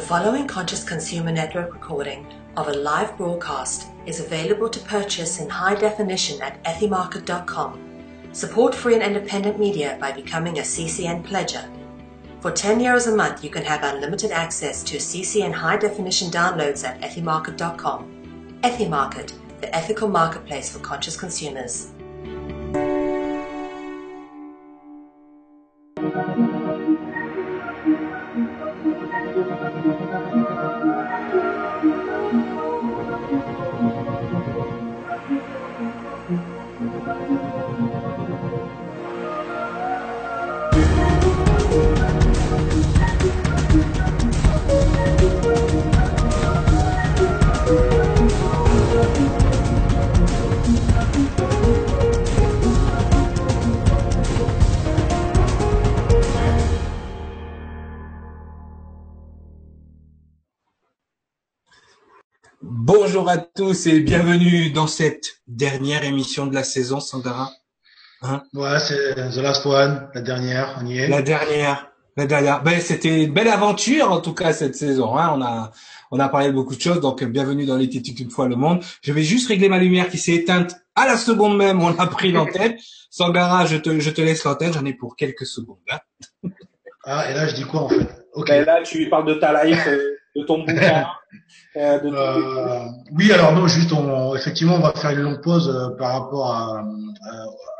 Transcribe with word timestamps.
The 0.00 0.06
following 0.06 0.46
Conscious 0.46 0.82
Consumer 0.82 1.30
Network 1.30 1.74
recording 1.74 2.26
of 2.56 2.68
a 2.68 2.72
live 2.72 3.18
broadcast 3.18 3.88
is 4.06 4.18
available 4.18 4.70
to 4.70 4.80
purchase 4.80 5.38
in 5.38 5.50
high 5.50 5.74
definition 5.74 6.40
at 6.40 6.60
ethymarket.com. 6.64 7.78
Support 8.32 8.74
free 8.74 8.94
and 8.94 9.02
independent 9.02 9.60
media 9.60 9.98
by 10.00 10.12
becoming 10.12 10.58
a 10.58 10.62
CCN 10.62 11.22
pledger. 11.22 11.68
For 12.40 12.50
10 12.50 12.80
euros 12.80 13.12
a 13.12 13.14
month, 13.14 13.44
you 13.44 13.50
can 13.50 13.62
have 13.62 13.84
unlimited 13.84 14.30
access 14.30 14.82
to 14.84 14.96
CCN 14.96 15.52
high 15.52 15.76
definition 15.76 16.30
downloads 16.30 16.82
at 16.82 16.98
ethymarket.com. 17.02 18.58
Ethymarket, 18.62 19.34
the 19.60 19.76
ethical 19.76 20.08
marketplace 20.08 20.72
for 20.72 20.78
conscious 20.78 21.18
consumers. 21.18 21.90
Bonjour 63.20 63.32
à 63.32 63.36
tous 63.36 63.86
et 63.86 64.00
bienvenue 64.00 64.70
dans 64.70 64.86
cette 64.86 65.42
dernière 65.46 66.04
émission 66.04 66.46
de 66.46 66.54
la 66.54 66.64
saison, 66.64 67.00
Sandara. 67.00 67.50
Hein? 68.22 68.42
Ouais, 68.54 68.78
c'est 68.80 69.14
The 69.14 69.36
Last 69.42 69.66
One, 69.66 70.08
la 70.14 70.22
dernière, 70.22 70.78
on 70.80 70.86
y 70.86 71.00
est. 71.00 71.06
La 71.06 71.20
dernière, 71.20 71.92
la 72.16 72.24
dernière. 72.24 72.62
Ben, 72.62 72.80
c'était 72.80 73.24
une 73.24 73.34
belle 73.34 73.48
aventure 73.48 74.10
en 74.10 74.22
tout 74.22 74.32
cas 74.32 74.54
cette 74.54 74.74
saison. 74.74 75.18
Hein. 75.18 75.34
On 75.34 75.42
a, 75.42 75.70
on 76.10 76.18
a 76.18 76.30
parlé 76.30 76.46
de 76.46 76.52
beaucoup 76.54 76.74
de 76.74 76.80
choses, 76.80 77.00
donc 77.00 77.22
bienvenue 77.22 77.66
dans 77.66 77.76
l'éthique 77.76 78.18
une 78.18 78.30
fois 78.30 78.48
le 78.48 78.56
monde. 78.56 78.82
Je 79.02 79.12
vais 79.12 79.22
juste 79.22 79.48
régler 79.48 79.68
ma 79.68 79.78
lumière 79.78 80.08
qui 80.08 80.16
s'est 80.16 80.32
éteinte 80.32 80.76
à 80.94 81.06
la 81.06 81.18
seconde 81.18 81.58
même. 81.58 81.82
On 81.82 81.94
a 81.98 82.06
pris 82.06 82.32
l'antenne. 82.32 82.78
Sangara, 83.10 83.66
je 83.66 83.76
te, 83.76 84.00
je 84.00 84.10
te 84.10 84.22
laisse 84.22 84.44
l'antenne. 84.44 84.72
J'en 84.72 84.86
ai 84.86 84.94
pour 84.94 85.14
quelques 85.14 85.44
secondes. 85.44 85.76
Hein. 85.90 85.98
Ah, 87.04 87.30
et 87.30 87.34
là 87.34 87.46
je 87.48 87.54
dis 87.54 87.64
quoi 87.64 87.82
en 87.82 87.88
fait? 87.90 88.08
Ok. 88.32 88.48
Ben 88.48 88.64
là, 88.64 88.82
tu 88.82 89.08
parles 89.10 89.26
de 89.26 89.34
ta 89.34 89.62
life, 89.64 89.86
euh, 89.88 90.16
de 90.36 90.44
ton 90.44 90.58
bouquin. 90.58 91.06
Euh, 91.76 92.00
euh, 92.02 92.86
oui, 93.12 93.30
alors 93.30 93.52
non, 93.52 93.68
juste, 93.68 93.92
on, 93.92 94.34
effectivement, 94.34 94.74
on 94.74 94.80
va 94.80 94.92
faire 94.92 95.12
une 95.12 95.20
longue 95.20 95.40
pause 95.40 95.68
euh, 95.68 95.96
par 95.96 96.12
rapport 96.20 96.52
à, 96.52 96.82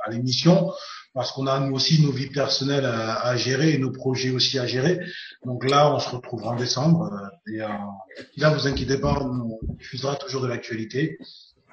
à, 0.05 0.11
l'émission 0.11 0.73
parce 1.13 1.33
qu'on 1.33 1.49
a 1.49 1.59
nous 1.59 1.75
aussi 1.75 2.01
nos 2.01 2.13
vies 2.13 2.31
personnelles 2.31 2.85
à, 2.85 3.27
à, 3.27 3.37
gérer 3.37 3.73
et 3.73 3.79
nos 3.79 3.91
projets 3.91 4.31
aussi 4.31 4.61
à 4.61 4.67
gérer. 4.67 5.01
Donc 5.45 5.69
là, 5.69 5.93
on 5.93 5.99
se 5.99 6.09
retrouvera 6.11 6.53
en 6.53 6.57
décembre. 6.57 7.11
et 7.49 7.59
là, 8.37 8.51
vous 8.51 8.69
inquiétez 8.69 8.99
pas, 8.99 9.21
on 9.21 9.59
diffusera 9.79 10.15
toujours 10.15 10.43
de 10.43 10.47
l'actualité 10.47 11.19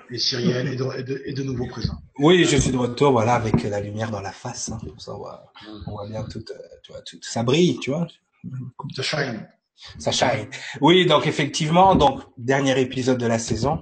et 0.09 0.17
Cyrielle 0.17 0.67
et 0.69 0.75
de, 0.75 1.23
et, 1.25 1.33
de, 1.33 1.43
nouveaux 1.43 1.67
présents. 1.67 2.01
Oui, 2.17 2.43
je 2.45 2.57
suis 2.57 2.71
de 2.71 2.77
retour, 2.77 3.11
voilà, 3.11 3.35
avec 3.35 3.61
la 3.63 3.79
lumière 3.79 4.09
dans 4.09 4.21
la 4.21 4.31
face. 4.31 4.69
Hein, 4.69 4.79
ça, 4.97 5.13
on 5.13 5.17
voit, 5.17 5.51
on 5.85 5.91
voit 5.91 6.07
bien 6.07 6.23
tout, 6.23 6.43
tu 6.81 6.91
vois, 6.91 7.01
tout, 7.01 7.17
ça 7.21 7.43
brille, 7.43 7.77
tu 7.79 7.91
vois. 7.91 8.07
The 8.95 9.01
shine. 9.01 9.47
Sacha. 9.99 10.33
Oui, 10.81 11.05
donc 11.05 11.27
effectivement, 11.27 11.95
donc 11.95 12.21
dernier 12.37 12.79
épisode 12.81 13.19
de 13.19 13.27
la 13.27 13.37
saison. 13.37 13.81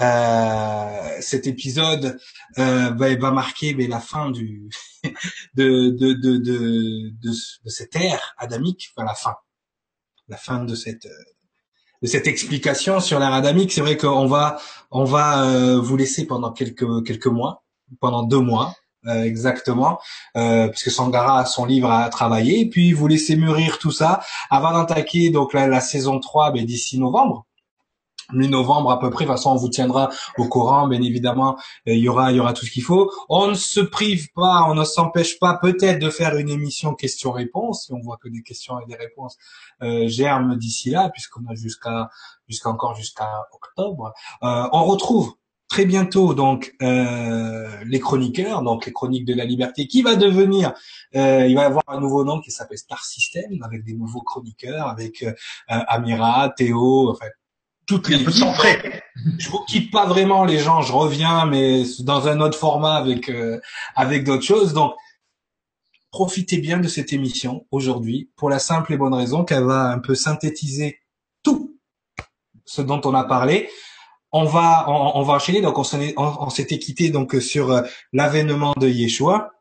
Euh, 0.00 1.16
cet 1.20 1.46
épisode 1.46 2.18
euh, 2.58 2.90
va, 2.90 3.16
va, 3.16 3.30
marquer 3.30 3.74
mais 3.74 3.86
la 3.86 4.00
fin 4.00 4.30
du 4.30 4.68
de 5.54 5.90
de, 5.90 6.12
de 6.12 6.36
de 6.38 7.12
de 7.20 7.70
cette 7.70 7.94
ère 7.96 8.34
adamique, 8.38 8.90
enfin 8.96 9.06
la 9.06 9.14
fin, 9.14 9.34
la 10.28 10.36
fin 10.36 10.64
de 10.64 10.74
cette 10.74 11.06
de 12.02 12.06
cette 12.06 12.26
explication 12.26 13.00
sur 13.00 13.18
l'ère 13.20 13.32
adamique. 13.32 13.72
C'est 13.72 13.80
vrai 13.80 13.96
qu'on 13.96 14.26
va 14.26 14.58
on 14.90 15.04
va 15.04 15.44
euh, 15.44 15.80
vous 15.80 15.96
laisser 15.96 16.26
pendant 16.26 16.52
quelques 16.52 17.04
quelques 17.04 17.26
mois, 17.26 17.62
pendant 18.00 18.24
deux 18.24 18.40
mois, 18.40 18.74
euh, 19.08 19.24
exactement, 19.24 19.98
euh, 20.36 20.68
puisque 20.68 20.90
Sangara 20.90 21.40
a 21.40 21.44
son 21.44 21.64
livre 21.64 21.90
à 21.90 22.08
travailler, 22.08 22.68
puis 22.68 22.92
vous 22.92 23.06
laissez 23.06 23.36
mûrir 23.36 23.78
tout 23.78 23.92
ça 23.92 24.20
avant 24.50 24.72
d'attaquer 24.72 25.30
donc 25.30 25.52
la, 25.52 25.66
la, 25.66 25.80
saison 25.80 26.20
3 26.20 26.52
ben, 26.52 26.64
d'ici 26.64 26.98
novembre 26.98 27.46
mi-novembre 28.32 28.90
à 28.90 28.98
peu 28.98 29.10
près. 29.10 29.24
De 29.24 29.30
toute 29.30 29.36
façon, 29.36 29.52
on 29.52 29.56
vous 29.56 29.68
tiendra 29.68 30.10
au 30.36 30.48
courant, 30.48 30.88
bien 30.88 31.00
évidemment. 31.02 31.56
Euh, 31.88 31.94
il 31.94 32.00
y 32.00 32.08
aura, 32.08 32.30
il 32.32 32.36
y 32.36 32.40
aura 32.40 32.52
tout 32.52 32.64
ce 32.66 32.70
qu'il 32.70 32.82
faut. 32.82 33.10
On 33.28 33.48
ne 33.48 33.54
se 33.54 33.80
prive 33.80 34.28
pas, 34.34 34.64
on 34.68 34.74
ne 34.74 34.84
s'empêche 34.84 35.38
pas 35.38 35.58
peut-être 35.60 35.98
de 35.98 36.10
faire 36.10 36.36
une 36.36 36.48
émission 36.48 36.94
questions-réponses. 36.94 37.86
Si 37.86 37.92
on 37.92 38.00
voit 38.00 38.18
que 38.18 38.28
des 38.28 38.42
questions 38.42 38.78
et 38.80 38.86
des 38.86 38.96
réponses 38.96 39.36
euh, 39.82 40.08
germent 40.08 40.56
d'ici 40.56 40.90
là, 40.90 41.10
puisqu'on 41.10 41.46
a 41.48 41.54
jusqu'à, 41.54 42.10
jusqu'à 42.48 42.68
encore 42.68 42.94
jusqu'à 42.94 43.46
octobre. 43.52 44.12
Euh, 44.42 44.68
on 44.72 44.84
retrouve 44.84 45.34
très 45.68 45.84
bientôt 45.84 46.34
donc 46.34 46.74
euh, 46.82 47.68
les 47.84 48.00
chroniqueurs, 48.00 48.62
donc 48.62 48.86
les 48.86 48.92
chroniques 48.92 49.24
de 49.24 49.34
la 49.34 49.44
liberté, 49.44 49.86
qui 49.86 50.02
va 50.02 50.16
devenir, 50.16 50.72
euh, 51.14 51.46
il 51.46 51.54
va 51.54 51.62
y 51.62 51.64
avoir 51.64 51.84
un 51.88 52.00
nouveau 52.00 52.24
nom 52.24 52.40
qui 52.40 52.50
s'appelle 52.50 52.78
Star 52.78 53.04
System, 53.04 53.62
avec 53.62 53.84
des 53.84 53.94
nouveaux 53.94 54.22
chroniqueurs, 54.22 54.88
avec 54.88 55.22
euh, 55.22 55.32
Amira, 55.68 56.50
Théo, 56.56 57.10
enfin 57.10 57.26
toutes 57.88 58.08
les. 58.08 58.30
Sans 58.30 58.52
frais. 58.52 59.02
Je 59.38 59.48
vous 59.48 59.64
quitte 59.66 59.90
pas 59.90 60.06
vraiment 60.06 60.44
les 60.44 60.58
gens, 60.58 60.82
je 60.82 60.92
reviens, 60.92 61.46
mais 61.46 61.82
dans 62.00 62.28
un 62.28 62.40
autre 62.40 62.56
format 62.56 62.94
avec 62.94 63.28
euh, 63.28 63.58
avec 63.96 64.24
d'autres 64.24 64.44
choses. 64.44 64.74
Donc 64.74 64.94
profitez 66.10 66.58
bien 66.58 66.78
de 66.78 66.86
cette 66.86 67.12
émission 67.12 67.66
aujourd'hui 67.70 68.30
pour 68.36 68.50
la 68.50 68.58
simple 68.58 68.92
et 68.92 68.96
bonne 68.96 69.14
raison 69.14 69.44
qu'elle 69.44 69.64
va 69.64 69.90
un 69.90 69.98
peu 69.98 70.14
synthétiser 70.14 71.00
tout 71.42 71.76
ce 72.64 72.82
dont 72.82 73.00
on 73.04 73.14
a 73.14 73.24
parlé 73.24 73.68
on 74.32 74.44
va 74.44 74.84
on, 74.88 75.22
va 75.22 75.34
enchaîner. 75.34 75.60
Donc 75.60 75.78
on 75.78 76.50
s'était 76.50 76.78
quitté 76.78 77.10
donc 77.10 77.34
sur 77.40 77.70
euh, 77.70 77.82
l'avènement 78.12 78.74
de 78.78 78.88
Yeshua, 78.88 79.52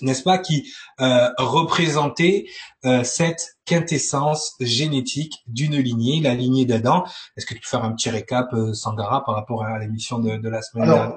n'est-ce 0.00 0.22
pas, 0.22 0.38
qui 0.38 0.72
euh, 1.00 1.28
représentait 1.38 2.46
euh, 2.84 3.04
cette 3.04 3.56
quintessence 3.64 4.54
génétique 4.60 5.34
d'une 5.46 5.76
lignée, 5.76 6.20
la 6.20 6.34
lignée 6.34 6.64
d'Adam. 6.64 7.04
Est-ce 7.36 7.46
que 7.46 7.54
tu 7.54 7.60
peux 7.60 7.68
faire 7.68 7.84
un 7.84 7.92
petit 7.92 8.10
récap, 8.10 8.54
Sangara, 8.72 9.24
par 9.24 9.34
rapport 9.34 9.64
à 9.64 9.78
l'émission 9.78 10.18
de, 10.18 10.48
la 10.48 10.62
semaine 10.62 10.86
dernière? 10.86 11.12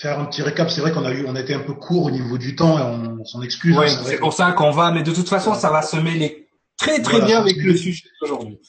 Faire 0.00 0.20
un 0.20 0.26
petit 0.26 0.42
récap, 0.42 0.68
c'est 0.70 0.82
vrai 0.82 0.92
qu'on 0.92 1.06
a 1.06 1.12
eu, 1.12 1.24
on 1.26 1.34
a 1.34 1.40
été 1.40 1.54
un 1.54 1.60
peu 1.60 1.72
court 1.72 2.04
au 2.04 2.10
niveau 2.10 2.36
du 2.36 2.54
temps 2.54 2.78
et 2.78 2.82
on, 2.82 3.24
s'en 3.24 3.40
excuse. 3.40 3.76
Oui, 3.78 3.86
c'est 4.04 4.18
pour 4.18 4.34
ça 4.34 4.52
qu'on 4.52 4.70
va, 4.70 4.90
mais 4.90 5.02
de 5.02 5.12
toute 5.12 5.28
façon, 5.28 5.54
ça 5.54 5.70
va 5.70 5.80
se 5.80 5.96
mêler 5.96 6.48
très 6.76 7.00
très 7.00 7.22
bien 7.22 7.40
avec 7.40 7.56
le 7.56 7.74
sujet 7.74 8.04
d'aujourd'hui. 8.20 8.60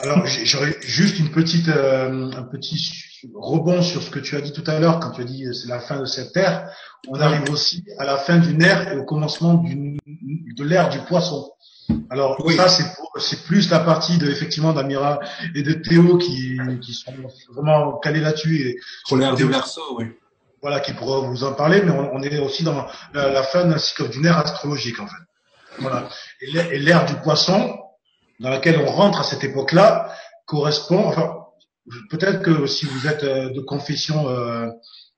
Alors, 0.00 0.26
j'aurais 0.26 0.76
juste 0.80 1.18
une 1.18 1.30
petite, 1.30 1.68
euh, 1.68 2.30
un 2.32 2.42
petit 2.42 3.04
rebond 3.34 3.80
sur 3.82 4.02
ce 4.02 4.10
que 4.10 4.18
tu 4.18 4.36
as 4.36 4.40
dit 4.40 4.52
tout 4.52 4.64
à 4.66 4.78
l'heure 4.78 4.98
quand 4.98 5.12
tu 5.12 5.20
as 5.20 5.24
dit 5.24 5.46
euh, 5.46 5.52
c'est 5.52 5.68
la 5.68 5.80
fin 5.80 6.00
de 6.00 6.04
cette 6.04 6.36
ère. 6.36 6.68
On 7.08 7.20
arrive 7.20 7.48
aussi 7.50 7.84
à 7.98 8.04
la 8.04 8.16
fin 8.16 8.38
d'une 8.38 8.62
ère 8.62 8.92
et 8.92 8.98
au 8.98 9.04
commencement 9.04 9.54
d'une, 9.54 9.98
de 10.06 10.64
l'ère 10.64 10.88
du 10.88 10.98
poisson. 11.00 11.50
Alors 12.10 12.42
ça 12.56 12.68
c'est 12.68 12.84
c'est 13.18 13.44
plus 13.44 13.70
la 13.70 13.78
partie 13.78 14.18
de 14.18 14.28
effectivement 14.28 14.72
d'Amira 14.72 15.20
et 15.54 15.62
de 15.62 15.74
Théo 15.74 16.18
qui, 16.18 16.58
qui 16.80 16.94
sont 16.94 17.12
vraiment 17.54 17.98
calés 17.98 18.20
là-dessus 18.20 18.56
et 18.66 18.80
sur 19.04 19.16
l'ère 19.16 19.34
du 19.34 19.44
verso, 19.44 19.80
oui. 19.98 20.06
Voilà, 20.62 20.80
qui 20.80 20.94
pourra 20.94 21.20
vous 21.20 21.44
en 21.44 21.52
parler, 21.52 21.82
mais 21.82 21.92
on, 21.92 22.22
est 22.22 22.38
aussi 22.38 22.64
dans 22.64 22.86
la, 23.12 23.28
la 23.28 23.42
fin 23.42 23.64
d'une 23.66 24.24
ère 24.24 24.38
astrologique 24.38 24.98
en 24.98 25.06
fait. 25.06 25.22
Voilà. 25.78 26.08
Et 26.40 26.78
l'ère 26.78 27.04
du 27.04 27.14
poisson, 27.16 27.76
dans 28.40 28.50
laquelle 28.50 28.78
on 28.78 28.86
rentre 28.86 29.20
à 29.20 29.24
cette 29.24 29.44
époque-là 29.44 30.12
correspond, 30.46 31.06
enfin, 31.06 31.44
peut-être 32.10 32.42
que 32.42 32.66
si 32.66 32.86
vous 32.86 33.06
êtes 33.06 33.24
euh, 33.24 33.50
de 33.50 33.60
confession 33.60 34.28
euh, 34.28 34.68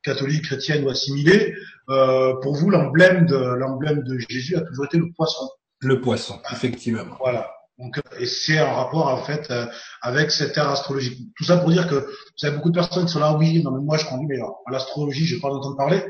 catholique, 0.03 0.45
chrétienne 0.45 0.85
ou 0.85 0.91
assimilée, 0.91 1.55
euh, 1.89 2.35
pour 2.43 2.55
vous 2.55 2.71
l'emblème 2.71 3.27
de 3.27 3.37
l'emblème 3.37 4.03
de 4.03 4.19
Jésus 4.29 4.57
a 4.57 4.61
toujours 4.61 4.87
été 4.87 4.99
le 4.99 5.13
poisson. 5.13 5.49
Le 5.81 6.01
poisson, 6.01 6.41
effectivement. 6.53 7.05
Voilà. 7.21 7.51
Donc, 7.79 8.01
et 8.19 8.25
c'est 8.25 8.59
en 8.59 8.75
rapport 8.75 9.09
en 9.09 9.23
fait 9.23 9.53
avec 10.01 10.31
cette 10.31 10.57
ère 10.57 10.71
astrologique. 10.71 11.29
Tout 11.37 11.45
ça 11.45 11.59
pour 11.59 11.71
dire 11.71 11.87
que 11.87 11.97
vous 11.97 12.47
avez 12.47 12.57
beaucoup 12.57 12.71
de 12.71 12.75
personnes 12.75 13.05
qui 13.05 13.13
sont 13.13 13.21
là, 13.21 13.35
oui, 13.35 13.63
non 13.63 13.71
mais 13.71 13.83
moi 13.83 13.99
je 13.99 14.07
conduis, 14.07 14.27
mais 14.27 14.41
à 14.41 14.71
l'astrologie, 14.71 15.27
je 15.27 15.35
vais 15.35 15.43
pas 15.43 15.51
entendre 15.51 15.77
parler. 15.77 16.03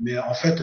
Mais 0.00 0.18
en 0.18 0.34
fait, 0.34 0.60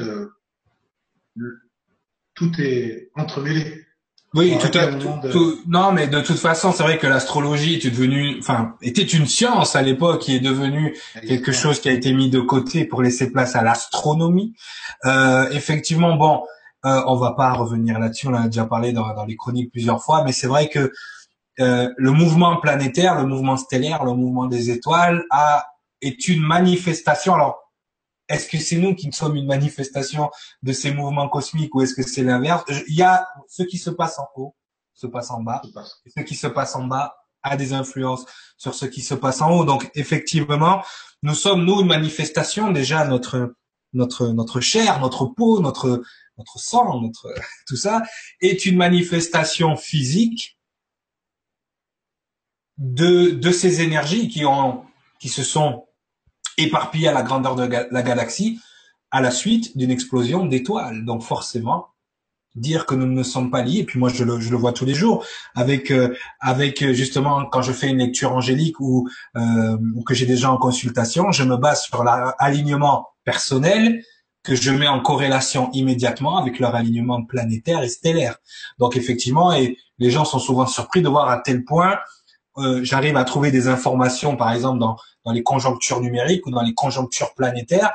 tout 2.34 2.52
est 2.60 3.12
entremêlé. 3.16 3.86
Oui, 4.34 4.58
tout 4.60 4.78
à 4.78 4.88
tout, 5.30 5.60
non, 5.68 5.92
mais 5.92 6.08
de 6.08 6.22
toute 6.22 6.38
façon, 6.38 6.72
c'est 6.72 6.84
vrai 6.84 6.98
que 6.98 7.06
l'astrologie 7.06 7.76
était 7.76 7.90
devenue, 7.90 8.38
enfin, 8.40 8.76
était 8.82 9.02
une 9.04 9.26
science 9.26 9.76
à 9.76 9.82
l'époque 9.82 10.22
qui 10.22 10.36
est 10.36 10.40
devenue 10.40 10.98
quelque 11.28 11.52
chose 11.52 11.82
qui 11.82 11.90
a 11.90 11.92
été 11.92 12.14
mis 12.14 12.30
de 12.30 12.40
côté 12.40 12.86
pour 12.86 13.02
laisser 13.02 13.30
place 13.30 13.58
à 13.58 13.62
l'astronomie. 13.62 14.56
Euh, 15.04 15.50
effectivement, 15.52 16.16
bon, 16.16 16.44
euh, 16.86 17.02
on 17.08 17.18
va 17.18 17.34
pas 17.34 17.52
revenir 17.52 18.00
là-dessus, 18.00 18.28
on 18.28 18.34
en 18.34 18.44
a 18.44 18.46
déjà 18.46 18.66
parlé 18.66 18.94
dans, 18.94 19.14
dans 19.14 19.26
les 19.26 19.36
chroniques 19.36 19.70
plusieurs 19.70 20.02
fois, 20.02 20.24
mais 20.24 20.32
c'est 20.32 20.48
vrai 20.48 20.70
que 20.70 20.94
euh, 21.60 21.90
le 21.98 22.12
mouvement 22.12 22.56
planétaire, 22.56 23.16
le 23.20 23.28
mouvement 23.28 23.58
stellaire, 23.58 24.06
le 24.06 24.14
mouvement 24.14 24.46
des 24.46 24.72
étoiles 24.72 25.26
a 25.30 25.66
est 26.02 26.28
une 26.28 26.42
manifestation. 26.42 27.36
Alors, 27.36 27.61
est-ce 28.32 28.48
que 28.48 28.58
c'est 28.58 28.78
nous 28.78 28.96
qui 28.96 29.12
sommes 29.12 29.36
une 29.36 29.48
manifestation 29.48 30.30
de 30.64 30.74
ces 30.74 30.94
mouvements 30.94 31.30
cosmiques 31.30 31.76
ou 31.76 31.82
est-ce 31.82 31.94
que 31.94 32.04
c'est 32.04 32.24
l'inverse? 32.24 32.64
Il 32.88 32.96
y 32.96 33.04
a 33.04 33.28
ce 33.48 33.64
qui 33.64 33.78
se 33.78 33.90
passe 33.90 34.18
en 34.20 34.28
haut, 34.36 34.56
se 34.94 35.08
passe 35.08 35.32
en 35.32 35.42
bas, 35.42 35.62
et 36.06 36.10
ce 36.10 36.22
qui 36.22 36.36
se 36.36 36.48
passe 36.48 36.76
en 36.76 36.86
bas 36.86 37.16
a 37.44 37.58
des 37.58 37.74
influences 37.74 38.26
sur 38.58 38.74
ce 38.74 38.86
qui 38.86 39.02
se 39.02 39.14
passe 39.14 39.42
en 39.42 39.52
haut. 39.52 39.66
Donc, 39.66 39.90
effectivement, 39.96 40.84
nous 41.24 41.36
sommes 41.36 41.66
nous 41.66 41.82
une 41.82 41.88
manifestation 41.88 42.72
déjà 42.72 43.06
notre 43.06 43.56
notre 43.94 44.30
notre 44.30 44.62
chair, 44.62 45.00
notre 45.00 45.26
peau, 45.26 45.60
notre 45.60 46.02
notre 46.38 46.60
sang, 46.60 47.02
notre 47.02 47.34
tout 47.68 47.76
ça 47.76 48.02
est 48.40 48.66
une 48.66 48.78
manifestation 48.78 49.76
physique 49.76 50.58
de 52.78 53.32
de 53.32 53.52
ces 53.52 53.82
énergies 53.82 54.30
qui 54.30 54.46
ont 54.46 54.86
qui 55.20 55.30
se 55.30 55.44
sont 55.44 55.86
éparpillées 56.58 57.08
à 57.08 57.14
la 57.14 57.24
grandeur 57.24 57.56
de 57.56 57.64
la 57.64 58.02
galaxie 58.04 58.60
à 59.12 59.22
la 59.22 59.32
suite 59.32 59.78
d'une 59.78 59.92
explosion 59.92 60.46
d'étoiles. 60.46 61.06
Donc 61.06 61.22
forcément, 61.22 61.88
dire 62.56 62.86
que 62.86 62.96
nous 62.96 63.06
ne 63.06 63.24
sommes 63.24 63.52
pas 63.52 63.62
liés. 63.62 63.80
Et 63.80 63.84
puis 63.84 64.00
moi, 64.00 64.10
je 64.10 64.24
le, 64.24 64.40
je 64.40 64.50
le 64.50 64.58
vois 64.58 64.74
tous 64.74 64.86
les 64.86 64.94
jours 64.94 65.26
avec 65.56 65.92
euh, 65.92 66.16
avec 66.40 66.82
euh, 66.82 66.94
justement 66.94 67.46
quand 67.46 67.62
je 67.62 67.72
fais 67.72 67.90
une 67.90 68.00
lecture 68.00 68.34
angélique 68.34 68.80
ou, 68.80 69.08
euh, 69.36 69.78
que 70.06 70.14
j'ai 70.14 70.26
des 70.26 70.38
gens 70.38 70.54
en 70.54 70.58
consultation, 70.58 71.32
je 71.32 71.44
me 71.44 71.58
base 71.58 71.84
sur 71.84 72.04
l'alignement 72.04 73.10
personnel 73.24 74.04
que 74.44 74.56
je 74.56 74.72
mets 74.72 74.88
en 74.88 75.02
corrélation 75.02 75.70
immédiatement 75.72 76.38
avec 76.38 76.58
leur 76.60 76.74
alignement 76.74 77.24
planétaire 77.24 77.84
et 77.84 77.90
stellaire. 77.90 78.38
Donc 78.80 78.98
effectivement, 78.98 79.54
et 79.54 79.78
les 80.00 80.10
gens 80.10 80.26
sont 80.26 80.40
souvent 80.40 80.66
surpris 80.66 81.02
de 81.04 81.10
voir 81.10 81.30
à 81.30 81.38
tel 81.38 81.64
point 81.64 81.98
euh, 82.58 82.82
j'arrive 82.84 83.16
à 83.16 83.24
trouver 83.24 83.52
des 83.52 83.68
informations, 83.68 84.36
par 84.36 84.52
exemple 84.52 84.80
dans, 84.80 84.98
dans 85.26 85.32
les 85.32 85.44
conjonctures 85.44 86.02
numériques 86.02 86.46
ou 86.46 86.52
dans 86.52 86.62
les 86.62 86.74
conjonctures 86.74 87.34
planétaires, 87.34 87.92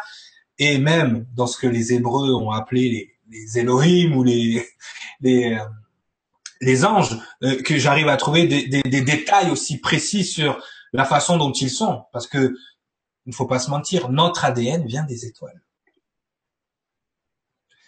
et 0.58 0.78
même 0.78 1.26
dans 1.34 1.46
ce 1.46 1.58
que 1.58 1.67
les 1.67 1.93
Hébreux 1.93 2.34
ont 2.34 2.50
appelé 2.50 2.88
les, 2.88 3.14
les 3.31 3.58
Elohim 3.58 4.17
ou 4.17 4.23
les 4.23 4.67
les, 5.20 5.55
euh, 5.55 5.64
les 6.61 6.84
anges, 6.84 7.17
euh, 7.43 7.61
que 7.62 7.78
j'arrive 7.78 8.08
à 8.08 8.17
trouver 8.17 8.46
des, 8.46 8.67
des, 8.67 8.82
des, 8.82 9.02
détails 9.02 9.50
aussi 9.50 9.78
précis 9.78 10.25
sur 10.25 10.62
la 10.93 11.05
façon 11.05 11.37
dont 11.37 11.52
ils 11.52 11.70
sont, 11.70 12.05
parce 12.12 12.26
que 12.26 12.56
il 13.26 13.31
ne 13.31 13.34
faut 13.34 13.46
pas 13.46 13.58
se 13.58 13.70
mentir, 13.70 14.08
notre 14.08 14.44
ADN 14.44 14.87
vient 14.87 15.02
des 15.02 15.26
étoiles. 15.26 15.61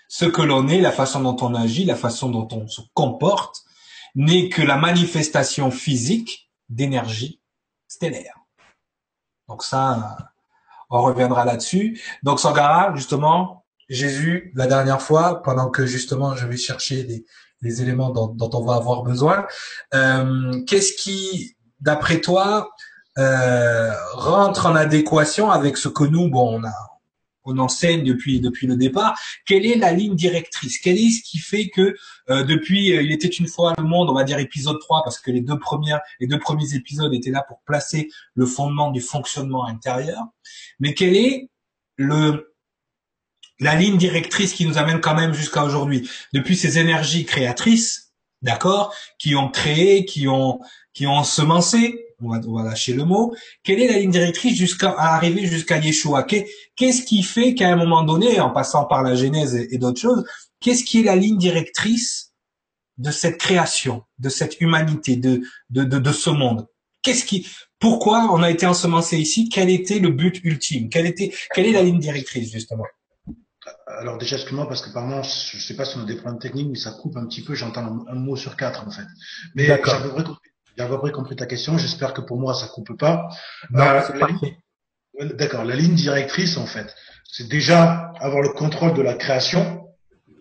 Ce 0.09 0.25
que 0.25 0.43
l'on 0.43 0.67
est, 0.69 0.81
la 0.81 0.91
façon 0.91 1.21
dont 1.21 1.37
on 1.43 1.55
agit, 1.55 1.85
la 1.85 1.95
façon 1.95 2.31
dont 2.31 2.49
on 2.51 2.67
se 2.67 2.81
comporte, 2.95 3.63
n'est 4.15 4.49
que 4.49 4.63
la 4.63 4.77
manifestation 4.77 5.71
physique 5.71 6.51
d'énergie 6.69 7.41
stellaire. 7.87 8.38
Donc 9.49 9.63
ça, 9.63 10.17
on 10.91 11.03
reviendra 11.03 11.45
là-dessus. 11.45 12.01
Donc 12.23 12.41
Sangara, 12.41 12.95
justement, 12.95 13.65
Jésus, 13.89 14.53
la 14.55 14.67
dernière 14.67 15.01
fois, 15.01 15.43
pendant 15.43 15.71
que 15.71 15.87
justement 15.87 16.35
je 16.37 16.47
vais 16.47 16.57
chercher 16.57 17.25
les, 17.63 17.83
éléments 17.83 18.11
dont, 18.11 18.29
dont, 18.29 18.51
on 18.53 18.65
va 18.65 18.75
avoir 18.75 19.03
besoin, 19.03 19.47
euh, 19.95 20.63
qu'est-ce 20.67 20.93
qui, 20.93 21.57
d'après 21.81 22.21
toi, 22.21 22.71
euh, 23.19 23.93
rentre 24.13 24.67
en 24.67 24.77
adéquation 24.77 25.51
avec 25.51 25.77
ce 25.77 25.89
que 25.89 26.05
nous, 26.05 26.31
bon, 26.31 26.61
on 26.61 26.65
a, 26.65 26.73
on 27.49 27.59
enseigne 27.59 28.05
depuis 28.05 28.41
depuis 28.41 28.67
le 28.67 28.77
départ. 28.77 29.19
Quelle 29.47 29.67
est 29.67 29.77
la 29.77 29.93
ligne 29.93 30.15
directrice? 30.15 30.79
Quel 30.79 30.97
est 30.99 31.11
ce 31.11 31.23
qui 31.23 31.39
fait 31.39 31.69
que 31.69 31.97
euh, 32.31 32.45
depuis 32.45 32.93
euh, 32.93 33.03
il 33.03 33.13
était 33.13 33.29
une 33.29 33.47
fois 33.47 33.75
le 33.79 33.85
monde, 33.85 34.11
on 34.11 34.15
va 34.15 34.25
dire 34.25 34.39
épisode 34.39 34.79
3 34.81 35.03
parce 35.03 35.19
que 35.19 35.31
les 35.31 35.41
deux 35.41 35.59
premières 35.59 36.01
les 36.21 36.27
deux 36.27 36.39
premiers 36.39 36.75
épisodes 36.75 37.13
étaient 37.15 37.31
là 37.31 37.45
pour 37.47 37.61
placer 37.63 38.11
le 38.35 38.47
fondement 38.47 38.91
du 38.91 39.01
fonctionnement 39.01 39.67
intérieur. 39.67 40.23
Mais 40.81 40.95
quelle 40.95 41.17
est 41.17 41.51
le 41.97 42.55
la 43.61 43.75
ligne 43.75 43.97
directrice 43.97 44.53
qui 44.53 44.67
nous 44.67 44.79
amène 44.79 45.01
quand 45.01 45.15
même 45.15 45.33
jusqu'à 45.33 45.65
aujourd'hui? 45.65 46.09
Depuis 46.33 46.57
ces 46.57 46.79
énergies 46.79 47.25
créatrices, 47.25 48.13
d'accord, 48.43 48.95
qui 49.19 49.35
ont 49.35 49.49
créé, 49.49 50.05
qui 50.05 50.29
ont 50.29 50.61
qui 50.93 51.07
ont 51.07 51.25
semencé, 51.25 52.08
on 52.23 52.31
va, 52.31 52.41
on 52.47 52.55
va 52.55 52.65
lâcher 52.65 52.93
le 52.95 53.05
mot. 53.05 53.35
Quelle 53.63 53.81
est 53.81 53.89
la 53.89 53.99
ligne 53.99 54.11
directrice 54.11 54.57
jusqu'à 54.57 54.95
arriver 54.99 55.47
jusqu'à 55.47 55.79
Yeshua? 55.79 56.25
Qu'est-ce 56.25 57.03
qui 57.03 57.23
fait 57.23 57.55
qu'à 57.55 57.69
un 57.69 57.77
moment 57.77 58.03
donné, 58.03 58.41
en 58.41 58.51
passant 58.51 58.85
par 58.85 59.03
la 59.03 59.15
Genèse 59.15 59.55
et, 59.55 59.79
d'autres 59.79 60.01
choses, 60.01 60.25
qu'est-ce 60.61 60.85
qui 60.85 61.01
est 61.01 61.05
la 61.05 61.17
ligne 61.17 61.39
directrice 61.39 62.33
de 62.97 63.11
cette 63.11 63.39
création, 63.39 64.03
de 64.19 64.29
cette 64.29 64.61
humanité, 64.61 65.17
de 65.17 65.43
de, 65.71 65.85
de, 65.85 65.99
de 65.99 66.13
ce 66.13 66.31
monde? 66.31 66.67
Qu'est-ce 67.03 67.25
qui, 67.25 67.47
pourquoi 67.79 68.29
on 68.33 68.43
a 68.43 68.51
été 68.51 68.67
ensemencé 68.67 69.19
ici? 69.19 69.49
Quel 69.49 69.71
était 69.71 70.01
le 70.01 70.11
but 70.11 70.41
ultime? 70.43 70.89
Quelle 70.89 71.07
était, 71.07 71.33
quelle 71.55 71.67
est 71.67 71.73
la 71.73 71.83
ligne 71.83 72.01
directrice 72.01 72.51
justement? 72.51 72.85
Alors 73.87 74.19
déjà, 74.19 74.37
excuse-moi, 74.37 74.67
parce 74.67 74.83
que 74.83 74.93
par 74.93 75.05
moment, 75.07 75.23
je 75.23 75.59
sais 75.59 75.77
pas 75.77 75.85
si 75.85 75.97
on 75.99 76.03
a 76.03 76.05
des 76.05 76.17
problèmes 76.17 76.41
techniques, 76.41 76.69
mais 76.71 76.79
ça 76.79 76.93
coupe 76.93 77.17
un 77.17 77.27
petit 77.27 77.43
peu, 77.43 77.55
j'entends 77.55 78.05
un, 78.09 78.15
mot 78.15 78.37
sur 78.37 78.57
quatre, 78.57 78.87
en 78.87 78.91
fait. 78.91 79.07
Mais 79.55 79.67
j'ai 79.67 79.73
à 79.73 79.79
peu 79.79 80.11
près 80.11 80.25
compris 80.25 80.48
ta 81.37 81.47
question. 81.47 81.79
J'espère 81.79 82.15
que 82.15 82.21
pour 82.21 82.39
moi, 82.39 82.55
ça 82.55 82.67
coupe 82.69 82.97
pas. 82.99 83.29
Euh, 83.75 85.35
d'accord. 85.35 85.65
La 85.65 85.75
ligne 85.75 85.95
directrice, 85.95 86.57
en 86.57 86.67
fait, 86.67 86.95
c'est 87.25 87.49
déjà 87.49 88.13
avoir 88.21 88.43
le 88.43 88.51
contrôle 88.51 88.95
de 88.95 89.03
la 89.03 89.15
création. 89.15 89.85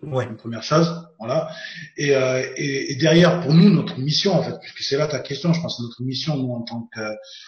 Ouais. 0.02 0.26
Une 0.26 0.36
première 0.36 0.62
chose, 0.62 1.08
voilà. 1.18 1.50
Et, 1.96 2.14
euh, 2.14 2.40
et, 2.56 2.92
et, 2.92 2.96
derrière, 2.96 3.40
pour 3.40 3.52
nous, 3.52 3.68
notre 3.68 3.98
mission, 3.98 4.32
en 4.32 4.42
fait, 4.44 4.56
puisque 4.60 4.82
c'est 4.82 4.96
là 4.96 5.08
ta 5.08 5.18
question, 5.18 5.52
je 5.52 5.60
pense 5.60 5.78
que 5.78 5.82
notre 5.82 6.02
mission, 6.02 6.36
nous, 6.36 6.52
en 6.52 6.62
tant 6.62 6.88
que, 6.94 7.00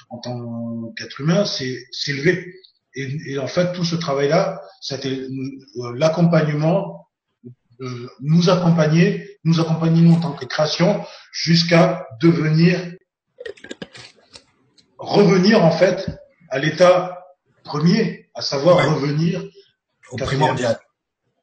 en 0.08 0.18
tant 0.18 0.92
qu'être 0.96 1.20
humain, 1.20 1.44
c'est 1.44 1.78
s'élever. 1.92 2.52
Et, 2.96 3.32
et, 3.32 3.38
en 3.38 3.46
fait, 3.46 3.72
tout 3.72 3.84
ce 3.84 3.94
travail-là, 3.94 4.60
c'était 4.80 5.16
euh, 5.16 5.94
l'accompagnement, 5.94 7.06
euh, 7.80 8.08
nous 8.20 8.50
accompagner, 8.50 9.29
nous 9.44 9.60
accompagner 9.60 10.02
nous 10.02 10.14
en 10.14 10.20
tant 10.20 10.32
que 10.32 10.44
création, 10.44 11.04
jusqu'à 11.32 12.06
devenir, 12.20 12.78
revenir 14.98 15.64
en 15.64 15.70
fait 15.70 16.10
à 16.50 16.58
l'état 16.58 17.24
premier, 17.64 18.28
à 18.34 18.42
savoir 18.42 18.76
revenir 18.94 19.42
au 20.10 20.16
primordial. 20.16 20.78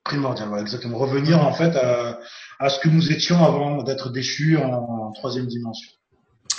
Primordial, 0.04 0.48
voilà, 0.48 0.64
exactement. 0.64 0.98
Revenir 0.98 1.42
en 1.46 1.54
fait 1.54 1.76
à, 1.76 2.20
à, 2.60 2.70
ce 2.70 2.80
que 2.80 2.90
nous 2.90 3.12
étions 3.12 3.44
avant 3.44 3.84
d'être 3.84 4.10
déchus 4.10 4.58
en, 4.58 4.72
en 4.72 5.12
troisième 5.12 5.48
dimension. 5.48 5.92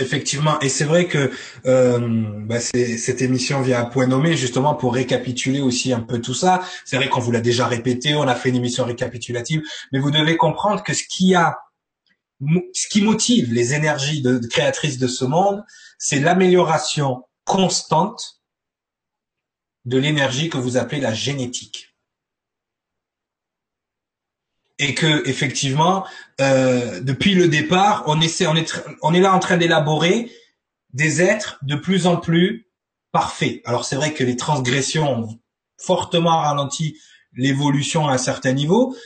Effectivement, 0.00 0.61
et 0.61 0.69
c'est 0.69 0.85
vrai 0.85 1.09
que 1.09 1.33
euh, 1.67 1.99
bah 2.47 2.61
cette 2.61 3.21
émission 3.21 3.61
vient 3.62 3.81
à 3.81 3.85
point 3.85 4.07
nommé 4.07 4.37
justement 4.37 4.75
pour 4.75 4.95
récapituler 4.95 5.61
aussi 5.61 5.93
un 5.93 6.00
peu 6.00 6.21
tout 6.21 6.35
ça. 6.35 6.62
C'est 6.85 6.97
vrai 6.97 7.09
qu'on 7.09 7.21
vous 7.21 7.33
l'a 7.33 7.40
déjà 7.40 7.67
répété, 7.67 8.14
on 8.14 8.23
a 8.23 8.37
fait 8.37 8.50
une 8.50 8.57
émission 8.57 8.85
récapitulative, 8.85 9.62
mais 9.93 9.99
vous 9.99 10.12
devez 10.12 10.37
comprendre 10.37 10.85
que 10.85 10.95
ce 10.95 11.02
qui 11.02 11.35
a, 11.35 11.59
ce 12.73 12.88
qui 12.88 13.02
motive 13.02 13.52
les 13.52 13.75
énergies 13.75 14.23
de, 14.23 14.38
de 14.38 14.47
créatrices 14.47 14.99
de 14.99 15.09
ce 15.09 15.25
monde, 15.25 15.64
c'est 15.99 16.21
l'amélioration 16.21 17.25
constante 17.45 18.43
de 19.85 19.99
l'énergie 19.99 20.49
que 20.49 20.59
vous 20.59 20.76
appelez 20.76 21.00
la 21.00 21.14
génétique 21.14 21.97
et 24.78 24.94
que 24.94 25.28
effectivement, 25.28 26.06
euh, 26.40 27.00
depuis 27.00 27.35
le 27.35 27.49
départ, 27.49 28.04
on 28.06 28.20
essaie, 28.20 28.47
on 28.47 28.54
est, 28.54 28.80
on 29.02 29.12
est 29.12 29.20
là 29.20 29.35
en 29.35 29.38
train 29.38 29.56
d'élaborer 29.56 30.30
des 30.92 31.20
êtres 31.20 31.58
de 31.62 31.75
plus 31.75 32.06
en 32.06 32.16
plus 32.16 32.68
parfaits. 33.12 33.61
Alors 33.64 33.85
c'est 33.85 33.97
vrai 33.97 34.12
que 34.14 34.25
les 34.25 34.37
transgressions 34.37 35.11
ont 35.11 35.38
fortement 35.78 36.40
ralenti 36.40 36.97
l'évolution 37.35 38.08
à 38.08 38.12
un 38.14 38.18
certain 38.18 38.52
niveau, 38.52 38.97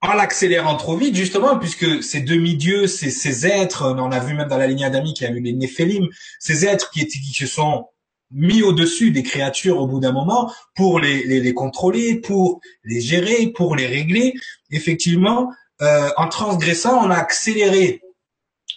en 0.00 0.14
l'accélérant 0.14 0.76
trop 0.76 0.96
vite, 0.96 1.14
justement, 1.14 1.58
puisque 1.58 2.02
ces 2.02 2.20
demi-dieux, 2.20 2.88
ces, 2.88 3.10
ces 3.10 3.46
êtres, 3.46 3.94
on 3.96 4.10
a 4.10 4.18
vu 4.18 4.34
même 4.34 4.48
dans 4.48 4.58
la 4.58 4.66
lignée 4.66 4.84
adamique, 4.84 5.20
il 5.20 5.24
y 5.24 5.26
a 5.28 5.30
eu 5.30 5.40
les 5.40 5.52
Néphélim, 5.52 6.08
ces 6.40 6.66
êtres 6.66 6.90
qui, 6.90 7.00
étaient, 7.00 7.20
qui 7.20 7.32
se 7.32 7.46
sont 7.46 7.86
mis 8.32 8.62
au-dessus 8.62 9.10
des 9.10 9.22
créatures 9.22 9.78
au 9.78 9.86
bout 9.86 10.00
d'un 10.00 10.12
moment 10.12 10.52
pour 10.74 10.98
les, 10.98 11.24
les, 11.24 11.40
les, 11.40 11.54
contrôler, 11.54 12.20
pour 12.20 12.60
les 12.84 13.00
gérer, 13.00 13.48
pour 13.48 13.76
les 13.76 13.86
régler. 13.86 14.34
Effectivement, 14.70 15.52
euh, 15.82 16.10
en 16.16 16.28
transgressant, 16.28 17.04
on 17.04 17.10
a 17.10 17.16
accéléré 17.16 18.02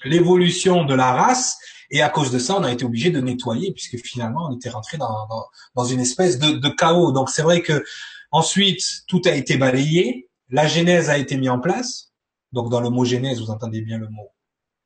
l'évolution 0.04 0.84
de 0.84 0.94
la 0.94 1.14
race 1.14 1.58
et 1.92 2.02
à 2.02 2.10
cause 2.10 2.32
de 2.32 2.40
ça, 2.40 2.58
on 2.58 2.64
a 2.64 2.72
été 2.72 2.84
obligé 2.84 3.10
de 3.12 3.22
nettoyer 3.22 3.72
puisque 3.72 3.98
finalement, 4.06 4.48
on 4.50 4.56
était 4.56 4.70
rentré 4.70 4.98
dans, 4.98 5.28
dans, 5.28 5.46
dans 5.76 5.86
une 5.86 6.00
espèce 6.00 6.40
de, 6.40 6.52
de 6.52 6.70
chaos. 6.70 7.12
Donc 7.12 7.30
c'est 7.30 7.44
vrai 7.44 7.62
que 7.62 7.84
ensuite, 8.32 9.04
tout 9.08 9.22
a 9.26 9.32
été 9.32 9.58
balayé, 9.58 10.30
la 10.50 10.68
genèse 10.68 11.10
a 11.10 11.18
été 11.18 11.38
mise 11.38 11.50
en 11.50 11.60
place. 11.60 12.12
Donc 12.52 12.70
dans 12.70 12.82
le 12.82 12.90
mot 12.90 13.06
genèse, 13.06 13.40
vous 13.40 13.52
entendez 13.52 13.82
bien 13.82 13.98
le 13.98 14.10
mot 14.10 14.32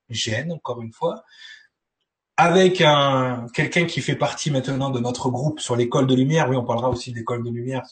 gène, 0.09 0.51
encore 0.51 0.81
une 0.81 0.91
fois 0.91 1.23
avec 2.39 2.79
un 2.79 3.47
quelqu'un 3.53 3.85
qui 3.85 3.99
fait 3.99 4.15
partie 4.15 4.49
maintenant 4.49 4.89
de 4.91 5.01
notre 5.01 5.29
groupe 5.29 5.59
sur 5.59 5.75
l'école 5.75 6.07
de 6.07 6.15
lumière. 6.15 6.49
Oui, 6.49 6.55
on 6.55 6.63
parlera 6.63 6.89
aussi 6.89 7.11
de 7.11 7.17
l'école 7.17 7.43
de 7.43 7.49
lumière, 7.49 7.83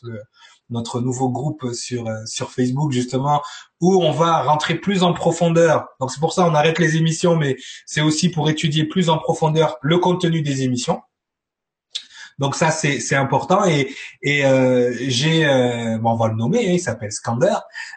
notre 0.69 1.01
nouveau 1.01 1.27
groupe 1.29 1.73
sur 1.73 2.07
euh, 2.07 2.25
sur 2.25 2.49
Facebook 2.49 2.93
justement, 2.93 3.41
où 3.81 4.01
on 4.01 4.11
va 4.11 4.43
rentrer 4.43 4.75
plus 4.75 5.03
en 5.03 5.13
profondeur. 5.13 5.89
Donc 5.99 6.11
c'est 6.11 6.21
pour 6.21 6.31
ça 6.31 6.47
on 6.47 6.53
arrête 6.55 6.79
les 6.79 6.95
émissions, 6.95 7.35
mais 7.35 7.57
c'est 7.85 7.99
aussi 7.99 8.29
pour 8.29 8.49
étudier 8.49 8.85
plus 8.85 9.09
en 9.09 9.17
profondeur 9.17 9.79
le 9.81 9.97
contenu 9.97 10.41
des 10.41 10.63
émissions. 10.63 11.01
Donc 12.39 12.55
ça 12.55 12.71
c'est 12.71 13.01
c'est 13.01 13.15
important 13.15 13.65
et 13.65 13.93
et 14.21 14.45
euh, 14.45 14.93
j'ai 14.97 15.45
euh, 15.45 15.97
bon 15.97 16.11
on 16.11 16.15
va 16.15 16.29
le 16.29 16.35
nommer, 16.35 16.69
hein, 16.69 16.73
il 16.73 16.79
s'appelle 16.79 17.11
Skander, 17.11 17.55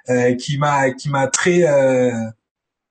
euh, 0.09 0.35
qui 0.35 0.59
m'a 0.59 0.91
qui 0.91 1.11
m'a 1.11 1.29
très 1.29 1.63
euh, 1.63 2.11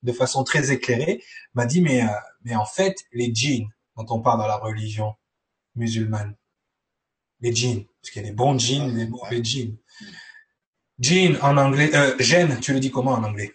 de 0.04 0.14
façon 0.14 0.46
très 0.46 0.72
éclairée 0.72 1.22
m'a 1.56 1.66
dit 1.66 1.82
mais 1.82 2.04
mais 2.42 2.56
en 2.56 2.66
fait 2.66 2.96
les 3.12 3.34
djinns 3.34 3.70
dont 3.98 4.06
on 4.10 4.22
parle 4.22 4.40
dans 4.40 4.48
la 4.48 4.58
religion 4.58 5.16
musulmane, 5.76 6.36
les 7.42 7.54
djinns 7.54 7.86
parce 8.02 8.12
qu'il 8.12 8.22
y 8.22 8.26
a 8.26 8.30
des 8.30 8.36
bons 8.36 8.58
djinns 8.58 8.96
des 8.96 9.08
mauvais 9.08 9.44
djinns. 9.44 9.78
Djinn 11.00 11.38
en 11.42 11.58
anglais, 11.58 11.96
euh, 11.96 12.16
gène, 12.20 12.60
tu 12.60 12.74
le 12.74 12.80
dis 12.80 12.92
comment 12.92 13.12
en 13.12 13.24
anglais? 13.24 13.54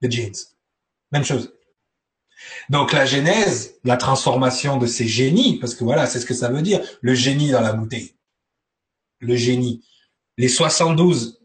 Les 0.00 0.10
jeans. 0.10 0.34
Même 1.12 1.24
chose. 1.24 1.54
Donc 2.68 2.92
la 2.92 3.06
genèse, 3.06 3.78
la 3.84 3.96
transformation 3.96 4.78
de 4.78 4.86
ces 4.86 5.06
génies, 5.06 5.58
parce 5.58 5.74
que 5.74 5.84
voilà, 5.84 6.06
c'est 6.06 6.20
ce 6.20 6.26
que 6.26 6.34
ça 6.34 6.50
veut 6.50 6.62
dire, 6.62 6.80
le 7.00 7.14
génie 7.14 7.50
dans 7.50 7.60
la 7.60 7.72
bouteille. 7.72 8.16
Le 9.20 9.36
génie. 9.36 9.84
Les 10.36 10.48
72 10.48 11.40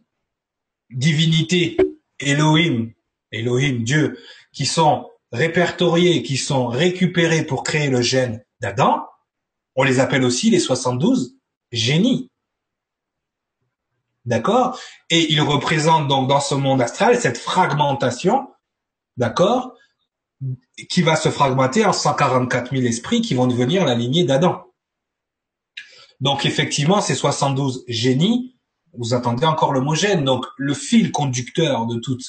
divinités, 0.89 1.77
Elohim, 2.19 2.91
Elohim, 3.31 3.83
Dieu, 3.83 4.17
qui 4.51 4.65
sont 4.65 5.08
répertoriées, 5.31 6.23
qui 6.23 6.37
sont 6.37 6.67
récupérées 6.67 7.43
pour 7.43 7.63
créer 7.63 7.89
le 7.89 8.01
gène 8.01 8.43
d'Adam, 8.59 9.05
on 9.75 9.83
les 9.83 9.99
appelle 9.99 10.23
aussi 10.23 10.49
les 10.49 10.59
72 10.59 11.37
génies. 11.71 12.29
D'accord? 14.25 14.79
Et 15.09 15.31
ils 15.31 15.41
représentent 15.41 16.07
donc 16.07 16.27
dans 16.27 16.41
ce 16.41 16.55
monde 16.55 16.81
astral 16.81 17.19
cette 17.19 17.37
fragmentation, 17.37 18.47
d'accord? 19.17 19.73
Qui 20.89 21.01
va 21.01 21.15
se 21.15 21.29
fragmenter 21.29 21.85
en 21.85 21.93
144 21.93 22.71
000 22.71 22.83
esprits 22.85 23.21
qui 23.21 23.33
vont 23.33 23.47
devenir 23.47 23.85
la 23.85 23.95
lignée 23.95 24.23
d'Adam. 24.23 24.65
Donc 26.19 26.45
effectivement, 26.45 27.01
ces 27.01 27.15
72 27.15 27.85
génies, 27.87 28.57
vous 28.93 29.13
attendez 29.13 29.45
encore 29.45 29.71
le 29.71 29.81
mot. 29.81 29.95
Donc 30.23 30.45
le 30.57 30.73
fil 30.73 31.11
conducteur 31.11 31.85
de 31.85 31.97
toute 31.99 32.23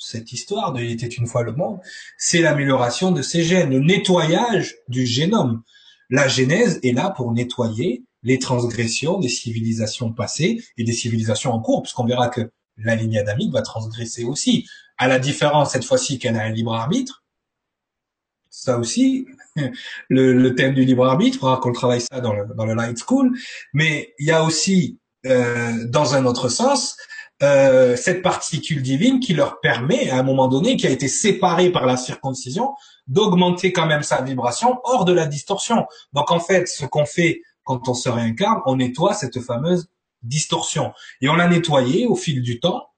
cette 0.00 0.32
histoire 0.32 0.72
de 0.72 0.80
Il 0.80 0.90
était 0.90 1.06
une 1.06 1.26
fois 1.26 1.42
le 1.42 1.52
monde, 1.52 1.78
c'est 2.18 2.40
l'amélioration 2.40 3.12
de 3.12 3.22
ces 3.22 3.44
gènes, 3.44 3.70
le 3.70 3.80
nettoyage 3.80 4.76
du 4.88 5.06
génome. 5.06 5.62
La 6.08 6.26
Genèse 6.26 6.80
est 6.82 6.92
là 6.92 7.10
pour 7.10 7.32
nettoyer 7.32 8.02
les 8.22 8.38
transgressions 8.38 9.18
des 9.18 9.28
civilisations 9.28 10.12
passées 10.12 10.62
et 10.76 10.84
des 10.84 10.92
civilisations 10.92 11.52
en 11.52 11.60
cours, 11.60 11.82
puisqu'on 11.82 12.06
verra 12.06 12.28
que 12.28 12.50
la 12.78 12.96
lignée 12.96 13.18
adamique 13.18 13.52
va 13.52 13.62
transgresser 13.62 14.24
aussi, 14.24 14.66
à 14.98 15.06
la 15.06 15.18
différence 15.18 15.72
cette 15.72 15.84
fois-ci 15.84 16.18
qu'elle 16.18 16.36
a 16.36 16.42
un 16.42 16.50
libre 16.50 16.74
arbitre, 16.74 17.24
ça 18.48 18.78
aussi, 18.78 19.26
le, 20.08 20.48
thème 20.54 20.74
du 20.74 20.84
libre 20.84 21.06
arbitre, 21.06 21.38
il 21.42 21.60
qu'on 21.60 21.72
travaille 21.72 22.00
ça 22.00 22.20
dans 22.20 22.34
le, 22.34 22.46
dans 22.54 22.64
le 22.64 22.74
Light 22.74 22.98
School, 22.98 23.36
mais 23.72 24.14
il 24.18 24.26
y 24.26 24.32
a 24.32 24.42
aussi, 24.44 24.98
euh, 25.26 25.86
dans 25.86 26.14
un 26.14 26.24
autre 26.24 26.48
sens, 26.48 26.96
euh, 27.42 27.96
cette 27.96 28.22
particule 28.22 28.82
divine 28.82 29.18
qui 29.18 29.32
leur 29.32 29.60
permet, 29.60 30.10
à 30.10 30.18
un 30.18 30.22
moment 30.22 30.48
donné, 30.48 30.76
qui 30.76 30.86
a 30.86 30.90
été 30.90 31.08
séparée 31.08 31.70
par 31.70 31.86
la 31.86 31.96
circoncision, 31.96 32.74
d'augmenter 33.06 33.72
quand 33.72 33.86
même 33.86 34.02
sa 34.02 34.20
vibration 34.20 34.78
hors 34.84 35.04
de 35.04 35.12
la 35.12 35.26
distorsion. 35.26 35.86
Donc 36.12 36.30
en 36.30 36.40
fait, 36.40 36.68
ce 36.68 36.84
qu'on 36.84 37.06
fait 37.06 37.42
quand 37.64 37.88
on 37.88 37.94
se 37.94 38.08
réincarne, 38.08 38.60
on 38.66 38.76
nettoie 38.76 39.14
cette 39.14 39.40
fameuse 39.40 39.88
distorsion. 40.22 40.92
Et 41.20 41.28
on 41.28 41.34
l'a 41.34 41.48
nettoyée 41.48 42.06
au 42.06 42.14
fil 42.14 42.42
du 42.42 42.60
temps, 42.60 42.90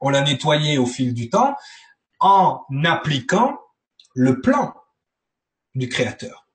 on 0.00 0.08
l'a 0.08 0.22
nettoyée 0.22 0.78
au 0.78 0.86
fil 0.86 1.12
du 1.14 1.28
temps 1.28 1.54
en 2.20 2.64
appliquant 2.84 3.58
le 4.14 4.40
plan 4.40 4.74
du 5.74 5.88
créateur. 5.88 6.46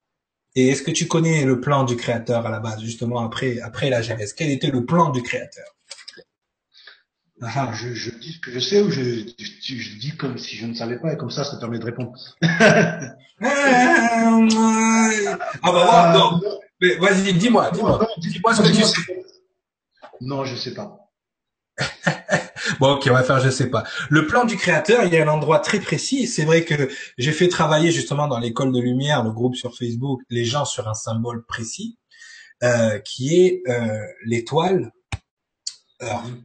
Et 0.56 0.70
est-ce 0.70 0.84
que 0.84 0.92
tu 0.92 1.08
connais 1.08 1.46
le 1.46 1.60
plan 1.62 1.84
du 1.84 1.96
créateur 1.96 2.46
à 2.46 2.50
la 2.50 2.60
base, 2.60 2.82
justement 2.82 3.20
après, 3.20 3.60
après 3.60 3.90
la 3.90 4.02
Genèse? 4.02 4.34
Quel 4.34 4.52
était 4.52 4.70
le 4.70 4.86
plan 4.86 5.10
du 5.10 5.24
créateur? 5.24 5.73
Ah, 7.46 7.72
je, 7.74 7.94
je, 7.94 8.12
dis 8.12 8.34
ce 8.34 8.40
que 8.40 8.52
je 8.52 8.60
sais 8.60 8.82
ou 8.82 8.90
je, 8.90 9.02
je, 9.02 10.00
dis 10.00 10.16
comme 10.18 10.38
si 10.38 10.56
je 10.56 10.66
ne 10.66 10.74
savais 10.74 10.98
pas 11.00 11.14
et 11.14 11.18
comme 11.18 11.32
ça, 11.32 11.44
ça 11.44 11.58
permet 11.58 11.80
de 11.80 11.86
répondre. 11.86 12.14
ah 12.42 13.08
bah 15.64 16.14
non. 16.14 16.42
Mais 16.82 16.96
vas-y, 16.96 17.34
dis-moi, 17.34 17.72
dis-moi. 17.72 18.08
Dis-moi 18.18 18.54
ce 18.54 18.62
que 18.62 18.68
tu 18.68 18.84
sais. 18.84 19.26
Non, 20.22 20.46
je 20.46 20.56
sais 20.56 20.74
pas. 20.74 21.10
bon, 22.80 22.94
ok, 22.94 23.08
on 23.10 23.14
va 23.14 23.24
faire, 23.24 23.40
je 23.40 23.50
sais 23.50 23.70
pas. 23.70 23.84
Le 24.10 24.28
plan 24.28 24.46
du 24.46 24.56
créateur, 24.56 25.04
il 25.04 25.14
y 25.14 25.18
a 25.18 25.24
un 25.24 25.28
endroit 25.28 25.60
très 25.60 25.80
précis. 25.80 26.28
C'est 26.28 26.46
vrai 26.46 26.64
que 26.64 26.90
j'ai 27.18 27.32
fait 27.32 27.48
travailler 27.48 27.92
justement 27.92 28.28
dans 28.28 28.40
l'école 28.40 28.72
de 28.72 28.80
lumière, 28.80 29.24
le 29.24 29.32
groupe 29.32 29.56
sur 29.56 29.76
Facebook, 29.76 30.22
les 30.30 30.46
gens 30.46 30.66
sur 30.66 30.88
un 30.88 30.94
symbole 30.94 31.46
précis, 31.46 31.98
euh, 32.64 33.00
qui 33.00 33.36
est 33.36 33.64
euh, 33.68 34.00
l'étoile, 34.26 34.92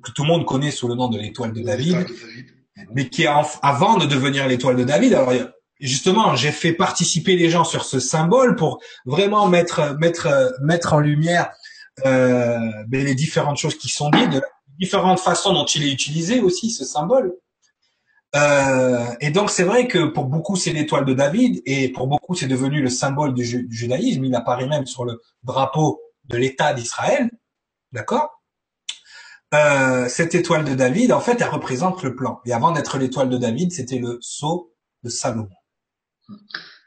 que 0.02 0.12
tout 0.12 0.22
le 0.22 0.28
monde 0.28 0.44
connaît 0.44 0.70
sous 0.70 0.88
le 0.88 0.94
nom 0.94 1.08
de 1.08 1.18
l'étoile 1.18 1.52
de 1.52 1.62
David, 1.62 2.06
mais 2.94 3.08
qui 3.08 3.24
est 3.24 3.30
avant 3.62 3.96
de 3.96 4.06
devenir 4.06 4.46
l'étoile 4.46 4.76
de 4.76 4.84
David. 4.84 5.14
Alors, 5.14 5.32
justement, 5.80 6.34
j'ai 6.36 6.52
fait 6.52 6.72
participer 6.72 7.36
les 7.36 7.50
gens 7.50 7.64
sur 7.64 7.84
ce 7.84 8.00
symbole 8.00 8.56
pour 8.56 8.80
vraiment 9.06 9.46
mettre 9.46 9.96
mettre 9.98 10.52
mettre 10.62 10.94
en 10.94 11.00
lumière 11.00 11.50
euh, 12.06 12.58
ben, 12.86 13.04
les 13.04 13.14
différentes 13.14 13.56
choses 13.56 13.76
qui 13.76 13.88
sont 13.88 14.10
dites 14.10 14.40
différentes 14.78 15.20
façons 15.20 15.52
dont 15.52 15.64
il 15.64 15.84
est 15.84 15.92
utilisé 15.92 16.40
aussi 16.40 16.70
ce 16.70 16.84
symbole. 16.84 17.34
Euh, 18.36 19.06
et 19.20 19.30
donc 19.30 19.50
c'est 19.50 19.64
vrai 19.64 19.88
que 19.88 20.04
pour 20.04 20.26
beaucoup 20.26 20.54
c'est 20.54 20.72
l'étoile 20.72 21.06
de 21.06 21.14
David 21.14 21.62
et 21.64 21.90
pour 21.90 22.06
beaucoup 22.06 22.34
c'est 22.34 22.46
devenu 22.46 22.82
le 22.82 22.90
symbole 22.90 23.34
du, 23.34 23.66
judaïsme. 23.70 24.24
Il 24.24 24.34
apparaît 24.34 24.68
même 24.68 24.86
sur 24.86 25.04
le 25.04 25.20
drapeau 25.42 26.00
de 26.24 26.36
l'État 26.36 26.74
d'Israël, 26.74 27.30
d'accord? 27.92 28.37
Euh, 29.54 30.08
Cette 30.08 30.34
étoile 30.34 30.64
de 30.64 30.74
David, 30.74 31.12
en 31.12 31.20
fait, 31.20 31.40
elle 31.40 31.48
représente 31.48 32.02
le 32.02 32.14
plan. 32.14 32.40
Et 32.44 32.52
avant 32.52 32.70
d'être 32.70 32.98
l'étoile 32.98 33.28
de 33.28 33.38
David, 33.38 33.72
c'était 33.72 33.98
le 33.98 34.18
sceau 34.20 34.74
de 35.02 35.08
Salomon. 35.08 35.48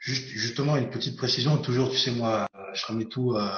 Juste, 0.00 0.28
justement, 0.28 0.76
une 0.76 0.90
petite 0.90 1.16
précision. 1.16 1.58
Toujours, 1.58 1.90
tu 1.90 1.98
sais, 1.98 2.10
moi, 2.10 2.46
je 2.74 2.86
remets 2.86 3.06
tout 3.06 3.32
euh, 3.34 3.48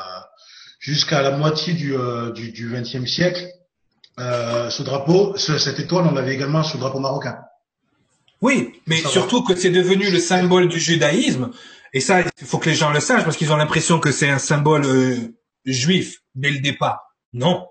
jusqu'à 0.79 1.23
la 1.23 1.37
moitié 1.37 1.75
du, 1.75 1.97
euh, 1.97 2.31
du, 2.33 2.53
du 2.53 2.71
20e 2.71 3.07
siècle 3.07 3.47
euh, 4.21 4.71
ce 4.71 4.83
drapeau, 4.83 5.37
cette 5.37 5.81
étoile, 5.81 6.07
on 6.07 6.13
l'avait 6.13 6.35
également 6.35 6.63
sur 6.63 6.77
le 6.77 6.83
drapeau 6.83 7.01
marocain. 7.01 7.39
Oui, 8.41 8.81
mais 8.87 8.97
surtout 8.97 9.43
que 9.43 9.57
c'est 9.57 9.71
devenu 9.71 10.11
le 10.11 10.19
symbole 10.19 10.69
du 10.69 10.79
judaïsme. 10.79 11.51
Et 11.93 12.01
ça, 12.01 12.21
il 12.21 12.47
faut 12.47 12.59
que 12.59 12.69
les 12.69 12.75
gens 12.75 12.91
le 12.93 13.01
sachent 13.01 13.25
parce 13.25 13.37
qu'ils 13.37 13.53
ont 13.53 13.57
l'impression 13.57 13.99
que 13.99 14.13
c'est 14.13 14.29
un 14.29 14.39
symbole 14.39 14.85
euh, 14.85 15.17
juif 15.65 16.21
dès 16.35 16.51
le 16.51 16.61
départ. 16.61 17.01
Non, 17.33 17.67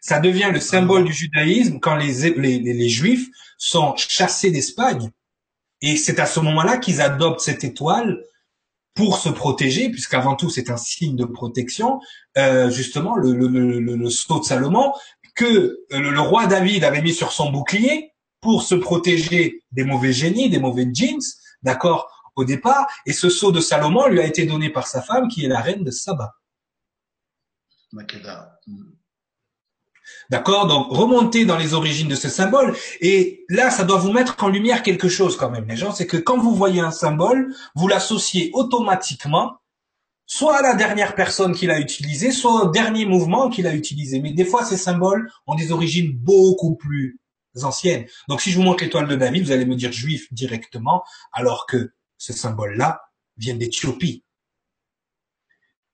ça 0.00 0.20
devient 0.20 0.50
le 0.52 0.60
symbole 0.60 1.04
du 1.04 1.12
judaïsme 1.12 1.78
quand 1.80 1.96
les, 1.96 2.30
les, 2.30 2.58
les 2.58 2.88
juifs 2.88 3.28
sont 3.58 3.94
chassés 3.96 4.50
d'Espagne. 4.50 5.10
Et 5.80 5.96
c'est 5.96 6.18
à 6.18 6.26
ce 6.26 6.40
moment-là 6.40 6.78
qu'ils 6.78 7.00
adoptent 7.00 7.40
cette 7.40 7.64
étoile 7.64 8.22
pour 8.94 9.18
se 9.18 9.28
protéger, 9.28 9.90
puisqu'avant 9.90 10.36
tout 10.36 10.48
c'est 10.48 10.70
un 10.70 10.76
signe 10.76 11.16
de 11.16 11.24
protection, 11.24 12.00
euh, 12.38 12.70
justement 12.70 13.16
le, 13.16 13.32
le, 13.32 13.48
le, 13.48 13.80
le, 13.80 14.10
sceau 14.10 14.38
de 14.38 14.44
Salomon, 14.44 14.92
que 15.34 15.44
euh, 15.92 15.98
le, 15.98 16.20
roi 16.20 16.46
David 16.46 16.84
avait 16.84 17.02
mis 17.02 17.12
sur 17.12 17.32
son 17.32 17.50
bouclier 17.50 18.12
pour 18.40 18.62
se 18.62 18.74
protéger 18.74 19.62
des 19.72 19.84
mauvais 19.84 20.12
génies, 20.12 20.48
des 20.48 20.60
mauvais 20.60 20.86
jeans, 20.92 21.20
d'accord, 21.62 22.32
au 22.36 22.44
départ. 22.44 22.86
Et 23.04 23.12
ce 23.12 23.28
sceau 23.28 23.50
de 23.50 23.60
Salomon 23.60 24.06
lui 24.06 24.20
a 24.20 24.26
été 24.26 24.46
donné 24.46 24.70
par 24.70 24.86
sa 24.86 25.02
femme, 25.02 25.28
qui 25.28 25.44
est 25.44 25.48
la 25.48 25.60
reine 25.60 25.82
de 25.82 25.90
Saba. 25.90 26.34
D'accord? 30.30 30.66
Donc, 30.66 30.88
remontez 30.90 31.44
dans 31.44 31.58
les 31.58 31.74
origines 31.74 32.08
de 32.08 32.14
ce 32.14 32.28
symbole. 32.28 32.74
Et 33.00 33.44
là, 33.48 33.70
ça 33.70 33.84
doit 33.84 33.98
vous 33.98 34.12
mettre 34.12 34.36
en 34.42 34.48
lumière 34.48 34.82
quelque 34.82 35.08
chose 35.08 35.36
quand 35.36 35.50
même, 35.50 35.66
les 35.68 35.76
gens. 35.76 35.92
C'est 35.92 36.06
que 36.06 36.16
quand 36.16 36.38
vous 36.38 36.54
voyez 36.54 36.80
un 36.80 36.90
symbole, 36.90 37.54
vous 37.74 37.88
l'associez 37.88 38.50
automatiquement 38.54 39.58
soit 40.26 40.56
à 40.56 40.62
la 40.62 40.74
dernière 40.74 41.14
personne 41.14 41.54
qui 41.54 41.66
l'a 41.66 41.78
utilisé, 41.78 42.32
soit 42.32 42.64
au 42.64 42.70
dernier 42.70 43.04
mouvement 43.04 43.50
qu'il 43.50 43.66
a 43.66 43.74
utilisé. 43.74 44.20
Mais 44.20 44.32
des 44.32 44.44
fois, 44.44 44.64
ces 44.64 44.76
symboles 44.76 45.30
ont 45.46 45.54
des 45.54 45.72
origines 45.72 46.12
beaucoup 46.12 46.76
plus 46.76 47.18
anciennes. 47.62 48.06
Donc, 48.28 48.40
si 48.40 48.50
je 48.50 48.56
vous 48.56 48.62
montre 48.62 48.82
l'étoile 48.82 49.06
de 49.06 49.16
David, 49.16 49.44
vous 49.44 49.52
allez 49.52 49.66
me 49.66 49.76
dire 49.76 49.92
juif 49.92 50.32
directement, 50.32 51.04
alors 51.32 51.66
que 51.66 51.92
ce 52.18 52.32
symbole-là 52.32 53.02
vient 53.36 53.54
d'Éthiopie, 53.54 54.23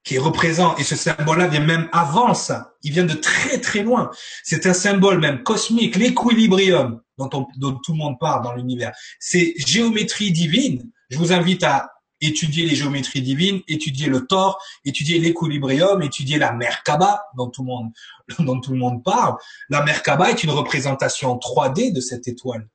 qui 0.05 0.17
est 0.17 0.19
représenté, 0.19 0.81
et 0.81 0.85
ce 0.85 0.97
symbole-là 0.97 1.47
vient 1.49 1.61
même 1.61 1.89
avant 1.93 2.33
ça. 2.35 2.73
Il 2.83 2.93
vient 2.93 3.05
de 3.05 3.15
très 3.15 3.61
très 3.61 3.83
loin. 3.83 4.11
C'est 4.43 4.67
un 4.67 4.73
symbole 4.73 5.19
même 5.19 5.43
cosmique, 5.43 5.97
l'équilibrium 5.97 7.01
dont, 7.19 7.29
dont 7.57 7.79
tout 7.85 7.93
le 7.93 7.99
monde 7.99 8.19
parle 8.19 8.43
dans 8.43 8.55
l'univers. 8.55 8.93
C'est 9.19 9.55
géométrie 9.59 10.33
divine. 10.33 10.91
Je 11.11 11.19
vous 11.19 11.33
invite 11.33 11.65
à 11.65 11.91
étudier 12.21 12.67
les 12.67 12.77
géométries 12.77 13.23
divines, 13.23 13.61
étudier 13.69 14.07
le 14.07 14.27
Thor, 14.27 14.63
étudier 14.85 15.19
l'équilibrium, 15.19 16.03
étudier 16.03 16.39
la 16.39 16.53
Merkaba 16.53 17.23
dont 17.37 17.49
tout 17.49 17.63
le 17.63 17.69
monde 17.69 17.93
dont 18.39 18.61
tout 18.61 18.73
le 18.73 18.79
monde 18.79 19.03
parle. 19.03 19.37
La 19.69 19.83
Merkaba 19.83 20.31
est 20.31 20.43
une 20.43 20.51
représentation 20.51 21.37
3D 21.37 21.93
de 21.93 22.01
cette 22.01 22.29
étoile 22.29 22.69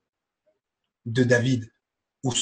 de 1.05 1.23
David 1.23 1.69
ou 2.25 2.33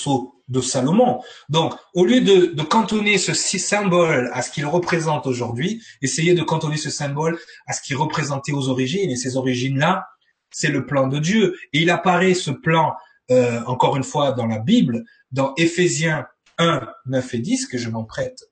de 0.47 0.61
Salomon. 0.61 1.21
Donc, 1.49 1.73
au 1.93 2.05
lieu 2.05 2.21
de, 2.21 2.61
cantonner 2.63 3.17
ce 3.17 3.33
symbole 3.33 4.29
à 4.33 4.41
ce 4.41 4.51
qu'il 4.51 4.65
représente 4.65 5.27
aujourd'hui, 5.27 5.83
essayez 6.01 6.33
de 6.33 6.41
cantonner 6.41 6.77
ce 6.77 6.89
symbole 6.89 7.37
à 7.67 7.73
ce 7.73 7.81
qu'il 7.81 7.97
représentait 7.97 8.53
aux 8.53 8.69
origines. 8.69 9.11
Et 9.11 9.15
ces 9.15 9.35
origines-là, 9.37 10.07
c'est 10.51 10.69
le 10.69 10.85
plan 10.85 11.07
de 11.07 11.19
Dieu. 11.19 11.55
Et 11.73 11.81
il 11.81 11.89
apparaît 11.89 12.33
ce 12.33 12.51
plan, 12.51 12.93
euh, 13.31 13.61
encore 13.65 13.97
une 13.97 14.03
fois, 14.03 14.31
dans 14.31 14.47
la 14.47 14.59
Bible, 14.59 15.03
dans 15.31 15.53
Éphésiens 15.55 16.25
1, 16.57 16.87
9 17.07 17.33
et 17.33 17.39
10, 17.39 17.67
que 17.67 17.77
je 17.77 17.89
m'apprête, 17.89 18.43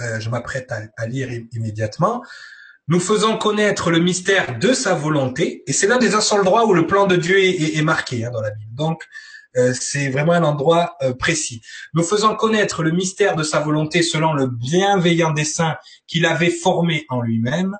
euh, 0.00 0.18
je 0.18 0.28
m'apprête 0.28 0.72
à, 0.72 1.06
lire 1.06 1.28
immédiatement. 1.52 2.22
Nous 2.88 3.00
faisons 3.00 3.36
connaître 3.36 3.90
le 3.90 3.98
mystère 3.98 4.58
de 4.58 4.72
sa 4.72 4.94
volonté, 4.94 5.64
et 5.66 5.72
c'est 5.72 5.88
l'un 5.88 5.98
des 5.98 6.10
seuls 6.20 6.40
endroits 6.40 6.66
où 6.66 6.72
le 6.72 6.86
plan 6.86 7.06
de 7.06 7.16
Dieu 7.16 7.38
est, 7.42 7.82
marqué 7.82 8.24
hein, 8.24 8.30
dans 8.30 8.40
la 8.40 8.50
Bible. 8.50 8.74
Donc, 8.74 9.02
c'est 9.72 10.10
vraiment 10.10 10.32
un 10.32 10.44
endroit 10.44 10.96
euh, 11.02 11.14
précis. 11.14 11.62
Nous 11.94 12.02
faisons 12.02 12.34
connaître 12.36 12.82
le 12.82 12.90
mystère 12.90 13.36
de 13.36 13.42
sa 13.42 13.60
volonté 13.60 14.02
selon 14.02 14.34
le 14.34 14.46
bienveillant 14.46 15.32
dessein 15.32 15.76
qu'il 16.06 16.26
avait 16.26 16.50
formé 16.50 17.06
en 17.08 17.20
lui-même, 17.20 17.76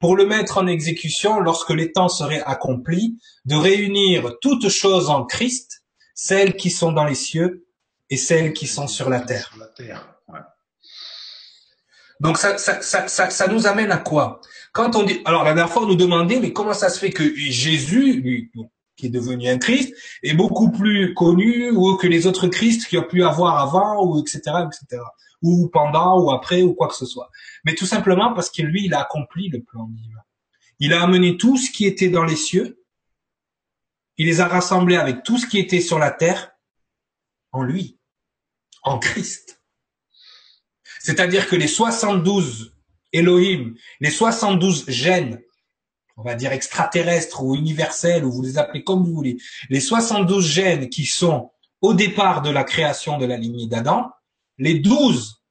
pour 0.00 0.16
le 0.16 0.26
mettre 0.26 0.58
en 0.58 0.66
exécution 0.66 1.40
lorsque 1.40 1.70
les 1.70 1.92
temps 1.92 2.08
seraient 2.08 2.42
accomplis, 2.44 3.18
de 3.44 3.54
réunir 3.56 4.34
toutes 4.40 4.68
choses 4.68 5.08
en 5.08 5.24
Christ, 5.24 5.84
celles 6.14 6.56
qui 6.56 6.70
sont 6.70 6.92
dans 6.92 7.04
les 7.04 7.14
cieux 7.14 7.66
et 8.10 8.16
celles 8.16 8.52
qui 8.52 8.66
sont 8.66 8.88
sur 8.88 9.08
la 9.08 9.20
terre. 9.20 9.52
Donc 12.20 12.38
ça, 12.38 12.56
ça, 12.58 12.80
ça, 12.82 13.08
ça, 13.08 13.48
nous 13.48 13.66
amène 13.66 13.90
à 13.90 13.98
quoi? 13.98 14.40
Quand 14.72 14.96
on 14.96 15.02
dit, 15.02 15.20
alors 15.24 15.44
la 15.44 15.54
dernière 15.54 15.72
fois 15.72 15.82
on 15.82 15.86
nous 15.86 15.96
demandait, 15.96 16.40
mais 16.40 16.52
comment 16.52 16.74
ça 16.74 16.88
se 16.88 16.98
fait 16.98 17.10
que 17.10 17.34
Jésus, 17.34 18.20
lui, 18.20 18.50
qui 18.96 19.06
est 19.06 19.10
devenu 19.10 19.48
un 19.48 19.58
Christ, 19.58 19.94
est 20.22 20.34
beaucoup 20.34 20.70
plus 20.70 21.14
connu 21.14 21.72
que 22.00 22.06
les 22.06 22.26
autres 22.26 22.48
Christ 22.48 22.88
qu'il 22.88 22.98
a 22.98 23.02
pu 23.02 23.22
avoir 23.22 23.58
avant 23.58 24.04
ou 24.04 24.18
etc 24.18 24.40
etc 24.66 25.02
ou 25.42 25.68
pendant 25.68 26.20
ou 26.20 26.30
après 26.30 26.62
ou 26.62 26.74
quoi 26.74 26.88
que 26.88 26.94
ce 26.94 27.06
soit. 27.06 27.30
Mais 27.64 27.74
tout 27.74 27.86
simplement 27.86 28.32
parce 28.34 28.50
que 28.50 28.62
lui 28.62 28.86
il 28.86 28.94
a 28.94 29.00
accompli 29.00 29.48
le 29.48 29.62
plan 29.62 29.86
divin. 29.88 30.20
Il 30.78 30.92
a 30.92 31.02
amené 31.02 31.36
tout 31.36 31.56
ce 31.56 31.70
qui 31.70 31.86
était 31.86 32.08
dans 32.08 32.24
les 32.24 32.36
cieux, 32.36 32.82
il 34.18 34.26
les 34.26 34.40
a 34.40 34.48
rassemblés 34.48 34.96
avec 34.96 35.22
tout 35.22 35.38
ce 35.38 35.46
qui 35.46 35.58
était 35.58 35.80
sur 35.80 35.98
la 35.98 36.10
terre 36.10 36.52
en 37.52 37.62
lui, 37.62 37.98
en 38.82 38.98
Christ. 38.98 39.62
C'est-à-dire 41.00 41.48
que 41.48 41.56
les 41.56 41.68
72 41.68 42.74
Elohim, 43.12 43.74
les 44.00 44.10
72 44.10 44.88
gènes 44.88 45.40
on 46.16 46.22
va 46.22 46.34
dire 46.34 46.52
extraterrestres 46.52 47.42
ou 47.42 47.54
universels, 47.54 48.24
ou 48.24 48.32
vous 48.32 48.42
les 48.42 48.58
appelez 48.58 48.82
comme 48.82 49.04
vous 49.04 49.12
voulez, 49.12 49.36
les 49.68 49.80
72 49.80 50.46
gènes 50.46 50.88
qui 50.88 51.04
sont 51.04 51.52
au 51.82 51.94
départ 51.94 52.42
de 52.42 52.50
la 52.50 52.64
création 52.64 53.18
de 53.18 53.26
la 53.26 53.36
lignée 53.36 53.66
d'Adam, 53.66 54.10
les 54.58 54.78
12 54.78 55.42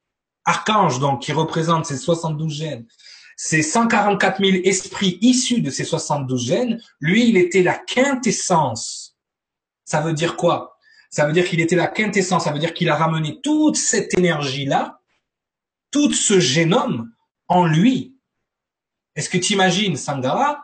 archanges 0.44 0.98
donc 0.98 1.22
qui 1.22 1.32
représentent 1.32 1.86
ces 1.86 1.96
72 1.96 2.52
gènes, 2.52 2.86
ces 3.36 3.62
144 3.62 4.44
000 4.44 4.58
esprits 4.64 5.18
issus 5.20 5.60
de 5.60 5.70
ces 5.70 5.84
72 5.84 6.44
gènes, 6.44 6.80
lui, 7.00 7.28
il 7.28 7.36
était 7.36 7.62
la 7.62 7.74
quintessence. 7.74 9.16
Ça 9.84 10.00
veut 10.00 10.14
dire 10.14 10.36
quoi? 10.36 10.78
Ça 11.10 11.26
veut 11.26 11.32
dire 11.32 11.46
qu'il 11.46 11.60
était 11.60 11.76
la 11.76 11.86
quintessence, 11.86 12.44
ça 12.44 12.52
veut 12.52 12.58
dire 12.58 12.74
qu'il 12.74 12.88
a 12.88 12.96
ramené 12.96 13.40
toute 13.42 13.76
cette 13.76 14.16
énergie-là, 14.18 15.00
tout 15.90 16.12
ce 16.12 16.40
génome 16.40 17.12
en 17.48 17.66
lui, 17.66 18.15
est-ce 19.16 19.30
que 19.30 19.38
tu 19.38 19.54
imagines, 19.54 19.96
Sangara? 19.96 20.62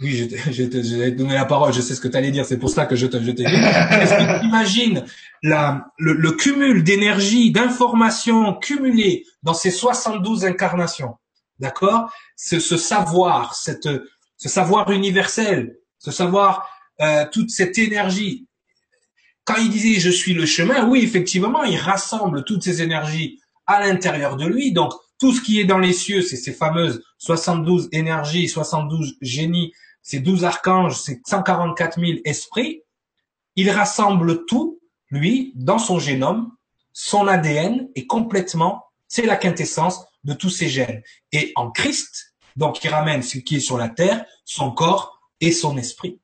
Oui, 0.00 0.16
je, 0.16 0.36
je, 0.52 0.64
te 0.64 1.10
donné 1.10 1.34
la 1.34 1.44
parole, 1.44 1.72
je 1.72 1.80
sais 1.80 1.94
ce 1.94 2.00
que 2.00 2.08
tu 2.08 2.16
allais 2.16 2.30
dire, 2.30 2.44
c'est 2.44 2.58
pour 2.58 2.70
ça 2.70 2.86
que 2.86 2.94
je 2.94 3.06
t'ai 3.06 3.18
dit. 3.18 3.42
Est-ce 3.42 4.14
que 4.14 4.40
tu 4.40 4.46
imagines 4.46 5.04
la, 5.42 5.86
le, 5.98 6.12
le 6.12 6.32
cumul 6.32 6.84
d'énergie, 6.84 7.50
d'informations 7.50 8.54
cumulées 8.54 9.24
dans 9.42 9.54
ces 9.54 9.70
72 9.70 10.44
incarnations? 10.44 11.16
D'accord? 11.58 12.12
Ce, 12.36 12.60
ce, 12.60 12.76
savoir, 12.76 13.54
cette, 13.54 13.88
ce 14.36 14.48
savoir 14.48 14.90
universel, 14.92 15.76
ce 15.98 16.12
savoir, 16.12 16.68
euh, 17.00 17.24
toute 17.30 17.50
cette 17.50 17.78
énergie. 17.78 18.46
Quand 19.44 19.56
il 19.56 19.70
disait 19.70 19.98
je 19.98 20.10
suis 20.10 20.34
le 20.34 20.46
chemin, 20.46 20.86
oui, 20.86 21.00
effectivement, 21.02 21.64
il 21.64 21.76
rassemble 21.76 22.44
toutes 22.44 22.62
ces 22.62 22.82
énergies 22.82 23.40
à 23.66 23.80
l'intérieur 23.80 24.36
de 24.36 24.46
lui. 24.46 24.72
Donc, 24.72 24.92
tout 25.18 25.32
ce 25.32 25.40
qui 25.40 25.60
est 25.60 25.64
dans 25.64 25.78
les 25.78 25.92
cieux, 25.92 26.22
c'est 26.22 26.36
ces 26.36 26.52
fameuses 26.52 27.02
72 27.18 27.88
énergies, 27.92 28.48
72 28.48 29.16
génies, 29.20 29.72
ces 30.02 30.20
12 30.20 30.44
archanges, 30.44 30.96
ces 30.96 31.20
144 31.26 32.00
000 32.00 32.18
esprits. 32.24 32.82
Il 33.56 33.70
rassemble 33.70 34.46
tout, 34.46 34.80
lui, 35.10 35.52
dans 35.56 35.78
son 35.78 35.98
génome. 35.98 36.52
Son 36.92 37.26
ADN 37.26 37.88
est 37.94 38.06
complètement, 38.06 38.84
c'est 39.08 39.26
la 39.26 39.36
quintessence 39.36 40.04
de 40.24 40.34
tous 40.34 40.50
ces 40.50 40.68
gènes. 40.68 41.02
Et 41.32 41.52
en 41.56 41.70
Christ, 41.70 42.34
donc 42.56 42.82
il 42.82 42.88
ramène 42.88 43.22
ce 43.22 43.38
qui 43.38 43.56
est 43.56 43.60
sur 43.60 43.78
la 43.78 43.88
terre, 43.88 44.24
son 44.44 44.70
corps 44.70 45.20
et 45.40 45.52
son 45.52 45.76
esprit. 45.76 46.20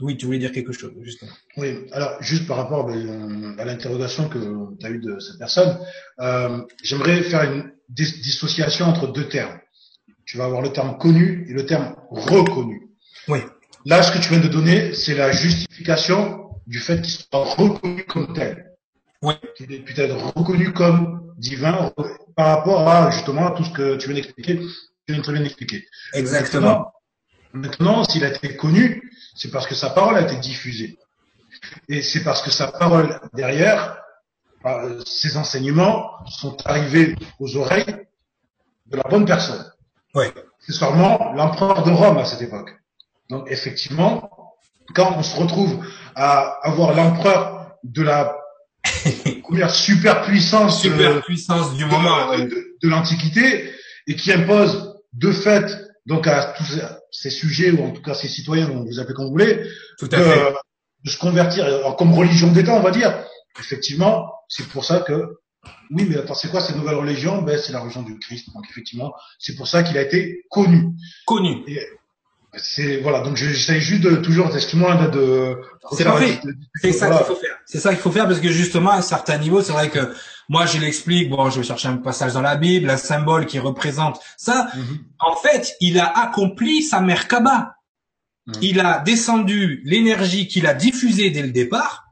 Oui, 0.00 0.16
tu 0.16 0.26
voulais 0.26 0.38
dire 0.38 0.52
quelque 0.52 0.72
chose, 0.72 0.92
justement. 1.02 1.32
Oui, 1.56 1.86
alors 1.92 2.22
juste 2.22 2.46
par 2.46 2.56
rapport 2.56 2.86
ben, 2.86 3.54
à 3.58 3.64
l'interrogation 3.64 4.28
que 4.28 4.38
tu 4.78 4.86
as 4.86 4.90
eue 4.90 5.00
de 5.00 5.18
cette 5.18 5.38
personne, 5.38 5.78
euh, 6.20 6.62
j'aimerais 6.82 7.22
faire 7.22 7.42
une 7.42 7.72
dissociation 7.88 8.86
entre 8.86 9.08
deux 9.08 9.28
termes. 9.28 9.58
Tu 10.24 10.38
vas 10.38 10.44
avoir 10.44 10.62
le 10.62 10.72
terme 10.72 10.96
connu 10.96 11.46
et 11.48 11.52
le 11.52 11.66
terme 11.66 11.96
reconnu. 12.10 12.88
Oui. 13.28 13.40
Là, 13.84 14.02
ce 14.02 14.12
que 14.12 14.22
tu 14.22 14.30
viens 14.30 14.40
de 14.40 14.48
donner, 14.48 14.94
c'est 14.94 15.14
la 15.14 15.32
justification 15.32 16.50
du 16.66 16.78
fait 16.78 17.02
qu'il 17.02 17.12
soit 17.12 17.44
reconnu 17.44 18.04
comme 18.04 18.32
tel. 18.32 18.72
Oui. 19.22 19.34
Qu'il 19.56 19.72
est 19.72 19.80
peut-être 19.80 20.16
reconnu 20.36 20.72
comme 20.72 21.34
divin 21.36 21.92
par 22.36 22.58
rapport 22.58 22.88
à 22.88 23.10
justement 23.10 23.50
tout 23.50 23.64
ce 23.64 23.70
que 23.70 23.96
tu 23.96 24.08
viens 24.08 24.16
d'expliquer. 24.16 24.60
Tu 25.06 25.14
viens 25.14 25.22
très 25.22 25.32
bien 25.32 25.42
d'expliquer. 25.42 25.84
Exactement. 26.14 26.92
Maintenant, 27.52 28.04
s'il 28.04 28.24
a 28.24 28.28
été 28.28 28.56
connu, 28.56 29.10
c'est 29.34 29.50
parce 29.50 29.66
que 29.66 29.74
sa 29.74 29.90
parole 29.90 30.16
a 30.16 30.22
été 30.22 30.36
diffusée. 30.36 30.98
Et 31.88 32.02
c'est 32.02 32.22
parce 32.22 32.42
que 32.42 32.50
sa 32.50 32.68
parole 32.68 33.20
derrière, 33.34 33.98
euh, 34.66 35.00
ses 35.04 35.36
enseignements 35.36 36.10
sont 36.28 36.56
arrivés 36.66 37.16
aux 37.38 37.56
oreilles 37.56 38.06
de 38.86 38.96
la 38.96 39.02
bonne 39.08 39.24
personne. 39.24 39.64
Oui. 40.14 40.26
C'est 40.58 40.72
seulement 40.72 41.32
l'empereur 41.34 41.82
de 41.84 41.90
Rome 41.90 42.18
à 42.18 42.24
cette 42.24 42.42
époque. 42.42 42.76
Donc 43.30 43.50
effectivement, 43.50 44.30
quand 44.94 45.14
on 45.16 45.22
se 45.22 45.36
retrouve 45.36 45.84
à 46.14 46.58
avoir 46.62 46.94
l'empereur 46.94 47.72
de 47.84 48.02
la 48.02 48.36
super 49.68 50.22
puissance, 50.22 50.82
super 50.82 51.22
puissance 51.22 51.74
du 51.76 51.84
moment 51.84 52.36
de, 52.36 52.76
de 52.82 52.88
l'Antiquité 52.88 53.72
et 54.06 54.16
qui 54.16 54.32
impose 54.32 55.00
de 55.12 55.32
fait 55.32 55.64
donc 56.06 56.26
à 56.26 56.54
tous 56.56 56.80
ces 57.12 57.30
sujets, 57.30 57.70
ou 57.70 57.84
en 57.84 57.90
tout 57.90 58.02
cas 58.02 58.14
ces 58.14 58.28
citoyens, 58.28 58.70
on 58.70 58.84
vous 58.84 58.98
appelez 59.00 59.14
comme 59.14 59.26
vous 59.26 59.32
voulez, 59.32 59.66
tout 59.98 60.08
à 60.12 60.18
fait. 60.18 60.52
de 61.04 61.10
se 61.10 61.18
convertir 61.18 61.66
comme 61.96 62.12
religion 62.14 62.50
d'État, 62.52 62.74
on 62.74 62.80
va 62.80 62.90
dire. 62.90 63.12
Effectivement, 63.58 64.32
c'est 64.48 64.68
pour 64.68 64.84
ça 64.84 65.00
que, 65.00 65.36
oui, 65.90 66.06
mais 66.08 66.16
attends, 66.16 66.34
c'est 66.34 66.48
quoi 66.48 66.60
cette 66.60 66.76
nouvelle 66.76 66.96
religion? 66.96 67.42
Ben, 67.42 67.58
c'est 67.58 67.72
la 67.72 67.80
religion 67.80 68.02
du 68.02 68.18
Christ. 68.18 68.48
Donc 68.54 68.64
effectivement, 68.70 69.12
c'est 69.38 69.56
pour 69.56 69.68
ça 69.68 69.82
qu'il 69.82 69.98
a 69.98 70.02
été 70.02 70.44
connu. 70.50 70.90
Connu. 71.26 71.64
c'est 72.56 72.98
voilà, 72.98 73.20
donc 73.20 73.36
j'essaye 73.36 73.80
juste 73.80 74.02
de 74.02 74.16
toujours, 74.16 74.54
excuse-moi, 74.54 74.94
de, 74.96 75.10
de 75.10 75.56
c'est 75.92 76.04
parfait. 76.04 76.40
C'est 76.80 76.92
ça 76.92 77.08
qu'il 77.10 77.26
faut 77.26 77.36
faire. 77.36 77.58
C'est 77.66 77.78
ça 77.78 77.90
qu'il 77.90 78.00
faut 78.00 78.12
faire 78.12 78.26
parce 78.26 78.40
que 78.40 78.50
justement 78.50 78.90
à 78.90 78.96
un 78.96 79.02
certain 79.02 79.38
niveau, 79.38 79.62
c'est 79.62 79.72
vrai 79.72 79.90
que 79.90 80.14
moi, 80.50 80.66
je 80.66 80.78
l'explique. 80.78 81.30
Bon, 81.30 81.48
je 81.48 81.60
vais 81.60 81.66
chercher 81.66 81.86
un 81.86 81.98
passage 81.98 82.32
dans 82.32 82.42
la 82.42 82.56
Bible, 82.56 82.90
un 82.90 82.96
symbole 82.96 83.46
qui 83.46 83.60
représente 83.60 84.18
ça. 84.36 84.68
Mhm. 84.74 84.98
En 85.20 85.36
fait, 85.36 85.76
il 85.80 86.00
a 86.00 86.06
accompli 86.06 86.82
sa 86.82 87.00
Merkaba. 87.00 87.76
Mhm. 88.48 88.54
Il 88.60 88.80
a 88.80 88.98
descendu 88.98 89.80
l'énergie 89.84 90.48
qu'il 90.48 90.66
a 90.66 90.74
diffusée 90.74 91.30
dès 91.30 91.42
le 91.42 91.52
départ. 91.52 92.04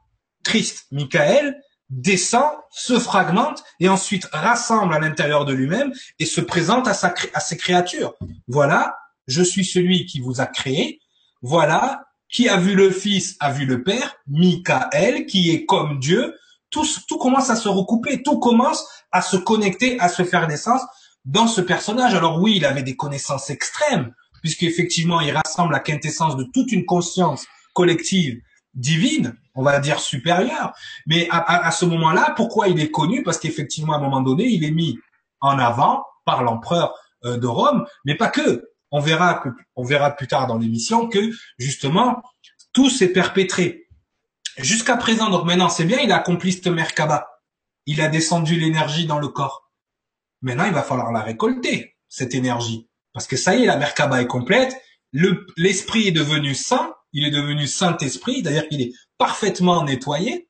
Christ, 0.45 0.85
Michael, 0.91 1.61
descend, 1.89 2.49
se 2.71 2.97
fragmente 2.97 3.61
et 3.81 3.89
ensuite 3.89 4.29
rassemble 4.31 4.93
à 4.93 4.99
l'intérieur 4.99 5.43
de 5.43 5.51
lui-même 5.51 5.91
et 6.17 6.25
se 6.25 6.39
présente 6.39 6.87
à, 6.87 6.93
sa, 6.93 7.13
à 7.33 7.41
ses 7.41 7.57
créatures. 7.57 8.13
Voilà, 8.47 8.95
je 9.27 9.43
suis 9.43 9.65
celui 9.65 10.05
qui 10.05 10.21
vous 10.21 10.39
a 10.39 10.45
créé. 10.45 11.01
Voilà, 11.41 12.05
qui 12.29 12.47
a 12.47 12.55
vu 12.55 12.73
le 12.73 12.89
Fils 12.89 13.35
a 13.41 13.51
vu 13.51 13.65
le 13.65 13.83
Père, 13.83 14.15
Michael, 14.27 15.25
qui 15.25 15.51
est 15.51 15.65
comme 15.65 15.99
Dieu, 15.99 16.35
tout, 16.69 17.17
commence 17.17 17.49
à 17.49 17.55
se 17.55 17.67
recouper, 17.67 18.21
tout 18.23 18.39
commence 18.39 18.85
à 19.11 19.21
se 19.21 19.37
connecter, 19.37 19.99
à 19.99 20.09
se 20.09 20.23
faire 20.23 20.47
naissance 20.47 20.81
dans 21.25 21.47
ce 21.47 21.61
personnage. 21.61 22.13
Alors 22.13 22.41
oui, 22.41 22.55
il 22.57 22.65
avait 22.65 22.83
des 22.83 22.95
connaissances 22.95 23.49
extrêmes, 23.49 24.13
puisqu'effectivement, 24.41 25.21
il 25.21 25.31
rassemble 25.31 25.73
la 25.73 25.79
quintessence 25.79 26.35
de 26.35 26.45
toute 26.53 26.71
une 26.71 26.85
conscience 26.85 27.45
collective 27.73 28.39
divine. 28.73 29.35
on 29.55 29.63
va 29.63 29.79
dire 29.79 29.99
supérieur. 29.99 30.73
Mais 31.05 31.27
à, 31.31 31.71
ce 31.71 31.85
moment-là, 31.85 32.33
pourquoi 32.35 32.69
il 32.69 32.79
est 32.79 32.91
connu? 32.91 33.23
Parce 33.23 33.39
qu'effectivement, 33.39 33.93
à 33.93 33.97
un 33.97 34.01
moment 34.01 34.21
donné, 34.21 34.45
il 34.45 34.63
est 34.63 34.71
mis 34.71 34.97
en 35.41 35.57
avant 35.59 36.05
par 36.25 36.43
l'empereur 36.43 36.93
euh, 37.25 37.37
de 37.37 37.47
Rome, 37.47 37.85
mais 38.05 38.15
pas 38.15 38.29
que. 38.29 38.69
On 38.91 38.99
verra, 38.99 39.43
on 39.75 39.83
verra 39.83 40.11
plus 40.11 40.27
tard 40.27 40.47
dans 40.47 40.57
l'émission 40.57 41.07
que 41.07 41.19
justement 41.59 42.23
tout 42.73 42.89
s'est 42.89 43.09
perpétré 43.09 43.88
jusqu'à 44.63 44.97
présent. 44.97 45.29
Donc 45.29 45.45
maintenant, 45.45 45.69
c'est 45.69 45.85
bien, 45.85 45.99
il 45.99 46.11
a 46.11 46.17
accompli 46.17 46.51
cette 46.51 46.67
Merkaba. 46.67 47.27
Il 47.85 48.01
a 48.01 48.07
descendu 48.07 48.59
l'énergie 48.59 49.05
dans 49.05 49.19
le 49.19 49.27
corps. 49.27 49.71
Maintenant, 50.41 50.65
il 50.65 50.73
va 50.73 50.83
falloir 50.83 51.11
la 51.11 51.21
récolter 51.21 51.97
cette 52.07 52.33
énergie, 52.33 52.89
parce 53.13 53.27
que 53.27 53.37
ça 53.37 53.55
y 53.55 53.63
est, 53.63 53.65
la 53.65 53.77
Merkaba 53.77 54.21
est 54.21 54.27
complète. 54.27 54.75
l'esprit 55.11 56.07
est 56.07 56.11
devenu 56.11 56.55
saint, 56.55 56.93
il 57.13 57.25
est 57.25 57.31
devenu 57.31 57.67
saint 57.67 57.97
esprit, 57.97 58.41
c'est-à-dire 58.41 58.67
qu'il 58.67 58.81
est 58.81 58.93
parfaitement 59.17 59.83
nettoyé. 59.83 60.49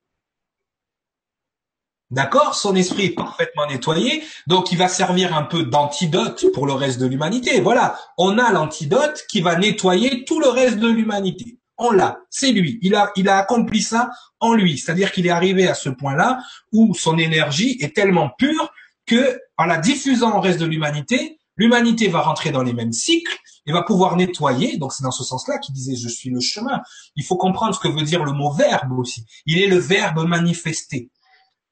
D'accord? 2.11 2.55
Son 2.55 2.75
esprit 2.75 3.05
est 3.05 3.15
parfaitement 3.15 3.67
nettoyé, 3.67 4.23
donc 4.47 4.71
il 4.71 4.77
va 4.77 4.87
servir 4.87 5.35
un 5.35 5.43
peu 5.43 5.63
d'antidote 5.63 6.45
pour 6.53 6.65
le 6.65 6.73
reste 6.73 6.99
de 6.99 7.05
l'humanité. 7.05 7.61
Voilà, 7.61 7.99
on 8.17 8.39
a 8.39 8.51
l'antidote 8.51 9.25
qui 9.29 9.41
va 9.41 9.55
nettoyer 9.55 10.25
tout 10.25 10.39
le 10.39 10.49
reste 10.49 10.79
de 10.79 10.87
l'humanité. 10.87 11.58
On 11.79 11.91
l'a, 11.91 12.19
c'est 12.29 12.51
lui. 12.51 12.77
Il 12.81 12.93
a, 12.95 13.11
il 13.15 13.29
a 13.29 13.37
accompli 13.37 13.81
ça 13.81 14.11
en 14.39 14.53
lui. 14.53 14.77
C'est-à-dire 14.77 15.11
qu'il 15.11 15.25
est 15.25 15.31
arrivé 15.31 15.67
à 15.67 15.73
ce 15.73 15.89
point-là 15.89 16.39
où 16.71 16.93
son 16.93 17.17
énergie 17.17 17.77
est 17.79 17.95
tellement 17.95 18.29
pure 18.37 18.71
que, 19.05 19.39
en 19.57 19.65
la 19.65 19.77
diffusant 19.77 20.37
au 20.37 20.41
reste 20.41 20.59
de 20.59 20.65
l'humanité, 20.65 21.39
l'humanité 21.55 22.09
va 22.09 22.21
rentrer 22.21 22.51
dans 22.51 22.63
les 22.63 22.73
mêmes 22.73 22.93
cycles 22.93 23.37
et 23.65 23.71
va 23.71 23.81
pouvoir 23.81 24.15
nettoyer. 24.17 24.77
Donc 24.77 24.93
c'est 24.93 25.03
dans 25.03 25.11
ce 25.11 25.23
sens-là 25.23 25.57
qu'il 25.57 25.73
disait 25.73 25.95
je 25.95 26.09
suis 26.09 26.29
le 26.29 26.39
chemin. 26.39 26.81
Il 27.15 27.23
faut 27.23 27.37
comprendre 27.37 27.73
ce 27.73 27.79
que 27.79 27.87
veut 27.87 28.03
dire 28.03 28.23
le 28.23 28.33
mot 28.33 28.51
verbe 28.51 28.91
aussi. 28.99 29.25
Il 29.45 29.59
est 29.59 29.67
le 29.67 29.77
verbe 29.77 30.27
manifesté 30.27 31.09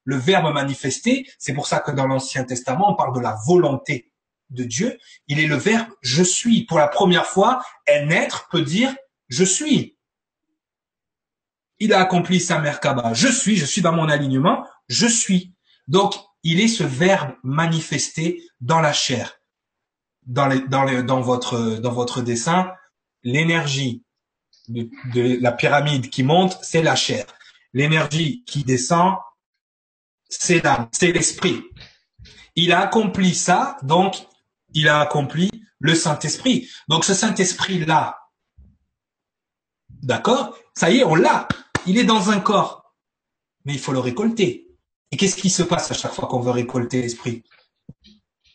le 0.08 0.16
verbe 0.16 0.54
manifesté. 0.54 1.30
C'est 1.38 1.54
pour 1.54 1.68
ça 1.68 1.80
que 1.80 1.92
dans 1.92 2.08
l'Ancien 2.08 2.46
Testament, 2.46 2.94
on 2.94 2.96
parle 2.96 3.14
de 3.14 3.20
la 3.20 3.38
volonté 3.46 4.10
de 4.50 4.64
Dieu. 4.64 4.98
Il 5.28 5.40
est 5.40 5.48
le 5.48 5.58
verbe 5.58 5.90
je 6.02 6.24
suis. 6.24 6.66
Pour 6.66 6.80
la 6.80 6.88
première 6.88 7.26
fois, 7.26 7.62
un 7.90 8.10
être 8.10 8.48
peut 8.50 8.62
dire 8.62 8.96
je 9.28 9.44
suis. 9.44 9.97
Il 11.80 11.94
a 11.94 12.00
accompli 12.00 12.40
sa 12.40 12.60
merkaba. 12.60 13.14
Je 13.14 13.28
suis, 13.28 13.56
je 13.56 13.66
suis 13.66 13.82
dans 13.82 13.94
mon 13.94 14.10
alignement, 14.10 14.66
je 14.90 15.08
suis. 15.08 15.54
Donc, 15.88 16.16
il 16.44 16.60
est 16.60 16.68
ce 16.68 16.84
verbe 16.84 17.36
manifesté 17.44 18.44
dans 18.62 18.82
la 18.82 18.94
chair. 18.94 19.40
Dans, 20.26 20.50
dans, 20.68 21.22
votre, 21.22 21.78
dans 21.80 21.92
votre 21.92 22.22
dessin, 22.22 22.72
l'énergie 23.24 24.04
de, 24.68 24.90
de 25.14 25.42
la 25.42 25.52
pyramide 25.52 26.10
qui 26.10 26.24
monte, 26.24 26.58
c'est 26.62 26.82
la 26.82 26.96
chair. 26.96 27.26
L'énergie 27.74 28.44
qui 28.46 28.64
descend, 28.64 29.16
c'est 30.30 30.64
l'âme, 30.64 30.90
c'est 30.92 31.12
l'esprit. 31.12 31.64
Il 32.56 32.72
a 32.74 32.82
accompli 32.82 33.36
ça, 33.36 33.78
donc 33.84 34.28
il 34.74 34.90
a 34.90 35.00
accompli 35.00 35.50
le 35.80 35.96
Saint-Esprit. 35.96 36.70
Donc 36.88 37.06
ce 37.06 37.14
Saint-Esprit-là, 37.14 38.18
d'accord? 40.02 40.58
Ça 40.76 40.90
y 40.90 41.00
est, 41.00 41.04
on 41.04 41.16
l'a. 41.16 41.48
Il 41.88 41.98
est 41.98 42.04
dans 42.04 42.30
un 42.30 42.40
corps. 42.40 42.94
Mais 43.66 43.74
il 43.74 43.80
faut 43.80 43.94
le 43.94 44.00
récolter. 44.00 44.68
Et 45.12 45.18
qu'est-ce 45.18 45.38
qui 45.38 45.50
se 45.50 45.64
passe 45.64 45.90
à 45.90 45.94
chaque 45.94 46.14
fois 46.14 46.28
qu'on 46.28 46.42
veut 46.42 46.52
récolter 46.52 47.02
l'esprit? 47.02 47.44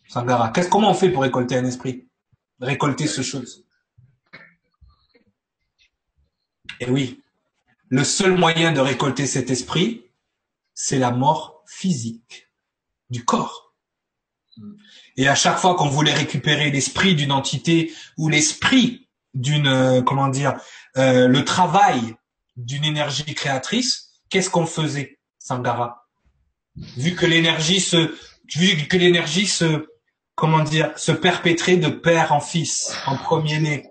Sangara, 0.09 0.51
qu'est-ce, 0.51 0.69
comment 0.69 0.91
on 0.91 0.95
fait 0.95 1.11
pour 1.11 1.23
récolter 1.23 1.57
un 1.57 1.65
esprit? 1.65 2.07
Récolter 2.61 3.07
ce 3.07 3.23
chose. 3.23 3.65
Et 6.81 6.91
oui, 6.91 7.23
le 7.89 8.05
seul 8.05 8.37
moyen 8.37 8.73
de 8.73 8.81
récolter 8.81 9.27
cet 9.27 9.51
esprit, 9.51 10.05
c'est 10.75 10.99
la 10.99 11.11
mort 11.11 11.63
physique 11.67 12.49
du 13.09 13.25
corps. 13.25 13.75
Et 15.17 15.29
à 15.29 15.35
chaque 15.35 15.59
fois 15.59 15.75
qu'on 15.75 15.89
voulait 15.89 16.13
récupérer 16.13 16.71
l'esprit 16.71 17.15
d'une 17.15 17.33
entité 17.33 17.93
ou 18.19 18.29
l'esprit 18.29 19.09
d'une, 19.33 19.67
euh, 19.67 20.03
comment 20.03 20.29
dire, 20.29 20.61
euh, 20.99 21.29
le 21.29 21.45
travail 21.45 22.17
d'une 22.57 22.85
énergie 22.85 23.35
créatrice, 23.35 24.11
qu'est-ce 24.29 24.51
qu'on 24.51 24.67
faisait, 24.67 25.19
Sangara? 25.39 26.09
Vu 26.97 27.15
que 27.15 27.27
l'énergie 27.27 27.81
se, 27.81 28.15
vu 28.55 28.89
que 28.89 28.97
l'énergie 28.97 29.47
se, 29.47 29.87
comment 30.35 30.63
dire, 30.63 30.97
se 30.99 31.13
perpétrait 31.13 31.77
de 31.77 31.89
père 31.89 32.33
en 32.33 32.41
fils, 32.41 32.95
en 33.07 33.17
premier-né. 33.17 33.89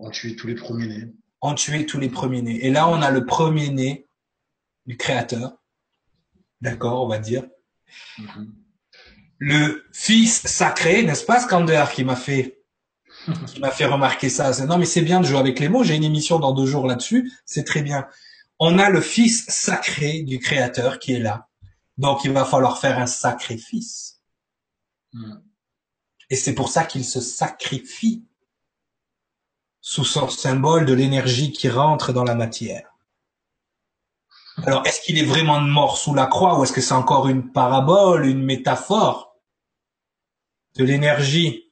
On 0.00 0.10
tuait 0.10 0.34
tous 0.34 0.46
les 0.46 0.54
premiers-nés. 0.54 1.12
On 1.40 1.54
tuait 1.54 1.86
tous 1.86 2.00
les 2.00 2.08
premiers-nés. 2.08 2.64
Et 2.64 2.70
là, 2.70 2.88
on 2.88 3.00
a 3.02 3.10
le 3.10 3.24
premier-né 3.24 4.06
du 4.86 4.96
créateur 4.96 5.58
d'accord, 6.64 7.04
on 7.04 7.08
va 7.08 7.18
dire. 7.18 7.44
Mm-hmm. 8.18 8.46
Le 9.38 9.84
fils 9.92 10.46
sacré, 10.46 11.02
n'est-ce 11.02 11.24
pas, 11.24 11.40
Skander, 11.40 11.84
qui 11.94 12.02
m'a 12.02 12.16
fait, 12.16 12.63
qui 13.46 13.60
m'a 13.60 13.70
fait 13.70 13.86
remarquer 13.86 14.28
ça. 14.28 14.52
Non, 14.66 14.78
mais 14.78 14.86
c'est 14.86 15.02
bien 15.02 15.20
de 15.20 15.26
jouer 15.26 15.38
avec 15.38 15.60
les 15.60 15.68
mots. 15.68 15.84
J'ai 15.84 15.96
une 15.96 16.04
émission 16.04 16.38
dans 16.38 16.52
deux 16.52 16.66
jours 16.66 16.86
là-dessus. 16.86 17.32
C'est 17.44 17.64
très 17.64 17.82
bien. 17.82 18.06
On 18.58 18.78
a 18.78 18.90
le 18.90 19.00
fils 19.00 19.46
sacré 19.48 20.22
du 20.22 20.38
créateur 20.38 20.98
qui 20.98 21.14
est 21.14 21.20
là. 21.20 21.48
Donc, 21.98 22.24
il 22.24 22.32
va 22.32 22.44
falloir 22.44 22.78
faire 22.78 22.98
un 22.98 23.06
sacrifice. 23.06 24.20
Mm. 25.12 25.34
Et 26.30 26.36
c'est 26.36 26.54
pour 26.54 26.68
ça 26.68 26.84
qu'il 26.84 27.04
se 27.04 27.20
sacrifie 27.20 28.24
sous 29.80 30.04
son 30.04 30.28
symbole 30.28 30.86
de 30.86 30.94
l'énergie 30.94 31.52
qui 31.52 31.68
rentre 31.68 32.12
dans 32.12 32.24
la 32.24 32.34
matière. 32.34 32.90
Alors, 34.64 34.86
est-ce 34.86 35.00
qu'il 35.00 35.18
est 35.18 35.24
vraiment 35.24 35.60
mort 35.60 35.98
sous 35.98 36.14
la 36.14 36.26
croix 36.26 36.58
ou 36.58 36.62
est-ce 36.62 36.72
que 36.72 36.80
c'est 36.80 36.94
encore 36.94 37.28
une 37.28 37.52
parabole, 37.52 38.26
une 38.26 38.42
métaphore 38.42 39.36
de 40.76 40.84
l'énergie 40.84 41.63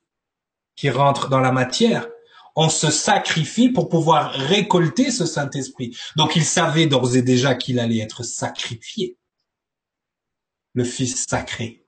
qui 0.83 0.91
rentre 0.91 1.29
dans 1.29 1.39
la 1.39 1.53
matière 1.53 2.09
On 2.57 2.69
se 2.69 2.91
sacrifie 2.91 3.69
pour 3.69 3.89
pouvoir 3.89 4.33
récolter 4.33 5.13
ce 5.13 5.27
Saint-Esprit. 5.27 5.97
Donc, 6.17 6.35
il 6.35 6.45
savait 6.45 6.89
d'ores 6.89 7.15
et 7.17 7.23
déjà 7.23 7.55
qu'il 7.55 7.79
allait 7.79 8.01
être 8.01 8.25
sacrifié, 8.25 9.17
le 10.75 10.83
Fils 10.83 11.25
sacré. 11.29 11.85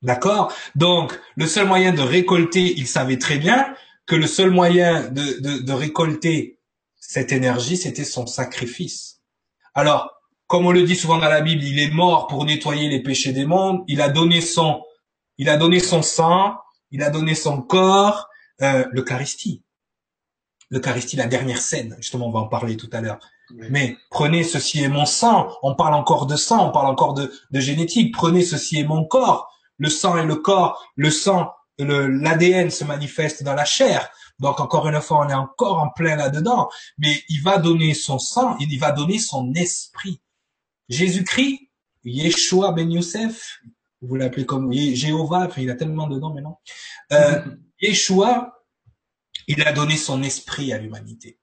D'accord? 0.00 0.50
Donc, 0.74 1.20
le 1.36 1.46
seul 1.46 1.66
moyen 1.66 1.92
de 1.92 2.00
récolter, 2.00 2.72
il 2.78 2.86
savait 2.86 3.18
très 3.18 3.36
bien 3.36 3.74
que 4.06 4.16
le 4.16 4.26
seul 4.26 4.50
moyen 4.50 5.10
de, 5.10 5.40
de, 5.42 5.58
de 5.58 5.72
récolter 5.74 6.58
cette 6.96 7.32
énergie, 7.32 7.76
c'était 7.76 8.04
son 8.16 8.26
sacrifice. 8.26 9.20
Alors, 9.74 10.10
comme 10.46 10.64
on 10.64 10.72
le 10.72 10.84
dit 10.84 10.96
souvent 10.96 11.18
dans 11.18 11.28
la 11.28 11.42
Bible, 11.42 11.62
il 11.62 11.78
est 11.78 11.90
mort 11.90 12.28
pour 12.28 12.46
nettoyer 12.46 12.88
les 12.88 13.02
péchés 13.02 13.34
des 13.34 13.44
mondes. 13.44 13.84
Il 13.88 14.00
a 14.00 14.08
donné 14.08 14.40
son, 14.40 14.82
il 15.40 15.48
a 15.48 15.56
donné 15.56 15.80
son 15.80 16.02
sang, 16.02 16.58
il 16.90 17.02
a 17.02 17.08
donné 17.08 17.34
son 17.34 17.62
corps, 17.62 18.28
euh, 18.60 18.84
l'Eucharistie. 18.92 19.62
L'Eucharistie, 20.68 21.16
la 21.16 21.26
dernière 21.26 21.62
scène. 21.62 21.96
Justement, 21.98 22.28
on 22.28 22.30
va 22.30 22.40
en 22.40 22.48
parler 22.48 22.76
tout 22.76 22.90
à 22.92 23.00
l'heure. 23.00 23.18
Mais 23.70 23.96
prenez 24.10 24.44
ceci 24.44 24.82
est 24.82 24.88
mon 24.88 25.06
sang. 25.06 25.50
On 25.62 25.74
parle 25.74 25.94
encore 25.94 26.26
de 26.26 26.36
sang, 26.36 26.68
on 26.68 26.72
parle 26.72 26.88
encore 26.88 27.14
de, 27.14 27.32
de 27.50 27.60
génétique. 27.60 28.14
Prenez 28.14 28.42
ceci 28.42 28.80
est 28.80 28.84
mon 28.84 29.06
corps. 29.06 29.50
Le 29.78 29.88
sang 29.88 30.18
et 30.18 30.26
le 30.26 30.36
corps. 30.36 30.84
Le 30.94 31.10
sang, 31.10 31.50
l'ADN 31.78 32.70
se 32.70 32.84
manifeste 32.84 33.42
dans 33.42 33.54
la 33.54 33.64
chair. 33.64 34.10
Donc 34.40 34.60
encore 34.60 34.88
une 34.88 35.00
fois, 35.00 35.24
on 35.24 35.28
est 35.30 35.34
encore 35.34 35.78
en 35.78 35.88
plein 35.88 36.16
là-dedans, 36.16 36.68
mais 36.98 37.24
il 37.30 37.42
va 37.42 37.56
donner 37.56 37.94
son 37.94 38.18
sang, 38.18 38.56
il 38.60 38.78
va 38.78 38.92
donner 38.92 39.18
son 39.18 39.54
esprit. 39.54 40.20
Jésus-Christ, 40.90 41.70
Yeshua 42.04 42.72
ben 42.72 42.90
Youssef, 42.90 43.60
vous 44.02 44.16
l'appelez 44.16 44.46
comme 44.46 44.72
Jéhovah, 44.72 45.48
il 45.56 45.70
a 45.70 45.74
tellement 45.74 46.06
de 46.06 46.18
noms 46.18 46.32
maintenant. 46.32 46.60
Euh, 47.12 47.42
Yeshua, 47.80 48.64
il 49.46 49.62
a 49.66 49.72
donné 49.72 49.96
son 49.96 50.22
esprit 50.22 50.72
à 50.72 50.78
l'humanité. 50.78 51.38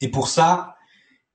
Et 0.00 0.08
pour 0.08 0.28
ça, 0.28 0.76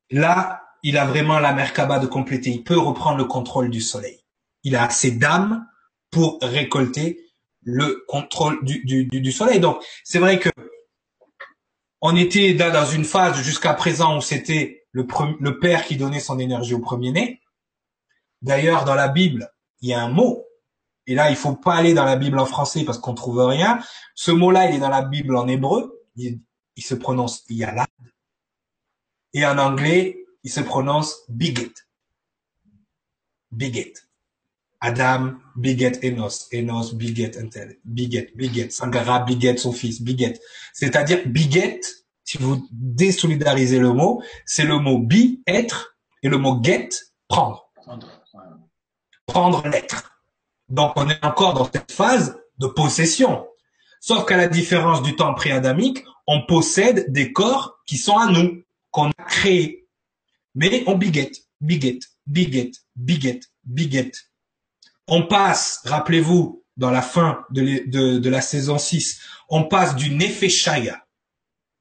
là, 0.10 0.64
il 0.84 0.98
a 0.98 1.06
vraiment 1.06 1.40
la 1.40 1.54
Merkaba 1.54 2.00
de 2.00 2.08
compléter. 2.08 2.50
Il 2.50 2.64
peut 2.64 2.78
reprendre 2.78 3.18
le 3.18 3.26
contrôle 3.26 3.70
du 3.70 3.82
soleil. 3.82 4.20
Il 4.64 4.76
a 4.76 4.86
assez 4.86 5.12
d'âme 5.12 5.68
pour 6.12 6.40
récolter 6.42 7.20
le 7.62 8.04
contrôle 8.08 8.64
du, 8.64 8.84
du, 8.84 9.06
du 9.06 9.32
soleil. 9.32 9.60
Donc, 9.60 9.84
c'est 10.04 10.20
vrai 10.20 10.40
que 10.40 10.50
on 12.02 12.16
était 12.16 12.54
dans 12.54 12.86
une 12.86 13.06
phase 13.06 13.42
jusqu'à 13.42 13.74
présent 13.74 14.18
où 14.18 14.22
c'était 14.22 14.86
le, 14.92 15.08
le 15.40 15.60
père 15.60 15.84
qui 15.86 15.98
donnait 15.98 16.20
son 16.20 16.40
énergie 16.40 16.74
au 16.74 16.80
premier-né. 16.80 17.42
D'ailleurs, 18.42 18.86
dans 18.86 18.96
la 18.96 19.08
Bible, 19.08 19.52
il 19.82 19.90
y 19.90 19.94
a 19.94 20.02
un 20.02 20.10
mot, 20.10 20.48
et 21.08 21.16
là, 21.16 21.30
il 21.30 21.38
faut 21.38 21.56
pas 21.56 21.76
aller 21.76 21.94
dans 21.94 22.04
la 22.04 22.18
Bible 22.18 22.38
en 22.38 22.46
français 22.46 22.84
parce 22.84 23.00
qu'on 23.00 23.14
trouve 23.14 23.40
rien. 23.46 23.80
Ce 24.14 24.30
mot-là, 24.30 24.70
il 24.70 24.76
est 24.76 24.80
dans 24.80 24.90
la 24.90 25.04
Bible 25.04 25.36
en 25.38 25.48
hébreu. 25.48 26.06
Il, 26.18 26.42
se 26.78 26.94
prononce 26.96 27.44
yalad. 27.50 27.88
Et 29.34 29.46
en 29.46 29.58
anglais, 29.58 30.26
il 30.44 30.52
se 30.52 30.60
prononce 30.60 31.16
biget. 31.30 31.74
Biget. 33.52 33.94
Adam 34.80 35.40
biget 35.56 36.00
Enos, 36.04 36.48
Enos 36.54 36.94
biget 36.94 37.32
Entel, 37.42 37.78
biget, 37.84 38.32
biget, 38.36 38.70
Sangara 38.70 39.22
biget 39.22 39.58
son 39.58 39.72
fils, 39.72 40.02
biget. 40.02 40.40
C'est-à-dire 40.74 41.28
biget, 41.28 41.82
si 42.24 42.38
vous 42.38 42.68
désolidarisez 42.72 43.80
le 43.80 43.94
mot, 43.94 44.22
c'est 44.46 44.66
le 44.66 44.78
mot 44.78 45.00
be, 45.00 45.40
être, 45.48 45.98
et 46.22 46.30
le 46.30 46.38
mot 46.38 46.62
get, 46.62 46.90
prendre. 47.28 47.67
Prendre 49.28 49.68
l'être. 49.68 50.22
Donc 50.70 50.94
on 50.96 51.10
est 51.10 51.24
encore 51.24 51.54
dans 51.54 51.70
cette 51.72 51.92
phase 51.92 52.40
de 52.58 52.68
possession. 52.68 53.48
Sauf 54.00 54.26
qu'à 54.26 54.38
la 54.38 54.48
différence 54.48 55.02
du 55.02 55.16
temps 55.16 55.34
pré-adamique, 55.34 56.04
on 56.28 56.46
possède 56.46 57.12
des 57.12 57.32
corps 57.32 57.80
qui 57.86 57.98
sont 57.98 58.18
à 58.18 58.28
nous, 58.28 58.64
qu'on 58.92 59.10
a 59.10 59.24
créés. 59.24 59.88
Mais 60.56 60.84
on 60.88 60.98
biget, 60.98 61.32
biget, 61.62 62.00
biget, 62.26 62.72
biget, 62.96 63.40
biget. 63.64 64.12
On 65.08 65.28
passe, 65.28 65.82
rappelez-vous, 65.86 66.64
dans 66.76 66.92
la 66.92 67.02
fin 67.02 67.46
de, 67.50 68.30
la 68.30 68.42
saison 68.42 68.78
6, 68.78 69.22
on 69.50 69.64
passe 69.64 69.96
du 69.96 70.12
nefeshaya, 70.12 71.06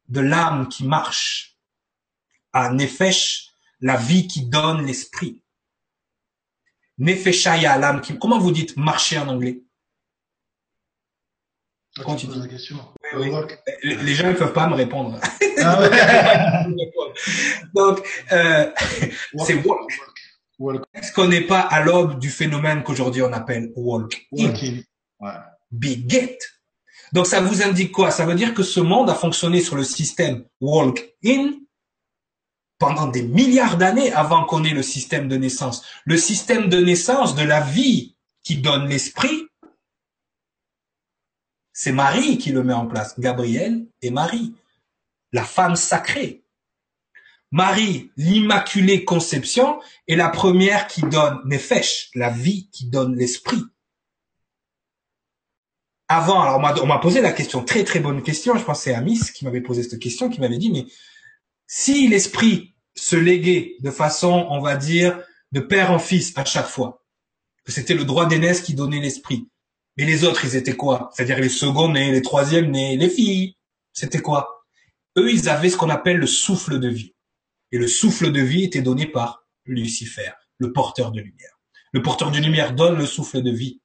de 0.08 0.20
l'âme 0.20 0.68
qui 0.68 0.84
marche, 0.84 1.58
à 2.52 2.70
nefesh, 2.70 3.50
la 3.80 3.96
vie 3.96 4.26
qui 4.26 4.46
donne 4.46 4.86
l'esprit. 4.86 5.42
Nefeshaya, 6.98 7.78
l'âme 7.78 8.00
qui... 8.00 8.18
Comment 8.18 8.38
vous 8.38 8.52
dites 8.52 8.76
marcher 8.76 9.18
en 9.18 9.28
anglais? 9.28 9.62
La 11.98 12.48
question. 12.48 12.76
Les, 13.82 14.14
gens 14.14 14.28
ne 14.28 14.34
peuvent 14.34 14.52
pas 14.52 14.68
me 14.68 14.74
répondre. 14.74 15.18
Ah 15.62 16.66
Donc, 17.74 18.06
euh, 18.32 18.70
c'est 19.38 19.54
walk. 19.64 20.80
Est-ce 20.94 21.12
qu'on 21.12 21.28
n'est 21.28 21.42
pas 21.42 21.60
à 21.60 21.82
l'aube 21.82 22.18
du 22.18 22.30
phénomène 22.30 22.82
qu'aujourd'hui 22.82 23.22
on 23.22 23.32
appelle 23.32 23.72
walk 23.76 24.26
in? 24.38 24.52
Big 25.70 26.10
get. 26.10 26.38
Donc 27.12 27.26
ça 27.26 27.40
vous 27.40 27.62
indique 27.62 27.92
quoi? 27.92 28.10
Ça 28.10 28.26
veut 28.26 28.34
dire 28.34 28.54
que 28.54 28.62
ce 28.62 28.80
monde 28.80 29.08
a 29.10 29.14
fonctionné 29.14 29.60
sur 29.60 29.76
le 29.76 29.84
système 29.84 30.44
walk 30.60 31.14
in 31.24 31.54
pendant 32.78 33.06
des 33.06 33.22
milliards 33.22 33.76
d'années 33.76 34.12
avant 34.12 34.44
qu'on 34.44 34.64
ait 34.64 34.74
le 34.74 34.82
système 34.82 35.28
de 35.28 35.36
naissance. 35.36 35.84
Le 36.04 36.16
système 36.16 36.68
de 36.68 36.78
naissance 36.78 37.34
de 37.34 37.42
la 37.42 37.60
vie 37.60 38.16
qui 38.42 38.58
donne 38.58 38.88
l'esprit, 38.88 39.48
c'est 41.72 41.92
Marie 41.92 42.38
qui 42.38 42.52
le 42.52 42.62
met 42.62 42.72
en 42.72 42.86
place. 42.86 43.18
Gabriel 43.18 43.86
et 44.02 44.10
Marie, 44.10 44.54
la 45.32 45.44
femme 45.44 45.76
sacrée. 45.76 46.42
Marie, 47.52 48.10
l'immaculée 48.16 49.04
conception, 49.04 49.80
est 50.08 50.16
la 50.16 50.28
première 50.28 50.86
qui 50.86 51.02
donne 51.02 51.40
Nefesh, 51.44 52.10
la 52.14 52.30
vie 52.30 52.68
qui 52.70 52.86
donne 52.86 53.14
l'esprit. 53.14 53.62
Avant, 56.08 56.40
alors 56.40 56.82
on 56.82 56.86
m'a 56.86 56.98
posé 56.98 57.20
la 57.20 57.32
question, 57.32 57.64
très 57.64 57.82
très 57.82 57.98
bonne 57.98 58.22
question, 58.22 58.56
je 58.56 58.64
pense 58.64 58.78
que 58.78 58.84
c'est 58.84 58.94
Amis 58.94 59.20
qui 59.34 59.44
m'avait 59.44 59.60
posé 59.60 59.82
cette 59.82 59.98
question, 59.98 60.28
qui 60.28 60.40
m'avait 60.40 60.58
dit, 60.58 60.70
mais 60.70 60.86
si 61.66 62.08
l'esprit 62.08 62.74
se 62.94 63.16
léguait 63.16 63.76
de 63.80 63.90
façon, 63.90 64.46
on 64.50 64.60
va 64.60 64.76
dire, 64.76 65.20
de 65.52 65.60
père 65.60 65.90
en 65.90 65.98
fils 65.98 66.32
à 66.36 66.44
chaque 66.44 66.68
fois, 66.68 67.04
que 67.64 67.72
c'était 67.72 67.94
le 67.94 68.04
droit 68.04 68.26
d'aînesse 68.26 68.60
qui 68.60 68.74
donnait 68.74 69.00
l'esprit, 69.00 69.48
mais 69.96 70.04
les 70.04 70.24
autres, 70.24 70.44
ils 70.44 70.56
étaient 70.56 70.76
quoi? 70.76 71.10
C'est-à-dire 71.14 71.38
les 71.38 71.48
seconds 71.48 71.90
nés, 71.90 72.12
les 72.12 72.22
troisièmes 72.22 72.70
nés, 72.70 72.96
les 72.96 73.08
filles, 73.08 73.56
c'était 73.92 74.20
quoi? 74.20 74.64
Eux, 75.16 75.32
ils 75.32 75.48
avaient 75.48 75.70
ce 75.70 75.76
qu'on 75.76 75.88
appelle 75.88 76.18
le 76.18 76.26
souffle 76.26 76.78
de 76.78 76.88
vie. 76.88 77.14
Et 77.72 77.78
le 77.78 77.88
souffle 77.88 78.30
de 78.30 78.40
vie 78.40 78.64
était 78.64 78.82
donné 78.82 79.06
par 79.06 79.46
Lucifer, 79.64 80.30
le 80.58 80.72
porteur 80.72 81.10
de 81.10 81.20
lumière. 81.20 81.58
Le 81.92 82.02
porteur 82.02 82.30
de 82.30 82.38
lumière 82.38 82.74
donne 82.74 82.98
le 82.98 83.06
souffle 83.06 83.42
de 83.42 83.50
vie. 83.50 83.80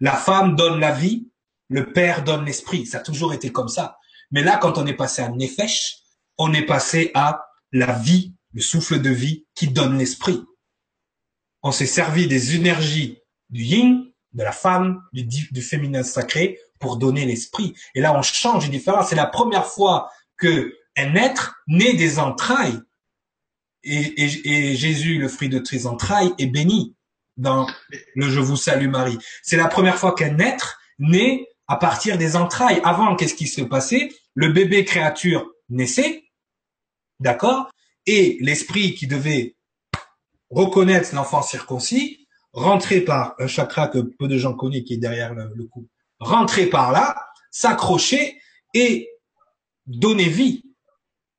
La 0.00 0.12
femme 0.12 0.54
donne 0.54 0.78
la 0.78 0.92
vie, 0.92 1.28
le 1.68 1.92
père 1.92 2.22
donne 2.22 2.44
l'esprit. 2.44 2.86
Ça 2.86 2.98
a 2.98 3.00
toujours 3.00 3.34
été 3.34 3.50
comme 3.50 3.68
ça. 3.68 3.98
Mais 4.30 4.42
là, 4.42 4.56
quand 4.56 4.78
on 4.78 4.86
est 4.86 4.94
passé 4.94 5.22
à 5.22 5.30
Nefesh, 5.30 5.96
on 6.38 6.52
est 6.52 6.66
passé 6.66 7.10
à 7.14 7.46
la 7.72 7.92
vie, 7.92 8.34
le 8.52 8.60
souffle 8.60 9.00
de 9.00 9.10
vie 9.10 9.46
qui 9.54 9.68
donne 9.68 9.98
l'esprit. 9.98 10.42
On 11.62 11.72
s'est 11.72 11.86
servi 11.86 12.26
des 12.26 12.54
énergies 12.54 13.18
du 13.50 13.62
yin, 13.62 14.12
de 14.32 14.42
la 14.42 14.52
femme, 14.52 15.02
du, 15.12 15.62
féminin 15.62 16.02
sacré 16.02 16.58
pour 16.78 16.98
donner 16.98 17.24
l'esprit. 17.24 17.74
Et 17.94 18.00
là, 18.00 18.16
on 18.16 18.22
change 18.22 18.66
une 18.66 18.70
différence. 18.70 19.08
C'est 19.08 19.16
la 19.16 19.26
première 19.26 19.66
fois 19.66 20.10
que 20.36 20.74
un 20.96 21.14
être 21.14 21.56
né 21.66 21.94
des 21.94 22.18
entrailles 22.18 22.80
et, 23.82 24.74
Jésus, 24.74 25.18
le 25.18 25.28
fruit 25.28 25.48
de 25.48 25.58
tes 25.58 25.86
entrailles, 25.86 26.32
est 26.38 26.46
béni 26.46 26.96
dans 27.36 27.66
le 28.14 28.28
Je 28.28 28.40
vous 28.40 28.56
salue 28.56 28.88
Marie. 28.88 29.18
C'est 29.42 29.56
la 29.56 29.68
première 29.68 29.96
fois 29.96 30.14
qu'un 30.14 30.38
être 30.38 30.78
naît 30.98 31.46
à 31.68 31.76
partir 31.76 32.18
des 32.18 32.36
entrailles. 32.36 32.80
Avant, 32.84 33.14
qu'est-ce 33.16 33.34
qui 33.34 33.46
se 33.46 33.62
passait? 33.62 34.10
Le 34.34 34.48
bébé 34.48 34.84
créature 34.84 35.46
naissait, 35.68 36.24
d'accord? 37.20 37.70
Et 38.06 38.38
l'esprit 38.40 38.94
qui 38.94 39.06
devait 39.06 39.56
reconnaître 40.50 41.14
l'enfant 41.14 41.42
circoncis, 41.42 42.26
rentrer 42.52 43.00
par 43.00 43.34
un 43.38 43.46
chakra 43.46 43.88
que 43.88 43.98
peu 43.98 44.28
de 44.28 44.38
gens 44.38 44.54
connaissent 44.54 44.84
qui 44.84 44.94
est 44.94 44.98
derrière 44.98 45.34
le, 45.34 45.64
cou, 45.66 45.88
rentrer 46.18 46.66
par 46.66 46.92
là, 46.92 47.16
s'accrocher 47.50 48.40
et 48.74 49.10
donner 49.86 50.28
vie 50.28 50.62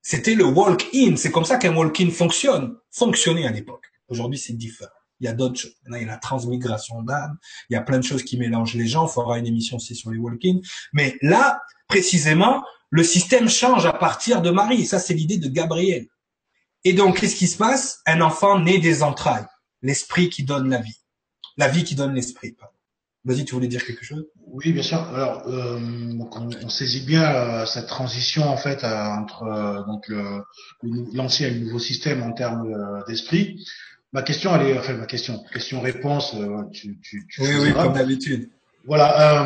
c'était 0.07 0.35
le 0.35 0.45
walk-in. 0.45 1.17
C'est 1.17 1.31
comme 1.31 1.43
ça 1.43 1.57
qu'un 1.57 1.75
walk-in 1.75 2.09
fonctionne, 2.11 2.77
fonctionnait 2.91 3.45
à 3.45 3.51
l'époque. 3.51 3.83
Aujourd'hui, 4.07 4.39
c'est 4.39 4.53
différent. 4.53 4.89
Il 5.19 5.25
y 5.25 5.27
a 5.27 5.33
d'autres 5.33 5.59
choses. 5.59 5.75
il 5.85 5.99
y 5.99 6.03
a 6.05 6.07
la 6.07 6.15
transmigration 6.15 7.01
d'âme. 7.01 7.37
Il 7.69 7.73
y 7.73 7.75
a 7.75 7.81
plein 7.81 7.97
de 7.97 8.05
choses 8.05 8.23
qui 8.23 8.37
mélangent 8.37 8.75
les 8.75 8.87
gens. 8.87 9.05
Il 9.05 9.11
faudra 9.11 9.37
une 9.37 9.47
émission 9.47 9.75
aussi 9.75 9.95
sur 9.95 10.11
les 10.11 10.17
walk-in. 10.17 10.59
Mais 10.93 11.17
là, 11.21 11.59
précisément, 11.89 12.63
le 12.89 13.03
système 13.03 13.49
change 13.49 13.85
à 13.85 13.93
partir 13.93 14.41
de 14.41 14.49
Marie. 14.49 14.85
Ça, 14.85 14.99
c'est 14.99 15.13
l'idée 15.13 15.37
de 15.37 15.47
Gabriel. 15.47 16.07
Et 16.83 16.93
donc, 16.93 17.19
qu'est-ce 17.19 17.35
qui 17.35 17.47
se 17.47 17.57
passe? 17.57 17.99
Un 18.05 18.21
enfant 18.21 18.59
né 18.59 18.79
des 18.79 19.03
entrailles. 19.03 19.45
L'esprit 19.81 20.29
qui 20.29 20.43
donne 20.43 20.69
la 20.69 20.79
vie. 20.79 20.97
La 21.57 21.67
vie 21.67 21.83
qui 21.83 21.95
donne 21.95 22.13
l'esprit. 22.13 22.55
Vas-y, 23.25 23.43
tu 23.43 23.55
voulais 23.55 23.67
dire 23.67 23.85
quelque 23.85 24.05
chose? 24.05 24.25
Oui, 24.45 24.71
bien 24.71 24.83
sûr. 24.83 24.99
Alors, 24.99 25.45
euh, 25.47 25.77
on, 26.63 26.69
saisit 26.69 27.05
bien 27.05 27.23
euh, 27.23 27.65
cette 27.65 27.87
transition 27.87 28.43
en 28.43 28.55
fait 28.55 28.85
entre 28.85 29.43
euh, 29.43 29.83
donc 29.83 30.09
l'ancien 31.13 31.47
et 31.47 31.51
le 31.51 31.59
nouveau 31.65 31.79
système 31.79 32.23
en 32.23 32.31
termes 32.31 33.03
d'esprit. 33.07 33.65
Ma 34.13 34.21
question, 34.21 34.55
elle 34.55 34.67
est, 34.67 34.79
enfin 34.79 34.93
ma 34.93 35.05
question, 35.05 35.43
question-réponse. 35.51 36.37
tu, 36.71 36.97
tu, 37.01 37.27
tu 37.27 37.41
oui, 37.41 37.49
oui, 37.63 37.73
comme 37.73 37.93
d'habitude. 37.93 38.49
Voilà. 38.85 39.43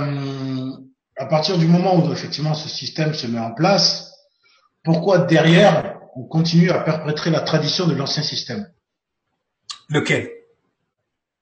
À 1.21 1.25
partir 1.25 1.59
du 1.59 1.67
moment 1.67 2.03
où 2.03 2.11
effectivement 2.11 2.55
ce 2.55 2.67
système 2.67 3.13
se 3.13 3.27
met 3.27 3.37
en 3.37 3.53
place, 3.53 4.11
pourquoi 4.83 5.19
derrière 5.19 5.99
on 6.15 6.23
continue 6.23 6.71
à 6.71 6.79
perpétrer 6.79 7.29
la 7.29 7.41
tradition 7.41 7.85
de 7.85 7.93
l'ancien 7.93 8.23
système? 8.23 8.67
Lequel? 9.89 10.31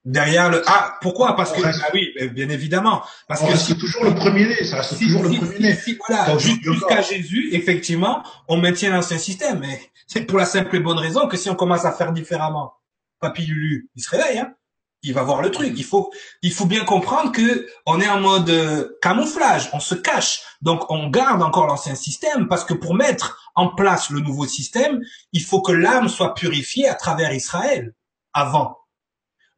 Derrière 0.04 0.50
le 0.50 0.62
ah 0.66 0.98
pourquoi? 1.00 1.34
Parce 1.34 1.52
que 1.52 1.62
ah 1.64 1.88
oui 1.94 2.12
bien 2.30 2.50
évidemment 2.50 3.02
parce 3.26 3.42
que 3.42 3.56
c'est 3.56 3.76
toujours 3.76 4.04
le 4.04 4.14
premier 4.14 4.46
né 4.46 4.64
ça 4.64 4.76
reste 4.76 4.98
toujours 4.98 5.22
le 5.22 5.30
premier 5.30 5.58
né. 5.58 5.78
voilà 6.06 6.38
jusqu'à 6.38 7.00
Jésus 7.00 7.48
effectivement 7.52 8.22
on 8.48 8.58
maintient 8.58 8.90
l'ancien 8.90 9.18
système 9.18 9.60
mais 9.60 9.80
c'est 10.06 10.22
pour 10.22 10.38
la 10.38 10.46
simple 10.46 10.76
et 10.76 10.80
bonne 10.80 10.98
raison 10.98 11.26
que 11.26 11.36
si 11.36 11.48
on 11.48 11.54
commence 11.54 11.84
à 11.84 11.92
faire 11.92 12.12
différemment 12.12 12.74
papy 13.18 13.46
Lulu 13.46 13.90
il 13.94 14.02
se 14.02 14.10
réveille 14.10 14.38
hein 14.38 14.54
il 15.02 15.14
va 15.14 15.22
voir 15.22 15.42
le 15.42 15.50
truc 15.50 15.72
il 15.76 15.84
faut 15.84 16.12
il 16.42 16.52
faut 16.52 16.66
bien 16.66 16.84
comprendre 16.84 17.32
que 17.32 17.66
on 17.86 18.00
est 18.00 18.08
en 18.08 18.20
mode 18.20 18.50
euh, 18.50 18.98
camouflage 19.00 19.70
on 19.72 19.80
se 19.80 19.94
cache 19.94 20.42
donc 20.60 20.90
on 20.90 21.08
garde 21.08 21.42
encore 21.42 21.66
l'ancien 21.66 21.94
système 21.94 22.48
parce 22.48 22.64
que 22.64 22.74
pour 22.74 22.94
mettre 22.94 23.50
en 23.54 23.68
place 23.68 24.10
le 24.10 24.20
nouveau 24.20 24.46
système 24.46 25.00
il 25.32 25.42
faut 25.42 25.62
que 25.62 25.72
l'âme 25.72 26.08
soit 26.08 26.34
purifiée 26.34 26.88
à 26.88 26.94
travers 26.94 27.32
Israël 27.32 27.94
avant 28.32 28.80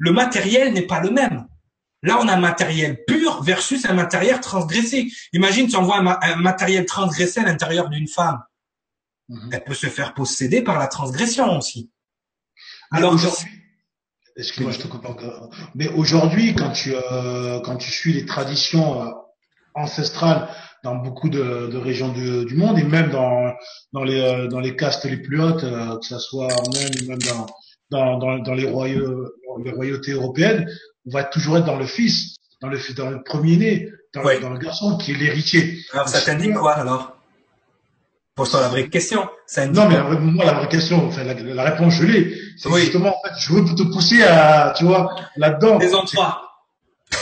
le 0.02 0.10
matériel 0.10 0.72
n'est 0.72 0.86
pas 0.86 0.98
le 0.98 1.10
même. 1.10 1.46
Là, 2.02 2.18
on 2.20 2.26
a 2.26 2.34
un 2.34 2.40
matériel 2.40 3.04
pur 3.04 3.40
versus 3.44 3.84
un 3.84 3.92
matériel 3.92 4.40
transgressé. 4.40 5.12
Imagine, 5.32 5.68
tu 5.68 5.76
envoies 5.76 5.96
un, 5.96 6.36
matériel 6.36 6.86
transgressé 6.86 7.38
à 7.38 7.44
l'intérieur 7.44 7.88
d'une 7.88 8.08
femme. 8.08 8.42
Mhm. 9.28 9.50
Elle 9.52 9.62
peut 9.62 9.74
se 9.74 9.86
faire 9.86 10.12
posséder 10.12 10.62
par 10.62 10.80
la 10.80 10.88
transgression 10.88 11.56
aussi. 11.56 11.92
Alors 12.90 13.12
aujourd'hui, 13.12 13.48
excuse-moi, 14.36 14.72
je 14.72 14.78
te 14.78 14.86
coupe 14.86 15.06
encore. 15.06 15.50
Mais 15.74 15.88
aujourd'hui, 15.88 16.54
quand 16.54 16.70
tu 16.70 16.94
euh, 16.94 17.60
quand 17.60 17.76
tu 17.76 17.90
suis 17.90 18.12
les 18.12 18.26
traditions 18.26 19.02
euh, 19.02 19.10
ancestrales 19.74 20.48
dans 20.84 20.96
beaucoup 20.96 21.28
de, 21.28 21.76
régions 21.76 22.08
du, 22.08 22.54
monde 22.56 22.78
et 22.78 22.82
même 22.82 23.10
dans 23.10 23.52
dans 23.92 24.04
les 24.04 24.20
euh, 24.20 24.48
dans 24.48 24.60
les 24.60 24.76
castes 24.76 25.04
les 25.04 25.16
plus 25.16 25.40
hautes, 25.40 25.62
que 25.62 26.06
ce 26.06 26.18
soit 26.18 26.48
même 26.74 27.08
même 27.08 27.18
dans 27.18 27.46
dans, 27.90 28.18
dans, 28.18 28.38
dans 28.38 28.54
les, 28.54 28.62
les 28.62 29.70
royautés 29.70 30.12
européennes, 30.12 30.66
on 31.06 31.10
va 31.10 31.24
toujours 31.24 31.58
être 31.58 31.66
dans 31.66 31.76
le 31.76 31.84
fils, 31.84 32.36
dans 32.62 32.68
le, 32.68 32.78
dans 32.96 33.10
le 33.10 33.22
premier-né, 33.22 33.90
dans, 34.14 34.22
dans, 34.40 34.50
le 34.50 34.58
garçon 34.58 34.96
qui 34.96 35.12
est 35.12 35.14
l'héritier. 35.14 35.78
Alors 35.92 36.08
ça 36.08 36.22
t'indique 36.22 36.54
quoi 36.54 36.72
alors? 36.72 37.11
Pour 38.34 38.46
ça 38.46 38.60
la 38.62 38.68
vraie 38.68 38.88
question. 38.88 39.28
Ça 39.46 39.66
non 39.66 39.88
mais 39.88 39.98
moi 40.18 40.44
la 40.46 40.54
vraie 40.54 40.68
question, 40.68 41.06
enfin 41.06 41.22
la, 41.22 41.62
réponse 41.64 41.94
je 41.94 42.04
l'ai. 42.04 42.34
C'est 42.56 42.70
justement 42.80 43.10
en 43.10 43.28
fait 43.28 43.34
je 43.38 43.52
veux 43.52 43.64
te 43.64 43.82
pousser 43.92 44.22
à 44.22 44.72
tu 44.76 44.84
vois 44.84 45.14
là-dedans. 45.36 45.78
Saison 45.80 46.04
3. 46.04 46.42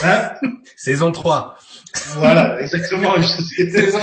Hein 0.05 0.31
Saison 0.77 1.11
3. 1.11 1.57
Voilà, 2.15 2.61
exactement. 2.61 3.15
C'est 3.23 3.91
ça. 3.91 3.99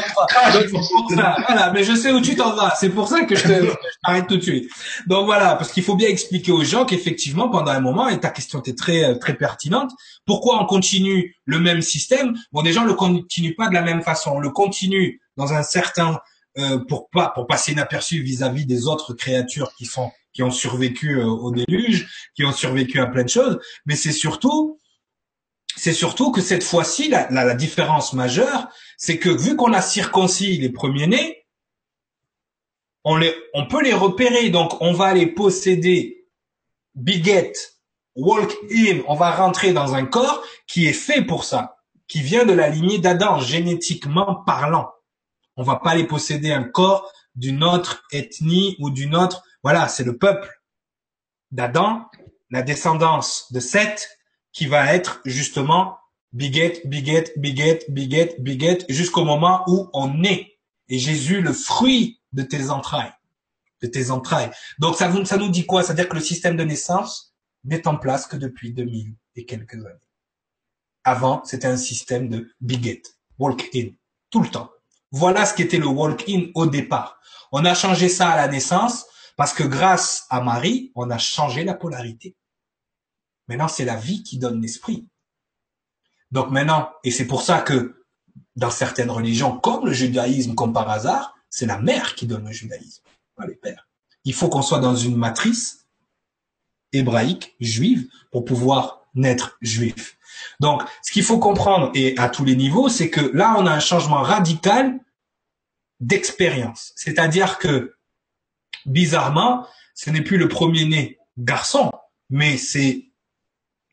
Voilà, 1.48 1.72
mais 1.74 1.84
je 1.84 1.96
sais 1.96 2.12
où 2.12 2.20
tu 2.20 2.36
t'en 2.36 2.54
vas. 2.54 2.74
C'est 2.78 2.90
pour 2.90 3.08
ça 3.08 3.24
que 3.24 3.36
je 3.36 3.44
te 3.44 3.74
arrête 4.04 4.28
tout 4.28 4.38
de 4.38 4.42
suite. 4.42 4.70
Donc 5.08 5.26
voilà, 5.26 5.56
parce 5.56 5.72
qu'il 5.72 5.84
faut 5.84 5.96
bien 5.96 6.10
expliquer 6.10 6.52
aux 6.52 6.64
gens 6.64 6.86
qu'effectivement, 6.86 7.50
pendant 7.50 7.72
un 7.72 7.80
moment, 7.80 8.10
et 8.10 8.20
ta 8.20 8.30
question 8.30 8.60
était 8.60 8.76
très 8.76 9.06
euh, 9.06 9.16
très 9.16 9.36
pertinente, 9.36 9.92
pourquoi 10.26 10.62
on 10.62 10.66
continue 10.66 11.36
le 11.46 11.60
même 11.60 11.82
système? 11.82 12.36
Bon, 12.52 12.62
des 12.62 12.74
gens 12.74 12.84
le 12.84 12.94
continuent 12.94 13.56
pas 13.56 13.70
de 13.70 13.74
la 13.74 13.82
même 13.82 14.02
façon. 14.02 14.32
On 14.36 14.40
le 14.40 14.50
continue 14.50 15.22
dans 15.38 15.54
un 15.54 15.64
certain 15.64 16.20
euh, 16.58 16.80
pour 16.80 17.10
pas 17.10 17.30
pour 17.30 17.48
passer 17.48 17.72
inaperçu 17.74 18.22
vis-à-vis 18.22 18.66
des 18.66 18.88
autres 18.88 19.14
créatures 19.14 19.74
qui 19.76 19.86
sont 19.86 20.12
qui 20.34 20.44
ont 20.44 20.52
survécu 20.52 21.18
euh, 21.18 21.26
au 21.26 21.52
déluge, 21.52 22.30
qui 22.36 22.44
ont 22.46 22.52
survécu 22.52 23.00
à 23.00 23.08
plein 23.08 23.24
de 23.24 23.30
choses, 23.30 23.60
mais 23.86 23.96
c'est 23.96 24.12
surtout 24.12 24.80
c'est 25.78 25.94
surtout 25.94 26.32
que 26.32 26.42
cette 26.42 26.64
fois-ci, 26.64 27.08
la, 27.08 27.30
la, 27.30 27.54
différence 27.54 28.14
majeure, 28.14 28.68
c'est 28.98 29.20
que 29.20 29.30
vu 29.30 29.56
qu'on 29.56 29.74
a 29.74 29.82
circoncis 29.82 30.58
les 30.58 30.70
premiers-nés, 30.70 31.46
on, 33.04 33.16
les, 33.16 33.34
on 33.54 33.68
peut 33.68 33.84
les 33.84 33.94
repérer. 33.94 34.50
Donc, 34.50 34.82
on 34.82 34.92
va 34.92 35.14
les 35.14 35.28
posséder, 35.28 36.28
biget, 36.96 37.54
walk 38.16 38.58
in, 38.72 39.02
on 39.08 39.16
va 39.16 39.32
rentrer 39.32 39.72
dans 39.72 39.94
un 39.94 40.06
corps 40.06 40.44
qui 40.68 40.88
est 40.88 40.94
fait 40.94 41.22
pour 41.22 41.44
ça, 41.44 41.78
qui 42.08 42.22
vient 42.22 42.46
de 42.46 42.54
la 42.54 42.70
lignée 42.70 42.98
d'Adam, 42.98 43.40
génétiquement 43.40 44.44
parlant. 44.46 44.90
On 45.58 45.64
va 45.64 45.78
pas 45.78 45.96
les 45.96 46.06
posséder 46.06 46.52
un 46.52 46.64
corps 46.64 47.12
d'une 47.36 47.64
autre 47.64 48.04
ethnie 48.12 48.76
ou 48.80 48.90
d'une 48.90 49.16
autre. 49.16 49.44
Voilà, 49.64 49.88
c'est 49.88 50.04
le 50.04 50.18
peuple 50.18 50.62
d'Adam, 51.52 52.06
la 52.50 52.62
descendance 52.62 53.52
de 53.52 53.60
Seth, 53.60 54.08
qui 54.54 54.68
va 54.68 54.94
être 54.94 55.22
justement 55.26 55.98
biget, 56.34 56.82
biget, 56.86 57.34
biget, 57.38 57.86
biget, 57.90 58.36
biget, 58.40 58.86
jusqu'au 58.90 59.24
moment 59.24 59.64
où 59.68 59.90
on 59.94 60.24
est. 60.24 60.58
Et 60.90 61.00
Jésus, 61.00 61.42
le 61.42 61.54
fruit 61.54 62.22
de 62.34 62.44
tes 62.44 62.70
entrailles, 62.70 63.14
de 63.82 63.88
tes 63.88 64.12
entrailles. 64.12 64.52
Donc 64.80 64.96
ça, 64.96 65.12
ça 65.26 65.38
nous 65.38 65.50
dit 65.50 65.66
quoi? 65.66 65.84
C'est-à-dire 65.84 66.08
que 66.08 66.16
le 66.16 66.22
système 66.22 66.56
de 66.56 66.64
naissance 66.64 67.36
n'est 67.64 67.88
en 67.88 67.98
place 67.98 68.28
que 68.28 68.38
depuis 68.38 68.74
2000 68.74 69.16
et 69.36 69.46
quelques 69.46 69.74
années. 69.74 70.00
Avant, 71.04 71.44
c'était 71.46 71.68
un 71.68 71.78
système 71.78 72.30
de 72.30 72.52
biget, 72.62 73.02
walk-in, 73.40 73.90
tout 74.30 74.42
le 74.42 74.50
temps. 74.50 74.72
Voilà 75.12 75.46
ce 75.46 75.54
qu'était 75.54 75.78
le 75.78 75.88
walk-in 75.88 76.48
au 76.54 76.66
départ. 76.66 77.20
On 77.52 77.64
a 77.66 77.74
changé 77.74 78.10
ça 78.10 78.30
à 78.30 78.36
la 78.36 78.48
naissance 78.48 79.06
parce 79.36 79.54
que 79.54 79.64
grâce 79.64 80.26
à 80.30 80.42
Marie, 80.42 80.92
on 80.96 81.10
a 81.10 81.18
changé 81.18 81.64
la 81.64 81.74
polarité. 81.74 82.36
Maintenant, 83.48 83.68
c'est 83.68 83.86
la 83.86 83.96
vie 83.96 84.24
qui 84.24 84.38
donne 84.38 84.62
l'esprit. 84.62 85.08
Donc 86.32 86.50
maintenant, 86.50 86.90
et 87.04 87.12
c'est 87.12 87.28
pour 87.28 87.42
ça 87.42 87.62
que 87.62 88.04
dans 88.56 88.72
certaines 88.72 89.12
religions, 89.12 89.58
comme 89.58 89.86
le 89.86 89.94
judaïsme, 89.94 90.56
comme 90.56 90.74
par 90.74 90.90
hasard, 90.90 91.36
c'est 91.50 91.66
la 91.66 91.80
mère 91.80 92.16
qui 92.16 92.26
donne 92.26 92.46
le 92.46 92.52
judaïsme, 92.52 93.04
pas 93.36 93.46
les 93.46 93.56
pères. 93.56 93.88
Il 94.26 94.34
faut 94.34 94.50
qu'on 94.50 94.62
soit 94.62 94.80
dans 94.80 94.96
une 94.96 95.16
matrice 95.16 95.88
hébraïque, 96.92 97.56
juive, 97.60 98.10
pour 98.32 98.44
pouvoir 98.44 99.07
naître 99.18 99.58
juif. 99.62 100.18
Donc, 100.60 100.84
ce 101.04 101.12
qu'il 101.12 101.24
faut 101.24 101.40
comprendre, 101.40 101.92
et 101.94 102.18
à 102.18 102.30
tous 102.30 102.46
les 102.46 102.56
niveaux, 102.56 102.90
c'est 102.90 103.10
que 103.10 103.22
là, 103.36 103.56
on 103.58 103.66
a 103.66 103.72
un 103.72 103.80
changement 103.80 104.22
radical 104.22 105.00
d'expérience. 106.00 106.94
C'est-à-dire 106.96 107.58
que, 107.58 107.96
bizarrement, 108.86 109.68
ce 109.96 110.10
n'est 110.10 110.22
plus 110.22 110.38
le 110.38 110.48
premier-né 110.48 111.18
garçon, 111.38 111.92
mais 112.30 112.58
c'est 112.58 113.06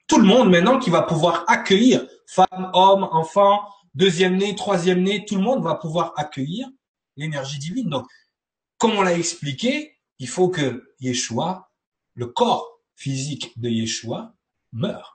tout 0.06 0.18
le 0.18 0.26
monde 0.26 0.50
maintenant 0.50 0.78
qui 0.78 0.90
va 0.90 1.02
pouvoir 1.02 1.44
accueillir, 1.48 2.06
femmes, 2.26 2.70
hommes, 2.74 3.08
enfants, 3.10 3.62
deuxième 3.94 4.36
né, 4.36 4.54
troisième 4.54 5.02
né, 5.02 5.24
tout 5.24 5.36
le 5.36 5.42
monde 5.42 5.62
va 5.62 5.74
pouvoir 5.74 6.12
accueillir 6.16 6.68
l'énergie 7.16 7.58
divine. 7.58 7.88
Donc, 7.88 8.06
comme 8.78 8.92
on 8.92 9.02
l'a 9.02 9.14
expliqué, 9.14 9.98
il 10.18 10.28
faut 10.28 10.48
que 10.48 10.94
Yeshua, 11.00 11.70
le 12.14 12.26
corps 12.26 12.80
physique 12.96 13.58
de 13.58 13.68
Yeshua, 13.68 14.34
meure. 14.72 15.13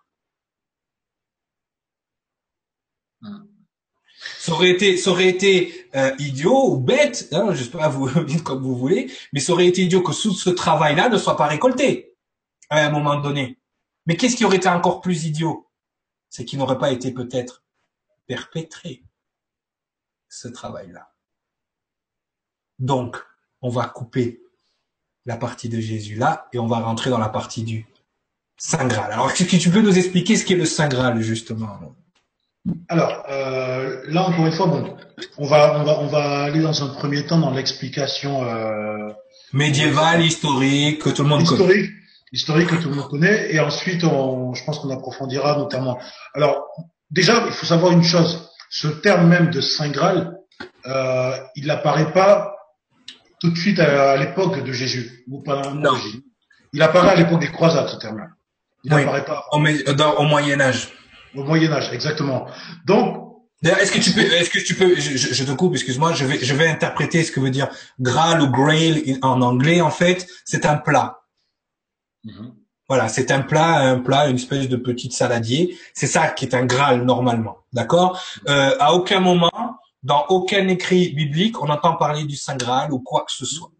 Ça 4.37 4.51
aurait 4.51 4.71
été, 4.71 4.97
ça 4.97 5.21
été 5.21 5.89
euh, 5.95 6.13
idiot 6.19 6.73
ou 6.73 6.77
bête, 6.77 7.29
hein, 7.31 7.53
je 7.53 7.63
sais 7.63 7.69
pas 7.69 7.87
vous 7.87 8.09
comme 8.43 8.61
vous 8.61 8.75
voulez, 8.75 9.11
mais 9.31 9.39
ça 9.39 9.53
aurait 9.53 9.67
été 9.67 9.83
idiot 9.83 10.01
que 10.01 10.11
ce 10.13 10.49
travail-là 10.49 11.09
ne 11.09 11.17
soit 11.17 11.37
pas 11.37 11.47
récolté 11.47 12.15
à 12.69 12.85
un 12.85 12.89
moment 12.89 13.19
donné. 13.19 13.59
Mais 14.05 14.17
qu'est-ce 14.17 14.35
qui 14.35 14.45
aurait 14.45 14.57
été 14.57 14.67
encore 14.67 15.01
plus 15.01 15.25
idiot? 15.25 15.69
C'est 16.29 16.45
qu'il 16.45 16.59
n'aurait 16.59 16.77
pas 16.77 16.91
été 16.91 17.11
peut-être 17.11 17.63
perpétré, 18.27 19.03
ce 20.27 20.47
travail-là. 20.47 21.11
Donc, 22.77 23.17
on 23.61 23.69
va 23.69 23.87
couper 23.87 24.41
la 25.25 25.37
partie 25.37 25.69
de 25.69 25.79
Jésus 25.79 26.15
là 26.15 26.47
et 26.53 26.59
on 26.59 26.67
va 26.67 26.79
rentrer 26.79 27.09
dans 27.09 27.17
la 27.17 27.29
partie 27.29 27.63
du 27.63 27.85
Saint 28.57 28.87
Graal. 28.87 29.11
Alors, 29.11 29.31
est-ce 29.31 29.43
que 29.43 29.57
tu 29.57 29.69
peux 29.69 29.81
nous 29.81 29.97
expliquer 29.97 30.37
ce 30.37 30.45
qu'est 30.45 30.55
le 30.55 30.65
Saint 30.65 30.87
Graal, 30.87 31.21
justement? 31.21 31.95
Alors, 32.87 33.23
euh, 33.29 34.01
là, 34.07 34.23
encore 34.23 34.45
une 34.45 34.51
fois, 34.51 34.67
bon, 34.67 34.95
on 35.37 35.45
va, 35.45 35.79
on, 35.79 35.83
va, 35.83 35.99
on 35.99 36.07
va 36.07 36.43
aller 36.43 36.61
dans 36.61 36.83
un 36.83 36.87
premier 36.87 37.25
temps 37.25 37.39
dans 37.39 37.51
l'explication... 37.51 38.43
Euh, 38.43 39.09
médiévale, 39.53 40.21
historique, 40.21 41.01
que 41.01 41.09
tout 41.09 41.23
le 41.23 41.29
monde 41.29 41.41
historique 41.41 41.91
historique 42.31 42.69
que 42.69 42.75
tout 42.75 42.89
le 42.89 42.95
monde 42.95 43.09
connaît, 43.09 43.53
et 43.53 43.59
ensuite, 43.59 44.03
on, 44.03 44.53
je 44.53 44.63
pense 44.63 44.79
qu'on 44.79 44.89
approfondira 44.89 45.57
notamment. 45.57 45.99
Alors, 46.33 46.67
déjà, 47.11 47.43
il 47.47 47.53
faut 47.53 47.65
savoir 47.65 47.91
une 47.91 48.03
chose. 48.03 48.49
Ce 48.69 48.87
terme 48.87 49.27
même 49.27 49.49
de 49.49 49.61
Saint 49.61 49.89
Graal, 49.89 50.37
euh, 50.85 51.31
il 51.55 51.67
n'apparaît 51.67 52.13
pas 52.13 52.55
tout 53.39 53.49
de 53.49 53.57
suite 53.57 53.79
à, 53.79 54.17
l'époque 54.17 54.63
de 54.63 54.71
Jésus, 54.71 55.23
ou 55.27 55.41
pas 55.41 55.71
non. 55.73 55.93
Il 56.73 56.81
apparaît 56.81 57.09
à 57.09 57.15
l'époque 57.15 57.39
des 57.39 57.51
croisades, 57.51 57.87
ce 57.87 57.95
terme-là. 57.95 58.27
Il 58.83 58.91
n'apparaît 58.91 59.25
pas. 59.25 59.45
Au, 59.51 59.57
au 59.57 60.23
Moyen 60.23 60.61
Âge. 60.61 60.89
Au 61.35 61.43
Moyen 61.43 61.71
Âge, 61.71 61.91
exactement. 61.93 62.47
Donc, 62.85 63.29
est-ce 63.63 63.91
que 63.91 63.99
tu 63.99 64.11
peux, 64.11 64.21
est-ce 64.21 64.49
que 64.49 64.59
tu 64.59 64.73
peux, 64.75 64.95
je, 64.95 65.17
je 65.17 65.43
te 65.43 65.51
coupe, 65.51 65.73
excuse-moi, 65.73 66.13
je 66.13 66.25
vais, 66.25 66.39
je 66.39 66.53
vais 66.53 66.67
interpréter 66.67 67.23
ce 67.23 67.31
que 67.31 67.39
veut 67.39 67.49
dire 67.49 67.67
Graal 67.99 68.41
ou 68.41 68.49
Grail 68.49 69.17
en 69.21 69.41
anglais. 69.41 69.81
En 69.81 69.91
fait, 69.91 70.27
c'est 70.45 70.65
un 70.65 70.77
plat. 70.77 71.19
Mhm. 72.23 72.53
Voilà, 72.87 73.07
c'est 73.07 73.29
un 73.29 73.41
plat, 73.41 73.77
un 73.81 73.99
plat, 73.99 74.29
une 74.29 74.37
espèce 74.37 74.67
de 74.67 74.75
petit 74.75 75.11
saladier. 75.11 75.77
C'est 75.93 76.07
ça 76.07 76.29
qui 76.29 76.45
est 76.45 76.55
un 76.55 76.65
Graal 76.65 77.03
normalement, 77.03 77.57
d'accord? 77.71 78.19
Euh, 78.47 78.75
À 78.79 78.93
aucun 78.93 79.19
moment, 79.19 79.77
dans 80.01 80.25
aucun 80.29 80.67
écrit 80.69 81.13
biblique, 81.13 81.61
on 81.61 81.69
entend 81.69 81.95
parler 81.95 82.23
du 82.23 82.35
Saint 82.35 82.55
Graal 82.57 82.91
ou 82.91 82.99
quoi 82.99 83.25
que 83.25 83.31
ce 83.31 83.45
soit. 83.45 83.71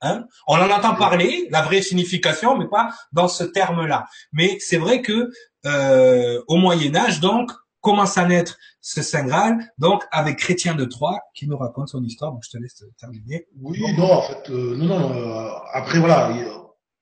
Hein 0.00 0.26
on 0.46 0.56
en 0.56 0.70
entend 0.70 0.94
parler, 0.94 1.48
la 1.50 1.62
vraie 1.62 1.82
signification, 1.82 2.56
mais 2.56 2.66
pas 2.68 2.90
dans 3.12 3.28
ce 3.28 3.44
terme-là. 3.44 4.06
Mais 4.32 4.58
c'est 4.60 4.78
vrai 4.78 5.02
que 5.02 5.30
euh, 5.66 6.42
au 6.46 6.56
Moyen 6.56 6.94
Âge, 6.94 7.20
donc, 7.20 7.50
commence 7.80 8.18
à 8.18 8.26
naître 8.26 8.58
ce 8.80 9.02
Saint 9.02 9.24
Graal, 9.24 9.58
donc 9.78 10.02
avec 10.10 10.38
Chrétien 10.38 10.74
de 10.74 10.84
Troyes 10.84 11.20
qui 11.34 11.46
nous 11.48 11.56
raconte 11.56 11.88
son 11.88 12.02
histoire. 12.02 12.32
Donc 12.32 12.42
je 12.44 12.50
te 12.50 12.58
laisse 12.58 12.82
terminer. 12.98 13.46
Oui, 13.60 13.80
non, 13.96 14.12
en 14.12 14.22
fait, 14.22 14.50
euh, 14.50 14.76
non, 14.76 14.86
non. 14.86 15.16
Euh, 15.16 15.48
après 15.72 15.98
voilà, 15.98 16.30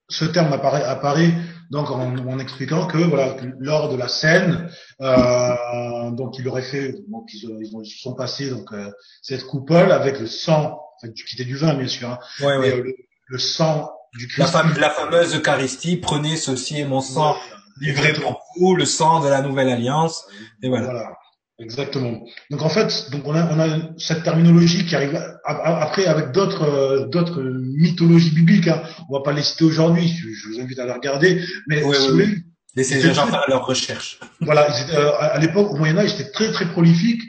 ce 0.09 0.25
terme 0.25 0.53
apparaît, 0.53 0.83
apparaît 0.83 1.33
donc 1.69 1.91
en, 1.91 2.39
expliquant 2.39 2.87
que 2.87 2.97
voilà 2.97 3.35
lors 3.59 3.89
de 3.89 3.97
la 3.97 4.07
scène, 4.07 4.69
euh, 5.01 6.11
donc 6.11 6.37
il 6.39 6.47
aurait 6.47 6.61
fait, 6.61 6.95
donc 7.09 7.29
ils, 7.33 7.49
ils, 7.61 7.85
sont 7.85 8.13
passés 8.13 8.49
donc 8.49 8.71
euh, 8.71 8.89
cette 9.21 9.43
coupole 9.43 9.91
avec 9.91 10.19
le 10.19 10.27
sang, 10.27 10.79
enfin, 11.01 11.13
qui 11.13 11.35
était 11.35 11.45
du 11.45 11.55
vin 11.55 11.73
bien 11.75 11.87
sûr, 11.87 12.09
hein, 12.09 12.19
ouais, 12.41 12.57
ouais. 12.57 12.73
Euh, 12.73 12.93
le, 13.27 13.37
sang 13.37 13.91
du 14.17 14.27
Christ. 14.27 14.53
La, 14.53 14.63
la, 14.79 14.89
fameuse 14.89 15.35
Eucharistie, 15.35 15.97
prenez 15.97 16.37
ceci 16.37 16.79
et 16.79 16.85
mon 16.85 17.01
sang 17.01 17.35
livré 17.79 18.13
pour 18.13 18.41
vous, 18.57 18.75
le 18.75 18.85
sang 18.85 19.19
de 19.19 19.29
la 19.29 19.41
nouvelle 19.41 19.69
alliance, 19.69 20.25
et 20.61 20.69
voilà. 20.69 20.85
voilà. 20.85 21.17
Exactement. 21.59 22.23
Donc 22.51 22.61
en 22.61 22.69
fait, 22.69 23.09
donc 23.11 23.23
on 23.25 23.33
a, 23.33 23.51
on 23.51 23.59
a 23.59 23.79
cette 23.97 24.23
terminologie 24.23 24.85
qui 24.85 24.95
arrive 24.95 25.19
après 25.43 26.05
avec 26.05 26.31
d'autres 26.31 26.61
euh, 26.63 27.07
d'autres 27.07 27.41
mythologies 27.41 28.29
bibliques. 28.29 28.67
Hein. 28.67 28.83
On 29.09 29.17
va 29.17 29.23
pas 29.23 29.33
les 29.33 29.41
citer 29.41 29.63
aujourd'hui. 29.63 30.07
Je, 30.07 30.49
vous 30.49 30.59
invite 30.59 30.77
à 30.77 30.85
les 30.85 30.91
regarder. 30.91 31.43
Mais 31.67 31.81
oui, 31.81 31.95
si 31.95 32.11
oui, 32.11 32.43
laissez 32.75 33.01
les 33.01 33.11
gens 33.11 33.25
faire 33.25 33.45
leur 33.47 33.65
recherche. 33.65 34.19
Voilà. 34.41 34.67
Euh, 34.93 35.11
à 35.19 35.39
l'époque, 35.39 35.71
au 35.71 35.77
Moyen 35.77 35.97
Âge, 35.97 36.11
c'était 36.11 36.29
très 36.29 36.51
très 36.51 36.67
prolifique 36.67 37.23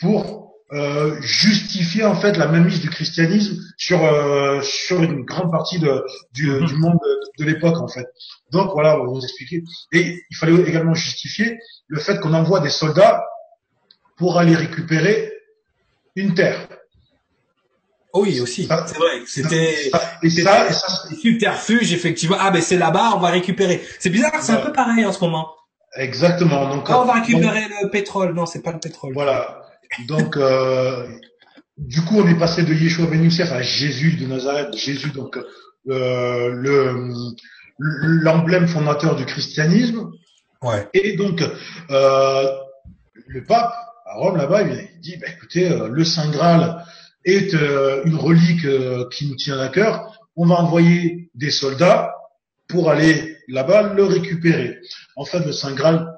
pour 0.00 0.45
euh, 0.72 1.20
justifier 1.22 2.04
en 2.04 2.16
fait 2.16 2.36
la 2.36 2.48
mainmise 2.48 2.80
du 2.80 2.90
christianisme 2.90 3.62
sur 3.76 4.04
euh, 4.04 4.60
sur 4.62 5.02
une 5.02 5.24
grande 5.24 5.52
partie 5.52 5.78
de, 5.78 6.04
du, 6.32 6.50
mm-hmm. 6.50 6.66
du 6.66 6.74
monde 6.74 6.98
de, 7.04 7.44
de 7.44 7.50
l'époque 7.50 7.76
en 7.80 7.88
fait. 7.88 8.06
Donc 8.50 8.72
voilà, 8.72 9.00
on 9.00 9.04
va 9.04 9.10
vous 9.12 9.22
expliquer. 9.22 9.62
Et 9.92 10.24
il 10.30 10.36
fallait 10.36 10.54
également 10.62 10.94
justifier 10.94 11.58
le 11.86 12.00
fait 12.00 12.18
qu'on 12.18 12.34
envoie 12.34 12.60
des 12.60 12.70
soldats 12.70 13.24
pour 14.16 14.38
aller 14.38 14.54
récupérer 14.54 15.32
une 16.16 16.34
terre. 16.34 16.66
Oui, 18.14 18.40
aussi. 18.40 18.66
C'est 18.66 18.96
vrai. 18.96 19.22
C'était 19.26 19.88
et 20.22 20.30
ça, 20.30 20.66
et 20.68 20.72
ça, 20.72 20.88
subterfuge, 21.20 21.92
effectivement. 21.92 22.36
Ah, 22.40 22.50
ben 22.50 22.62
c'est 22.62 22.78
là-bas, 22.78 23.12
on 23.14 23.18
va 23.18 23.28
récupérer. 23.28 23.82
C'est 23.98 24.08
bizarre, 24.08 24.32
c'est 24.40 24.52
un 24.52 24.56
peu 24.56 24.72
pareil 24.72 25.04
en 25.04 25.12
ce 25.12 25.20
moment. 25.20 25.50
Exactement. 25.94 26.74
Donc, 26.74 26.88
on 26.88 27.04
va 27.04 27.14
récupérer 27.14 27.66
le 27.82 27.90
pétrole. 27.90 28.34
Non, 28.34 28.46
c'est 28.46 28.62
pas 28.62 28.72
le 28.72 28.80
pétrole. 28.80 29.12
Voilà. 29.12 29.65
Donc, 30.06 30.36
euh, 30.36 31.06
du 31.78 32.02
coup, 32.02 32.18
on 32.20 32.28
est 32.28 32.38
passé 32.38 32.62
de 32.62 32.72
Yeshua 32.72 33.06
Ben 33.06 33.22
Youssef 33.22 33.52
à 33.52 33.62
Jésus 33.62 34.16
de 34.16 34.26
Nazareth. 34.26 34.74
Jésus, 34.76 35.10
donc, 35.10 35.38
euh, 35.88 36.48
le 36.50 37.24
l'emblème 37.78 38.66
fondateur 38.66 39.16
du 39.16 39.24
christianisme. 39.26 40.10
Ouais. 40.62 40.88
Et 40.94 41.16
donc, 41.16 41.42
euh, 41.90 42.46
le 43.26 43.44
pape 43.44 43.74
à 44.06 44.14
Rome 44.14 44.36
là-bas, 44.36 44.62
il 44.62 45.00
dit, 45.00 45.16
bah, 45.18 45.26
écoutez, 45.34 45.70
euh, 45.70 45.88
le 45.88 46.04
Saint 46.04 46.30
Graal 46.30 46.84
est 47.24 47.54
euh, 47.54 48.02
une 48.04 48.16
relique 48.16 48.64
euh, 48.64 49.08
qui 49.10 49.28
nous 49.28 49.36
tient 49.36 49.58
à 49.58 49.68
cœur. 49.68 50.18
On 50.36 50.46
va 50.46 50.56
envoyer 50.56 51.30
des 51.34 51.50
soldats 51.50 52.14
pour 52.68 52.90
aller 52.90 53.36
là-bas 53.48 53.94
le 53.94 54.04
récupérer. 54.04 54.78
En 55.16 55.24
fait, 55.24 55.40
le 55.40 55.52
Saint 55.52 55.74
Graal, 55.74 56.15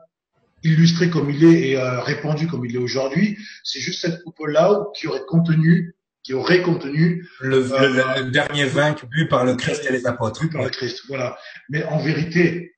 illustré 0.63 1.11
comme 1.11 1.31
il 1.31 1.45
est 1.45 1.71
et 1.71 1.79
répandu 1.79 2.47
comme 2.47 2.65
il 2.65 2.75
est 2.75 2.79
aujourd'hui, 2.79 3.39
c'est 3.63 3.81
juste 3.81 4.01
cette 4.01 4.23
coupole-là 4.23 4.85
qui 4.95 5.07
aurait 5.07 5.25
contenu 5.27 5.95
qui 6.29 6.35
aurait 6.35 6.61
contenu 6.61 7.27
le, 7.41 8.31
dernier 8.31 8.67
vin 8.67 8.95
bu 9.11 9.29
par 9.29 9.47
le 9.47 9.55
Christ 9.55 9.87
et 9.89 9.93
les 9.93 10.07
apôtres. 10.07 10.43
Bu 10.43 10.51
par 10.51 10.63
le 10.63 10.69
Christ, 10.69 11.05
voilà. 11.09 11.39
Mais 11.71 11.85
en 11.85 11.99
vérité, 11.99 12.75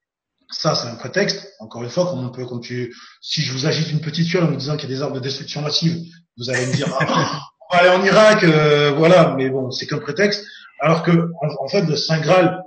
ça, 0.50 0.74
c'est 0.76 0.86
un 0.86 0.94
prétexte. 0.94 1.54
Encore 1.58 1.82
une 1.82 1.90
fois, 1.90 2.06
comme 2.06 2.24
on 2.24 2.30
peut, 2.30 2.46
comme 2.46 2.60
tu, 2.60 2.94
si 3.20 3.42
je 3.42 3.52
vous 3.52 3.66
agite 3.66 3.90
une 3.90 4.00
petite 4.00 4.28
fiole 4.28 4.44
en 4.44 4.48
vous 4.48 4.56
disant 4.56 4.76
qu'il 4.76 4.88
y 4.88 4.92
a 4.92 4.96
des 4.96 5.02
armes 5.02 5.14
de 5.14 5.20
destruction 5.20 5.62
massive, 5.62 5.96
vous 6.38 6.48
allez 6.50 6.66
me 6.66 6.74
dire, 6.74 6.86
ah, 7.00 7.40
on 7.70 7.76
va 7.76 7.82
aller 7.82 7.90
en 7.90 8.04
Irak, 8.04 8.44
euh, 8.44 8.92
voilà. 8.92 9.34
Mais 9.36 9.48
bon, 9.50 9.70
c'est 9.70 9.86
qu'un 9.86 9.98
prétexte. 9.98 10.44
Alors 10.80 11.02
que, 11.02 11.10
en, 11.58 11.68
fait, 11.68 11.82
le 11.82 11.96
Saint 11.96 12.20
Graal, 12.20 12.62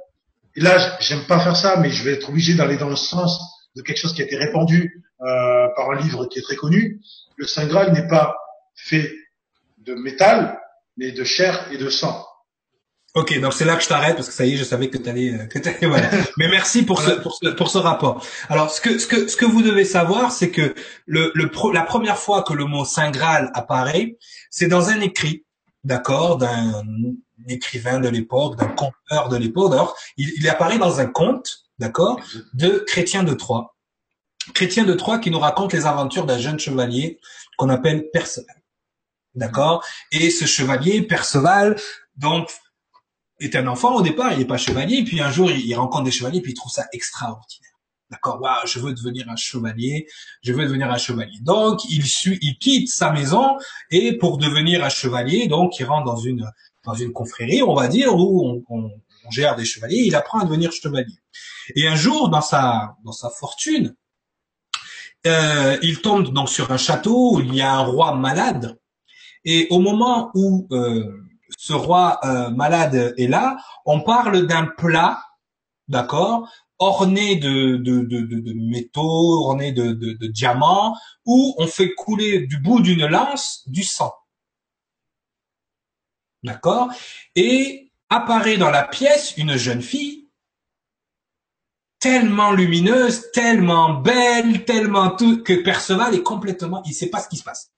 et 0.56 0.60
là, 0.62 0.98
j'aime 1.00 1.24
pas 1.28 1.40
faire 1.40 1.56
ça, 1.56 1.78
mais 1.78 1.92
je 1.92 2.04
vais 2.04 2.14
être 2.14 2.30
obligé 2.30 2.56
d'aller 2.56 2.78
dans 2.78 2.90
le 2.90 2.96
sens 2.96 3.40
de 3.76 3.82
quelque 3.82 3.98
chose 4.00 4.14
qui 4.14 4.22
a 4.22 4.26
été 4.26 4.36
répandu 4.36 5.04
euh, 5.22 5.68
par 5.76 5.92
un 5.92 6.02
livre 6.02 6.26
qui 6.26 6.40
est 6.40 6.44
très 6.44 6.56
connu. 6.56 7.02
Le 7.38 7.48
Saint 7.48 7.66
Graal 7.68 7.94
n'est 7.94 8.08
pas 8.08 8.36
fait 8.76 9.12
de 9.80 9.94
métal, 9.96 10.60
mais 10.98 11.12
de 11.12 11.24
chair 11.24 11.68
et 11.72 11.78
de 11.78 11.90
sang. 11.90 12.26
Ok, 13.16 13.40
donc 13.40 13.54
c'est 13.54 13.66
là 13.66 13.76
que 13.76 13.84
je 13.84 13.88
t'arrête 13.88 14.16
parce 14.16 14.28
que 14.28 14.34
ça 14.34 14.44
y 14.44 14.54
est, 14.54 14.58
je 14.58 14.64
savais 14.64 14.90
que 14.90 14.98
tu 14.98 15.08
allais, 15.08 15.34
euh, 15.34 15.46
que 15.46 15.60
allais, 15.60 15.86
voilà. 15.86 16.10
Mais 16.38 16.48
merci 16.50 16.84
pour 16.84 17.00
ce, 17.00 17.12
pour 17.12 17.36
ce, 17.36 17.50
pour 17.50 17.70
ce 17.70 17.78
rapport. 17.78 18.26
Alors, 18.50 18.72
ce 18.72 18.82
que, 18.82 18.98
ce 18.98 19.06
que, 19.06 19.28
ce 19.28 19.38
que 19.38 19.46
vous 19.46 19.62
devez 19.62 19.86
savoir, 19.86 20.32
c'est 20.32 20.50
que 20.50 20.74
le, 21.06 21.32
le 21.36 21.52
la 21.74 21.84
première 21.84 22.18
fois 22.18 22.42
que 22.42 22.54
le 22.54 22.66
mot 22.66 22.86
Saint 22.86 23.12
Graal 23.12 23.52
apparaît, 23.54 24.18
c'est 24.50 24.68
dans 24.68 24.90
un 24.90 25.00
écrit, 25.00 25.46
d'accord, 25.84 26.38
d'un 26.38 26.84
écrivain 27.48 28.00
de 28.00 28.10
l'époque, 28.10 28.58
d'un 28.58 28.70
conteur 28.70 29.30
de 29.30 29.38
l'époque. 29.38 29.70
D'ailleurs, 29.70 29.96
il, 30.18 30.34
il 30.38 30.50
apparaît 30.50 30.80
dans 30.80 31.00
un 31.00 31.06
conte, 31.06 31.66
d'accord, 31.84 32.18
de 32.54 32.84
Chrétien 32.88 33.24
de 33.24 33.34
Troyes. 33.34 33.76
Chrétien 34.54 34.86
de 34.86 34.94
Troyes 34.94 35.20
qui 35.20 35.32
nous 35.32 35.40
raconte 35.40 35.74
les 35.74 35.86
aventures 35.86 36.26
d'un 36.26 36.38
jeune 36.38 36.58
chevalier 36.58 37.20
qu'on 37.58 37.70
appelle 37.70 38.10
Perceval. 38.12 38.62
D'accord? 39.36 39.84
Et 40.12 40.30
ce 40.30 40.46
chevalier, 40.46 41.02
Perceval, 41.02 41.76
donc 42.16 42.50
est 43.40 43.56
un 43.58 43.68
enfant 43.68 43.96
au 43.96 44.02
départ, 44.02 44.32
il 44.32 44.40
n'est 44.40 44.46
pas 44.46 44.58
chevalier, 44.58 45.04
puis 45.04 45.20
un 45.20 45.30
jour 45.30 45.52
il, 45.52 45.76
rencontre 45.76 46.06
des 46.06 46.12
chevaliers, 46.12 46.42
puis 46.42 46.54
il 46.54 46.56
trouve 46.56 46.72
ça 46.72 46.86
extraordinaire. 46.94 47.72
D'accord, 48.10 48.40
waouh, 48.42 48.66
je 48.66 48.80
veux 48.80 48.94
devenir 48.94 49.28
un 49.30 49.36
chevalier, 49.36 50.08
je 50.42 50.54
veux 50.54 50.64
devenir 50.64 50.90
un 50.90 50.98
chevalier. 50.98 51.40
Donc 51.42 51.84
il 51.90 52.06
suit, 52.06 52.38
il 52.42 52.58
quitte 52.60 52.90
sa 52.90 53.12
maison 53.12 53.58
et 53.90 54.18
pour 54.18 54.38
devenir 54.38 54.86
un 54.86 54.90
chevalier, 54.90 55.48
donc 55.48 55.80
il 55.80 55.86
rentre 55.86 56.06
dans 56.06 56.22
une 56.32 56.50
dans 56.86 56.94
une 56.94 57.14
confrérie, 57.14 57.64
on 57.64 57.74
va 57.74 57.88
dire, 57.88 58.14
où 58.16 58.46
on, 58.46 58.64
on, 58.70 58.92
gère 59.32 59.56
des 59.56 59.66
chevaliers. 59.66 60.04
Il 60.06 60.16
apprend 60.16 60.40
à 60.40 60.46
devenir 60.46 60.72
chevalier. 60.72 61.18
Et 61.76 61.88
un 61.88 61.96
jour, 61.96 62.30
dans 62.30 62.42
sa 62.42 62.96
dans 63.04 63.12
sa 63.12 63.30
fortune, 63.30 63.96
euh, 65.26 65.78
il 65.82 66.02
tombe 66.02 66.34
donc 66.34 66.50
sur 66.50 66.72
un 66.72 66.78
château 66.78 67.36
où 67.36 67.40
il 67.40 67.56
y 67.56 67.62
a 67.62 67.74
un 67.74 67.84
roi 67.84 68.16
malade. 68.16 68.78
Et 69.46 69.68
au 69.70 69.80
moment 69.80 70.32
où 70.36 70.68
euh, 70.72 71.24
ce 71.58 71.74
roi 71.74 72.20
euh, 72.24 72.50
malade 72.50 73.14
est 73.18 73.28
là, 73.28 73.58
on 73.86 74.02
parle 74.02 74.48
d'un 74.48 74.66
plat, 74.66 75.22
d'accord, 75.88 76.50
orné 76.80 77.38
de, 77.38 77.78
de, 77.78 78.02
de, 78.02 78.22
de, 78.22 78.54
métaux, 78.54 79.46
orné 79.46 79.72
de, 79.72 79.94
de, 79.94 80.14
de 80.14 80.28
diamants, 80.28 80.96
où 81.26 81.56
on 81.58 81.68
fait 81.68 81.94
couler 81.94 82.46
du 82.48 82.58
bout 82.58 82.82
d'une 82.82 83.06
lance 83.06 83.64
du 83.68 83.84
sang. 83.84 84.14
D'accord? 86.44 86.90
Et 87.36 87.83
apparaît 88.14 88.58
dans 88.58 88.70
la 88.70 88.84
pièce 88.84 89.34
une 89.38 89.58
jeune 89.58 89.82
fille 89.82 90.24
tellement 92.00 92.52
lumineuse, 92.52 93.32
tellement 93.32 93.94
belle, 93.94 94.66
tellement 94.66 95.10
tout, 95.10 95.42
que 95.42 95.54
Perceval 95.64 96.14
est 96.14 96.22
complètement, 96.22 96.84
il 96.86 96.94
sait 96.94 97.10
pas 97.10 97.22
ce 97.22 97.30
qui 97.30 97.38
se 97.38 97.46
passe. 97.46 97.72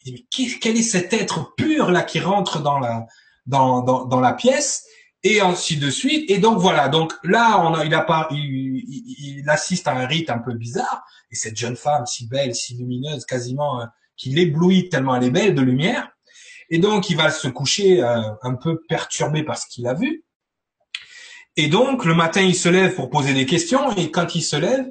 Il 0.00 0.12
dit, 0.12 0.26
mais 0.32 0.58
quel 0.60 0.76
est 0.76 0.82
cet 0.82 1.12
être 1.12 1.54
pur 1.54 1.92
là 1.92 2.02
qui 2.02 2.18
rentre 2.18 2.60
dans 2.60 2.80
la 2.80 3.06
dans, 3.46 3.82
dans, 3.82 4.04
dans 4.04 4.20
la 4.20 4.32
pièce? 4.32 4.84
Et 5.24 5.40
ainsi 5.40 5.76
de 5.76 5.90
suite. 5.90 6.30
Et 6.30 6.38
donc 6.38 6.58
voilà. 6.58 6.88
Donc 6.88 7.12
là, 7.24 7.60
on 7.60 7.74
a, 7.74 7.84
il 7.84 7.94
a 7.94 8.02
pas, 8.02 8.28
il, 8.30 8.84
il, 8.88 9.48
assiste 9.48 9.88
à 9.88 9.92
un 9.92 10.06
rite 10.06 10.30
un 10.30 10.38
peu 10.38 10.54
bizarre. 10.54 11.04
Et 11.30 11.34
cette 11.34 11.56
jeune 11.56 11.76
femme 11.76 12.06
si 12.06 12.28
belle, 12.28 12.54
si 12.54 12.76
lumineuse, 12.76 13.24
quasiment 13.26 13.80
euh, 13.80 13.86
qui 14.16 14.30
l'éblouit 14.30 14.88
tellement 14.88 15.16
elle 15.16 15.24
est 15.24 15.30
belle 15.30 15.54
de 15.54 15.62
lumière. 15.62 16.08
Et 16.70 16.78
donc 16.78 17.10
il 17.10 17.16
va 17.16 17.30
se 17.30 17.48
coucher 17.48 18.02
euh, 18.02 18.20
un 18.42 18.54
peu 18.54 18.82
perturbé 18.88 19.42
par 19.42 19.58
ce 19.58 19.66
qu'il 19.68 19.86
a 19.86 19.94
vu. 19.94 20.24
Et 21.56 21.68
donc 21.68 22.04
le 22.04 22.14
matin, 22.14 22.42
il 22.42 22.54
se 22.54 22.68
lève 22.68 22.94
pour 22.94 23.10
poser 23.10 23.34
des 23.34 23.46
questions. 23.46 23.94
Et 23.96 24.10
quand 24.10 24.34
il 24.34 24.42
se 24.42 24.56
lève, 24.56 24.86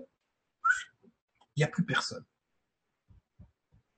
il 1.55 1.61
n'y 1.61 1.63
a 1.63 1.67
plus 1.67 1.85
personne. 1.85 2.25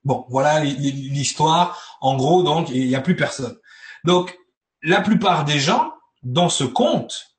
Bon, 0.04 0.26
voilà 0.30 0.64
l'histoire. 0.64 1.98
En 2.02 2.16
gros, 2.16 2.42
donc, 2.42 2.70
il 2.70 2.88
n'y 2.88 2.96
a 2.96 3.02
plus 3.02 3.16
personne. 3.16 3.58
Donc, 4.06 4.38
la 4.82 5.02
plupart 5.02 5.46
des 5.46 5.60
gens, 5.60 5.94
dans 6.24 6.50
ce 6.50 6.64
conte, 6.64 7.36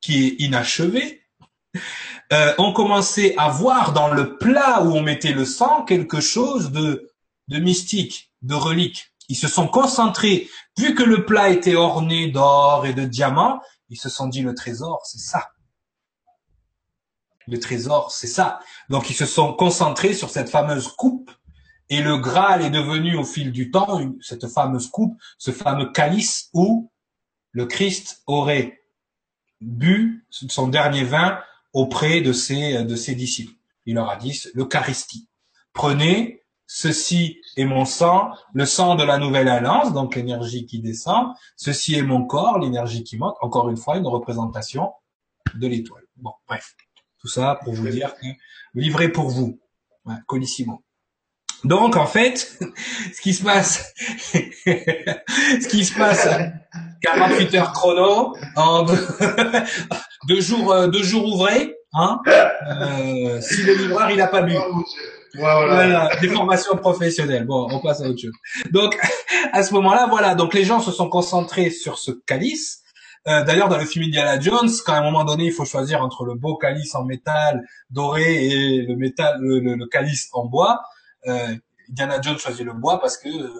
qui 0.00 0.26
est 0.26 0.36
inachevé, 0.38 1.26
euh, 2.32 2.54
ont 2.58 2.72
commencé 2.72 3.34
à 3.36 3.48
voir 3.48 3.92
dans 3.92 4.08
le 4.08 4.38
plat 4.38 4.82
où 4.82 4.92
on 4.92 5.02
mettait 5.02 5.32
le 5.32 5.44
sang 5.44 5.84
quelque 5.84 6.20
chose 6.20 6.70
de, 6.70 7.10
de 7.48 7.58
mystique, 7.58 8.32
de 8.42 8.54
relique. 8.54 9.12
Ils 9.28 9.36
se 9.36 9.48
sont 9.48 9.68
concentrés, 9.68 10.48
vu 10.76 10.94
que 10.94 11.02
le 11.02 11.24
plat 11.24 11.50
était 11.50 11.76
orné 11.76 12.28
d'or 12.28 12.86
et 12.86 12.94
de 12.94 13.04
diamants, 13.04 13.60
ils 13.90 13.98
se 13.98 14.08
sont 14.08 14.26
dit 14.26 14.42
le 14.42 14.54
trésor, 14.54 15.00
c'est 15.04 15.18
ça. 15.18 15.50
Le 17.46 17.58
trésor, 17.58 18.10
c'est 18.12 18.26
ça. 18.26 18.60
Donc 18.88 19.10
ils 19.10 19.16
se 19.16 19.26
sont 19.26 19.54
concentrés 19.54 20.14
sur 20.14 20.30
cette 20.30 20.50
fameuse 20.50 20.88
coupe 20.88 21.30
et 21.90 22.02
le 22.02 22.18
Graal 22.18 22.62
est 22.62 22.70
devenu 22.70 23.16
au 23.16 23.24
fil 23.24 23.52
du 23.52 23.70
temps 23.70 24.00
cette 24.20 24.48
fameuse 24.48 24.88
coupe, 24.88 25.18
ce 25.38 25.50
fameux 25.50 25.90
calice 25.90 26.50
où 26.52 26.90
le 27.52 27.66
Christ 27.66 28.22
aurait 28.26 28.82
bu 29.60 30.26
son 30.30 30.68
dernier 30.68 31.04
vin 31.04 31.40
auprès 31.72 32.20
de 32.20 32.32
ses, 32.32 32.84
de 32.84 32.96
ses 32.96 33.14
disciples. 33.14 33.54
Il 33.86 33.94
leur 33.94 34.10
a 34.10 34.16
dit 34.16 34.42
l'Eucharistie. 34.54 35.28
Prenez, 35.72 36.37
ceci 36.68 37.40
est 37.56 37.64
mon 37.64 37.84
sang, 37.86 38.30
le 38.52 38.66
sang 38.66 38.94
de 38.94 39.02
la 39.02 39.18
nouvelle 39.18 39.48
alliance, 39.48 39.92
donc 39.92 40.14
l'énergie 40.14 40.66
qui 40.66 40.80
descend. 40.80 41.32
Ceci 41.56 41.96
est 41.96 42.02
mon 42.02 42.24
corps, 42.24 42.58
l'énergie 42.58 43.02
qui 43.02 43.16
monte. 43.16 43.34
Encore 43.40 43.70
une 43.70 43.78
fois, 43.78 43.96
une 43.96 44.06
représentation 44.06 44.92
de 45.54 45.66
l'étoile. 45.66 46.04
Bon, 46.18 46.32
bref. 46.46 46.76
Tout 47.20 47.26
ça 47.26 47.58
pour 47.64 47.74
vous 47.74 47.88
dire 47.88 48.14
que 48.14 48.26
livré 48.74 49.08
pour 49.08 49.30
vous. 49.30 49.58
Ouais, 50.04 50.14
colissimo. 50.26 50.84
Donc 51.64 51.96
en 51.96 52.06
fait, 52.06 52.58
ce 53.14 53.20
qui 53.20 53.34
se 53.34 53.42
passe, 53.42 53.92
ce 54.32 55.68
qui 55.68 55.84
se 55.84 55.94
passe, 55.98 56.28
48 57.02 57.54
heures 57.54 57.72
chrono, 57.72 58.36
en 58.56 58.84
deux, 60.28 60.40
jours, 60.40 60.72
euh, 60.72 60.86
deux 60.86 61.02
jours 61.02 61.26
ouvrés, 61.26 61.74
hein, 61.94 62.20
euh, 62.28 63.40
si 63.40 63.62
le 63.62 63.74
livreur 63.74 64.10
il 64.10 64.20
a 64.20 64.28
pas 64.28 64.42
bu. 64.42 64.54
Voilà. 65.34 66.10
des 66.20 66.28
formations 66.28 66.76
professionnelles. 66.76 67.44
Bon, 67.46 67.68
on 67.70 67.80
passe 67.80 68.00
à 68.00 68.08
autre 68.08 68.20
chose. 68.20 68.32
Donc, 68.72 68.98
à 69.52 69.62
ce 69.62 69.72
moment-là, 69.74 70.06
voilà. 70.08 70.34
Donc, 70.34 70.54
les 70.54 70.64
gens 70.64 70.80
se 70.80 70.90
sont 70.90 71.08
concentrés 71.08 71.70
sur 71.70 71.98
ce 71.98 72.10
calice. 72.26 72.82
Euh, 73.26 73.44
D'ailleurs, 73.44 73.68
dans 73.68 73.78
le 73.78 73.84
film 73.84 74.04
Indiana 74.06 74.40
Jones, 74.40 74.70
quand 74.86 74.94
à 74.94 74.98
un 74.98 75.02
moment 75.02 75.24
donné, 75.24 75.46
il 75.46 75.52
faut 75.52 75.64
choisir 75.64 76.02
entre 76.02 76.24
le 76.24 76.34
beau 76.34 76.56
calice 76.56 76.94
en 76.94 77.04
métal 77.04 77.66
doré 77.90 78.46
et 78.46 78.82
le 78.82 78.96
métal, 78.96 79.38
le, 79.40 79.60
le 79.74 79.86
calice 79.86 80.28
en 80.32 80.46
bois, 80.46 80.80
euh, 81.26 81.54
Diana 81.88 82.20
Jones 82.20 82.38
choisit 82.38 82.64
le 82.64 82.72
bois 82.72 83.00
parce 83.00 83.18
que 83.18 83.28
euh, 83.28 83.50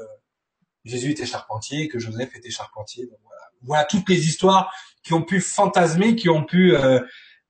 Jésus 0.84 1.10
était 1.10 1.26
charpentier, 1.26 1.88
que 1.88 1.98
Joseph 1.98 2.34
était 2.36 2.50
charpentier. 2.50 3.08
voilà. 3.24 3.40
voilà 3.62 3.84
toutes 3.84 4.08
les 4.08 4.26
histoires 4.26 4.72
qui 5.02 5.12
ont 5.12 5.22
pu 5.22 5.40
fantasmer, 5.40 6.14
qui 6.16 6.28
ont 6.30 6.44
pu 6.44 6.74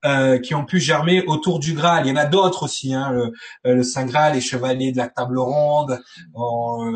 euh, 0.05 0.18
euh, 0.18 0.38
qui 0.38 0.55
ont 0.55 0.64
pu 0.64 0.80
germer 0.80 1.24
autour 1.26 1.59
du 1.59 1.74
Graal. 1.74 2.07
Il 2.07 2.11
y 2.11 2.12
en 2.12 2.16
a 2.16 2.24
d'autres 2.24 2.64
aussi, 2.64 2.94
hein, 2.94 3.11
le, 3.11 3.32
le, 3.64 3.82
Saint 3.82 4.05
Graal, 4.05 4.34
les 4.34 4.40
chevaliers 4.40 4.92
de 4.92 4.96
la 4.96 5.09
table 5.09 5.38
ronde, 5.38 6.01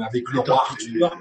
avec 0.06 0.28
le 0.30 0.40
roi 0.40 0.66
Arthur. 0.68 1.16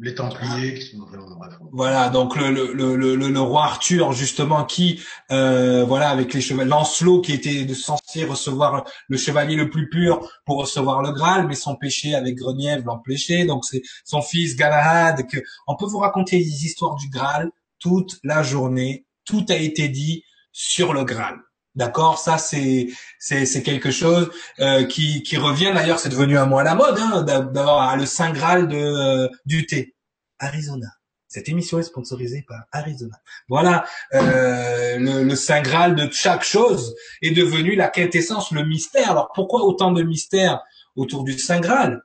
les 0.00 0.14
Templiers 0.14 0.74
qui 0.74 0.96
sont 0.96 1.04
vraiment. 1.04 1.38
Voilà, 1.72 2.08
donc 2.08 2.36
le, 2.36 2.50
le, 2.50 2.96
le, 2.96 3.16
le, 3.16 3.40
roi 3.40 3.64
Arthur 3.64 4.12
justement 4.12 4.64
qui 4.64 5.00
euh, 5.30 5.84
voilà 5.84 6.10
avec 6.10 6.34
les 6.34 6.40
chevaliers 6.40 6.70
Lancelot 6.70 7.20
qui 7.20 7.32
était 7.32 7.72
censé 7.74 8.24
recevoir 8.24 8.84
le 9.08 9.16
chevalier 9.16 9.56
le 9.56 9.70
plus 9.70 9.88
pur 9.88 10.28
pour 10.44 10.58
recevoir 10.60 11.02
le 11.02 11.12
Graal, 11.12 11.46
mais 11.46 11.54
son 11.54 11.76
péché 11.76 12.14
avec 12.14 12.36
Grenièvre 12.36 12.84
l'empêchait. 12.86 13.44
Donc 13.44 13.64
c'est 13.64 13.82
son 14.04 14.22
fils 14.22 14.56
Galahad 14.56 15.26
que 15.26 15.38
on 15.66 15.76
peut 15.76 15.86
vous 15.86 15.98
raconter 15.98 16.38
les 16.38 16.64
histoires 16.64 16.96
du 16.96 17.08
Graal 17.08 17.50
toute 17.78 18.18
la 18.24 18.42
journée. 18.42 19.06
Tout 19.24 19.44
a 19.48 19.56
été 19.56 19.88
dit 19.88 20.22
sur 20.54 20.94
le 20.94 21.04
Graal. 21.04 21.36
D'accord, 21.74 22.18
ça 22.18 22.38
c'est 22.38 22.86
c'est 23.18 23.62
quelque 23.64 23.90
chose 23.90 24.30
euh, 24.60 24.84
qui 24.84 25.24
qui 25.24 25.36
revient 25.36 25.72
d'ailleurs, 25.74 25.98
c'est 25.98 26.08
devenu 26.08 26.38
un 26.38 26.46
mot 26.46 26.58
à 26.58 26.62
la 26.62 26.76
mode 26.76 26.96
hein, 27.00 27.22
d'avoir 27.22 27.96
le 27.96 28.06
saint 28.06 28.30
graal 28.30 28.68
de 28.68 28.76
euh, 28.76 29.28
du 29.44 29.66
thé. 29.66 29.96
Arizona. 30.38 30.86
Cette 31.26 31.48
émission 31.48 31.80
est 31.80 31.82
sponsorisée 31.82 32.44
par 32.46 32.60
Arizona. 32.70 33.16
Voilà, 33.48 33.84
euh, 34.14 34.98
le, 34.98 35.24
le 35.24 35.34
saint 35.34 35.62
graal 35.62 35.96
de 35.96 36.08
chaque 36.12 36.44
chose 36.44 36.94
est 37.22 37.32
devenu 37.32 37.74
la 37.74 37.88
quintessence, 37.88 38.52
le 38.52 38.64
mystère. 38.64 39.10
Alors 39.10 39.32
pourquoi 39.34 39.64
autant 39.64 39.90
de 39.90 40.04
mystères 40.04 40.62
autour 40.94 41.24
du 41.24 41.36
saint 41.36 41.58
graal? 41.58 42.04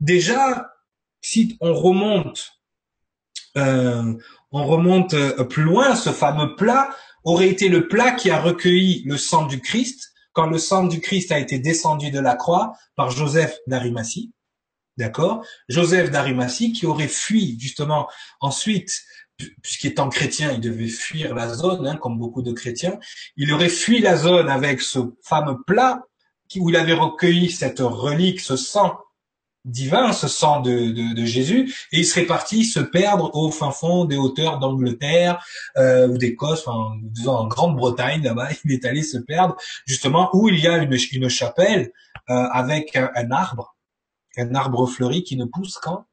Déjà, 0.00 0.72
si 1.20 1.56
on 1.60 1.72
remonte, 1.72 2.58
on 3.54 4.18
remonte 4.52 5.14
plus 5.48 5.62
loin, 5.62 5.94
ce 5.94 6.10
fameux 6.10 6.56
plat 6.56 6.90
aurait 7.24 7.48
été 7.48 7.68
le 7.68 7.88
plat 7.88 8.12
qui 8.12 8.30
a 8.30 8.40
recueilli 8.40 9.02
le 9.04 9.16
sang 9.16 9.46
du 9.46 9.60
Christ 9.60 10.12
quand 10.32 10.46
le 10.46 10.58
sang 10.58 10.84
du 10.84 11.00
Christ 11.00 11.32
a 11.32 11.38
été 11.38 11.58
descendu 11.58 12.10
de 12.10 12.20
la 12.20 12.34
croix 12.34 12.74
par 12.96 13.10
Joseph 13.10 13.56
d'Arimathie. 13.66 14.32
D'accord? 14.96 15.44
Joseph 15.68 16.10
d'Arimathie 16.10 16.72
qui 16.72 16.86
aurait 16.86 17.08
fui 17.08 17.58
justement 17.58 18.08
ensuite, 18.40 19.02
puisqu'étant 19.62 20.08
chrétien, 20.08 20.52
il 20.52 20.60
devait 20.60 20.88
fuir 20.88 21.34
la 21.34 21.52
zone, 21.52 21.86
hein, 21.86 21.96
comme 21.96 22.18
beaucoup 22.18 22.42
de 22.42 22.52
chrétiens. 22.52 22.98
Il 23.36 23.52
aurait 23.52 23.68
fui 23.68 24.00
la 24.00 24.16
zone 24.16 24.48
avec 24.48 24.80
ce 24.80 24.98
fameux 25.22 25.62
plat 25.66 26.02
où 26.56 26.70
il 26.70 26.76
avait 26.76 26.92
recueilli 26.92 27.50
cette 27.50 27.80
relique, 27.80 28.40
ce 28.40 28.56
sang 28.56 28.98
divin, 29.64 30.12
ce 30.12 30.28
sang 30.28 30.60
de, 30.60 30.70
de, 30.70 31.14
de, 31.14 31.24
Jésus, 31.24 31.74
et 31.92 32.00
il 32.00 32.04
serait 32.04 32.26
parti 32.26 32.64
se 32.64 32.80
perdre 32.80 33.34
au 33.34 33.50
fin 33.50 33.70
fond 33.70 34.04
des 34.04 34.16
hauteurs 34.16 34.58
d'Angleterre 34.58 35.44
euh, 35.76 36.06
ou 36.08 36.18
d'Écosse, 36.18 36.66
enfin, 36.66 36.96
disons 37.02 37.32
en 37.32 37.46
Grande-Bretagne 37.46 38.22
là-bas, 38.22 38.50
il 38.64 38.72
est 38.72 38.84
allé 38.84 39.02
se 39.02 39.16
perdre 39.16 39.56
justement 39.86 40.30
où 40.34 40.48
il 40.48 40.60
y 40.60 40.68
a 40.68 40.78
une, 40.78 40.96
une 41.12 41.28
chapelle 41.28 41.92
euh, 42.30 42.34
avec 42.34 42.94
un, 42.96 43.10
un, 43.14 43.30
arbre, 43.30 43.76
un 44.36 44.54
arbre 44.54 44.86
fleuri 44.86 45.24
qui 45.24 45.36
ne 45.36 45.46
pousse 45.46 45.78
qu'en 45.78 46.04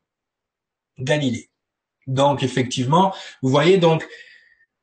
Galilée. 0.97 1.49
Donc 2.07 2.43
effectivement, 2.43 3.13
vous 3.41 3.49
voyez 3.49 3.77
donc 3.77 4.07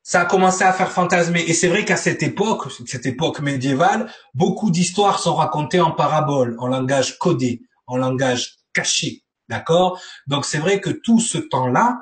ça 0.02 0.22
a 0.22 0.24
commencé 0.24 0.64
à 0.64 0.72
faire 0.72 0.90
fantasmer. 0.90 1.42
Et 1.42 1.52
c'est 1.52 1.68
vrai 1.68 1.84
qu'à 1.84 1.98
cette 1.98 2.22
époque, 2.22 2.72
cette 2.86 3.04
époque 3.04 3.40
médiévale, 3.40 4.10
beaucoup 4.32 4.70
d'histoires 4.70 5.18
sont 5.18 5.34
racontées 5.34 5.82
en 5.82 5.90
paraboles, 5.90 6.56
en 6.60 6.66
langage 6.66 7.18
codé, 7.18 7.60
en 7.86 7.98
langage 7.98 8.57
caché. 8.72 9.22
D'accord? 9.48 10.00
Donc 10.26 10.44
c'est 10.44 10.58
vrai 10.58 10.80
que 10.80 10.90
tout 10.90 11.20
ce 11.20 11.38
temps-là, 11.38 11.98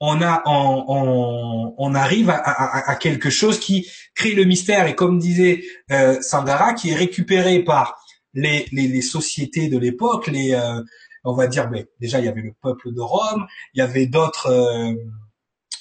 on 0.00 0.22
a 0.22 0.42
on, 0.46 1.94
arrive 1.94 2.30
à, 2.30 2.94
quelque 2.96 3.28
chose 3.28 3.60
qui 3.60 3.86
crée 4.14 4.34
le 4.34 4.44
mystère 4.44 4.86
et 4.86 4.94
comme 4.94 5.18
disait 5.18 5.62
euh, 5.90 6.20
Sangara 6.22 6.72
qui 6.72 6.90
est 6.90 6.94
récupéré 6.94 7.62
par 7.62 8.00
les, 8.32 8.66
les, 8.72 9.02
sociétés 9.02 9.68
de 9.68 9.76
l'époque 9.76 10.28
les 10.28 10.54
euh, 10.54 10.80
on 11.24 11.34
va 11.34 11.46
dire 11.48 11.68
mais 11.68 11.86
déjà 12.00 12.18
il 12.18 12.24
y 12.24 12.28
avait 12.28 12.40
le 12.40 12.54
peuple 12.62 12.92
de 12.92 13.00
Rome 13.00 13.46
il 13.74 13.78
y 13.78 13.82
avait 13.82 14.06
d'autres 14.06 14.46
euh, 14.50 14.94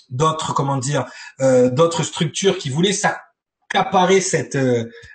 d'autres 0.09 0.53
comment 0.53 0.77
dire 0.77 1.05
d'autres 1.39 2.03
structures 2.03 2.57
qui 2.57 2.69
voulaient 2.69 2.91
s'accaparer 3.71 4.21
cette 4.21 4.57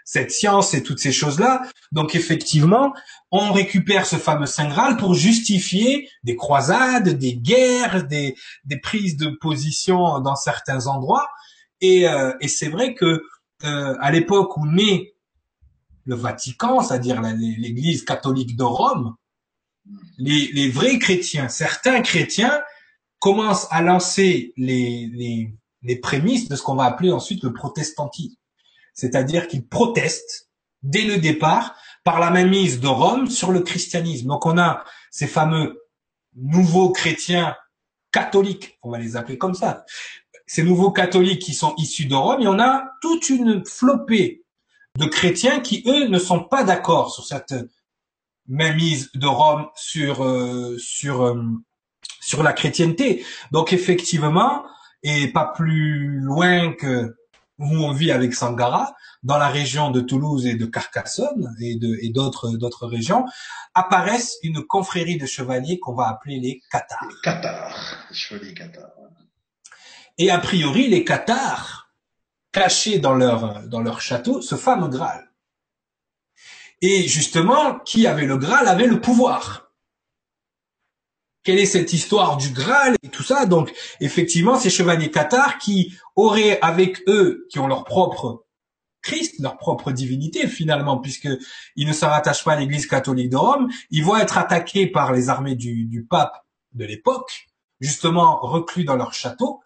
cette 0.04 0.30
science 0.30 0.74
et 0.74 0.82
toutes 0.82 1.00
ces 1.00 1.12
choses 1.12 1.40
là 1.40 1.62
donc 1.92 2.14
effectivement 2.14 2.92
on 3.36 3.52
récupère 3.52 4.06
ce 4.06 4.14
fameux 4.14 4.46
Saint 4.46 4.68
Graal 4.68 4.96
pour 4.96 5.14
justifier 5.14 6.08
des 6.22 6.36
croisades, 6.36 7.08
des 7.08 7.34
guerres, 7.34 8.06
des, 8.06 8.36
prises 8.80 9.16
de 9.16 9.26
position 9.26 10.20
dans 10.20 10.36
certains 10.36 10.86
endroits. 10.86 11.28
Et, 11.80 12.08
euh, 12.08 12.32
c'est 12.46 12.68
vrai 12.68 12.94
que 12.94 13.24
euh, 13.64 13.96
à 14.00 14.12
l'époque 14.12 14.56
où 14.56 14.66
naît 14.68 15.14
le 16.04 16.14
Vatican, 16.14 16.80
c'est-à-dire 16.80 17.20
l'Église 17.22 18.04
catholique 18.04 18.56
de 18.56 18.62
Rome, 18.62 19.16
les, 20.16 20.68
vrais 20.68 21.00
chrétiens, 21.00 21.48
certains 21.48 22.02
chrétiens, 22.02 22.62
commencent 23.18 23.66
à 23.72 23.82
lancer 23.82 24.52
les, 24.56 25.50
les 25.82 25.96
prémices 25.96 26.48
de 26.48 26.54
ce 26.54 26.62
qu'on 26.62 26.76
va 26.76 26.84
appeler 26.84 27.10
ensuite 27.10 27.42
le 27.42 27.52
protestantisme. 27.52 28.36
C'est-à-dire 28.94 29.48
qu'ils 29.48 29.66
protestent 29.66 30.50
dès 30.82 31.02
le 31.02 31.18
départ 31.18 31.76
par 32.04 32.20
la 32.20 32.30
mainmise 32.30 32.80
de 32.80 32.86
Rome 32.86 33.28
sur 33.28 33.50
le 33.50 33.60
christianisme. 33.60 34.28
Donc 34.28 34.46
on 34.46 34.58
a 34.58 34.84
ces 35.10 35.26
fameux 35.26 35.82
nouveaux 36.36 36.90
chrétiens 36.90 37.56
catholiques, 38.12 38.78
on 38.82 38.90
va 38.90 38.98
les 38.98 39.16
appeler 39.16 39.38
comme 39.38 39.54
ça, 39.54 39.84
ces 40.46 40.62
nouveaux 40.62 40.92
catholiques 40.92 41.42
qui 41.42 41.54
sont 41.54 41.74
issus 41.78 42.06
de 42.06 42.14
Rome, 42.14 42.42
et 42.42 42.46
on 42.46 42.58
a 42.58 42.92
toute 43.00 43.28
une 43.28 43.64
flopée 43.64 44.44
de 44.96 45.06
chrétiens 45.06 45.60
qui, 45.60 45.82
eux, 45.86 46.06
ne 46.06 46.18
sont 46.18 46.44
pas 46.44 46.62
d'accord 46.62 47.12
sur 47.12 47.24
cette 47.24 47.54
mainmise 48.46 49.10
de 49.14 49.26
Rome 49.26 49.66
sur 49.74 50.22
euh, 50.22 50.76
sur 50.78 51.24
euh, 51.24 51.42
sur 52.20 52.42
la 52.42 52.52
chrétienté. 52.52 53.24
Donc 53.50 53.72
effectivement, 53.72 54.64
et 55.02 55.28
pas 55.28 55.46
plus 55.46 56.20
loin 56.20 56.72
que 56.72 57.14
où 57.58 57.66
on 57.66 57.92
vit 57.92 58.10
avec 58.10 58.34
Sangara, 58.34 58.94
dans 59.22 59.38
la 59.38 59.48
région 59.48 59.90
de 59.90 60.00
Toulouse 60.00 60.46
et 60.46 60.54
de 60.54 60.66
Carcassonne 60.66 61.54
et 61.60 61.76
de 61.76 61.96
et 62.02 62.10
d'autres 62.10 62.50
d'autres 62.50 62.86
régions, 62.86 63.24
apparaissent 63.74 64.38
une 64.42 64.62
confrérie 64.62 65.18
de 65.18 65.26
chevaliers 65.26 65.78
qu'on 65.78 65.94
va 65.94 66.08
appeler 66.08 66.40
les 66.40 66.60
Cathares. 66.70 67.08
Les 67.08 67.20
Cathares, 67.22 68.06
chevaliers 68.12 68.54
Cathares. 68.54 68.90
Et 70.18 70.30
a 70.30 70.38
priori, 70.38 70.88
les 70.88 71.04
Cathares 71.04 71.90
cachés 72.52 72.98
dans 72.98 73.14
leur 73.14 73.62
dans 73.68 73.80
leur 73.80 74.00
château 74.00 74.40
ce 74.42 74.56
fameux 74.56 74.88
Graal. 74.88 75.30
Et 76.80 77.06
justement, 77.08 77.78
qui 77.80 78.06
avait 78.06 78.26
le 78.26 78.36
Graal 78.36 78.68
avait 78.68 78.86
le 78.86 79.00
pouvoir 79.00 79.63
quelle 81.44 81.58
est 81.58 81.66
cette 81.66 81.92
histoire 81.92 82.36
du 82.36 82.48
Graal 82.50 82.96
et 83.02 83.08
tout 83.08 83.22
ça? 83.22 83.46
Donc, 83.46 83.72
effectivement, 84.00 84.58
ces 84.58 84.70
chevaliers 84.70 85.10
cathares 85.10 85.58
qui 85.58 85.94
auraient 86.16 86.58
avec 86.60 87.02
eux, 87.06 87.46
qui 87.50 87.58
ont 87.58 87.66
leur 87.66 87.84
propre 87.84 88.46
Christ, 89.02 89.34
leur 89.40 89.58
propre 89.58 89.92
divinité 89.92 90.48
finalement, 90.48 90.98
puisque 90.98 91.28
ils 91.76 91.86
ne 91.86 91.92
se 91.92 92.06
rattachent 92.06 92.42
pas 92.42 92.54
à 92.54 92.56
l'Église 92.56 92.86
catholique 92.86 93.28
de 93.28 93.36
Rome, 93.36 93.68
ils 93.90 94.02
vont 94.02 94.16
être 94.16 94.38
attaqués 94.38 94.86
par 94.86 95.12
les 95.12 95.28
armées 95.28 95.54
du, 95.54 95.84
du 95.84 96.04
pape 96.04 96.42
de 96.72 96.86
l'époque, 96.86 97.46
justement 97.80 98.40
reclus 98.40 98.84
dans 98.84 98.96
leur 98.96 99.12
château, 99.12 99.60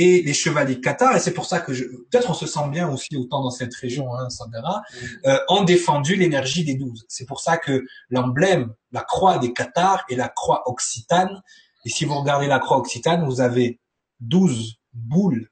et 0.00 0.22
les 0.22 0.32
chevaliers 0.32 0.80
cathares, 0.80 1.14
et 1.14 1.20
c'est 1.20 1.34
pour 1.34 1.44
ça 1.44 1.60
que 1.60 1.74
je, 1.74 1.84
peut-être 1.84 2.30
on 2.30 2.34
se 2.34 2.46
sent 2.46 2.70
bien 2.70 2.88
aussi 2.88 3.14
autant 3.18 3.42
dans 3.42 3.50
cette 3.50 3.74
région, 3.74 4.14
hein, 4.14 4.30
Sandara, 4.30 4.80
euh, 5.26 5.36
ont 5.50 5.62
défendu 5.62 6.16
l'énergie 6.16 6.64
des 6.64 6.74
douze. 6.74 7.04
C'est 7.06 7.26
pour 7.26 7.40
ça 7.42 7.58
que 7.58 7.84
l'emblème, 8.08 8.72
la 8.92 9.02
croix 9.02 9.36
des 9.36 9.52
cathares 9.52 10.06
et 10.08 10.16
la 10.16 10.30
croix 10.30 10.62
occitane, 10.70 11.42
et 11.84 11.90
si 11.90 12.06
vous 12.06 12.18
regardez 12.18 12.46
la 12.46 12.58
croix 12.58 12.78
occitane, 12.78 13.26
vous 13.26 13.42
avez 13.42 13.78
douze 14.20 14.76
boules, 14.94 15.50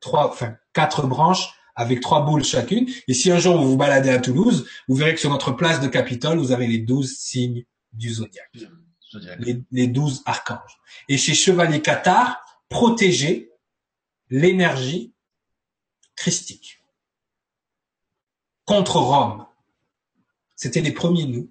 trois, 0.00 0.30
enfin 0.30 0.56
quatre 0.72 1.06
branches 1.06 1.52
avec 1.76 2.00
trois 2.00 2.24
boules 2.24 2.42
chacune. 2.42 2.86
Et 3.06 3.12
si 3.12 3.30
un 3.30 3.38
jour 3.38 3.58
vous 3.58 3.68
vous 3.68 3.76
baladez 3.76 4.08
à 4.08 4.18
Toulouse, 4.18 4.66
vous 4.88 4.96
verrez 4.96 5.12
que 5.12 5.20
sur 5.20 5.30
notre 5.30 5.52
place 5.52 5.78
de 5.78 5.88
Capitole, 5.88 6.38
vous 6.38 6.52
avez 6.52 6.66
les 6.66 6.78
douze 6.78 7.18
signes 7.18 7.64
du 7.92 8.10
zodiaque, 8.14 8.50
les 9.70 9.86
douze 9.88 10.22
archanges. 10.24 10.80
Et 11.10 11.18
chez 11.18 11.34
Chevalier 11.34 11.82
Cathare, 11.82 12.40
protégés 12.70 13.49
l'énergie 14.30 15.12
christique 16.16 16.82
contre 18.64 18.96
Rome. 18.96 19.46
C'était 20.54 20.80
les 20.80 20.92
premiers 20.92 21.26
nous. 21.26 21.50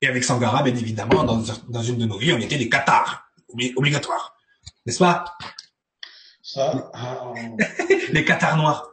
Et 0.00 0.08
avec 0.08 0.24
Sangara, 0.24 0.62
bien 0.62 0.74
évidemment, 0.74 1.22
dans, 1.22 1.42
dans 1.68 1.82
une 1.82 1.98
de 1.98 2.06
nos 2.06 2.18
vies, 2.18 2.32
on 2.32 2.38
était 2.38 2.58
des 2.58 2.68
cathares, 2.68 3.30
obligatoires. 3.76 4.36
N'est-ce 4.86 4.98
pas? 4.98 5.24
Ça, 6.42 6.90
ah, 6.94 7.32
Les 8.12 8.24
cathares 8.24 8.56
noirs. 8.56 8.88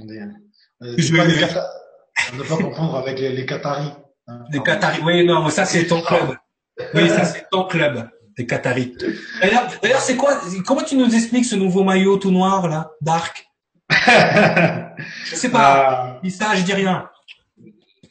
Euh, 0.00 0.94
je 0.96 1.16
pas 1.16 1.24
les 1.24 1.44
On 2.32 2.36
ne 2.36 2.42
pas 2.42 2.56
comprendre 2.56 2.96
avec 2.96 3.18
les, 3.18 3.30
les 3.32 3.46
Qataris. 3.46 3.92
Hein. 4.26 4.44
les 4.50 4.62
Qataris, 4.62 5.02
oui, 5.04 5.24
non, 5.24 5.44
mais 5.44 5.50
ça 5.50 5.64
c'est 5.64 5.86
ton 5.86 6.00
club. 6.00 6.36
Oui, 6.94 7.08
ça 7.08 7.24
c'est 7.24 7.48
ton 7.50 7.64
club 7.66 8.08
des. 8.44 8.94
D'ailleurs, 9.82 10.00
c'est 10.00 10.16
quoi 10.16 10.40
Comment 10.66 10.82
tu 10.82 10.96
nous 10.96 11.14
expliques 11.14 11.44
ce 11.44 11.56
nouveau 11.56 11.84
maillot 11.84 12.16
tout 12.16 12.30
noir 12.30 12.68
là, 12.68 12.90
dark? 13.00 13.46
Je 13.88 15.34
sais 15.34 15.50
pas. 15.50 16.16
Euh... 16.16 16.20
Dis 16.22 16.30
ça, 16.30 16.54
je 16.54 16.62
dis 16.62 16.72
rien. 16.72 17.08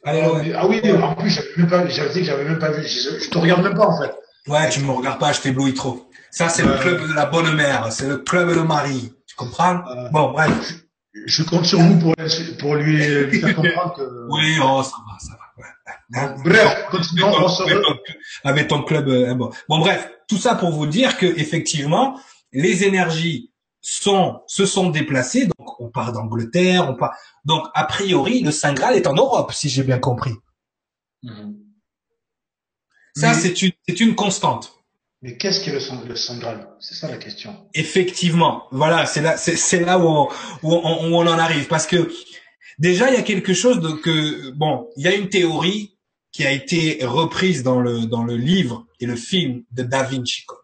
Allez, 0.05 0.21
ah, 0.21 0.59
ah 0.61 0.67
oui, 0.67 0.81
en 0.91 1.15
plus, 1.15 1.29
j'avais 1.29 1.47
même 1.57 1.67
pas, 1.67 1.87
j'avais 1.87 2.13
dit 2.13 2.19
que 2.19 2.25
j'avais 2.25 2.45
même 2.45 2.59
pas 2.59 2.71
vu. 2.71 2.83
Je, 2.87 3.29
te 3.29 3.37
regarde 3.37 3.63
même 3.63 3.75
pas 3.75 3.87
en 3.87 4.01
fait. 4.01 4.11
Ouais, 4.47 4.69
tu 4.69 4.79
me 4.81 4.91
regardes 4.91 5.19
pas, 5.19 5.33
je 5.33 5.41
t'éblouis 5.41 5.73
trop. 5.73 6.09
Ça, 6.31 6.47
c'est 6.47 6.63
le 6.63 6.73
club 6.75 7.07
de 7.07 7.13
la 7.13 7.25
bonne 7.25 7.53
mère. 7.55 7.87
C'est 7.91 8.07
le 8.07 8.17
club 8.17 8.49
de 8.55 8.61
Marie. 8.61 9.13
Tu 9.27 9.35
comprends? 9.35 9.81
Bon, 10.11 10.31
bref. 10.31 10.49
Je 11.25 11.43
compte 11.43 11.65
sur 11.65 11.79
vous 11.79 11.99
pour, 11.99 12.15
pour 12.59 12.75
lui, 12.75 12.97
lui 13.25 13.39
faire 13.39 13.55
comprendre 13.55 13.95
que... 13.95 14.01
Oui, 14.29 14.57
oh, 14.61 14.81
ça 14.83 14.95
va, 15.07 15.19
ça 15.19 15.33
va. 15.33 15.39
Bref, 16.09 16.85
continuons. 16.89 17.47
Avec 18.43 18.67
ton 18.67 18.83
club. 18.83 19.07
Euh, 19.09 19.33
bon. 19.33 19.51
bon, 19.67 19.79
bref, 19.79 20.09
tout 20.29 20.37
ça 20.37 20.55
pour 20.55 20.71
vous 20.71 20.87
dire 20.87 21.17
que 21.17 21.25
effectivement, 21.25 22.17
les 22.53 22.85
énergies 22.85 23.51
sont 23.81 24.41
se 24.47 24.65
sont 24.65 24.89
déplacées. 24.89 25.47
Donc, 25.47 25.81
on 25.81 25.89
part 25.89 26.13
d'Angleterre, 26.13 26.89
on 26.89 26.95
part. 26.95 27.15
Donc, 27.43 27.65
a 27.73 27.83
priori, 27.85 28.41
le 28.41 28.51
Saint 28.51 28.73
Graal 28.73 28.95
est 28.95 29.07
en 29.07 29.15
Europe, 29.15 29.51
si 29.51 29.67
j'ai 29.69 29.83
bien 29.83 29.99
compris. 29.99 30.33
Mhm. 31.23 31.57
Ça, 33.15 33.33
c'est 33.33 33.61
une 33.61 33.71
c'est 33.87 33.99
une 33.99 34.15
constante. 34.15 34.75
Mais 35.21 35.35
qu'est-ce 35.35 35.65
qu'est 35.65 35.71
le, 35.71 36.07
le 36.07 36.15
Saint 36.15 36.37
Graal? 36.37 36.69
C'est 36.79 36.95
ça 36.95 37.09
la 37.09 37.17
question. 37.17 37.67
Effectivement, 37.73 38.63
voilà, 38.71 39.05
c'est 39.05 39.21
là, 39.21 39.35
c'est 39.35 39.81
là 39.81 39.99
où 39.99 40.07
on, 40.07 40.29
où 40.63 40.73
on, 40.73 41.09
où 41.09 41.15
on 41.15 41.27
en 41.27 41.39
arrive, 41.39 41.67
parce 41.67 41.85
que 41.87 42.09
déjà 42.77 43.09
il 43.09 43.15
y 43.15 43.17
a 43.17 43.23
quelque 43.23 43.53
chose 43.53 43.81
de 43.81 43.89
que 43.89 44.51
bon, 44.51 44.89
il 44.95 45.03
y 45.03 45.07
a 45.07 45.15
une 45.15 45.27
théorie 45.27 45.98
qui 46.31 46.45
a 46.45 46.51
été 46.51 46.99
reprise 47.03 47.63
dans 47.63 47.79
le, 47.79 48.05
dans 48.05 48.23
le 48.23 48.35
livre 48.35 48.85
et 48.99 49.05
le 49.05 49.15
film 49.15 49.63
de 49.71 49.83
Da 49.83 50.03
Vinci 50.03 50.45
Code. 50.45 50.59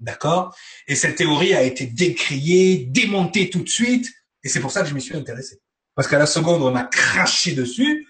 D'accord? 0.00 0.54
Et 0.86 0.94
cette 0.94 1.16
théorie 1.16 1.54
a 1.54 1.62
été 1.62 1.86
décriée, 1.86 2.86
démontée 2.86 3.48
tout 3.48 3.62
de 3.62 3.68
suite, 3.68 4.12
et 4.42 4.48
c'est 4.48 4.60
pour 4.60 4.70
ça 4.70 4.82
que 4.82 4.88
je 4.88 4.94
m'y 4.94 5.00
suis 5.00 5.16
intéressé. 5.16 5.60
Parce 5.94 6.08
qu'à 6.08 6.18
la 6.18 6.26
seconde, 6.26 6.62
on 6.62 6.76
a 6.76 6.84
craché 6.84 7.52
dessus, 7.52 8.06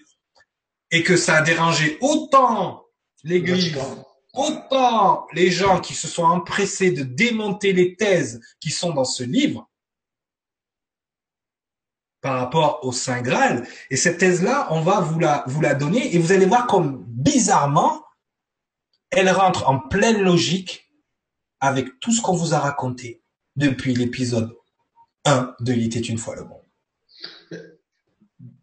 et 0.91 1.03
que 1.03 1.15
ça 1.15 1.37
a 1.37 1.41
dérangé 1.41 1.97
autant 2.01 2.85
l'Église, 3.23 3.77
autant 4.33 5.27
les 5.33 5.51
gens 5.51 5.79
qui 5.79 5.93
se 5.93 6.07
sont 6.07 6.23
empressés 6.23 6.91
de 6.91 7.03
démonter 7.03 7.73
les 7.73 7.95
thèses 7.95 8.39
qui 8.59 8.69
sont 8.69 8.93
dans 8.93 9.05
ce 9.05 9.23
livre, 9.23 9.66
par 12.21 12.39
rapport 12.39 12.79
au 12.83 12.91
Saint 12.91 13.21
Graal. 13.21 13.67
Et 13.89 13.95
cette 13.95 14.17
thèse-là, 14.17 14.67
on 14.71 14.81
va 14.81 15.01
vous 15.01 15.19
la, 15.19 15.43
vous 15.47 15.61
la 15.61 15.75
donner 15.75 16.15
et 16.15 16.19
vous 16.19 16.31
allez 16.31 16.45
voir 16.45 16.67
comme 16.67 17.05
bizarrement, 17.07 18.03
elle 19.11 19.29
rentre 19.29 19.69
en 19.69 19.79
pleine 19.79 20.21
logique 20.21 20.91
avec 21.59 21.99
tout 21.99 22.11
ce 22.11 22.21
qu'on 22.21 22.35
vous 22.35 22.53
a 22.53 22.59
raconté 22.59 23.21
depuis 23.55 23.93
l'épisode 23.93 24.55
1 25.25 25.55
de 25.59 25.73
Il 25.73 25.85
était 25.85 25.99
une 25.99 26.17
fois 26.17 26.35
le 26.35 26.43
monde. 26.43 26.61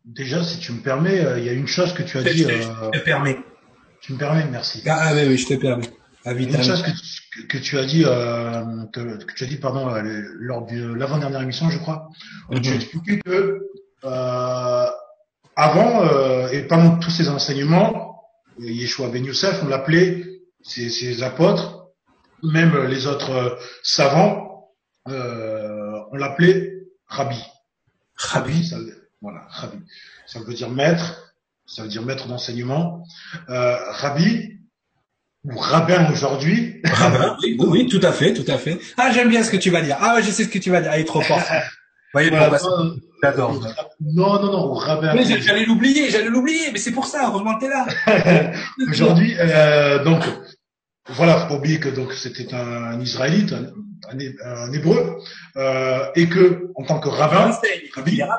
Déjà, 0.05 0.45
si 0.45 0.59
tu 0.61 0.73
me 0.73 0.83
permets, 0.83 1.25
euh, 1.25 1.39
il 1.39 1.45
y 1.45 1.49
a 1.49 1.53
une 1.53 1.67
chose 1.67 1.93
que 1.95 2.03
tu 2.03 2.19
as 2.19 2.23
dit. 2.23 2.45
Je, 2.45 2.49
euh, 2.49 2.91
te 2.91 2.99
permets. 2.99 3.39
Tu 4.01 4.13
me 4.13 4.19
permets, 4.19 4.47
merci. 4.47 4.83
Ah, 4.87 4.99
ah 5.01 5.15
oui, 5.15 5.23
oui, 5.27 5.39
je 5.39 5.47
te 5.47 5.55
permets. 5.55 5.91
Une 6.27 6.63
chose 6.63 6.83
que, 6.83 7.43
que, 7.43 7.59
tu 7.59 7.79
as 7.79 7.85
dit, 7.85 8.05
euh, 8.07 8.85
que, 8.93 9.23
que, 9.25 9.35
tu 9.35 9.45
as 9.45 9.47
dit, 9.47 9.57
pardon, 9.57 9.95
euh, 9.95 10.03
lors 10.37 10.65
de 10.67 10.95
l'avant-dernière 10.95 11.43
émission, 11.43 11.69
je 11.69 11.79
crois, 11.79 12.09
où 12.51 12.59
tu 12.59 12.71
mhm. 12.71 12.77
expliqué 12.77 13.21
que 13.21 13.61
euh, 14.05 14.87
avant 15.57 16.05
euh, 16.05 16.49
et 16.49 16.63
pendant 16.63 16.99
tous 16.99 17.11
ces 17.11 17.29
enseignements, 17.29 18.23
Yeshua 18.59 19.09
Ben 19.09 19.25
Youssef, 19.25 19.63
on 19.63 19.69
l'appelait 19.69 20.25
ses, 20.63 20.91
ses, 20.91 21.23
apôtres, 21.23 21.87
même 22.43 22.87
les 22.87 23.07
autres 23.07 23.31
euh, 23.31 23.57
savants, 23.83 24.73
euh, 25.09 26.01
on 26.11 26.17
l'appelait 26.17 26.73
Rabbi. 27.07 27.41
Rabbi, 28.17 28.67
ça, 28.67 28.79
voilà, 29.21 29.47
Rabbi. 29.49 29.79
Ça 30.27 30.41
veut 30.41 30.55
dire 30.55 30.71
maître, 30.71 31.35
ça 31.67 31.83
veut 31.83 31.89
dire 31.89 32.03
maître 32.03 32.27
d'enseignement. 32.29 33.07
Rabbi, 33.49 34.59
ou 35.45 35.57
rabbin 35.59 36.11
aujourd'hui. 36.11 36.81
Rabbin, 36.85 37.37
oui, 37.43 37.57
oui, 37.59 37.87
tout 37.87 38.01
à 38.03 38.13
fait, 38.13 38.33
tout 38.33 38.51
à 38.51 38.59
fait. 38.59 38.79
Ah, 38.97 39.11
j'aime 39.13 39.29
bien 39.29 39.43
ce 39.43 39.51
que 39.51 39.57
tu 39.57 39.71
vas 39.71 39.83
dire. 39.83 39.97
Ah, 40.01 40.21
je 40.23 40.31
sais 40.31 40.45
ce 40.45 40.49
que 40.49 40.59
tu 40.59 40.71
vas 40.71 40.81
dire. 40.81 40.91
Ah, 40.93 40.99
il 40.99 41.03
est 41.03 41.05
trop 41.05 41.21
fort. 41.21 41.41
voyez, 42.15 42.31
voilà, 42.31 42.59
j'adore. 43.23 43.61
Non, 44.01 44.41
non, 44.41 44.53
non, 44.53 44.73
rabbin. 44.73 45.15
Mais 45.15 45.25
j'allais 45.25 45.67
l'oublier, 45.67 46.11
j'allais 46.11 46.31
l'oublier, 46.31 46.71
mais 46.73 46.79
c'est 46.79 46.93
pour 46.93 47.07
ça, 47.07 47.29
heureusement 47.29 47.57
que 47.57 47.61
t'es 47.61 47.69
là. 47.69 48.53
aujourd'hui, 48.89 49.35
euh, 49.39 50.03
donc, 50.03 50.23
voilà, 51.09 51.41
faut 51.41 51.49
pas 51.49 51.55
oublier 51.57 51.81
que 51.81 51.91
donc 51.91 52.15
c'était 52.15 52.55
un, 52.55 52.99
Israélite, 53.01 53.53
un, 53.53 54.19
un, 54.45 54.73
Hébreu, 54.73 55.19
euh, 55.57 56.07
et 56.15 56.29
que 56.29 56.71
en 56.77 56.85
tant 56.85 56.99
que 56.99 57.09
rabbin, 57.09 57.51
rabbi, 57.95 58.23
rabbin. 58.23 58.37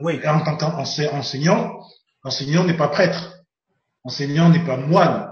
Oui. 0.00 0.20
Et 0.22 0.28
en 0.28 0.40
tant 0.40 0.56
qu'enseignant, 0.56 1.80
enseignant 2.24 2.64
n'est 2.64 2.76
pas 2.76 2.88
prêtre, 2.88 3.44
enseignant 4.04 4.50
n'est 4.50 4.64
pas 4.64 4.76
moine, 4.76 5.31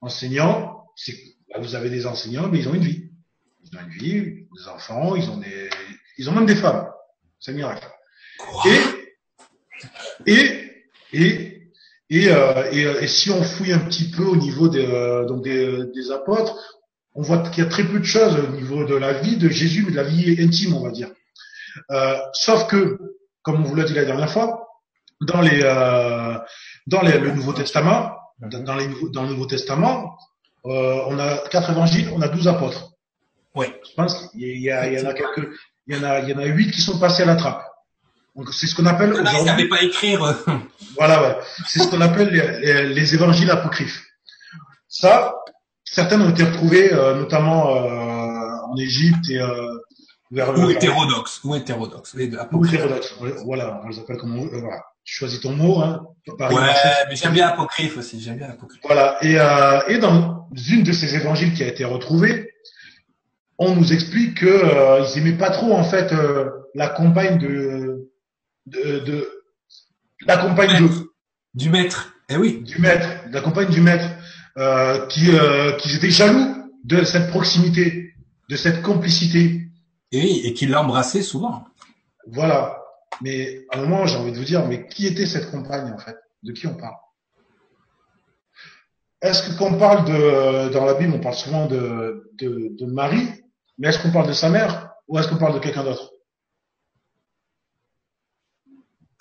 enseignants, 0.00 0.84
c'est 0.96 1.14
là 1.48 1.58
vous 1.60 1.74
avez 1.74 1.90
des 1.90 2.06
enseignants, 2.06 2.48
mais 2.48 2.58
ils 2.58 2.68
ont 2.68 2.74
une 2.74 2.84
vie. 2.84 3.10
Ils 3.64 3.76
ont 3.76 3.80
une 3.82 3.90
vie, 3.90 4.22
des 4.56 4.68
enfants, 4.68 5.16
ils 5.16 5.28
ont 5.30 5.38
des, 5.38 5.70
ils 6.16 6.28
ont 6.28 6.32
même 6.32 6.46
des 6.46 6.56
femmes. 6.56 6.88
C'est 7.40 7.52
miracle. 7.52 7.86
Et, 8.66 10.32
et, 10.32 10.82
et, 11.12 11.70
et, 12.10 12.28
euh, 12.28 12.70
et, 12.72 13.04
et, 13.04 13.06
si 13.06 13.30
on 13.30 13.42
fouille 13.42 13.72
un 13.72 13.78
petit 13.80 14.10
peu 14.10 14.24
au 14.24 14.36
niveau 14.36 14.68
des, 14.68 14.86
euh, 14.86 15.24
donc 15.26 15.44
des, 15.44 15.84
des 15.94 16.10
apôtres, 16.10 16.56
on 17.14 17.22
voit 17.22 17.38
qu'il 17.38 17.64
y 17.64 17.66
a 17.66 17.70
très 17.70 17.84
peu 17.84 17.98
de 17.98 18.04
choses 18.04 18.36
au 18.36 18.52
niveau 18.52 18.84
de 18.84 18.94
la 18.94 19.12
vie 19.12 19.36
de 19.36 19.48
Jésus, 19.48 19.84
mais 19.84 19.90
de 19.90 19.96
la 19.96 20.04
vie 20.04 20.36
intime, 20.40 20.74
on 20.74 20.84
va 20.84 20.90
dire. 20.90 21.10
Euh, 21.90 22.16
sauf 22.32 22.66
que, 22.68 22.98
comme 23.42 23.60
on 23.60 23.64
vous 23.64 23.74
l'a 23.74 23.84
dit 23.84 23.94
la 23.94 24.04
dernière 24.04 24.30
fois, 24.30 24.68
dans 25.20 25.40
les, 25.40 25.60
euh, 25.62 26.38
dans 26.86 27.02
les, 27.02 27.18
le 27.18 27.32
Nouveau 27.32 27.52
Testament, 27.52 28.17
dans, 28.40 28.76
les, 28.76 28.88
dans 29.12 29.22
le 29.22 29.28
Nouveau 29.30 29.46
Testament, 29.46 30.16
euh, 30.66 31.02
on 31.06 31.18
a 31.18 31.48
quatre 31.48 31.70
évangiles, 31.70 32.10
on 32.14 32.20
a 32.22 32.28
douze 32.28 32.48
apôtres. 32.48 32.92
Oui. 33.54 33.66
Je 33.88 33.94
pense 33.94 34.28
qu'il 34.28 34.42
y, 34.42 34.44
il 34.44 34.62
y 34.62 34.72
en 34.72 35.08
a 35.08 35.14
quelques, 35.14 35.48
il 35.86 35.96
y 35.96 35.98
en 35.98 36.04
a, 36.04 36.20
il 36.20 36.28
y 36.28 36.34
en 36.34 36.38
a 36.38 36.44
huit 36.44 36.70
qui 36.70 36.80
sont 36.80 36.98
passés 36.98 37.22
à 37.22 37.26
la 37.26 37.36
trappe. 37.36 37.64
Donc 38.36 38.52
c'est 38.54 38.66
ce 38.66 38.76
qu'on 38.76 38.86
appelle 38.86 39.12
aujourd'hui. 39.12 39.34
Ils 39.40 39.46
savaient 39.46 39.68
pas 39.68 39.82
écrire. 39.82 40.22
Euh. 40.22 40.34
voilà, 40.96 41.22
ouais. 41.22 41.38
C'est 41.66 41.80
ce 41.80 41.88
qu'on 41.88 42.00
appelle 42.00 42.28
les, 42.28 42.94
les, 42.94 43.14
évangiles 43.14 43.50
apocryphes. 43.50 44.04
Ça, 44.86 45.34
certaines 45.84 46.22
ont 46.22 46.30
été 46.30 46.44
retrouvées, 46.44 46.92
euh, 46.92 47.16
notamment 47.16 47.74
euh, 47.74 48.70
en 48.70 48.76
Égypte 48.76 49.28
et 49.30 49.40
euh, 49.40 49.76
vers 50.30 50.56
ou 50.56 50.70
hétérodoxes, 50.70 51.40
ou 51.42 51.54
hétérodoxes, 51.56 52.14
les 52.14 52.28
deux. 52.28 52.38
Ou 52.52 52.64
hétérodoxes. 52.64 53.14
Voilà, 53.44 53.80
on 53.84 53.88
les 53.88 53.98
appelle 53.98 54.18
comme 54.18 54.38
on, 54.38 54.46
voilà 54.46 54.82
choisis 55.08 55.40
ton 55.40 55.52
mot. 55.52 55.80
Hein, 55.80 56.06
ouais, 56.28 56.46
mais 57.08 57.16
j'aime 57.16 57.32
bien 57.32 57.48
apocryphe 57.48 57.96
aussi. 57.96 58.20
J'aime 58.20 58.36
bien 58.36 58.50
apocryphe. 58.50 58.80
Voilà. 58.84 59.16
Et, 59.22 59.38
euh, 59.38 59.80
et 59.88 59.98
dans 59.98 60.48
une 60.70 60.82
de 60.82 60.92
ces 60.92 61.14
évangiles 61.14 61.54
qui 61.54 61.62
a 61.62 61.66
été 61.66 61.84
retrouvée, 61.84 62.52
on 63.58 63.74
nous 63.74 63.92
explique 63.92 64.40
que 64.40 64.46
euh, 64.46 65.04
ils 65.04 65.18
aimaient 65.18 65.38
pas 65.38 65.50
trop 65.50 65.72
en 65.72 65.84
fait 65.84 66.12
euh, 66.12 66.50
la 66.74 66.88
compagne 66.88 67.38
de, 67.38 68.10
de, 68.66 68.98
de 69.00 69.28
la 70.26 70.36
compagne 70.36 70.78
de 70.78 70.88
du 71.54 71.70
maître. 71.70 72.12
Eh 72.28 72.36
oui. 72.36 72.60
Du 72.62 72.78
maître, 72.78 73.08
la 73.30 73.40
compagne 73.40 73.70
du 73.70 73.80
maître, 73.80 74.08
euh, 74.58 75.06
qui 75.06 75.30
euh, 75.30 75.72
qui 75.72 75.96
étaient 75.96 76.10
jaloux 76.10 76.70
de 76.84 77.02
cette 77.02 77.30
proximité, 77.30 78.14
de 78.50 78.56
cette 78.56 78.82
complicité. 78.82 79.68
Et 80.12 80.20
oui, 80.22 80.42
et 80.44 80.52
qui 80.52 80.66
l'embrassait 80.66 81.22
souvent. 81.22 81.64
Voilà. 82.26 82.78
Mais 83.20 83.66
à 83.70 83.78
un 83.78 83.82
moment, 83.82 84.06
j'ai 84.06 84.16
envie 84.16 84.32
de 84.32 84.38
vous 84.38 84.44
dire, 84.44 84.66
mais 84.66 84.86
qui 84.88 85.06
était 85.06 85.26
cette 85.26 85.50
compagne 85.50 85.92
en 85.92 85.98
fait? 85.98 86.16
De 86.42 86.52
qui 86.52 86.66
on 86.66 86.76
parle? 86.76 86.94
Est-ce 89.20 89.42
que 89.42 89.58
quand 89.58 89.72
on 89.74 89.78
parle 89.78 90.04
de 90.04 90.72
dans 90.72 90.84
la 90.84 90.94
Bible, 90.94 91.12
on 91.14 91.20
parle 91.20 91.34
souvent 91.34 91.66
de, 91.66 92.30
de, 92.34 92.68
de 92.78 92.86
Marie, 92.86 93.28
mais 93.76 93.88
est-ce 93.88 94.00
qu'on 94.00 94.12
parle 94.12 94.28
de 94.28 94.32
sa 94.32 94.48
mère? 94.48 94.92
Ou 95.08 95.18
est-ce 95.18 95.28
qu'on 95.28 95.38
parle 95.38 95.54
de 95.54 95.58
quelqu'un 95.58 95.84
d'autre? 95.84 96.12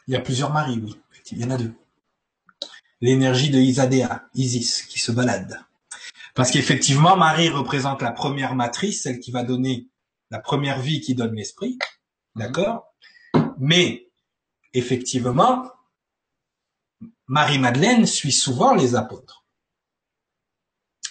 Il 0.08 0.14
y 0.14 0.16
a 0.16 0.22
plusieurs 0.22 0.54
Maries, 0.54 0.80
oui. 0.84 0.96
Il 1.32 1.40
y 1.40 1.44
en 1.44 1.50
a 1.50 1.58
deux. 1.58 1.74
L'énergie 3.02 3.50
de 3.50 3.58
Isadéa, 3.58 4.28
Isis, 4.34 4.84
qui 4.84 5.00
se 5.00 5.12
balade. 5.12 5.60
Parce 6.36 6.52
qu'effectivement, 6.52 7.18
Marie 7.18 7.50
représente 7.50 8.02
la 8.02 8.12
première 8.12 8.56
matrice, 8.56 9.04
celle 9.04 9.20
qui 9.20 9.32
va 9.32 9.44
donner 9.44 9.88
la 10.30 10.40
première 10.40 10.80
vie 10.80 11.02
qui 11.02 11.16
donne 11.16 11.36
l'esprit. 11.36 11.78
D'accord? 12.36 12.87
Mais 13.60 14.10
effectivement, 14.74 15.72
Marie-Madeleine 17.28 18.06
suit 18.06 18.32
souvent 18.32 18.74
les 18.74 18.96
apôtres. 18.96 19.46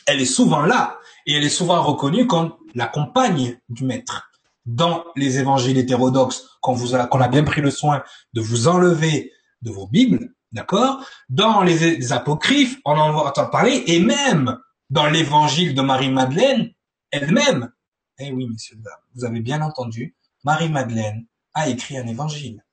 Elle 0.06 0.20
est 0.20 0.24
souvent 0.24 0.64
là 0.64 0.98
et 1.26 1.34
elle 1.34 1.44
est 1.44 1.48
souvent 1.48 1.82
reconnue 1.82 2.26
comme 2.26 2.54
la 2.74 2.86
compagne 2.86 3.60
du 3.68 3.84
maître. 3.84 4.30
Dans 4.64 5.04
les 5.14 5.38
évangiles 5.38 5.78
hétérodoxes 5.78 6.58
qu'on 6.60 7.20
a 7.20 7.28
bien 7.28 7.44
pris 7.44 7.60
le 7.60 7.70
soin 7.70 8.02
de 8.32 8.40
vous 8.40 8.66
enlever 8.66 9.32
de 9.62 9.70
vos 9.70 9.86
Bibles, 9.86 10.34
d'accord? 10.52 11.04
Dans 11.28 11.62
les, 11.62 12.12
apocryphes, 12.12 12.78
on 12.84 12.92
en 12.92 13.14
entend 13.14 13.46
parler 13.48 13.84
et 13.86 14.00
même 14.00 14.58
dans 14.90 15.06
l'évangile 15.06 15.74
de 15.74 15.82
Marie-Madeleine 15.82 16.72
elle-même. 17.10 17.72
Eh 18.18 18.32
oui, 18.32 18.48
messieurs, 18.48 18.78
vous 19.14 19.24
avez 19.24 19.40
bien 19.40 19.62
entendu, 19.62 20.16
Marie-Madeleine 20.44 21.26
a 21.56 21.68
écrit 21.68 21.98
un 21.98 22.06
évangile. 22.06 22.64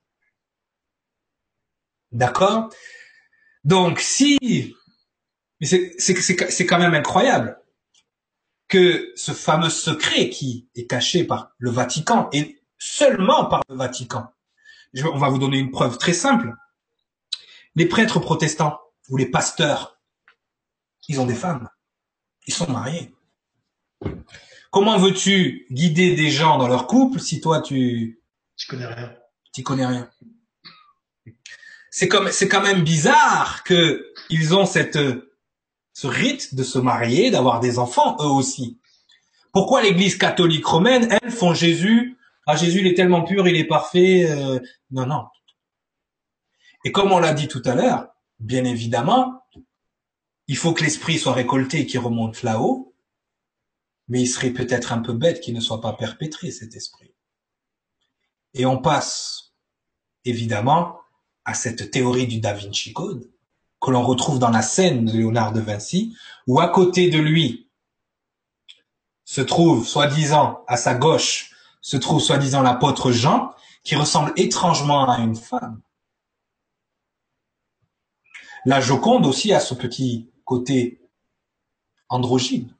D'accord? 2.12 2.70
Donc 3.64 3.98
si... 3.98 4.76
C'est 5.60 6.66
quand 6.66 6.78
même 6.78 6.94
incroyable. 6.94 7.58
que 8.68 9.12
ce 9.16 9.32
fameux 9.32 9.70
secret 9.70 10.28
qui 10.28 10.68
est 10.74 10.86
caché 10.86 11.24
par 11.24 11.52
le 11.58 11.70
Vatican 11.70 12.28
et 12.32 12.60
seulement 12.78 13.46
par 13.46 13.62
le 13.68 13.76
Vatican. 13.76 14.26
on 15.02 15.18
va 15.18 15.28
vous 15.28 15.38
donner 15.38 15.58
une 15.58 15.70
preuve 15.70 15.96
très 15.96 16.12
simple. 16.12 16.52
Les 17.76 17.86
prêtres 17.86 18.20
protestants 18.20 18.78
ou 19.08 19.16
les 19.16 19.26
pasteurs, 19.26 20.00
ils 21.08 21.20
ont 21.20 21.26
des 21.26 21.34
femmes. 21.34 21.68
Ils 22.46 22.54
sont 22.54 22.70
mariés. 22.70 23.14
Comment 24.70 24.98
veux-tu 24.98 25.66
guider 25.70 26.14
des 26.14 26.30
gens 26.30 26.58
dans 26.58 26.68
leur 26.68 26.86
couple 26.86 27.20
si 27.20 27.40
toi 27.40 27.60
tu 27.60 28.20
tu 28.56 28.66
connais 28.68 28.86
rien 28.86 29.14
Tu 29.52 29.62
connais 29.62 29.86
rien. 29.86 30.10
C'est 31.90 32.08
comme 32.08 32.30
c'est 32.30 32.48
quand 32.48 32.62
même 32.62 32.82
bizarre 32.82 33.62
que 33.64 34.12
ils 34.30 34.54
ont 34.54 34.66
cette 34.66 34.98
ce 35.92 36.06
rite 36.06 36.54
de 36.54 36.64
se 36.64 36.78
marier, 36.78 37.30
d'avoir 37.30 37.60
des 37.60 37.78
enfants 37.78 38.16
eux 38.20 38.30
aussi. 38.30 38.80
Pourquoi 39.52 39.82
l'Église 39.82 40.16
catholique 40.16 40.66
romaine, 40.66 41.08
elles 41.10 41.30
font 41.30 41.54
Jésus? 41.54 42.18
Ah 42.46 42.56
Jésus 42.56 42.80
il 42.80 42.86
est 42.88 42.94
tellement 42.94 43.22
pur, 43.22 43.46
il 43.46 43.56
est 43.56 43.66
parfait. 43.66 44.26
Euh, 44.28 44.58
non 44.90 45.06
non. 45.06 45.26
Et 46.84 46.92
comme 46.92 47.12
on 47.12 47.18
l'a 47.18 47.32
dit 47.32 47.48
tout 47.48 47.62
à 47.64 47.74
l'heure, 47.74 48.08
bien 48.40 48.64
évidemment, 48.64 49.46
il 50.48 50.56
faut 50.56 50.72
que 50.72 50.82
l'esprit 50.82 51.18
soit 51.18 51.32
récolté 51.32 51.80
et 51.80 51.86
qu'il 51.86 52.00
remonte 52.00 52.42
là-haut 52.42 52.94
mais 54.08 54.20
il 54.20 54.26
serait 54.26 54.50
peut-être 54.50 54.92
un 54.92 54.98
peu 54.98 55.12
bête 55.12 55.40
qu'il 55.40 55.54
ne 55.54 55.60
soit 55.60 55.80
pas 55.80 55.94
perpétré, 55.94 56.50
cet 56.50 56.74
esprit. 56.74 57.13
Et 58.54 58.66
on 58.66 58.78
passe, 58.78 59.52
évidemment, 60.24 61.00
à 61.44 61.54
cette 61.54 61.90
théorie 61.90 62.26
du 62.26 62.40
Da 62.40 62.54
Vinci 62.54 62.92
Code, 62.92 63.28
que 63.80 63.90
l'on 63.90 64.02
retrouve 64.02 64.38
dans 64.38 64.50
la 64.50 64.62
scène 64.62 65.04
de 65.04 65.12
Léonard 65.12 65.52
de 65.52 65.60
Vinci, 65.60 66.16
où 66.46 66.60
à 66.60 66.68
côté 66.68 67.10
de 67.10 67.18
lui 67.18 67.68
se 69.24 69.40
trouve, 69.40 69.86
soi-disant, 69.86 70.64
à 70.68 70.76
sa 70.76 70.94
gauche, 70.94 71.50
se 71.80 71.96
trouve 71.96 72.20
soi-disant 72.20 72.62
l'apôtre 72.62 73.12
Jean, 73.12 73.52
qui 73.82 73.96
ressemble 73.96 74.32
étrangement 74.36 75.10
à 75.10 75.18
une 75.18 75.36
femme. 75.36 75.80
La 78.64 78.80
Joconde 78.80 79.26
aussi 79.26 79.52
a 79.52 79.60
ce 79.60 79.74
petit 79.74 80.30
côté 80.44 81.02
androgyne. 82.08 82.74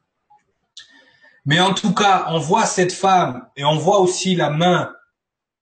Mais 1.44 1.60
en 1.60 1.74
tout 1.74 1.92
cas, 1.92 2.26
on 2.28 2.38
voit 2.38 2.64
cette 2.64 2.92
femme 2.92 3.50
et 3.56 3.64
on 3.64 3.76
voit 3.76 3.98
aussi 3.98 4.34
la 4.34 4.48
main 4.48 4.94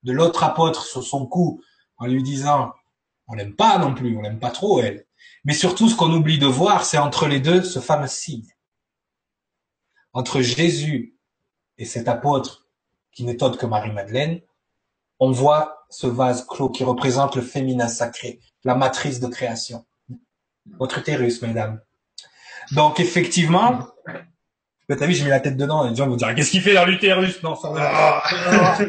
de 0.02 0.12
l'autre 0.12 0.44
apôtre 0.44 0.84
sur 0.84 1.02
son 1.02 1.26
cou 1.26 1.62
en 1.96 2.06
lui 2.06 2.22
disant, 2.22 2.72
on 3.28 3.34
l'aime 3.34 3.54
pas 3.54 3.78
non 3.78 3.94
plus, 3.94 4.16
on 4.16 4.22
l'aime 4.22 4.40
pas 4.40 4.50
trop 4.50 4.80
elle. 4.80 5.06
Mais 5.44 5.54
surtout, 5.54 5.88
ce 5.88 5.96
qu'on 5.96 6.12
oublie 6.12 6.38
de 6.38 6.46
voir, 6.46 6.84
c'est 6.84 6.98
entre 6.98 7.26
les 7.26 7.40
deux 7.40 7.62
ce 7.62 7.78
fameux 7.78 8.08
signe. 8.08 8.48
Entre 10.12 10.40
Jésus 10.40 11.16
et 11.78 11.84
cet 11.84 12.08
apôtre 12.08 12.66
qui 13.12 13.24
n'est 13.24 13.42
autre 13.42 13.58
que 13.58 13.66
Marie-Madeleine, 13.66 14.40
on 15.18 15.30
voit 15.30 15.86
ce 15.90 16.06
vase 16.06 16.46
clos 16.46 16.70
qui 16.70 16.84
représente 16.84 17.36
le 17.36 17.42
féminin 17.42 17.88
sacré, 17.88 18.40
la 18.64 18.74
matrice 18.74 19.20
de 19.20 19.28
création. 19.28 19.84
Votre 20.78 20.98
utérus, 20.98 21.42
mesdames. 21.42 21.80
Donc 22.72 23.00
effectivement, 23.00 23.86
t'as 24.88 25.06
vu, 25.06 25.14
j'ai 25.14 25.24
mis 25.24 25.30
la 25.30 25.40
tête 25.40 25.56
dedans, 25.56 25.86
et 25.86 25.90
les 25.90 25.96
gens 25.96 26.08
vont 26.08 26.16
dire, 26.16 26.34
qu'est-ce 26.34 26.50
qu'il 26.50 26.62
fait 26.62 26.74
dans 26.74 26.84
l'utérus? 26.84 27.42
Non, 27.42 27.54
ça 27.56 27.70
va. 27.70 28.22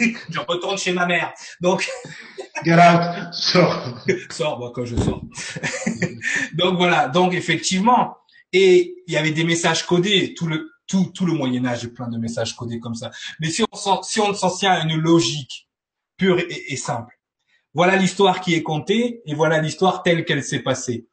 je 0.00 0.38
retourne 0.46 0.78
chez 0.78 0.92
ma 0.92 1.06
mère. 1.06 1.32
Donc. 1.60 1.88
Get 2.64 2.74
out, 2.74 3.32
sors. 3.32 3.98
sors, 4.30 4.58
moi, 4.58 4.72
quand 4.74 4.84
je 4.84 4.96
sors. 4.96 5.22
Donc 6.54 6.76
voilà. 6.76 7.08
Donc 7.08 7.34
effectivement. 7.34 8.16
Et 8.52 8.96
il 9.06 9.14
y 9.14 9.16
avait 9.16 9.30
des 9.30 9.44
messages 9.44 9.86
codés. 9.86 10.34
Tout 10.34 10.46
le, 10.46 10.70
tout, 10.86 11.10
tout 11.14 11.24
le 11.24 11.32
Moyen-Âge 11.32 11.84
est 11.84 11.88
plein 11.88 12.08
de 12.08 12.18
messages 12.18 12.54
codés 12.54 12.78
comme 12.78 12.94
ça. 12.94 13.10
Mais 13.40 13.48
si 13.48 13.64
on 13.72 14.02
si 14.02 14.20
on 14.20 14.34
s'en 14.34 14.50
tient 14.50 14.72
à 14.72 14.82
une 14.82 14.96
logique 14.96 15.68
pure 16.18 16.38
et, 16.38 16.72
et 16.72 16.76
simple. 16.76 17.18
Voilà 17.74 17.96
l'histoire 17.96 18.42
qui 18.42 18.54
est 18.54 18.62
contée 18.62 19.22
et 19.24 19.34
voilà 19.34 19.58
l'histoire 19.58 20.02
telle 20.02 20.26
qu'elle 20.26 20.44
s'est 20.44 20.60
passée. 20.60 21.08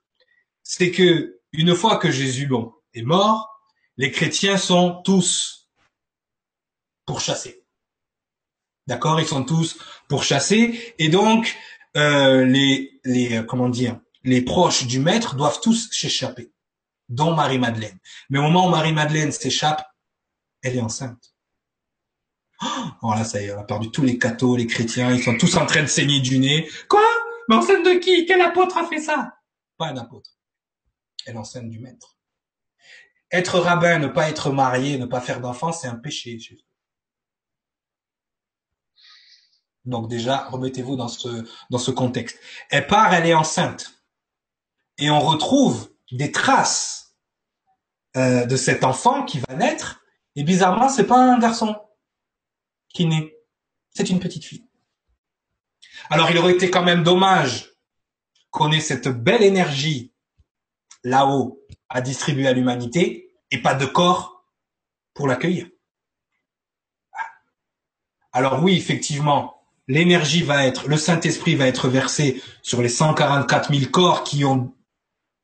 C'est 0.63 0.91
que 0.91 1.39
une 1.53 1.74
fois 1.74 1.97
que 1.97 2.11
Jésus 2.11 2.47
bon, 2.47 2.74
est 2.93 3.03
mort, 3.03 3.59
les 4.00 4.12
chrétiens 4.12 4.58
sont 4.58 5.02
tous 5.04 5.70
pourchassés. 7.06 7.66
D'accord? 8.88 9.20
Ils 9.20 9.28
sont 9.28 9.43
tous 9.43 9.78
pourchassés. 10.08 10.95
Et 10.97 11.10
donc, 11.10 11.56
euh, 11.97 12.45
les, 12.45 13.02
les, 13.04 13.38
euh, 13.38 13.43
comment 13.43 13.68
dire, 13.68 14.00
les 14.24 14.41
proches 14.41 14.88
du 14.88 15.00
maître 15.00 15.36
doivent 15.36 15.60
tous 15.60 15.91
s'échapper, 15.91 16.54
dont 17.10 17.36
Marie-Madeleine. 17.36 18.00
Mais 18.30 18.39
au 18.39 18.43
moment 18.43 18.68
où 18.68 18.70
Marie-Madeleine 18.70 19.34
s'échappe, 19.34 19.86
elle 20.64 20.78
est 20.78 20.82
enceinte. 20.82 21.36
Oh, 23.02 23.14
là, 23.14 23.26
ça 23.26 23.41
y 23.41 23.45
est, 23.45 23.54
on 23.54 23.60
a 23.60 23.64
perdu 23.66 23.91
tous 23.91 24.04
les 24.04 24.18
cathos, 24.18 24.56
les 24.56 24.68
chrétiens, 24.68 25.12
ils 25.12 25.24
sont 25.24 25.38
tous 25.38 25.58
en 25.58 25.66
train 25.66 25.82
de 25.82 25.88
saigner 25.88 26.22
du 26.22 26.39
nez. 26.39 26.70
Quoi? 26.88 27.06
Mais 27.50 27.56
enceinte 27.56 27.86
de 27.86 28.00
qui? 28.00 28.26
Quel 28.26 28.41
apôtre 28.41 28.78
a 28.78 28.88
fait 28.88 29.02
ça? 29.02 29.34
Pas 29.78 29.88
un 29.88 29.97
apôtre. 29.97 30.32
Elle 31.26 31.36
est 31.36 31.38
enceinte 31.38 31.70
du 31.70 31.80
maître. 31.80 32.18
Être 33.32 33.59
rabbin, 33.59 33.99
ne 33.99 34.07
pas 34.07 34.30
être 34.30 34.51
marié, 34.51 34.97
ne 34.97 35.05
pas 35.05 35.21
faire 35.21 35.39
d'enfants, 35.39 35.71
c'est 35.71 35.88
un 35.88 35.95
péché. 35.95 36.39
Donc 39.86 40.07
déjà, 40.07 40.45
remettez-vous 40.45 40.95
dans 40.95 41.07
ce, 41.07 41.47
dans 41.69 41.77
ce 41.77 41.91
contexte. 41.91 42.39
Elle 42.69 42.88
part, 42.88 43.13
elle 43.13 43.25
est 43.25 43.34
enceinte. 43.34 44.03
Et 44.97 45.09
on 45.09 45.19
retrouve 45.19 45.91
des 46.11 46.32
traces 46.32 47.15
euh, 48.17 48.45
de 48.45 48.55
cet 48.55 48.84
enfant 48.84 49.23
qui 49.25 49.39
va 49.39 49.55
naître. 49.55 50.01
Et 50.36 50.43
bizarrement, 50.43 50.89
c'est 50.89 51.07
pas 51.07 51.19
un 51.19 51.39
garçon 51.39 51.75
qui 52.93 53.05
naît. 53.05 53.36
C'est 53.91 54.09
une 54.09 54.19
petite 54.19 54.45
fille. 54.45 54.67
Alors 56.09 56.32
il 56.32 56.38
aurait 56.38 56.53
été 56.53 56.71
quand 56.71 56.84
même 56.84 57.03
dommage 57.03 57.71
qu'on 58.49 58.71
ait 58.71 58.80
cette 58.80 59.07
belle 59.07 59.43
énergie 59.43 60.13
là-haut 61.03 61.59
à 61.90 62.02
distribuer 62.02 62.48
à 62.48 62.54
l'humanité 62.54 63.32
et 63.52 63.62
pas 63.62 63.74
de 63.74 63.86
corps 63.86 64.46
pour 65.14 65.28
l'accueillir. 65.28 65.68
Alors 68.32 68.64
oui, 68.64 68.78
effectivement, 68.78 69.60
l'énergie 69.88 70.44
va 70.44 70.66
être, 70.66 70.88
le 70.88 70.98
Saint-Esprit 70.98 71.56
va 71.56 71.68
être 71.68 71.90
versé 71.90 72.42
sur 72.62 72.82
les 72.82 72.90
144 72.90 73.74
000 73.74 73.92
corps 73.92 74.24
qui 74.24 74.46
ont 74.46 74.74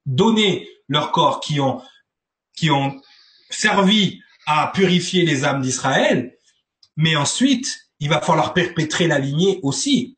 donné 0.06 0.70
leur 0.88 1.12
corps, 1.12 1.40
qui 1.40 1.60
ont, 1.60 1.82
qui 2.56 2.70
ont 2.70 3.02
servi 3.50 4.22
à 4.46 4.72
purifier 4.74 5.26
les 5.26 5.46
âmes 5.46 5.62
d'Israël, 5.62 6.38
mais 6.96 7.16
ensuite, 7.16 7.90
il 8.00 8.10
va 8.10 8.22
falloir 8.22 8.54
perpétrer 8.54 9.08
la 9.08 9.18
lignée 9.18 9.60
aussi 9.64 10.15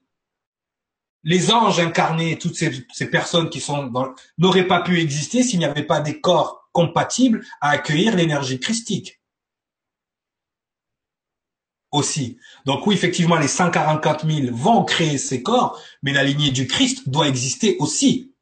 les 1.27 1.51
anges 1.51 1.81
incarnés, 1.81 2.37
toutes 2.39 2.55
ces, 2.55 2.71
personnes 3.11 3.49
qui 3.49 3.59
sont 3.59 3.91
n'auraient 4.37 4.65
pas 4.65 4.81
pu 4.81 5.01
exister 5.01 5.43
s'il 5.43 5.59
n'y 5.59 5.65
avait 5.65 5.83
pas 5.83 5.99
des 5.99 6.21
corps 6.21 6.69
compatibles 6.71 7.45
à 7.59 7.71
accueillir 7.71 8.15
l'énergie 8.15 8.61
christique. 8.61 9.19
Aussi. 11.91 12.37
Donc 12.65 12.87
oui, 12.87 12.95
effectivement, 12.95 13.35
les 13.35 13.49
144 13.49 14.25
000 14.25 14.55
vont 14.55 14.85
créer 14.85 15.17
ces 15.17 15.43
corps, 15.43 15.81
mais 16.01 16.13
la 16.13 16.23
lignée 16.23 16.51
du 16.51 16.65
Christ 16.65 17.09
doit 17.09 17.27
exister 17.27 17.75
aussi. 17.79 18.33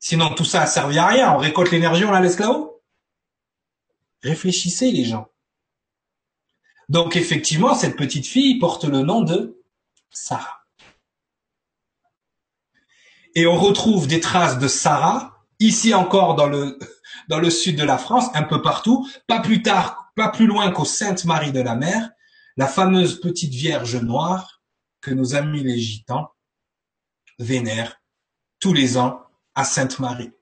Sinon, 0.00 0.34
tout 0.34 0.44
ça 0.44 0.62
a 0.62 0.66
servi 0.66 0.98
à 0.98 1.06
rien. 1.06 1.32
On 1.32 1.38
récolte 1.38 1.70
l'énergie, 1.70 2.04
on 2.04 2.10
la 2.10 2.20
laisse 2.20 2.40
là-haut. 2.40 2.82
Réfléchissez, 4.24 4.90
les 4.90 5.04
gens. 5.04 5.28
Donc 6.88 7.14
effectivement, 7.14 7.76
cette 7.76 7.96
petite 7.96 8.26
fille 8.26 8.58
porte 8.58 8.84
le 8.84 9.02
nom 9.02 9.22
de 9.22 9.62
Sarah. 10.10 10.57
Et 13.38 13.46
on 13.46 13.56
retrouve 13.56 14.08
des 14.08 14.18
traces 14.18 14.58
de 14.58 14.66
Sarah, 14.66 15.44
ici 15.60 15.94
encore 15.94 16.34
dans 16.34 16.48
le, 16.48 16.76
dans 17.28 17.38
le 17.38 17.50
sud 17.50 17.76
de 17.76 17.84
la 17.84 17.96
France, 17.96 18.24
un 18.34 18.42
peu 18.42 18.62
partout, 18.62 19.08
pas 19.28 19.38
plus 19.38 19.62
tard, 19.62 20.10
pas 20.16 20.28
plus 20.28 20.48
loin 20.48 20.72
qu'au 20.72 20.84
Sainte-Marie 20.84 21.52
de 21.52 21.60
la 21.60 21.76
Mer, 21.76 22.10
la 22.56 22.66
fameuse 22.66 23.20
petite 23.20 23.54
Vierge 23.54 23.94
noire 23.94 24.60
que 25.00 25.12
nos 25.12 25.36
amis 25.36 25.62
les 25.62 25.78
gitans 25.78 26.32
vénèrent 27.38 28.00
tous 28.58 28.72
les 28.72 28.98
ans 28.98 29.20
à 29.54 29.64
Sainte-Marie. 29.64 30.32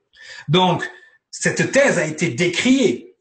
Donc, 0.47 0.89
cette 1.29 1.71
thèse 1.71 1.99
a 1.99 2.07
été 2.07 2.29
décriée, 2.29 3.15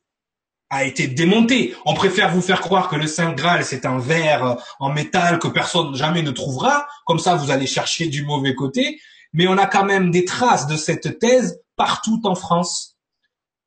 a 0.71 0.85
été 0.85 1.07
démontée. 1.07 1.77
On 1.85 1.93
préfère 1.93 2.33
vous 2.33 2.41
faire 2.41 2.63
croire 2.63 2.89
que 2.89 2.97
le 2.97 3.07
Saint 3.07 3.35
Graal, 3.35 3.63
c'est 3.63 3.85
un 3.85 3.99
verre 3.99 4.57
en 4.81 4.91
métal 4.91 5.39
que 5.39 5.49
personne 5.49 5.95
jamais 5.95 6.23
ne 6.23 6.31
trouvera. 6.31 6.89
Comme 7.05 7.19
ça, 7.19 7.37
vous 7.37 7.51
allez 7.51 7.67
chercher 7.67 8.07
du 8.07 8.25
mauvais 8.25 8.55
côté 8.55 9.03
mais 9.37 9.47
on 9.47 9.59
a 9.59 9.67
quand 9.67 9.85
même 9.85 10.11
des 10.11 10.25
traces 10.25 10.67
de 10.67 10.77
cette 10.77 11.19
thèse 11.19 11.61
partout 11.77 12.21
en 12.25 12.35
France, 12.35 12.97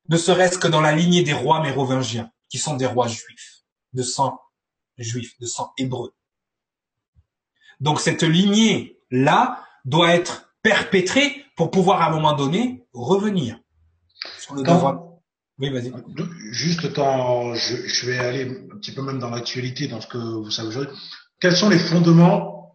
ne 0.10 0.18
serait-ce 0.18 0.58
que 0.58 0.68
dans 0.68 0.82
la 0.82 0.94
lignée 0.94 1.22
des 1.22 1.34
rois 1.34 1.62
mérovingiens, 1.62 2.32
qui 2.50 2.58
sont 2.58 2.76
des 2.76 2.88
rois 2.88 3.08
juifs, 3.08 3.62
de 3.94 4.02
sang 4.02 4.42
juif, 4.98 5.40
de 5.40 5.46
sang 5.46 5.72
hébreu. 5.78 6.12
Donc 7.80 8.02
cette 8.02 8.24
lignée-là 8.24 9.64
doit 9.86 10.10
être 10.16 10.52
perpétrée 10.64 11.46
pour 11.56 11.70
pouvoir 11.70 12.02
à 12.02 12.08
un 12.08 12.10
moment 12.10 12.34
donné 12.34 12.84
revenir 12.92 13.60
sur 14.40 14.56
le 14.56 14.64
quand, 14.64 15.22
Oui, 15.60 15.70
vas-y. 15.70 15.94
Juste 16.52 16.92
quand 16.94 17.54
je, 17.54 17.88
je, 17.88 18.06
vais 18.08 18.18
aller 18.18 18.46
un 18.74 18.78
petit 18.78 18.92
peu 18.92 19.04
même 19.04 19.20
dans 19.20 19.30
l'actualité, 19.30 19.88
dans 19.88 20.02
ce 20.02 20.08
que 20.08 20.18
vous 20.18 20.50
savez 20.50 20.70
aujourd'hui, 20.70 20.98
quels 21.40 21.56
sont 21.56 21.70
les 21.70 21.80
fondements 21.80 22.74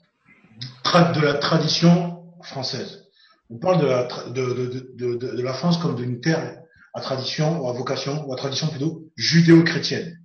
de 0.84 1.20
la 1.20 1.34
tradition 1.34 2.13
française 2.46 3.08
On 3.50 3.58
parle 3.58 3.80
de 3.80 3.86
la, 3.86 4.04
de, 4.30 5.42
la 5.42 5.54
France 5.54 5.78
comme 5.78 5.96
d'une 5.96 6.20
terre 6.20 6.60
à 6.94 7.00
tradition, 7.00 7.60
ou 7.60 7.68
à 7.68 7.72
vocation, 7.72 8.24
ou 8.26 8.32
à 8.32 8.36
tradition 8.36 8.68
plutôt 8.68 9.10
judéo-chrétienne. 9.16 10.20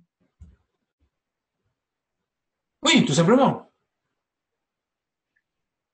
Oui, 2.84 3.04
tout 3.04 3.14
simplement. 3.14 3.72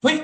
Oui. 0.05 0.20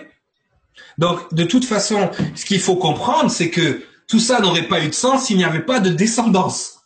Donc, 0.99 1.33
de 1.35 1.45
toute 1.45 1.65
façon, 1.65 2.11
ce 2.35 2.45
qu'il 2.45 2.61
faut 2.61 2.77
comprendre, 2.77 3.31
c'est 3.31 3.51
que 3.51 3.83
tout 4.07 4.21
ça 4.21 4.41
n'aurait 4.41 4.69
pas 4.69 4.85
eu 4.85 4.89
de 4.89 4.95
sens 4.95 5.25
s'il 5.25 5.39
n'y 5.39 5.45
avait 5.45 5.65
pas 5.65 5.81
de 5.81 5.91
descendance. 5.91 6.81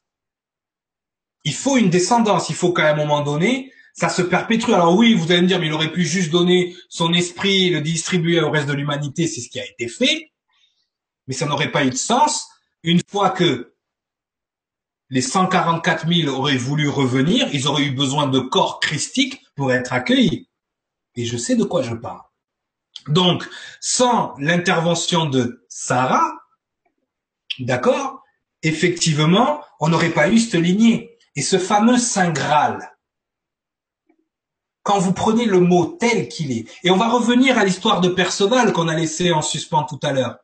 Il 1.45 1.55
faut 1.55 1.77
une 1.77 1.91
descendance. 1.91 2.49
Il 2.49 2.55
faut 2.55 2.73
qu'à 2.73 2.91
un 2.91 2.95
moment 2.95 3.23
donné, 3.23 3.73
ça 3.97 4.11
se 4.11 4.23
perpétue. 4.23 4.73
Alors 4.73 4.95
oui, 4.95 5.15
vous 5.15 5.33
allez 5.33 5.43
me 5.43 5.47
dire, 5.47 5.59
mais 5.59 5.67
il 5.67 5.73
aurait 5.73 5.93
pu 5.93 6.05
juste 6.05 6.31
donner 6.31 6.77
son 6.89 7.13
esprit, 7.15 7.71
le 7.71 7.81
distribuer 7.81 8.41
au 8.41 8.51
reste 8.51 8.69
de 8.69 8.75
l'humanité. 8.75 9.27
C'est 9.27 9.41
ce 9.41 9.49
qui 9.49 9.59
a 9.59 9.65
été 9.65 9.89
fait. 9.89 10.33
Mais 11.27 11.35
ça 11.35 11.47
n'aurait 11.47 11.73
pas 11.73 11.85
eu 11.85 11.91
de 11.91 11.97
sens 11.97 12.49
une 12.83 13.01
fois 13.09 13.31
que 13.31 13.73
les 15.09 15.23
144 15.23 16.07
000 16.13 16.37
auraient 16.37 16.57
voulu 16.57 16.89
revenir, 16.89 17.49
ils 17.53 17.67
auraient 17.69 17.85
eu 17.85 17.93
besoin 17.93 18.27
de 18.27 18.39
corps 18.39 18.81
christiques 18.81 19.41
pour 19.55 19.73
être 19.73 19.93
accueillis. 19.93 20.49
Et 21.15 21.25
je 21.25 21.37
sais 21.37 21.57
de 21.57 21.65
quoi 21.65 21.83
je 21.83 21.95
parle. 21.95 22.21
Donc, 23.09 23.49
sans 23.81 24.35
l'intervention 24.39 25.27
de 25.27 25.65
Sarah, 25.69 26.33
d'accord, 27.61 28.23
effectivement, 28.63 29.63
on 29.81 29.89
n'aurait 29.89 30.11
pas 30.11 30.29
eu 30.29 30.39
cette 30.39 30.61
lignée. 30.61 31.17
Et 31.35 31.43
ce 31.43 31.59
fameux 31.59 31.99
Saint 31.99 32.31
Graal, 32.31 32.96
quand 34.87 35.01
vous 35.01 35.13
prenez 35.13 35.47
le 35.47 35.59
mot 35.59 35.85
tel 35.85 36.29
qu'il 36.29 36.53
est, 36.53 36.67
et 36.85 36.91
on 36.93 36.97
va 36.97 37.09
revenir 37.09 37.59
à 37.59 37.65
l'histoire 37.65 38.01
de 38.01 38.09
Perceval 38.09 38.73
qu'on 38.73 38.87
a 38.87 38.95
laissé 38.95 39.33
en 39.33 39.43
suspens 39.43 39.83
tout 39.83 39.99
à 40.05 40.13
l'heure. 40.13 40.37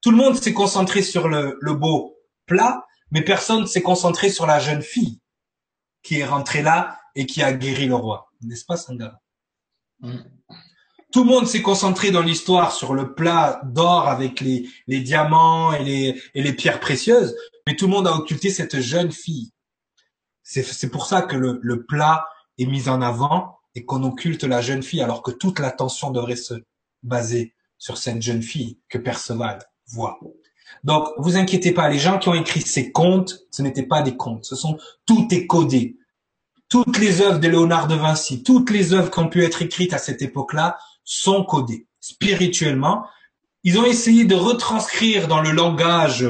Tout 0.00 0.12
le 0.12 0.16
monde 0.16 0.36
s'est 0.36 0.52
concentré 0.52 1.02
sur 1.02 1.26
le, 1.28 1.58
le 1.60 1.74
beau 1.74 2.16
plat, 2.46 2.86
mais 3.10 3.22
personne 3.22 3.66
s'est 3.66 3.82
concentré 3.82 4.30
sur 4.30 4.46
la 4.46 4.60
jeune 4.60 4.80
fille 4.80 5.20
qui 6.04 6.20
est 6.20 6.24
rentrée 6.24 6.62
là 6.62 7.00
et 7.16 7.26
qui 7.26 7.42
a 7.42 7.52
guéri 7.52 7.86
le 7.86 7.96
roi. 7.96 8.30
N'est-ce 8.42 8.64
pas, 8.64 8.76
Sangha? 8.76 9.20
Mm. 10.00 10.18
Tout 11.12 11.24
le 11.24 11.30
monde 11.30 11.48
s'est 11.48 11.62
concentré 11.62 12.12
dans 12.12 12.22
l'histoire 12.22 12.70
sur 12.70 12.94
le 12.94 13.14
plat 13.14 13.60
d'or 13.64 14.06
avec 14.08 14.40
les, 14.40 14.68
les 14.86 15.00
diamants 15.00 15.72
et 15.72 15.82
les, 15.82 16.22
et 16.34 16.42
les 16.42 16.52
pierres 16.52 16.78
précieuses, 16.78 17.34
mais 17.66 17.74
tout 17.74 17.86
le 17.86 17.92
monde 17.92 18.06
a 18.06 18.14
occulté 18.14 18.50
cette 18.50 18.80
jeune 18.80 19.10
fille. 19.10 19.52
C'est 20.44 20.90
pour 20.90 21.06
ça 21.06 21.22
que 21.22 21.36
le, 21.36 21.58
le 21.62 21.84
plat 21.84 22.28
est 22.58 22.66
mis 22.66 22.88
en 22.88 23.02
avant 23.02 23.58
et 23.74 23.84
qu'on 23.84 24.02
occulte 24.04 24.44
la 24.44 24.60
jeune 24.60 24.82
fille, 24.82 25.02
alors 25.02 25.22
que 25.22 25.30
toute 25.30 25.58
l'attention 25.58 26.10
devrait 26.10 26.36
se 26.36 26.54
baser 27.02 27.54
sur 27.78 27.98
cette 27.98 28.22
jeune 28.22 28.42
fille 28.42 28.78
que 28.88 28.98
Perceval 28.98 29.58
voit. 29.88 30.18
Donc, 30.82 31.08
vous 31.18 31.36
inquiétez 31.36 31.72
pas, 31.72 31.88
les 31.88 31.98
gens 31.98 32.18
qui 32.18 32.28
ont 32.28 32.34
écrit 32.34 32.60
ces 32.60 32.92
contes, 32.92 33.46
ce 33.50 33.62
n'étaient 33.62 33.86
pas 33.86 34.02
des 34.02 34.16
contes, 34.16 34.44
ce 34.44 34.56
sont 34.56 34.78
tout 35.06 35.28
est 35.30 35.46
codé. 35.46 35.96
Toutes 36.68 36.98
les 36.98 37.20
œuvres 37.20 37.38
de 37.38 37.48
Léonard 37.48 37.88
de 37.88 37.94
Vinci, 37.94 38.42
toutes 38.42 38.70
les 38.70 38.92
œuvres 38.92 39.10
qui 39.10 39.18
ont 39.18 39.28
pu 39.28 39.44
être 39.44 39.62
écrites 39.62 39.92
à 39.92 39.98
cette 39.98 40.22
époque-là 40.22 40.78
sont 41.04 41.44
codées 41.44 41.86
spirituellement. 42.00 43.06
Ils 43.62 43.78
ont 43.78 43.84
essayé 43.84 44.24
de 44.24 44.34
retranscrire 44.34 45.28
dans 45.28 45.40
le 45.40 45.52
langage 45.52 46.26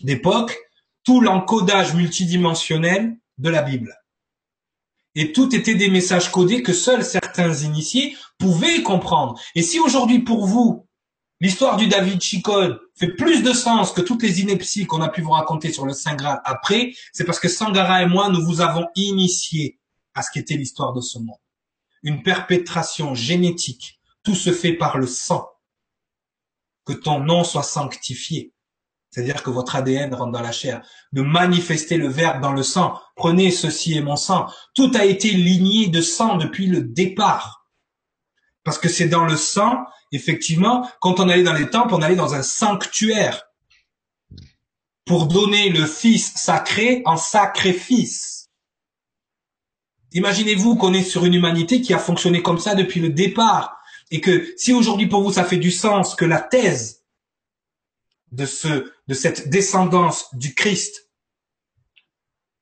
d'époque 0.00 0.56
tout 1.04 1.20
l'encodage 1.20 1.94
multidimensionnel 1.94 3.16
de 3.38 3.48
la 3.48 3.62
Bible. 3.62 3.96
Et 5.16 5.32
tout 5.32 5.52
était 5.56 5.74
des 5.74 5.88
messages 5.88 6.30
codés 6.30 6.62
que 6.62 6.72
seuls 6.72 7.04
certains 7.04 7.52
initiés 7.52 8.16
pouvaient 8.38 8.82
comprendre. 8.82 9.40
Et 9.56 9.62
si 9.62 9.80
aujourd'hui 9.80 10.20
pour 10.20 10.46
vous, 10.46 10.86
L'histoire 11.38 11.76
du 11.76 11.86
David 11.86 12.22
Chicode 12.22 12.80
fait 12.94 13.12
plus 13.14 13.42
de 13.42 13.52
sens 13.52 13.92
que 13.92 14.00
toutes 14.00 14.22
les 14.22 14.40
inepties 14.40 14.86
qu'on 14.86 15.02
a 15.02 15.10
pu 15.10 15.20
vous 15.20 15.32
raconter 15.32 15.70
sur 15.70 15.84
le 15.84 15.92
Saint 15.92 16.14
Graal 16.14 16.40
après. 16.44 16.94
C'est 17.12 17.24
parce 17.24 17.40
que 17.40 17.48
Sangara 17.48 18.02
et 18.02 18.06
moi, 18.06 18.30
nous 18.30 18.42
vous 18.42 18.62
avons 18.62 18.86
initié 18.94 19.78
à 20.14 20.22
ce 20.22 20.30
qu'était 20.30 20.56
l'histoire 20.56 20.94
de 20.94 21.02
ce 21.02 21.18
monde. 21.18 21.36
Une 22.02 22.22
perpétration 22.22 23.14
génétique. 23.14 24.00
Tout 24.22 24.34
se 24.34 24.50
fait 24.50 24.72
par 24.72 24.96
le 24.96 25.06
sang. 25.06 25.46
Que 26.86 26.94
ton 26.94 27.20
nom 27.20 27.44
soit 27.44 27.62
sanctifié. 27.62 28.54
C'est-à-dire 29.16 29.42
que 29.42 29.48
votre 29.48 29.76
ADN 29.76 30.14
rentre 30.14 30.32
dans 30.32 30.42
la 30.42 30.52
chair. 30.52 30.82
De 31.14 31.22
manifester 31.22 31.96
le 31.96 32.06
verbe 32.06 32.42
dans 32.42 32.52
le 32.52 32.62
sang. 32.62 33.00
Prenez 33.14 33.50
ceci 33.50 33.96
et 33.96 34.02
mon 34.02 34.16
sang. 34.16 34.46
Tout 34.74 34.90
a 34.94 35.06
été 35.06 35.30
ligné 35.30 35.88
de 35.88 36.02
sang 36.02 36.36
depuis 36.36 36.66
le 36.66 36.82
départ. 36.82 37.66
Parce 38.62 38.76
que 38.76 38.90
c'est 38.90 39.08
dans 39.08 39.24
le 39.24 39.38
sang 39.38 39.86
effectivement, 40.12 40.86
quand 41.00 41.18
on 41.18 41.30
allait 41.30 41.44
dans 41.44 41.54
les 41.54 41.70
temples, 41.70 41.94
on 41.94 42.02
allait 42.02 42.14
dans 42.14 42.34
un 42.34 42.42
sanctuaire 42.42 43.42
pour 45.06 45.28
donner 45.28 45.70
le 45.70 45.86
Fils 45.86 46.34
sacré 46.36 47.00
en 47.06 47.16
sacrifice. 47.16 48.50
Imaginez-vous 50.12 50.76
qu'on 50.76 50.92
est 50.92 51.02
sur 51.02 51.24
une 51.24 51.32
humanité 51.32 51.80
qui 51.80 51.94
a 51.94 51.98
fonctionné 51.98 52.42
comme 52.42 52.58
ça 52.58 52.74
depuis 52.74 53.00
le 53.00 53.08
départ 53.08 53.78
et 54.10 54.20
que 54.20 54.46
si 54.58 54.74
aujourd'hui 54.74 55.06
pour 55.06 55.22
vous 55.22 55.32
ça 55.32 55.44
fait 55.44 55.56
du 55.56 55.70
sens 55.70 56.14
que 56.14 56.26
la 56.26 56.40
thèse 56.42 56.95
de 58.36 58.46
ce, 58.46 58.92
de 59.08 59.14
cette 59.14 59.48
descendance 59.48 60.26
du 60.34 60.54
Christ 60.54 61.10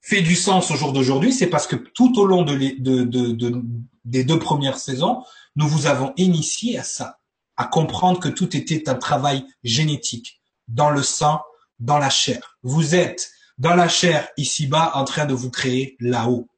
fait 0.01 0.23
du 0.23 0.37
sens 0.37 0.71
au 0.71 0.77
jour 0.77 0.93
d'aujourd'hui, 0.93 1.33
c'est 1.33 1.47
parce 1.47 1.67
que 1.67 1.77
tout 1.77 2.19
au 2.19 2.27
long 2.27 2.43
de, 2.43 2.55
de, 2.79 3.63
des 4.05 4.23
deux 4.23 4.39
premières 4.39 4.79
saisons, 4.79 5.23
nous 5.57 5.67
vous 5.67 5.87
avons 5.87 6.13
initié 6.17 6.79
à 6.79 6.83
ça 6.83 7.19
à 7.57 7.65
comprendre 7.65 8.21
que 8.21 8.29
tout 8.29 8.57
était 8.57 8.89
un 8.89 8.97
travail 8.97 9.47
génétique, 9.63 10.41
dans 10.69 10.91
le 10.91 11.03
sang, 11.03 11.41
dans 11.79 11.99
la 11.99 12.11
chair. 12.11 12.59
Vous 12.63 12.95
êtes 12.95 13.31
dans 13.59 13.75
la 13.75 13.89
chair 13.89 14.29
ici-bas 14.37 14.93
en 14.95 15.05
train 15.05 15.25
de 15.25 15.35
vous 15.35 15.51
créer 15.51 15.97
là-haut. 16.01 16.49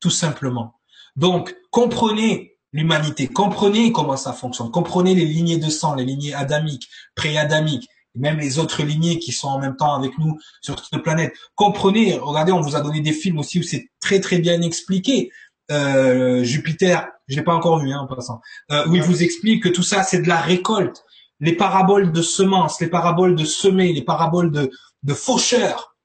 Tout 0.00 0.10
simplement. 0.10 0.80
Donc, 1.14 1.54
comprenez 1.70 2.56
l'humanité, 2.72 3.28
comprenez 3.28 3.92
comment 3.92 4.16
ça 4.16 4.32
fonctionne, 4.32 4.70
comprenez 4.70 5.14
les 5.14 5.26
lignées 5.26 5.58
de 5.58 5.70
sang, 5.70 5.94
les 5.94 6.04
lignées 6.04 6.34
adamiques, 6.34 6.88
pré-adamiques, 7.14 7.88
et 8.14 8.18
même 8.18 8.38
les 8.38 8.58
autres 8.58 8.82
lignées 8.82 9.18
qui 9.18 9.32
sont 9.32 9.48
en 9.48 9.58
même 9.58 9.76
temps 9.76 9.94
avec 9.94 10.16
nous 10.18 10.38
sur 10.60 10.76
toute 10.76 10.92
la 10.92 10.98
planète. 10.98 11.34
Comprenez, 11.54 12.18
regardez, 12.18 12.52
on 12.52 12.60
vous 12.60 12.76
a 12.76 12.80
donné 12.80 13.00
des 13.00 13.12
films 13.12 13.38
aussi 13.38 13.58
où 13.58 13.62
c'est 13.62 13.88
très 14.00 14.20
très 14.20 14.38
bien 14.38 14.62
expliqué. 14.62 15.30
Euh, 15.70 16.44
Jupiter, 16.44 17.08
je 17.28 17.36
l'ai 17.36 17.42
pas 17.42 17.54
encore 17.54 17.78
vu 17.78 17.92
hein, 17.92 18.00
en 18.00 18.06
passant, 18.06 18.40
euh, 18.70 18.86
où 18.86 18.96
il 18.96 19.02
vous 19.02 19.22
explique 19.22 19.62
que 19.62 19.68
tout 19.68 19.82
ça 19.82 20.02
c'est 20.02 20.20
de 20.20 20.28
la 20.28 20.40
récolte. 20.40 21.02
Les 21.40 21.56
paraboles 21.56 22.12
de 22.12 22.22
semences, 22.22 22.80
les 22.80 22.86
paraboles 22.86 23.34
de 23.34 23.44
semer, 23.44 23.92
les 23.92 24.04
paraboles 24.04 24.50
de, 24.50 24.70
de 25.02 25.14
faucheurs. 25.14 25.96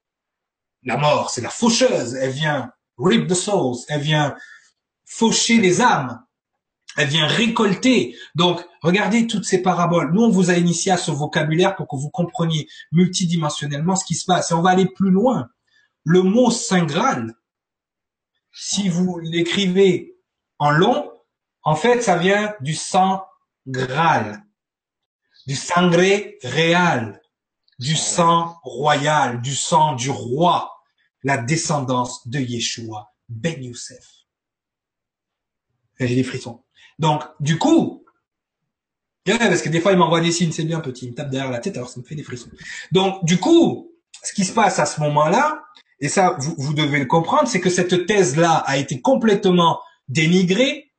La 0.82 0.96
mort, 0.96 1.30
c'est 1.30 1.42
la 1.42 1.50
faucheuse. 1.50 2.14
Elle 2.14 2.32
vient 2.32 2.70
rip 2.98 3.26
the 3.26 3.34
souls, 3.34 3.76
elle 3.88 4.00
vient 4.00 4.34
faucher 5.04 5.58
les 5.58 5.80
âmes, 5.80 6.20
elle 6.96 7.08
vient 7.08 7.26
récolter. 7.26 8.16
Donc, 8.34 8.64
regardez 8.82 9.26
toutes 9.26 9.44
ces 9.44 9.62
paraboles. 9.62 10.12
Nous, 10.12 10.22
on 10.22 10.30
vous 10.30 10.50
a 10.50 10.54
initié 10.54 10.92
à 10.92 10.96
ce 10.96 11.10
vocabulaire 11.10 11.76
pour 11.76 11.86
que 11.86 11.96
vous 11.96 12.10
compreniez 12.10 12.68
multidimensionnellement 12.92 13.96
ce 13.96 14.04
qui 14.04 14.14
se 14.14 14.24
passe. 14.24 14.50
Et 14.50 14.54
on 14.54 14.62
va 14.62 14.70
aller 14.70 14.86
plus 14.86 15.10
loin. 15.10 15.48
Le 16.04 16.22
mot 16.22 16.50
Saint 16.50 16.86
si 18.52 18.88
vous 18.88 19.18
l'écrivez 19.18 20.16
en 20.58 20.70
long, 20.70 21.12
en 21.62 21.76
fait, 21.76 22.02
ça 22.02 22.16
vient 22.16 22.54
du 22.60 22.74
sang 22.74 23.24
du 25.46 25.54
sangré 25.54 26.38
réal, 26.42 27.20
du 27.78 27.94
sang 27.96 28.58
royal, 28.62 29.40
du 29.40 29.54
sang 29.54 29.94
du 29.94 30.10
roi, 30.10 30.72
la 31.22 31.36
descendance 31.36 32.26
de 32.26 32.40
Yeshua, 32.40 33.12
Ben 33.28 33.62
Youssef. 33.62 34.26
J'ai 35.98 36.14
des 36.14 36.24
frissons. 36.24 36.64
Donc, 37.00 37.22
du 37.40 37.58
coup, 37.58 38.04
parce 39.24 39.62
que 39.62 39.70
des 39.70 39.80
fois, 39.80 39.92
il 39.92 39.98
m'envoie 39.98 40.20
des 40.20 40.32
signes, 40.32 40.52
c'est 40.52 40.64
bien 40.64 40.80
petit, 40.80 41.06
il 41.06 41.12
me 41.12 41.14
tape 41.14 41.30
derrière 41.30 41.50
la 41.50 41.58
tête, 41.58 41.76
alors 41.76 41.88
ça 41.88 41.98
me 41.98 42.04
fait 42.04 42.14
des 42.14 42.22
frissons. 42.22 42.50
Donc, 42.92 43.24
du 43.24 43.38
coup, 43.38 43.90
ce 44.22 44.34
qui 44.34 44.44
se 44.44 44.52
passe 44.52 44.78
à 44.78 44.84
ce 44.84 45.00
moment-là, 45.00 45.62
et 45.98 46.10
ça, 46.10 46.36
vous, 46.38 46.74
devez 46.74 46.98
le 46.98 47.06
comprendre, 47.06 47.48
c'est 47.48 47.60
que 47.60 47.70
cette 47.70 48.06
thèse-là 48.06 48.52
a 48.66 48.76
été 48.76 49.00
complètement 49.00 49.80
dénigrée. 50.08 50.92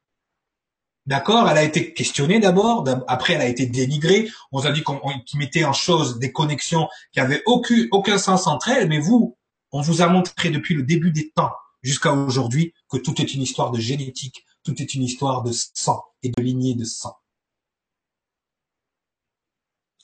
D'accord? 1.05 1.47
Elle 1.49 1.57
a 1.57 1.63
été 1.63 1.93
questionnée 1.93 2.39
d'abord, 2.39 2.83
après 3.07 3.33
elle 3.33 3.41
a 3.41 3.47
été 3.47 3.67
dénigrée. 3.67 4.29
On 4.51 4.59
vous 4.59 4.67
a 4.67 4.71
dit 4.71 4.81
qu'on 4.81 4.99
mettait 5.35 5.65
en 5.65 5.73
chose 5.73 6.17
des 6.17 6.31
connexions 6.31 6.87
qui 7.11 7.19
avaient 7.19 7.43
aucun, 7.45 7.87
aucun 7.91 8.17
sens 8.17 8.47
entre 8.47 8.69
elles, 8.69 8.87
mais 8.87 8.99
vous, 8.99 9.37
on 9.71 9.81
vous 9.81 10.01
a 10.01 10.07
montré 10.07 10.49
depuis 10.49 10.73
le 10.73 10.83
début 10.83 11.11
des 11.11 11.31
temps 11.31 11.51
jusqu'à 11.83 12.13
aujourd'hui 12.13 12.73
que 12.89 12.97
tout 12.97 13.19
est 13.21 13.33
une 13.33 13.41
histoire 13.41 13.71
de 13.71 13.79
génétique, 13.79 14.45
tout 14.63 14.81
est 14.81 14.93
une 14.93 15.03
histoire 15.03 15.43
de 15.43 15.51
sang 15.51 16.03
et 16.23 16.29
de 16.29 16.41
lignée 16.41 16.75
de 16.75 16.85
sang. 16.85 17.17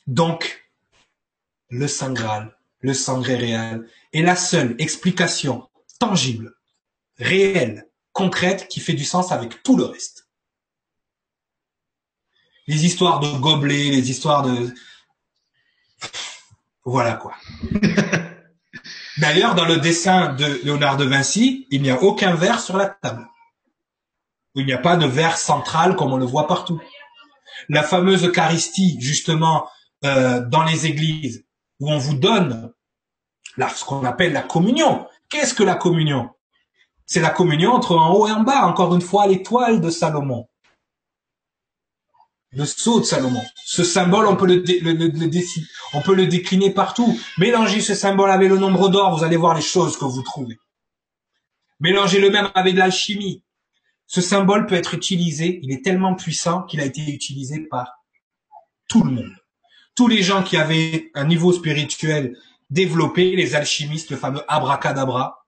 Donc, 0.05 0.71
le 1.69 1.87
Saint 1.87 2.13
Graal 2.13 2.57
le 2.79 2.93
sangre 2.93 3.33
réel, 3.33 3.87
est 4.13 4.21
la 4.21 4.35
seule 4.35 4.75
explication 4.79 5.69
tangible, 5.99 6.53
réelle, 7.17 7.87
concrète 8.13 8.67
qui 8.67 8.79
fait 8.79 8.93
du 8.93 9.05
sens 9.05 9.31
avec 9.31 9.63
tout 9.63 9.77
le 9.77 9.85
reste. 9.85 10.27
Les 12.67 12.85
histoires 12.85 13.19
de 13.19 13.37
gobelets, 13.37 13.89
les 13.91 14.09
histoires 14.09 14.43
de... 14.43 14.73
Voilà 16.83 17.13
quoi. 17.13 17.35
D'ailleurs, 19.17 19.55
dans 19.55 19.65
le 19.65 19.77
dessin 19.77 20.33
de 20.33 20.45
Léonard 20.63 20.97
de 20.97 21.05
Vinci, 21.05 21.67
il 21.71 21.81
n'y 21.81 21.89
a 21.89 22.01
aucun 22.03 22.35
verre 22.35 22.59
sur 22.59 22.77
la 22.77 22.87
table. 22.87 23.27
Il 24.57 24.65
n'y 24.65 24.73
a 24.73 24.79
pas 24.79 24.97
de 24.97 25.05
verre 25.05 25.37
central 25.37 25.95
comme 25.95 26.11
on 26.11 26.17
le 26.17 26.25
voit 26.25 26.47
partout. 26.47 26.81
La 27.69 27.83
fameuse 27.83 28.25
Eucharistie, 28.25 28.97
justement, 28.99 29.69
euh, 30.03 30.41
dans 30.41 30.63
les 30.63 30.87
églises, 30.87 31.45
où 31.79 31.91
on 31.91 31.99
vous 31.99 32.15
donne 32.15 32.73
ce 33.57 33.85
qu'on 33.85 34.03
appelle 34.03 34.33
la 34.33 34.41
communion. 34.41 35.07
Qu'est-ce 35.29 35.53
que 35.53 35.63
la 35.63 35.75
communion? 35.75 36.31
C'est 37.05 37.21
la 37.21 37.29
communion 37.29 37.71
entre 37.71 37.95
en 37.95 38.13
haut 38.13 38.27
et 38.27 38.31
en 38.31 38.41
bas, 38.41 38.65
encore 38.65 38.95
une 38.95 39.01
fois, 39.01 39.27
l'étoile 39.27 39.79
de 39.79 39.91
Salomon. 39.91 40.47
Le 42.51 42.65
sceau 42.65 42.99
de 42.99 43.05
Salomon. 43.05 43.43
Ce 43.63 43.83
symbole, 43.83 44.25
on 44.25 44.35
peut 44.35 44.47
le, 44.47 44.63
on 45.93 46.01
peut 46.01 46.15
le 46.15 46.25
décliner 46.25 46.71
partout. 46.71 47.19
Mélangez 47.37 47.81
ce 47.81 47.93
symbole 47.93 48.31
avec 48.31 48.49
le 48.49 48.57
nombre 48.57 48.89
d'or, 48.89 49.15
vous 49.15 49.23
allez 49.23 49.37
voir 49.37 49.53
les 49.53 49.61
choses 49.61 49.97
que 49.97 50.05
vous 50.05 50.23
trouvez. 50.23 50.57
Mélangez 51.79 52.19
le 52.19 52.31
même 52.31 52.49
avec 52.55 52.75
l'alchimie. 52.75 53.43
Ce 54.07 54.21
symbole 54.21 54.65
peut 54.65 54.75
être 54.75 54.93
utilisé, 54.93 55.59
il 55.61 55.71
est 55.71 55.83
tellement 55.83 56.15
puissant 56.15 56.63
qu'il 56.63 56.79
a 56.79 56.85
été 56.85 57.01
utilisé 57.01 57.59
par 57.59 58.03
tout 58.87 59.03
le 59.03 59.11
monde. 59.11 59.35
Tous 59.95 60.07
les 60.07 60.23
gens 60.23 60.43
qui 60.43 60.55
avaient 60.55 61.11
un 61.13 61.25
niveau 61.25 61.51
spirituel 61.51 62.37
développé, 62.69 63.35
les 63.35 63.55
alchimistes, 63.55 64.09
le 64.11 64.17
fameux 64.17 64.43
abracadabra. 64.47 65.45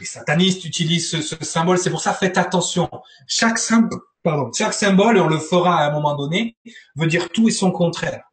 Les 0.00 0.06
satanistes 0.06 0.64
utilisent 0.64 1.10
ce, 1.10 1.44
symbole, 1.44 1.78
c'est 1.78 1.90
pour 1.90 2.00
ça 2.00 2.12
faites 2.12 2.38
attention. 2.38 2.90
Chaque 3.28 3.58
symbole, 3.58 4.00
pardon, 4.22 4.50
chaque 4.52 4.74
symbole, 4.74 5.16
et 5.16 5.20
on 5.20 5.28
le 5.28 5.38
fera 5.38 5.78
à 5.78 5.88
un 5.88 5.92
moment 5.92 6.16
donné, 6.16 6.56
veut 6.96 7.06
dire 7.06 7.30
tout 7.30 7.48
et 7.48 7.52
son 7.52 7.70
contraire. 7.70 8.24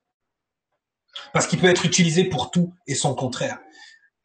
Parce 1.32 1.46
qu'il 1.46 1.60
peut 1.60 1.68
être 1.68 1.86
utilisé 1.86 2.26
pour 2.26 2.50
tout 2.50 2.74
et 2.88 2.96
son 2.96 3.14
contraire. 3.14 3.60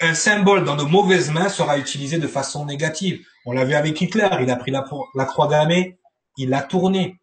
Un 0.01 0.15
symbole 0.15 0.65
dans 0.65 0.77
de 0.77 0.85
mauvaises 0.85 1.31
mains 1.31 1.49
sera 1.49 1.77
utilisé 1.77 2.19
de 2.19 2.29
façon 2.29 2.65
négative. 2.65 3.27
On 3.45 3.53
l'a 3.53 3.65
vu 3.65 3.75
avec 3.75 4.01
Hitler, 4.01 4.29
il 4.41 4.51
a 4.51 4.57
pris 4.57 4.71
la, 4.71 4.83
croix 5.25 5.49
gammée, 5.49 5.99
il 6.37 6.51
l'a 6.51 6.63
tournée. 6.63 7.21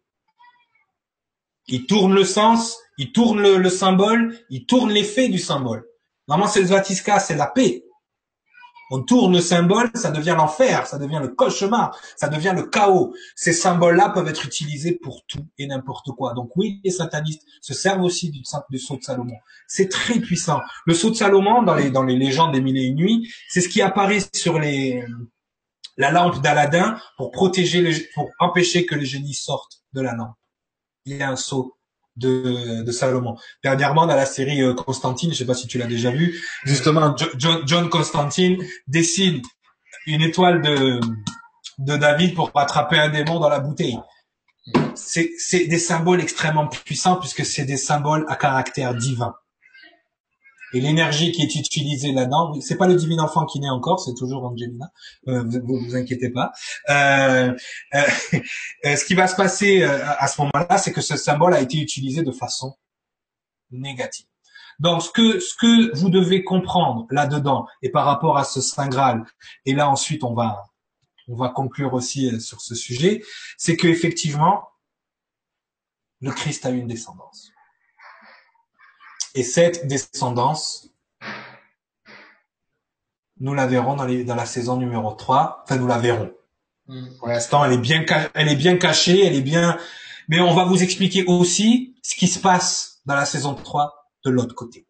Il 1.68 1.86
tourne 1.86 2.14
le 2.14 2.24
sens, 2.24 2.78
il 2.98 3.12
tourne 3.12 3.40
le, 3.40 3.56
le 3.56 3.70
symbole, 3.70 4.38
il 4.50 4.66
tourne 4.66 4.90
l'effet 4.90 5.28
du 5.28 5.38
symbole. 5.38 5.86
Normalement, 6.28 6.52
c'est 6.52 6.60
le 6.60 7.18
c'est 7.18 7.36
la 7.36 7.46
paix. 7.46 7.85
On 8.90 9.02
tourne 9.02 9.34
le 9.34 9.40
symbole, 9.40 9.90
ça 9.94 10.10
devient 10.10 10.34
l'enfer, 10.36 10.86
ça 10.86 10.98
devient 10.98 11.18
le 11.20 11.28
cauchemar, 11.28 11.98
ça 12.16 12.28
devient 12.28 12.52
le 12.54 12.64
chaos. 12.64 13.14
Ces 13.34 13.52
symboles-là 13.52 14.10
peuvent 14.10 14.28
être 14.28 14.44
utilisés 14.44 14.92
pour 14.92 15.24
tout 15.26 15.46
et 15.58 15.66
n'importe 15.66 16.10
quoi. 16.12 16.34
Donc 16.34 16.50
oui, 16.56 16.80
les 16.84 16.90
satanistes 16.90 17.42
se 17.60 17.74
servent 17.74 18.02
aussi 18.02 18.30
du, 18.30 18.40
du 18.40 18.78
de 18.78 19.02
Salomon. 19.02 19.36
C'est 19.66 19.88
très 19.88 20.20
puissant. 20.20 20.60
Le 20.86 20.94
sceau 20.94 21.10
de 21.10 21.16
Salomon, 21.16 21.62
dans 21.62 21.74
les, 21.74 22.16
légendes 22.16 22.52
des 22.52 22.60
mille 22.60 22.76
et 22.76 22.84
une 22.84 22.96
nuits, 22.96 23.32
c'est 23.48 23.60
ce 23.60 23.68
qui 23.68 23.82
apparaît 23.82 24.20
sur 24.34 24.58
les, 24.58 25.04
la 25.96 26.10
lampe 26.10 26.40
d'Aladin 26.42 26.98
pour 27.16 27.30
protéger, 27.30 27.80
les, 27.80 28.08
pour 28.14 28.30
empêcher 28.38 28.86
que 28.86 28.94
les 28.94 29.06
génies 29.06 29.34
sortent 29.34 29.82
de 29.92 30.00
la 30.00 30.14
lampe. 30.14 30.36
Il 31.04 31.16
y 31.16 31.22
a 31.22 31.30
un 31.30 31.36
sceau 31.36 31.75
de, 32.16 32.82
de 32.82 32.92
Salomon. 32.92 33.36
Dernièrement, 33.62 34.06
dans 34.06 34.16
la 34.16 34.26
série 34.26 34.62
euh, 34.62 34.74
Constantine, 34.74 35.32
je 35.32 35.38
sais 35.38 35.46
pas 35.46 35.54
si 35.54 35.66
tu 35.66 35.78
l'as 35.78 35.86
déjà 35.86 36.10
vu, 36.10 36.42
justement, 36.64 37.14
John, 37.36 37.88
Constantine 37.88 38.62
décide 38.86 39.42
une 40.06 40.22
étoile 40.22 40.62
de, 40.62 41.00
de 41.78 41.96
David 41.96 42.34
pour 42.34 42.50
attraper 42.54 42.98
un 42.98 43.08
démon 43.08 43.40
dans 43.40 43.48
la 43.48 43.60
bouteille. 43.60 43.98
C'est 44.94 45.66
des 45.66 45.78
symboles 45.78 46.20
extrêmement 46.20 46.66
puissants 46.66 47.16
puisque 47.16 47.44
c'est 47.44 47.64
des 47.64 47.76
symboles 47.76 48.24
à 48.28 48.36
caractère 48.36 48.94
divin. 48.94 49.34
Et 50.72 50.80
l'énergie 50.80 51.32
qui 51.32 51.42
est 51.42 51.54
utilisée 51.54 52.12
là-dedans, 52.12 52.60
c'est 52.60 52.76
pas 52.76 52.86
le 52.86 52.94
divin 52.96 53.18
enfant 53.18 53.46
qui 53.46 53.60
naît 53.60 53.70
encore, 53.70 54.00
c'est 54.00 54.14
toujours 54.14 54.44
Angelina. 54.44 54.90
Euh, 55.28 55.44
vous, 55.44 55.78
vous 55.78 55.96
inquiétez 55.96 56.30
pas. 56.30 56.52
Euh, 56.90 57.54
euh, 57.94 58.02
euh, 58.84 58.96
ce 58.96 59.04
qui 59.04 59.14
va 59.14 59.26
se 59.26 59.36
passer 59.36 59.82
euh, 59.82 60.04
à 60.18 60.26
ce 60.26 60.40
moment-là, 60.42 60.78
c'est 60.78 60.92
que 60.92 61.00
ce 61.00 61.16
symbole 61.16 61.54
a 61.54 61.60
été 61.60 61.78
utilisé 61.78 62.22
de 62.22 62.32
façon 62.32 62.76
négative. 63.70 64.26
Donc, 64.78 65.02
ce 65.02 65.10
que 65.10 65.40
ce 65.40 65.54
que 65.54 65.96
vous 65.96 66.10
devez 66.10 66.44
comprendre 66.44 67.06
là-dedans 67.10 67.66
et 67.82 67.90
par 67.90 68.04
rapport 68.04 68.36
à 68.36 68.44
ce 68.44 68.60
saint 68.60 68.88
graal, 68.88 69.24
et 69.64 69.72
là 69.72 69.88
ensuite 69.88 70.22
on 70.22 70.34
va 70.34 70.64
on 71.28 71.34
va 71.34 71.48
conclure 71.48 71.94
aussi 71.94 72.40
sur 72.40 72.60
ce 72.60 72.74
sujet, 72.74 73.22
c'est 73.56 73.76
que 73.76 73.86
effectivement 73.88 74.68
le 76.20 76.30
Christ 76.30 76.66
a 76.66 76.70
une 76.70 76.86
descendance. 76.86 77.50
Et 79.36 79.42
cette 79.42 79.86
descendance, 79.86 80.88
nous 83.38 83.54
la 83.54 83.66
verrons 83.66 83.94
dans, 83.94 84.06
dans 84.06 84.34
la 84.34 84.46
saison 84.46 84.76
numéro 84.78 85.12
3. 85.12 85.62
Enfin, 85.64 85.76
nous 85.76 85.86
la 85.86 85.98
verrons. 85.98 86.32
Mm. 86.88 87.16
Pour 87.18 87.28
l'instant, 87.28 87.64
elle 87.64 87.72
est 87.74 87.78
bien, 87.78 88.04
elle 88.34 88.48
est 88.48 88.56
bien 88.56 88.78
cachée, 88.78 89.24
elle 89.24 89.34
est 89.34 89.42
bien, 89.42 89.78
mais 90.28 90.40
on 90.40 90.54
va 90.54 90.64
vous 90.64 90.82
expliquer 90.82 91.24
aussi 91.26 91.96
ce 92.02 92.16
qui 92.16 92.28
se 92.28 92.38
passe 92.38 93.02
dans 93.04 93.14
la 93.14 93.26
saison 93.26 93.54
3 93.54 94.10
de 94.24 94.30
l'autre 94.30 94.54
côté. 94.54 94.86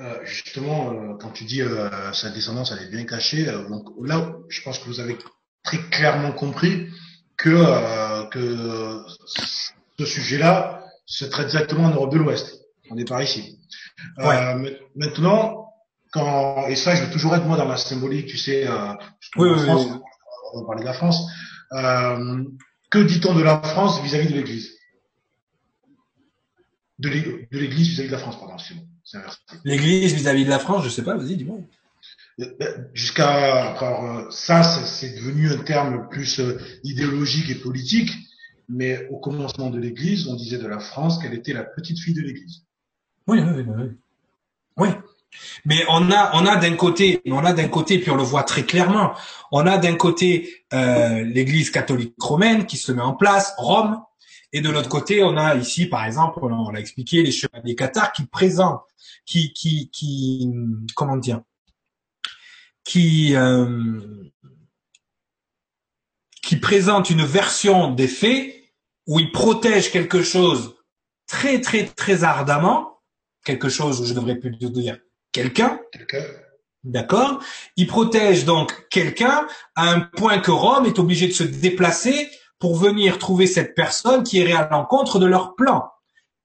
Euh, 0.00 0.24
justement, 0.24 0.90
euh, 0.92 1.14
quand 1.20 1.30
tu 1.30 1.44
dis 1.44 1.60
euh, 1.60 2.12
sa 2.14 2.30
descendance, 2.30 2.72
elle 2.72 2.86
est 2.86 2.90
bien 2.90 3.04
cachée, 3.04 3.46
euh, 3.48 3.68
donc 3.68 3.88
là, 4.02 4.34
je 4.48 4.62
pense 4.62 4.78
que 4.78 4.86
vous 4.86 5.00
avez 5.00 5.18
très 5.62 5.78
clairement 5.90 6.32
compris 6.32 6.88
que 7.36 7.50
euh, 7.50 8.24
que 8.26 9.04
ce 9.26 10.06
sujet-là 10.06 10.82
se 11.04 11.26
traite 11.26 11.46
exactement 11.46 11.84
en 11.84 11.90
Europe 11.90 12.12
de 12.12 12.18
l'Ouest. 12.18 12.61
On 12.92 12.98
est 12.98 13.08
par 13.08 13.22
ici. 13.22 13.58
Euh, 14.18 14.70
maintenant, 14.94 15.72
quand 16.10 16.66
et 16.68 16.76
ça, 16.76 16.94
je 16.94 17.04
vais 17.04 17.10
toujours 17.10 17.34
être 17.34 17.46
moi 17.46 17.56
dans 17.56 17.66
la 17.66 17.78
symbolique, 17.78 18.26
tu 18.26 18.36
sais. 18.36 18.66
Euh, 18.66 18.92
oui, 19.36 19.48
oui, 19.48 19.58
France, 19.64 19.86
On 20.52 20.60
va 20.60 20.66
parler 20.66 20.82
de 20.82 20.86
la 20.86 20.92
France. 20.92 21.26
Euh, 21.72 22.44
que 22.90 22.98
dit-on 22.98 23.34
de 23.34 23.42
la 23.42 23.62
France 23.62 24.02
vis-à-vis 24.02 24.28
de 24.28 24.34
l'Église? 24.34 24.72
De 26.98 27.08
l'Église 27.08 27.88
vis-à-vis 27.88 28.08
de 28.08 28.12
la 28.12 28.18
France, 28.18 28.38
pardon. 28.38 28.56
L'Église 29.64 30.12
vis-à-vis 30.12 30.44
de 30.44 30.50
la 30.50 30.58
France, 30.58 30.84
je 30.84 30.90
sais 30.90 31.02
pas. 31.02 31.16
Vas-y, 31.16 31.36
dis-moi. 31.36 31.60
Jusqu'à 32.92 33.74
ça, 34.30 34.62
c'est 34.62 35.14
devenu 35.16 35.50
un 35.50 35.58
terme 35.58 36.08
plus 36.10 36.42
idéologique 36.84 37.48
et 37.48 37.54
politique. 37.54 38.12
Mais 38.68 39.06
au 39.10 39.18
commencement 39.18 39.70
de 39.70 39.78
l'Église, 39.78 40.28
on 40.28 40.34
disait 40.34 40.58
de 40.58 40.66
la 40.66 40.78
France 40.78 41.18
qu'elle 41.18 41.34
était 41.34 41.52
la 41.52 41.64
petite 41.64 41.98
fille 41.98 42.14
de 42.14 42.22
l'Église. 42.22 42.62
Oui, 43.26 43.40
oui, 43.40 43.64
oui. 43.66 43.90
Oui. 44.78 44.88
Mais 45.64 45.84
on 45.88 46.10
a, 46.10 46.30
on 46.34 46.46
a 46.46 46.56
d'un 46.56 46.76
côté, 46.76 47.22
on 47.26 47.44
a 47.44 47.52
d'un 47.52 47.68
côté, 47.68 47.98
puis 47.98 48.10
on 48.10 48.16
le 48.16 48.22
voit 48.22 48.42
très 48.42 48.64
clairement, 48.64 49.14
on 49.50 49.66
a 49.66 49.78
d'un 49.78 49.94
côté 49.94 50.64
euh, 50.72 51.22
l'Église 51.22 51.70
catholique 51.70 52.14
romaine 52.18 52.66
qui 52.66 52.76
se 52.76 52.92
met 52.92 53.02
en 53.02 53.14
place, 53.14 53.54
Rome, 53.56 54.02
et 54.52 54.60
de 54.60 54.68
l'autre 54.68 54.88
côté, 54.88 55.22
on 55.22 55.36
a 55.36 55.54
ici, 55.54 55.86
par 55.86 56.04
exemple, 56.04 56.40
on 56.42 56.70
l'a 56.70 56.80
expliqué, 56.80 57.22
les 57.22 57.32
chevaliers 57.32 57.74
cathares 57.74 58.12
qui 58.12 58.26
présentent, 58.26 58.84
qui, 59.24 59.52
qui, 59.54 59.88
qui, 59.90 60.52
comment 60.94 61.16
dire, 61.16 61.40
qui, 62.84 63.34
euh, 63.34 63.90
qui 66.42 66.56
présentent 66.56 67.08
une 67.08 67.24
version 67.24 67.90
des 67.92 68.08
faits 68.08 68.54
où 69.06 69.18
ils 69.20 69.32
protègent 69.32 69.90
quelque 69.90 70.22
chose 70.22 70.76
très, 71.26 71.60
très, 71.60 71.86
très 71.86 72.24
ardemment 72.24 72.91
quelque 73.44 73.68
chose 73.68 74.00
où 74.00 74.04
je 74.04 74.14
devrais 74.14 74.36
plutôt 74.36 74.68
dire 74.68 74.98
quelqu'un? 75.32 75.80
D'accord 76.84 77.42
Il 77.76 77.86
protège 77.86 78.44
donc 78.44 78.88
quelqu'un 78.90 79.46
à 79.76 79.90
un 79.90 80.00
point 80.00 80.38
que 80.40 80.50
Rome 80.50 80.86
est 80.86 80.98
obligé 80.98 81.28
de 81.28 81.32
se 81.32 81.44
déplacer 81.44 82.28
pour 82.58 82.76
venir 82.76 83.18
trouver 83.18 83.46
cette 83.46 83.74
personne 83.74 84.24
qui 84.24 84.38
irait 84.38 84.52
à 84.52 84.68
l'encontre 84.68 85.18
de 85.18 85.26
leurs 85.26 85.54
plans. 85.54 85.90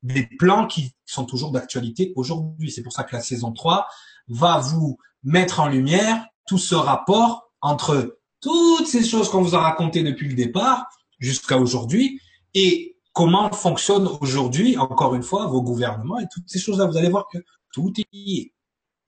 Des 0.03 0.27
plans 0.39 0.67
qui 0.67 0.95
sont 1.05 1.25
toujours 1.25 1.51
d'actualité 1.51 2.13
aujourd'hui. 2.15 2.71
C'est 2.71 2.83
pour 2.83 2.93
ça 2.93 3.03
que 3.03 3.15
la 3.15 3.21
saison 3.21 3.51
3 3.51 3.87
va 4.27 4.59
vous 4.59 4.97
mettre 5.23 5.59
en 5.59 5.67
lumière 5.67 6.25
tout 6.47 6.57
ce 6.57 6.75
rapport 6.75 7.51
entre 7.61 8.19
toutes 8.41 8.87
ces 8.87 9.03
choses 9.03 9.29
qu'on 9.29 9.41
vous 9.41 9.55
a 9.55 9.59
racontées 9.59 10.03
depuis 10.03 10.27
le 10.27 10.35
départ 10.35 10.85
jusqu'à 11.19 11.57
aujourd'hui 11.57 12.21
et 12.53 12.96
comment 13.17 13.51
fonctionnent 13.51 14.07
aujourd'hui, 14.21 14.77
encore 14.77 15.15
une 15.15 15.23
fois, 15.23 15.47
vos 15.47 15.63
gouvernements 15.63 16.19
et 16.19 16.27
toutes 16.31 16.47
ces 16.47 16.59
choses-là. 16.59 16.85
Vous 16.85 16.97
allez 16.97 17.09
voir 17.09 17.27
que 17.27 17.39
tout 17.73 17.91
est 17.97 18.05
lié. 18.13 18.53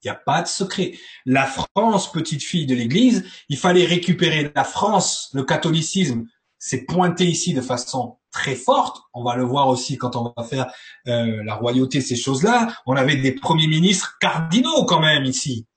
Il 0.02 0.08
n'y 0.08 0.10
a 0.10 0.16
pas 0.16 0.42
de 0.42 0.48
secret. 0.48 0.94
La 1.28 1.46
France, 1.46 2.12
petite 2.12 2.42
fille 2.42 2.66
de 2.66 2.74
l'Église, 2.74 3.24
il 3.50 3.58
fallait 3.58 3.86
récupérer 3.86 4.52
la 4.56 4.64
France, 4.64 5.30
le 5.34 5.44
catholicisme 5.44 6.26
s'est 6.58 6.86
pointé 6.86 7.28
ici 7.28 7.54
de 7.54 7.62
façon 7.62 8.18
très 8.32 8.56
fortes. 8.56 9.00
On 9.14 9.24
va 9.24 9.36
le 9.36 9.44
voir 9.44 9.68
aussi 9.68 10.00
quand 10.00 10.16
on 10.16 10.34
va 10.36 10.44
faire 10.44 10.74
euh, 11.08 11.44
la 11.44 11.54
royauté, 11.54 12.02
ces 12.02 12.16
choses-là. 12.16 12.68
On 12.88 12.96
avait 12.96 13.16
des 13.16 13.34
premiers 13.34 13.68
ministres 13.68 14.18
cardinaux 14.20 14.86
quand 14.86 15.02
même 15.02 15.26
ici. 15.26 15.68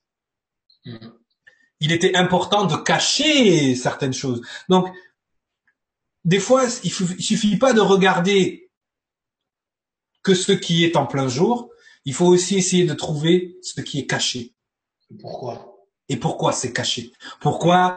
Mm. 0.86 0.96
Il 1.80 1.92
était 1.92 2.16
important 2.16 2.64
de 2.64 2.76
cacher 2.76 3.74
certaines 3.74 4.14
choses. 4.14 4.40
Donc, 4.70 4.88
des 6.24 6.38
fois, 6.40 6.64
il, 6.84 6.92
il 7.18 7.24
suffit 7.24 7.56
pas 7.56 7.72
de 7.72 7.80
regarder 7.80 8.70
que 10.22 10.34
ce 10.34 10.52
qui 10.52 10.84
est 10.84 10.96
en 10.96 11.06
plein 11.06 11.28
jour. 11.28 11.68
Il 12.04 12.14
faut 12.14 12.26
aussi 12.26 12.56
essayer 12.56 12.84
de 12.84 12.94
trouver 12.94 13.56
ce 13.62 13.80
qui 13.80 14.00
est 14.00 14.06
caché. 14.06 14.54
Pourquoi? 15.20 15.76
Et 16.08 16.16
pourquoi 16.16 16.52
c'est 16.52 16.72
caché? 16.72 17.12
Pourquoi 17.40 17.96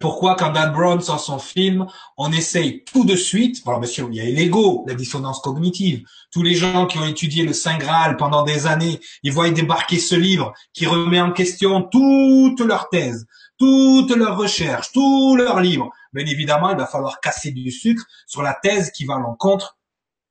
pourquoi 0.00 0.34
quand 0.36 0.50
Dan 0.50 0.72
Brown 0.72 1.00
sort 1.00 1.20
son 1.20 1.38
film, 1.38 1.86
on 2.16 2.32
essaye 2.32 2.84
tout 2.84 3.04
de 3.04 3.16
suite, 3.16 3.62
alors 3.66 3.80
bien 3.80 3.90
sûr, 3.90 4.08
il 4.10 4.16
y 4.16 4.20
a 4.20 4.24
l'ego, 4.24 4.84
la 4.86 4.94
dissonance 4.94 5.40
cognitive. 5.40 6.04
Tous 6.30 6.42
les 6.42 6.54
gens 6.54 6.86
qui 6.86 6.98
ont 6.98 7.06
étudié 7.06 7.44
le 7.44 7.52
Saint 7.52 7.78
Graal 7.78 8.16
pendant 8.16 8.44
des 8.44 8.66
années, 8.66 9.00
ils 9.22 9.32
voient 9.32 9.50
débarquer 9.50 9.98
ce 9.98 10.14
livre 10.14 10.52
qui 10.72 10.86
remet 10.86 11.20
en 11.20 11.32
question 11.32 11.82
toute 11.82 12.60
leur 12.60 12.88
thèse, 12.88 13.26
toute 13.58 14.10
leur 14.16 14.36
recherche, 14.36 14.92
tous 14.92 15.36
leurs 15.36 15.60
livres. 15.60 15.90
Bien 16.12 16.26
évidemment, 16.26 16.70
il 16.70 16.76
va 16.76 16.86
falloir 16.86 17.20
casser 17.20 17.50
du 17.52 17.70
sucre 17.70 18.04
sur 18.26 18.42
la 18.42 18.54
thèse 18.54 18.90
qui 18.90 19.04
va 19.04 19.16
à 19.16 19.18
l'encontre 19.18 19.78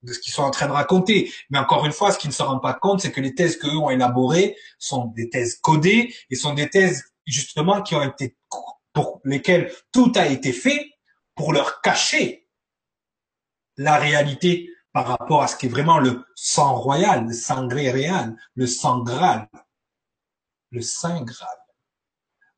de 0.04 0.14
ce 0.14 0.20
qu'ils 0.20 0.34
sont 0.34 0.44
en 0.44 0.52
train 0.52 0.68
de 0.68 0.72
raconter. 0.72 1.32
Mais 1.50 1.58
encore 1.58 1.86
une 1.86 1.92
fois, 1.92 2.12
ce 2.12 2.20
qu'ils 2.20 2.30
ne 2.30 2.34
se 2.34 2.44
rendent 2.44 2.62
pas 2.62 2.74
compte, 2.74 3.02
c'est 3.02 3.12
que 3.12 3.22
les 3.22 3.34
thèses 3.34 3.58
qu'eux 3.58 3.76
ont 3.76 3.90
élaborées 3.90 4.58
sont 4.78 5.06
des 5.06 5.30
thèses 5.30 5.60
codées 5.62 6.14
et 6.30 6.36
sont 6.36 6.54
des 6.54 6.70
thèses 6.70 7.06
justement 7.26 7.82
qui 7.82 7.96
ont 7.96 8.04
été 8.04 8.36
pour 8.92 9.22
lesquels 9.24 9.74
tout 9.92 10.12
a 10.16 10.28
été 10.28 10.52
fait 10.52 10.92
pour 11.36 11.54
leur 11.54 11.82
cacher 11.82 12.48
la 13.78 13.98
réalité 13.98 14.70
par 14.92 15.08
rapport 15.08 15.42
à 15.42 15.48
ce 15.48 15.56
qui 15.56 15.66
est 15.66 15.70
vraiment 15.70 15.98
le 15.98 16.24
sang 16.36 16.76
royal, 16.76 17.26
le 17.26 17.34
sang 17.34 17.68
réel, 17.68 18.36
le 18.56 18.68
sang 18.68 19.04
le 20.70 20.82
saint 20.82 21.22
graal. 21.22 21.63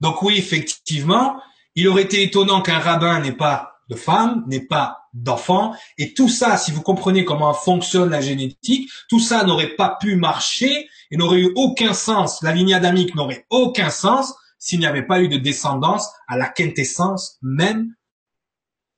Donc 0.05 0.21
oui, 0.21 0.37
effectivement, 0.37 1.41
il 1.73 1.87
aurait 1.87 2.03
été 2.03 2.21
étonnant 2.21 2.61
qu'un 2.61 2.77
rabbin 2.77 3.19
n'ait 3.21 3.31
pas 3.31 3.79
de 3.89 3.95
femme, 3.95 4.43
n'ait 4.45 4.67
pas 4.67 5.09
d'enfant, 5.13 5.75
et 5.97 6.13
tout 6.13 6.29
ça, 6.29 6.57
si 6.57 6.71
vous 6.71 6.83
comprenez 6.83 7.25
comment 7.25 7.55
fonctionne 7.55 8.11
la 8.11 8.21
génétique, 8.21 8.87
tout 9.09 9.19
ça 9.19 9.45
n'aurait 9.45 9.75
pas 9.75 9.97
pu 9.99 10.15
marcher 10.15 10.87
et 11.09 11.17
n'aurait 11.17 11.39
eu 11.39 11.51
aucun 11.55 11.95
sens. 11.95 12.43
La 12.43 12.51
lignée 12.51 12.75
adamique 12.75 13.15
n'aurait 13.15 13.47
aucun 13.49 13.89
sens 13.89 14.35
s'il 14.59 14.77
n'y 14.77 14.85
avait 14.85 15.07
pas 15.07 15.21
eu 15.21 15.27
de 15.27 15.37
descendance 15.37 16.07
à 16.27 16.37
la 16.37 16.49
quintessence 16.49 17.39
même 17.41 17.95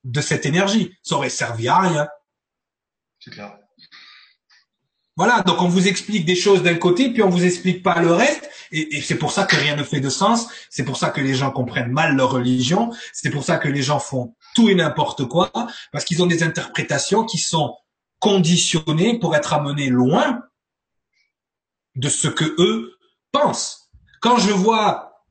de 0.04 0.20
cette 0.20 0.44
énergie. 0.44 0.92
Ça 1.02 1.16
aurait 1.16 1.30
servi 1.30 1.68
à 1.68 1.78
rien. 1.78 2.06
C'est 3.18 3.30
clair. 3.30 3.56
Voilà, 5.16 5.40
donc 5.40 5.62
on 5.62 5.68
vous 5.68 5.88
explique 5.88 6.26
des 6.26 6.36
choses 6.36 6.62
d'un 6.62 6.76
côté, 6.76 7.10
puis 7.10 7.22
on 7.22 7.30
vous 7.30 7.44
explique 7.44 7.82
pas 7.82 8.00
le 8.00 8.12
reste, 8.12 8.47
et, 8.72 9.00
c'est 9.00 9.16
pour 9.16 9.32
ça 9.32 9.44
que 9.44 9.56
rien 9.56 9.76
ne 9.76 9.82
fait 9.82 10.00
de 10.00 10.10
sens, 10.10 10.48
c'est 10.70 10.84
pour 10.84 10.96
ça 10.96 11.10
que 11.10 11.20
les 11.20 11.34
gens 11.34 11.50
comprennent 11.50 11.92
mal 11.92 12.16
leur 12.16 12.30
religion, 12.30 12.90
c'est 13.12 13.30
pour 13.30 13.44
ça 13.44 13.56
que 13.58 13.68
les 13.68 13.82
gens 13.82 14.00
font 14.00 14.34
tout 14.54 14.68
et 14.68 14.74
n'importe 14.74 15.26
quoi, 15.26 15.50
parce 15.92 16.04
qu'ils 16.04 16.22
ont 16.22 16.26
des 16.26 16.42
interprétations 16.42 17.24
qui 17.24 17.38
sont 17.38 17.76
conditionnées 18.18 19.18
pour 19.18 19.36
être 19.36 19.52
amenées 19.52 19.88
loin 19.88 20.42
de 21.96 22.08
ce 22.08 22.28
que 22.28 22.44
eux 22.58 22.96
pensent. 23.32 23.90
Quand 24.20 24.38
je 24.38 24.50
vois 24.50 25.24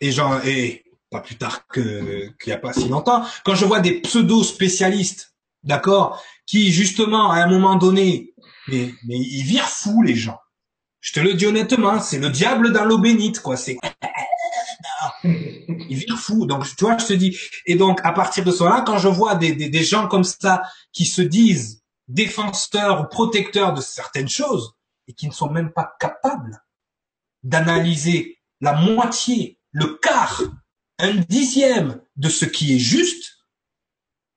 et 0.00 0.12
genre, 0.12 0.44
et 0.44 0.84
pas 1.10 1.20
plus 1.20 1.36
tard 1.36 1.66
que 1.68 2.28
qu'il 2.40 2.50
y 2.50 2.52
a 2.52 2.58
pas 2.58 2.72
si 2.72 2.88
longtemps, 2.88 3.24
quand 3.44 3.54
je 3.54 3.64
vois 3.64 3.80
des 3.80 4.00
pseudo 4.00 4.42
spécialistes, 4.42 5.34
d'accord, 5.62 6.22
qui 6.46 6.72
justement 6.72 7.30
à 7.30 7.36
un 7.36 7.46
moment 7.46 7.76
donné, 7.76 8.34
mais 8.68 8.92
mais 9.06 9.16
ils 9.16 9.44
virent 9.44 9.68
fous 9.68 10.02
les 10.02 10.16
gens. 10.16 10.38
Je 11.04 11.12
te 11.12 11.20
le 11.20 11.34
dis 11.34 11.44
honnêtement, 11.44 12.00
c'est 12.00 12.18
le 12.18 12.30
diable 12.30 12.72
dans 12.72 12.86
l'eau 12.86 12.96
bénite, 12.96 13.40
quoi. 13.40 13.58
C'est 13.58 13.76
ils 15.22 15.98
virent 15.98 16.18
fous. 16.18 16.46
Donc 16.46 16.64
tu 16.64 16.84
vois, 16.84 16.96
je 16.96 17.04
te 17.04 17.12
dis. 17.12 17.38
Et 17.66 17.74
donc 17.74 18.00
à 18.04 18.12
partir 18.12 18.42
de 18.42 18.50
cela, 18.50 18.82
quand 18.86 18.96
je 18.96 19.08
vois 19.08 19.34
des, 19.34 19.54
des, 19.54 19.68
des 19.68 19.84
gens 19.84 20.08
comme 20.08 20.24
ça 20.24 20.62
qui 20.92 21.04
se 21.04 21.20
disent 21.20 21.82
défenseurs 22.08 23.02
ou 23.02 23.04
protecteurs 23.04 23.74
de 23.74 23.82
certaines 23.82 24.30
choses 24.30 24.72
et 25.06 25.12
qui 25.12 25.28
ne 25.28 25.32
sont 25.32 25.50
même 25.50 25.72
pas 25.72 25.94
capables 26.00 26.64
d'analyser 27.42 28.38
la 28.62 28.72
moitié 28.72 29.60
le 29.72 29.98
quart, 29.98 30.40
un 30.98 31.16
dixième 31.16 32.00
de 32.16 32.30
ce 32.30 32.46
qui 32.46 32.76
est 32.76 32.78
juste, 32.78 33.44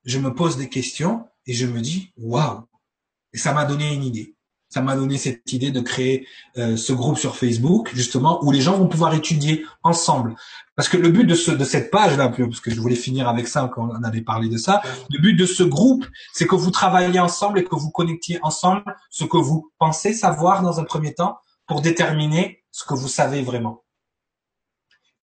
je 0.03 0.20
me 0.20 0.34
pose 0.34 0.57
des 0.57 0.68
questions 0.68 1.30
et 1.45 1.53
je 1.53 1.65
me 1.65 1.80
dis 1.80 2.11
waouh. 2.18 2.68
Et 3.32 3.38
ça 3.38 3.53
m'a 3.53 3.63
donné 3.63 3.93
une 3.93 4.03
idée. 4.03 4.36
Ça 4.70 4.82
m'a 4.82 4.95
donné 4.95 5.18
cette 5.18 5.51
idée 5.53 5.72
de 5.72 5.80
créer 5.80 6.28
euh, 6.57 6.76
ce 6.76 6.91
groupe 6.91 7.18
sur 7.18 7.38
Facebook 7.38 7.89
justement 7.93 8.43
où 8.43 8.51
les 8.51 8.59
gens 8.59 8.78
vont 8.78 8.88
pouvoir 8.88 9.13
étudier 9.13 9.65
ensemble. 9.84 10.36
Parce 10.76 10.89
que 10.89 10.97
le 10.97 11.09
but 11.09 11.26
de 11.26 11.36
ce 11.36 11.51
de 11.51 11.63
cette 11.63 11.89
page 11.89 12.18
là, 12.18 12.30
parce 12.30 12.59
que 12.59 12.70
je 12.70 12.80
voulais 12.82 12.95
finir 12.95 13.30
avec 13.30 13.47
ça 13.47 13.72
quand 13.74 13.89
on 13.89 14.03
avait 14.03 14.22
parlé 14.22 14.49
de 14.49 14.57
ça, 14.57 14.82
le 15.09 15.20
but 15.20 15.34
de 15.34 15.45
ce 15.45 15.63
groupe, 15.63 16.05
c'est 16.34 16.47
que 16.47 16.55
vous 16.55 16.72
travaillez 16.72 17.20
ensemble 17.20 17.59
et 17.59 17.63
que 17.63 17.76
vous 17.76 17.91
connectiez 17.91 18.39
ensemble 18.43 18.84
ce 19.09 19.24
que 19.24 19.38
vous 19.38 19.72
pensez 19.80 20.13
savoir 20.13 20.61
dans 20.61 20.80
un 20.80 20.84
premier 20.84 21.13
temps 21.13 21.38
pour 21.65 21.82
déterminer 21.82 22.63
ce 22.72 22.84
que 22.84 22.93
vous 22.93 23.07
savez 23.07 23.41
vraiment. 23.41 23.84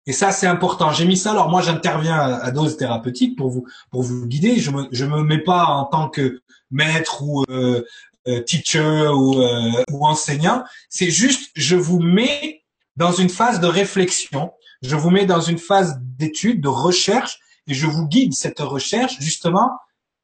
Et 0.05 0.11
ça, 0.11 0.31
c'est 0.31 0.47
important. 0.47 0.91
J'ai 0.91 1.05
mis 1.05 1.15
ça. 1.15 1.31
Alors 1.31 1.49
moi, 1.49 1.61
j'interviens 1.61 2.17
à, 2.17 2.51
dose 2.51 2.75
thérapeutique 2.75 3.37
pour 3.37 3.49
vous 3.49 3.65
pour 3.89 4.03
vous 4.03 4.25
guider. 4.25 4.57
Je 4.57 4.71
me 4.71 4.87
je 4.91 5.05
me 5.05 5.23
mets 5.23 5.43
pas 5.43 5.65
en 5.65 5.85
tant 5.85 6.09
que 6.09 6.41
maître 6.71 7.23
ou 7.23 7.43
euh 7.49 7.83
teacher 8.41 9.07
ou, 9.07 9.41
euh, 9.41 9.83
ou 9.91 10.05
enseignant. 10.05 10.63
C'est 10.89 11.11
juste, 11.11 11.51
je 11.55 11.75
vous 11.75 11.99
mets 11.99 12.63
dans 12.95 13.11
une 13.11 13.29
phase 13.29 13.59
de 13.59 13.67
réflexion. 13.67 14.51
Je 14.81 14.95
vous 14.95 15.09
mets 15.09 15.25
dans 15.25 15.41
une 15.41 15.57
phase 15.57 15.97
d'étude, 16.01 16.61
de 16.61 16.67
recherche, 16.67 17.39
et 17.67 17.73
je 17.73 17.87
vous 17.87 18.07
guide 18.07 18.33
cette 18.33 18.59
recherche 18.59 19.17
justement. 19.19 19.71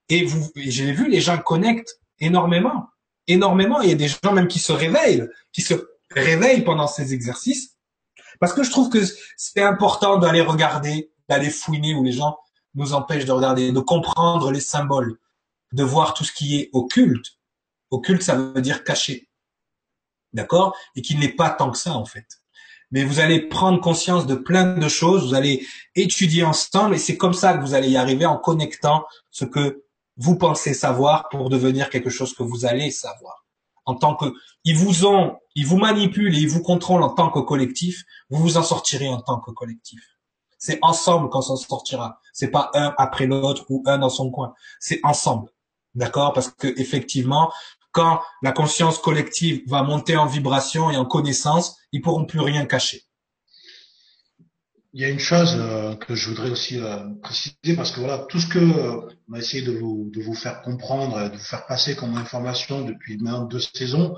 Et 0.09 0.25
vous, 0.25 0.49
j'ai 0.55 0.91
vu, 0.91 1.09
les 1.09 1.21
gens 1.21 1.37
connectent 1.37 1.99
énormément, 2.19 2.87
énormément. 3.27 3.81
Il 3.81 3.89
y 3.89 3.93
a 3.93 3.95
des 3.95 4.07
gens 4.07 4.33
même 4.33 4.47
qui 4.47 4.59
se 4.59 4.71
réveillent, 4.71 5.27
qui 5.53 5.61
se 5.61 5.73
réveillent 6.11 6.63
pendant 6.63 6.87
ces 6.87 7.13
exercices 7.13 7.75
parce 8.39 8.53
que 8.53 8.63
je 8.63 8.71
trouve 8.71 8.89
que 8.89 8.99
c'est 9.37 9.61
important 9.61 10.17
d'aller 10.17 10.41
regarder, 10.41 11.11
d'aller 11.27 11.49
fouiner 11.49 11.93
où 11.93 12.03
les 12.03 12.13
gens 12.13 12.37
nous 12.73 12.93
empêchent 12.93 13.25
de 13.25 13.31
regarder, 13.31 13.71
de 13.71 13.79
comprendre 13.79 14.51
les 14.51 14.61
symboles, 14.61 15.17
de 15.73 15.83
voir 15.83 16.13
tout 16.13 16.23
ce 16.23 16.31
qui 16.31 16.57
est 16.57 16.69
occulte. 16.73 17.25
Occulte, 17.91 18.21
ça 18.21 18.35
veut 18.35 18.61
dire 18.61 18.83
caché. 18.83 19.29
D'accord? 20.33 20.75
Et 20.95 21.01
qu'il 21.01 21.19
n'est 21.19 21.33
pas 21.33 21.49
tant 21.49 21.71
que 21.71 21.77
ça, 21.77 21.93
en 21.93 22.05
fait. 22.05 22.27
Mais 22.91 23.03
vous 23.03 23.19
allez 23.19 23.41
prendre 23.41 23.79
conscience 23.81 24.25
de 24.25 24.35
plein 24.35 24.75
de 24.75 24.87
choses, 24.87 25.27
vous 25.27 25.35
allez 25.35 25.65
étudier 25.95 26.43
ensemble 26.43 26.95
et 26.95 26.97
c'est 26.97 27.17
comme 27.17 27.35
ça 27.35 27.53
que 27.53 27.61
vous 27.61 27.75
allez 27.75 27.89
y 27.89 27.97
arriver 27.97 28.25
en 28.25 28.37
connectant 28.37 29.05
ce 29.29 29.45
que 29.45 29.83
vous 30.17 30.37
pensez 30.37 30.73
savoir 30.73 31.29
pour 31.29 31.49
devenir 31.49 31.91
quelque 31.91 32.09
chose 32.09 32.33
que 32.33 32.41
vous 32.41 32.65
allez 32.65 32.89
savoir 32.89 33.45
en 33.89 33.95
tant 33.95 34.15
que, 34.15 34.33
ils 34.65 34.77
vous 34.77 35.07
ont, 35.07 35.39
ils 35.55 35.65
vous 35.65 35.77
manipulent 35.77 36.35
et 36.35 36.39
ils 36.39 36.47
vous 36.47 36.61
contrôlent 36.61 37.01
en 37.01 37.09
tant 37.09 37.31
que 37.31 37.39
collectif, 37.39 38.03
vous 38.29 38.39
vous 38.39 38.57
en 38.57 38.61
sortirez 38.61 39.09
en 39.09 39.19
tant 39.19 39.39
que 39.39 39.49
collectif. 39.49 39.99
C'est 40.59 40.77
ensemble 40.83 41.29
qu'on 41.29 41.41
s'en 41.41 41.55
sortira. 41.55 42.21
C'est 42.31 42.49
pas 42.49 42.69
un 42.75 42.93
après 42.99 43.25
l'autre 43.25 43.65
ou 43.69 43.81
un 43.87 43.97
dans 43.97 44.09
son 44.09 44.29
coin. 44.29 44.53
C'est 44.79 44.99
ensemble. 45.03 45.49
D'accord? 45.95 46.33
Parce 46.33 46.49
que, 46.49 46.67
effectivement, 46.79 47.51
quand 47.91 48.21
la 48.41 48.51
conscience 48.51 48.99
collective 48.99 49.61
va 49.67 49.83
monter 49.83 50.15
en 50.15 50.25
vibration 50.25 50.91
et 50.91 50.97
en 50.97 51.05
connaissance, 51.05 51.77
ils 51.91 52.01
pourront 52.01 52.25
plus 52.25 52.39
rien 52.39 52.65
cacher. 52.65 53.03
Il 54.93 55.01
y 55.01 55.05
a 55.05 55.09
une 55.09 55.19
chose 55.19 55.55
euh, 55.55 55.95
que 55.95 56.15
je 56.15 56.29
voudrais 56.29 56.49
aussi 56.49 56.79
euh, 56.79 56.97
préciser 57.21 57.75
parce 57.75 57.91
que 57.91 57.99
voilà, 57.99 58.25
tout 58.27 58.39
ce 58.39 58.47
que 58.47 58.57
euh, 58.57 59.01
on 59.29 59.33
a 59.33 59.37
essayé 59.37 59.63
de 59.63 59.71
vous, 59.71 60.09
de 60.11 60.21
vous 60.21 60.33
faire 60.33 60.63
comprendre, 60.63 61.29
de 61.29 61.37
vous 61.37 61.43
faire 61.43 61.67
passer 61.67 61.95
comme 61.95 62.17
information 62.17 62.81
depuis 62.81 63.17
maintenant 63.17 63.45
deux 63.45 63.59
saisons, 63.59 64.15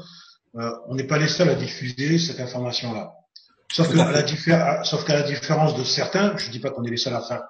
on 0.53 0.95
n'est 0.95 1.05
pas 1.05 1.17
les 1.17 1.29
seuls 1.29 1.47
à 1.47 1.55
diffuser 1.55 2.19
cette 2.19 2.41
information-là. 2.41 3.13
Sauf 3.71 3.89
que 3.89 3.95
la, 3.95 4.83
sauf 4.83 5.05
qu'à 5.05 5.13
la 5.13 5.23
différence 5.23 5.77
de 5.77 5.83
certains, 5.85 6.35
je 6.35 6.51
dis 6.51 6.59
pas 6.59 6.71
qu'on 6.71 6.83
est 6.83 6.89
les 6.89 6.97
seuls 6.97 7.13
à 7.13 7.21
faire, 7.21 7.43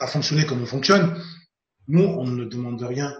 à 0.00 0.08
fonctionner 0.08 0.44
comme 0.44 0.60
on 0.60 0.66
fonctionne. 0.66 1.22
Nous, 1.86 2.02
on 2.02 2.26
ne 2.26 2.44
demande 2.44 2.82
rien. 2.82 3.14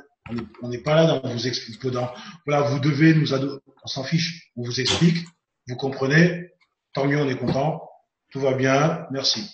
On 0.62 0.68
n'est 0.68 0.78
pas 0.78 0.94
là 0.94 1.06
dans 1.06 1.28
vous 1.28 1.46
expliquer, 1.46 1.90
dans 1.90 2.12
voilà, 2.46 2.62
vous 2.62 2.78
devez 2.78 3.14
nous 3.14 3.32
on 3.34 3.86
s'en 3.86 4.04
fiche. 4.04 4.50
On 4.56 4.62
vous 4.62 4.80
explique, 4.80 5.26
vous 5.66 5.76
comprenez, 5.76 6.50
tant 6.92 7.06
mieux, 7.06 7.20
on 7.20 7.28
est 7.28 7.36
content 7.36 7.82
tout 8.32 8.40
va 8.40 8.54
bien, 8.54 9.06
merci. 9.10 9.46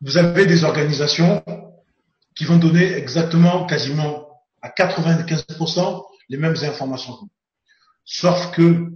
Vous 0.00 0.16
avez 0.16 0.46
des 0.46 0.64
organisations 0.64 1.42
qui 2.36 2.44
vont 2.44 2.56
donner 2.56 2.92
exactement, 2.94 3.66
quasiment 3.66 4.28
à 4.62 4.68
95% 4.68 6.04
les 6.28 6.38
mêmes 6.38 6.54
informations 6.62 7.14
que 7.14 7.20
vous. 7.20 7.30
Sauf 8.04 8.52
que 8.52 8.92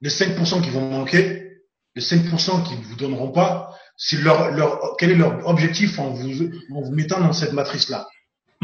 les 0.00 0.10
5% 0.10 0.62
qui 0.62 0.70
vont 0.70 0.88
manquer, 0.88 1.60
les 1.96 2.02
5% 2.02 2.62
qui 2.62 2.76
ne 2.76 2.82
vous 2.84 2.94
donneront 2.94 3.32
pas, 3.32 3.76
c'est 3.96 4.18
leur, 4.18 4.52
leur, 4.52 4.96
quel 4.96 5.10
est 5.10 5.16
leur 5.16 5.44
objectif 5.48 5.98
en 5.98 6.10
vous, 6.10 6.44
en 6.70 6.80
vous 6.80 6.92
mettant 6.92 7.18
dans 7.18 7.32
cette 7.32 7.52
matrice-là? 7.52 8.08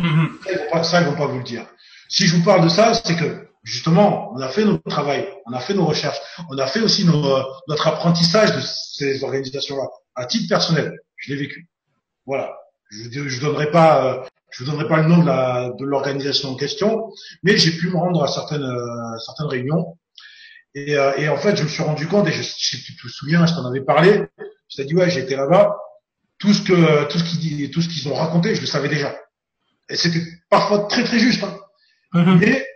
Mm-hmm. 0.04 0.82
Ça, 0.84 1.00
ils 1.00 1.04
pas, 1.04 1.10
vont 1.10 1.16
pas 1.16 1.26
vous 1.26 1.38
le 1.38 1.44
dire. 1.44 1.66
si 2.08 2.26
je 2.26 2.36
vous 2.36 2.44
parle 2.44 2.62
de 2.62 2.68
ça, 2.68 2.94
c'est 2.94 3.16
que 3.16 3.48
justement, 3.62 4.32
on 4.34 4.40
a 4.40 4.48
fait 4.48 4.64
notre 4.64 4.82
travail, 4.88 5.26
on 5.46 5.52
a 5.52 5.60
fait 5.60 5.74
nos 5.74 5.86
recherches, 5.86 6.18
on 6.50 6.58
a 6.58 6.66
fait 6.66 6.80
aussi 6.80 7.04
notre 7.04 7.88
apprentissage 7.88 8.54
de 8.54 8.60
ces 8.60 9.24
organisations-là 9.24 9.88
à 10.14 10.26
titre 10.26 10.48
personnel. 10.48 10.92
Je 11.16 11.32
l'ai 11.32 11.40
vécu. 11.40 11.68
Voilà. 12.26 12.54
Je 12.90 13.20
ne 13.20 13.40
donnerai 13.40 13.70
pas, 13.70 14.04
euh, 14.04 14.22
je 14.50 14.62
vous 14.62 14.70
donnerai 14.70 14.86
pas 14.86 15.02
le 15.02 15.08
nom 15.08 15.18
de 15.18 15.26
la 15.26 15.70
de 15.76 15.84
l'organisation 15.84 16.50
en 16.50 16.54
question, 16.54 17.10
mais 17.42 17.56
j'ai 17.56 17.72
pu 17.72 17.88
me 17.88 17.96
rendre 17.96 18.22
à 18.22 18.28
certaines 18.28 18.62
euh, 18.62 19.18
certaines 19.24 19.46
réunions 19.46 19.96
et, 20.74 20.96
euh, 20.96 21.12
et, 21.16 21.28
en 21.28 21.36
fait, 21.36 21.56
je 21.56 21.62
me 21.62 21.68
suis 21.68 21.82
rendu 21.84 22.08
compte 22.08 22.26
et 22.26 22.32
je, 22.32 22.42
je 22.42 22.76
tu 22.84 22.96
te 22.96 23.08
souviens, 23.08 23.46
je 23.46 23.54
t'en 23.54 23.64
avais 23.64 23.80
parlé. 23.80 24.24
Je 24.68 24.76
t'ai 24.76 24.84
dit 24.84 24.94
ouais, 24.94 25.08
j'étais 25.10 25.36
là-bas. 25.36 25.76
Tout 26.38 26.52
ce 26.52 26.62
que 26.62 27.04
tout 27.04 27.18
ce 27.18 27.24
qu'ils 27.24 27.70
tout 27.70 27.80
ce 27.80 27.88
qu'ils 27.88 28.08
ont 28.08 28.14
raconté, 28.14 28.54
je 28.54 28.60
le 28.60 28.66
savais 28.66 28.88
déjà. 28.88 29.14
Et 29.88 29.96
c'était 29.96 30.22
parfois 30.50 30.86
très 30.88 31.04
très 31.04 31.18
juste. 31.18 31.44
Hein. 31.44 31.56
Mm-hmm. 32.14 32.38
Mais 32.38 32.66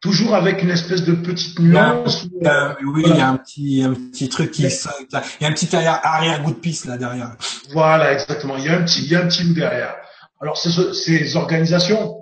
toujours 0.00 0.34
avec 0.34 0.62
une 0.62 0.70
espèce 0.70 1.04
de 1.04 1.14
petite 1.14 1.58
nuance. 1.58 2.26
Euh, 2.44 2.74
oui, 2.84 3.04
il 3.06 3.16
y 3.16 3.20
a 3.20 3.28
un 3.28 3.36
petit, 3.36 3.82
un 3.82 3.94
petit 3.94 4.28
truc 4.28 4.50
qui, 4.50 4.62
il 4.62 4.68
y 4.68 5.44
a 5.44 5.48
un 5.48 5.52
petit 5.52 5.74
arrière, 5.74 6.42
goût 6.42 6.52
de 6.52 6.58
piste 6.58 6.86
là 6.86 6.96
derrière. 6.96 7.36
Voilà, 7.72 8.12
exactement. 8.12 8.56
Il 8.56 8.64
y 8.64 8.68
a 8.68 8.78
un 8.78 8.82
petit, 8.82 9.02
il 9.02 9.10
y 9.10 9.16
a 9.16 9.22
un 9.22 9.28
petit 9.28 9.44
bout 9.44 9.54
derrière. 9.54 9.94
Alors 10.40 10.58
ces, 10.58 10.92
ces 10.92 11.36
organisations 11.36 12.16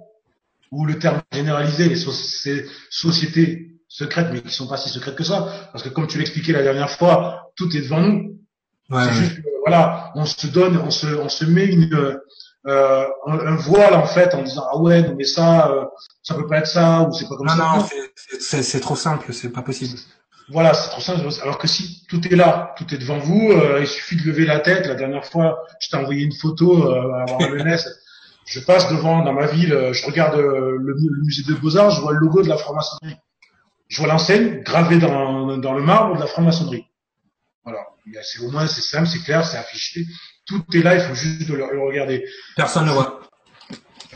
ou 0.71 0.87
le 0.87 0.99
terme 0.99 1.23
généralisé, 1.33 1.89
les 1.89 1.97
ces 1.97 2.67
sociétés 2.91 3.75
secrètes, 3.89 4.29
mais 4.33 4.41
qui 4.41 4.53
sont 4.53 4.67
pas 4.67 4.77
si 4.77 4.89
secrètes 4.89 5.15
que 5.15 5.25
ça, 5.25 5.69
parce 5.73 5.85
que 5.85 5.89
comme 5.89 6.09
tu 6.09 6.19
l'expliquais 6.19 6.53
la 6.53 6.63
dernière 6.63 6.91
fois, 6.91 7.53
tout 7.57 7.75
est 7.77 7.83
devant 7.83 8.01
nous. 8.01 8.39
Ouais, 8.91 9.05
c'est 9.05 9.15
juste, 9.15 9.41
voilà, 9.65 10.13
on 10.17 10.27
se 10.27 10.47
donne, 10.49 10.77
on 10.79 10.91
se, 10.91 11.07
on 11.07 11.29
se 11.29 11.45
met 11.45 11.67
une, 11.67 12.19
euh, 12.67 13.05
un, 13.27 13.57
voile 13.57 13.93
en 13.95 14.07
fait 14.07 14.35
en 14.35 14.43
disant 14.43 14.65
ah 14.73 14.79
ouais 14.79 15.13
mais 15.17 15.25
ça 15.25 15.69
euh, 15.69 15.85
ça 16.23 16.35
peut 16.35 16.47
pas 16.47 16.59
être 16.59 16.67
ça 16.67 17.03
ou 17.03 17.13
c'est 17.13 17.29
pas 17.29 17.37
comme 17.37 17.49
ça. 17.49 17.57
Non 17.57 17.79
non 17.79 17.87
c'est 18.41 18.81
trop 18.81 18.97
simple 18.97 19.35
c'est 19.35 19.51
pas 19.51 19.61
possible. 19.61 19.99
Voilà 20.49 20.73
c'est 20.73 20.89
trop 20.89 21.03
simple. 21.03 21.29
Alors 21.43 21.59
que 21.59 21.69
si 21.69 22.07
tout 22.09 22.27
est 22.27 22.37
là 22.37 22.75
tout 22.79 22.95
est 22.95 22.97
devant 22.97 23.19
vous 23.19 23.51
euh, 23.53 23.81
il 23.81 23.87
suffit 23.87 24.17
de 24.17 24.23
lever 24.23 24.47
la 24.47 24.61
tête. 24.61 24.87
La 24.87 24.95
dernière 24.95 25.27
fois 25.27 25.63
je 25.79 25.91
t'ai 25.91 25.97
envoyé 25.97 26.25
une 26.25 26.35
photo 26.35 26.91
euh, 26.91 27.13
à 27.13 27.49
l'ENS 27.49 27.85
je 28.47 28.61
passe 28.61 28.89
devant 28.91 29.23
dans 29.23 29.35
ma 29.35 29.47
ville 29.47 29.91
je 29.93 30.07
regarde 30.07 30.37
le, 30.37 30.79
le, 30.79 31.23
musée 31.23 31.43
de 31.47 31.55
beaux 31.55 31.77
arts 31.77 31.91
je 31.91 32.01
vois 32.01 32.13
le 32.13 32.19
logo 32.19 32.43
de 32.43 32.49
la 32.49 32.57
franc-maçonnerie. 32.57 33.17
Je 33.89 33.99
vois 33.99 34.09
l'enseigne 34.09 34.63
gravée 34.63 34.99
dans 34.99 35.59
dans 35.59 35.75
le 35.75 35.83
marbre 35.83 36.17
de 36.17 36.21
la 36.21 36.27
franc-maçonnerie. 36.27 36.87
Voilà. 37.63 37.81
C'est 38.23 38.41
au 38.41 38.51
moins 38.51 38.67
c'est 38.67 38.81
simple 38.81 39.07
c'est 39.07 39.23
clair 39.23 39.45
c'est 39.45 39.59
affiché 39.59 40.07
tout 40.47 40.65
est 40.75 40.83
là, 40.83 40.95
il 40.95 41.01
faut 41.01 41.15
juste 41.15 41.49
le, 41.49 41.65
regarder. 41.81 42.25
Personne 42.57 42.87
ne 42.87 42.93
voit. 42.93 43.21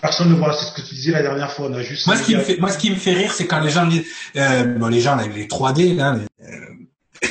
Personne 0.01 0.31
ne 0.31 0.35
voit, 0.35 0.55
c'est 0.55 0.67
ce 0.67 0.73
que 0.73 0.87
tu 0.87 0.95
disais 0.95 1.13
la 1.13 1.23
dernière 1.23 1.53
fois. 1.53 1.67
On 1.69 1.75
a 1.75 1.83
juste. 1.83 2.07
Moi, 2.07 2.17
ce 2.17 2.23
qui 2.23 2.37
me 2.37 2.41
fait, 2.41 2.57
moi, 2.59 2.71
ce 2.71 2.79
qui 2.79 2.91
me 2.91 2.97
fait 2.97 3.15
rire, 3.15 3.33
c'est 3.33 3.47
quand 3.47 3.61
les 3.61 3.71
gens 3.71 3.87
disent, 3.87 4.07
euh, 4.37 4.65
bon, 4.65 4.89
les 4.89 5.01
gens, 5.01 5.17
là, 5.17 5.27
les 5.27 5.47
3D, 5.47 5.97
là, 5.97 6.17
euh, 6.41 6.47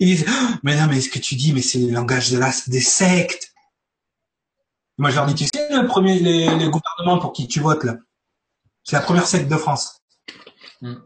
ils 0.00 0.16
disent, 0.16 0.26
oh, 0.28 0.54
mais 0.62 0.76
non, 0.76 0.86
mais 0.88 1.00
ce 1.00 1.08
que 1.08 1.18
tu 1.18 1.34
dis, 1.36 1.52
mais 1.52 1.62
c'est 1.62 1.78
le 1.78 1.92
langage 1.92 2.30
de 2.30 2.38
la, 2.38 2.50
des 2.66 2.80
sectes. 2.80 3.52
Moi, 4.98 5.10
je 5.10 5.16
leur 5.16 5.26
dis, 5.26 5.34
tu 5.34 5.44
sais, 5.44 5.68
le 5.70 5.86
premier, 5.86 6.18
les, 6.18 6.46
les 6.46 6.68
gouvernements 6.68 7.18
pour 7.20 7.32
qui 7.32 7.48
tu 7.48 7.60
votes, 7.60 7.84
là, 7.84 7.96
c'est 8.84 8.96
la 8.96 9.02
première 9.02 9.26
secte 9.26 9.48
de 9.48 9.56
France. 9.56 10.02
Hmm. 10.82 10.96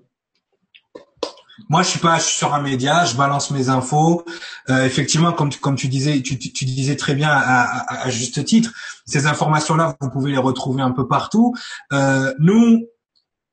Moi, 1.68 1.82
je 1.82 1.88
suis 1.88 1.98
pas 1.98 2.18
je 2.18 2.24
suis 2.24 2.36
sur 2.38 2.54
un 2.54 2.60
média, 2.60 3.04
je 3.04 3.16
balance 3.16 3.50
mes 3.50 3.68
infos. 3.68 4.24
Euh, 4.68 4.84
effectivement, 4.84 5.32
comme 5.32 5.50
tu, 5.50 5.58
comme 5.58 5.76
tu 5.76 5.88
disais, 5.88 6.20
tu, 6.22 6.38
tu 6.38 6.64
disais 6.64 6.96
très 6.96 7.14
bien 7.14 7.30
à, 7.30 8.02
à, 8.02 8.10
juste 8.10 8.44
titre, 8.44 8.72
ces 9.06 9.26
informations-là, 9.26 9.96
vous 10.00 10.10
pouvez 10.10 10.32
les 10.32 10.38
retrouver 10.38 10.82
un 10.82 10.90
peu 10.90 11.06
partout. 11.06 11.54
Euh, 11.92 12.34
nous, 12.38 12.86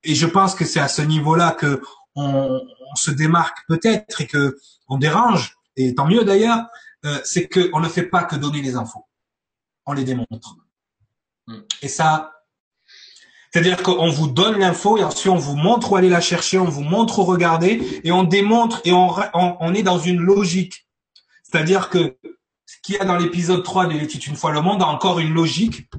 et 0.03 0.15
je 0.15 0.26
pense 0.26 0.56
que 0.56 0.65
c'est 0.65 0.80
à 0.80 0.88
ce 0.88 1.02
niveau-là 1.02 1.52
que 1.52 1.82
on, 2.15 2.60
on 2.91 2.95
se 2.95 3.11
démarque 3.11 3.60
peut-être 3.68 4.22
et 4.22 4.28
que 4.28 4.57
on 4.90 4.98
dérange, 4.98 5.57
et 5.78 5.95
tant 5.95 6.07
mieux 6.07 6.23
d'ailleurs, 6.23 6.65
euh, 7.06 7.19
c'est 7.23 7.48
que 7.48 7.69
on 7.73 7.80
ne 7.80 7.88
fait 7.88 8.03
pas 8.03 8.23
que 8.23 8.36
donner 8.36 8.61
les 8.61 8.76
infos, 8.76 9.06
on 9.86 9.94
les 9.94 10.03
démontre. 10.03 10.57
Hmm. 11.48 11.61
Et 11.82 11.88
ça, 11.88 12.32
c'est-à-dire 13.52 13.84
qu'on 13.84 14.10
vous 14.10 14.28
donne 14.28 14.60
l'info 14.60 14.98
et 14.98 15.03
ensuite 15.03 15.32
on 15.32 15.36
vous 15.36 15.57
montre 15.57 15.91
où 15.91 15.95
aller 15.98 16.07
la 16.07 16.22
chercher, 16.22 16.57
on 16.57 16.65
vous 16.65 16.84
montre 16.84 17.19
où 17.19 17.23
regarder 17.23 18.02
et 18.03 18.11
on 18.11 18.23
démontre 18.23 18.82
et 18.86 18.94
on, 18.94 19.73
est 19.73 19.84
dans 19.84 19.99
une 19.99 20.22
logique. 20.22 20.88
C'est-à-dire 21.44 21.90
que 21.90 22.18
ce 22.65 22.78
qu'il 22.82 22.95
y 22.95 22.99
a 22.99 23.03
dans 23.03 23.18
l'épisode 23.18 23.61
3 23.61 23.88
de 23.88 23.94
L'étude 23.94 24.26
une 24.28 24.38
fois 24.38 24.52
le 24.52 24.61
monde 24.61 24.82
a 24.82 24.88
encore 24.88 25.19
une 25.19 25.34
logique 25.34 25.90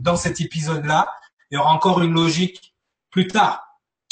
dans 0.00 0.16
cet 0.16 0.40
épisode-là. 0.40 1.08
Y 1.52 1.58
aura 1.58 1.72
encore 1.72 2.02
une 2.02 2.12
logique 2.12 2.74
plus 3.10 3.28
tard. 3.28 3.62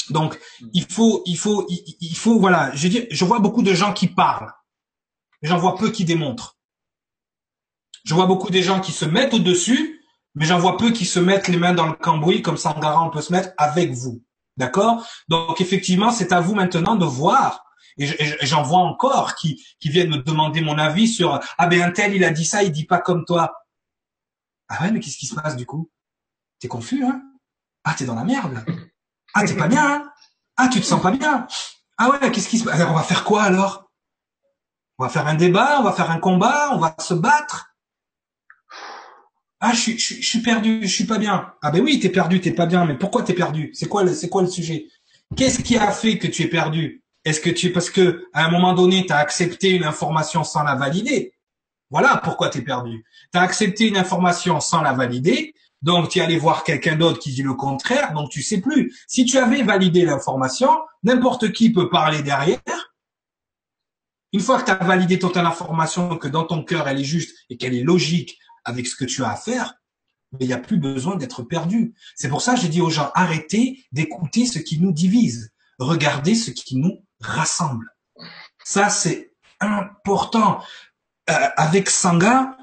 Donc, 0.09 0.39
il 0.73 0.85
faut, 0.85 1.21
il 1.25 1.37
faut, 1.37 1.65
il, 1.67 2.15
faut, 2.15 2.39
voilà. 2.39 2.73
Je 2.75 2.87
dis, 2.87 3.07
je 3.11 3.25
vois 3.25 3.39
beaucoup 3.39 3.63
de 3.63 3.73
gens 3.73 3.91
qui 3.91 4.07
parlent. 4.07 4.53
J'en 5.41 5.57
vois 5.57 5.75
peu 5.75 5.89
qui 5.89 6.05
démontrent. 6.05 6.57
Je 8.05 8.13
vois 8.13 8.27
beaucoup 8.27 8.51
des 8.51 8.63
gens 8.63 8.79
qui 8.79 8.91
se 8.91 9.03
mettent 9.03 9.33
au-dessus 9.33 9.94
mais 10.35 10.45
j'en 10.45 10.59
vois 10.59 10.77
peu 10.77 10.91
qui 10.91 11.05
se 11.05 11.19
mettent 11.19 11.47
les 11.47 11.57
mains 11.57 11.73
dans 11.73 11.87
le 11.87 11.93
cambouis 11.93 12.41
comme 12.41 12.57
Sangara 12.57 13.01
on 13.01 13.09
peut 13.09 13.21
se 13.21 13.31
mettre 13.31 13.49
avec 13.57 13.93
vous. 13.93 14.21
D'accord? 14.57 15.05
Donc 15.27 15.59
effectivement, 15.59 16.11
c'est 16.11 16.31
à 16.31 16.39
vous 16.39 16.55
maintenant 16.55 16.95
de 16.95 17.05
voir. 17.05 17.65
Et 17.97 18.07
j'en 18.45 18.61
vois 18.63 18.79
encore 18.79 19.35
qui, 19.35 19.65
qui 19.79 19.89
viennent 19.89 20.09
me 20.09 20.17
demander 20.17 20.59
mon 20.61 20.77
avis 20.77 21.07
sur 21.07 21.39
ah 21.57 21.67
ben 21.67 21.81
un 21.81 21.91
tel 21.91 22.13
il 22.13 22.23
a 22.25 22.29
dit 22.29 22.45
ça, 22.45 22.63
il 22.63 22.71
dit 22.71 22.85
pas 22.85 22.99
comme 22.99 23.23
toi. 23.25 23.53
Ah 24.67 24.81
ouais, 24.81 24.91
mais 24.91 24.99
qu'est-ce 24.99 25.17
qui 25.17 25.27
se 25.27 25.35
passe 25.35 25.55
du 25.55 25.65
coup? 25.65 25.89
T'es 26.59 26.67
confus, 26.67 27.05
hein? 27.05 27.21
Ah 27.83 27.93
t'es 27.97 28.05
dans 28.05 28.15
la 28.15 28.23
merde. 28.23 28.65
Ah 29.33 29.45
t'es 29.45 29.55
pas 29.55 29.67
bien. 29.67 29.85
Hein? 29.85 30.11
Ah 30.57 30.67
tu 30.67 30.81
te 30.81 30.85
sens 30.85 31.01
pas 31.01 31.11
bien. 31.11 31.47
Ah 31.97 32.09
ouais, 32.09 32.31
qu'est-ce 32.31 32.49
qui 32.49 32.59
se 32.59 32.65
passe 32.65 32.81
On 32.81 32.93
va 32.93 33.03
faire 33.03 33.23
quoi 33.23 33.43
alors? 33.43 33.89
On 34.97 35.03
va 35.03 35.09
faire 35.09 35.27
un 35.27 35.35
débat, 35.35 35.79
on 35.79 35.83
va 35.83 35.91
faire 35.91 36.11
un 36.11 36.19
combat, 36.19 36.69
on 36.71 36.77
va 36.77 36.95
se 36.99 37.13
battre. 37.13 37.74
Ah, 39.59 39.73
je 39.73 39.79
suis, 39.79 39.97
je, 39.97 40.25
suis 40.25 40.41
perdu, 40.41 40.79
je 40.83 40.87
suis 40.87 41.05
pas 41.05 41.17
bien. 41.17 41.53
Ah 41.61 41.71
ben 41.71 41.81
oui, 41.81 41.99
t'es 41.99 42.09
perdu, 42.09 42.41
t'es 42.41 42.51
pas 42.51 42.65
bien. 42.65 42.85
Mais 42.85 42.97
pourquoi 42.97 43.23
t'es 43.23 43.33
perdu? 43.33 43.71
C'est 43.73 43.87
quoi, 43.87 44.05
c'est 44.13 44.29
quoi 44.29 44.41
le 44.41 44.49
sujet? 44.49 44.87
Qu'est-ce 45.35 45.61
qui 45.61 45.77
a 45.77 45.91
fait 45.91 46.17
que 46.17 46.27
tu 46.27 46.43
es 46.43 46.47
perdu? 46.47 47.03
Est-ce 47.23 47.39
que 47.39 47.49
tu, 47.49 47.71
parce 47.71 47.89
que 47.89 48.25
à 48.33 48.45
un 48.45 48.51
moment 48.51 48.73
donné, 48.73 49.05
t'as 49.05 49.17
accepté 49.17 49.71
une 49.71 49.83
information 49.83 50.43
sans 50.43 50.63
la 50.63 50.75
valider 50.75 51.33
Voilà 51.89 52.21
pourquoi 52.23 52.49
t'es 52.49 52.61
perdu. 52.61 53.03
T'as 53.31 53.41
accepté 53.41 53.87
une 53.87 53.97
information 53.97 54.59
sans 54.59 54.81
la 54.81 54.93
valider, 54.93 55.55
donc 55.81 56.09
tu 56.09 56.19
es 56.19 56.21
allé 56.21 56.37
voir 56.37 56.63
quelqu'un 56.63 56.95
d'autre 56.95 57.19
qui 57.19 57.31
dit 57.31 57.43
le 57.43 57.53
contraire, 57.53 58.13
donc 58.13 58.29
tu 58.29 58.43
sais 58.43 58.61
plus. 58.61 58.95
Si 59.07 59.25
tu 59.25 59.37
avais 59.37 59.63
validé 59.63 60.05
l'information, 60.05 60.69
n'importe 61.03 61.51
qui 61.51 61.71
peut 61.71 61.89
parler 61.89 62.21
derrière. 62.21 62.59
Une 64.33 64.41
fois 64.41 64.61
que 64.61 64.69
tu 64.69 64.85
validé 64.85 65.17
toute 65.17 65.37
information, 65.37 66.17
que 66.17 66.27
dans 66.27 66.43
ton 66.43 66.63
cœur 66.63 66.87
elle 66.87 66.99
est 66.99 67.05
juste 67.05 67.35
et 67.49 67.57
qu'elle 67.57 67.73
est 67.73 67.83
logique, 67.83 68.37
avec 68.65 68.87
ce 68.87 68.95
que 68.95 69.05
tu 69.05 69.23
as 69.23 69.31
à 69.31 69.35
faire, 69.35 69.75
mais 70.33 70.39
il 70.41 70.47
n'y 70.47 70.53
a 70.53 70.59
plus 70.59 70.77
besoin 70.77 71.15
d'être 71.15 71.43
perdu. 71.43 71.93
C'est 72.15 72.29
pour 72.29 72.41
ça 72.41 72.55
que 72.55 72.61
j'ai 72.61 72.67
dit 72.67 72.81
aux 72.81 72.89
gens, 72.89 73.11
arrêtez 73.15 73.85
d'écouter 73.91 74.45
ce 74.45 74.59
qui 74.59 74.79
nous 74.79 74.91
divise. 74.91 75.51
Regardez 75.79 76.35
ce 76.35 76.51
qui 76.51 76.77
nous 76.77 77.05
rassemble. 77.19 77.89
Ça, 78.63 78.89
c'est 78.89 79.33
important. 79.59 80.61
Euh, 81.29 81.49
avec 81.57 81.89
Sangha, 81.89 82.57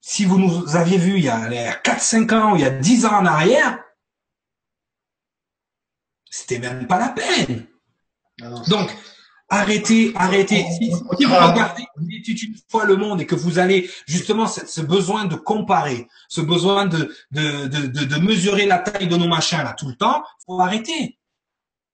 si 0.00 0.24
vous 0.24 0.38
nous 0.38 0.76
aviez 0.76 0.98
vu 0.98 1.16
il 1.16 1.24
y 1.24 1.28
a 1.28 1.72
4-5 1.80 2.34
ans 2.34 2.52
ou 2.52 2.56
il 2.56 2.62
y 2.62 2.66
a 2.66 2.70
10 2.70 3.06
ans 3.06 3.18
en 3.18 3.26
arrière, 3.26 3.82
c'était 6.30 6.58
même 6.58 6.86
pas 6.86 6.98
la 6.98 7.08
peine. 7.08 7.66
Ah 8.42 8.50
Donc, 8.68 8.94
Arrêtez, 9.54 10.12
arrêtez. 10.16 10.64
Si, 10.78 10.90
vous 10.90 11.06
regardez 11.08 11.86
une 11.96 12.56
fois 12.68 12.84
le 12.84 12.96
monde 12.96 13.20
et 13.20 13.26
que 13.26 13.36
vous 13.36 13.60
allez 13.60 13.88
justement 14.06 14.48
ce, 14.48 14.80
besoin 14.80 15.26
de 15.26 15.36
comparer, 15.36 16.08
ce 16.28 16.40
besoin 16.40 16.86
de, 16.86 17.14
de, 17.30 17.66
de, 17.68 18.04
de, 18.04 18.16
mesurer 18.16 18.66
la 18.66 18.78
taille 18.78 19.06
de 19.06 19.16
nos 19.16 19.28
machins 19.28 19.62
là 19.62 19.74
tout 19.78 19.86
le 19.86 19.94
temps, 19.94 20.24
faut 20.44 20.60
arrêter. 20.60 21.18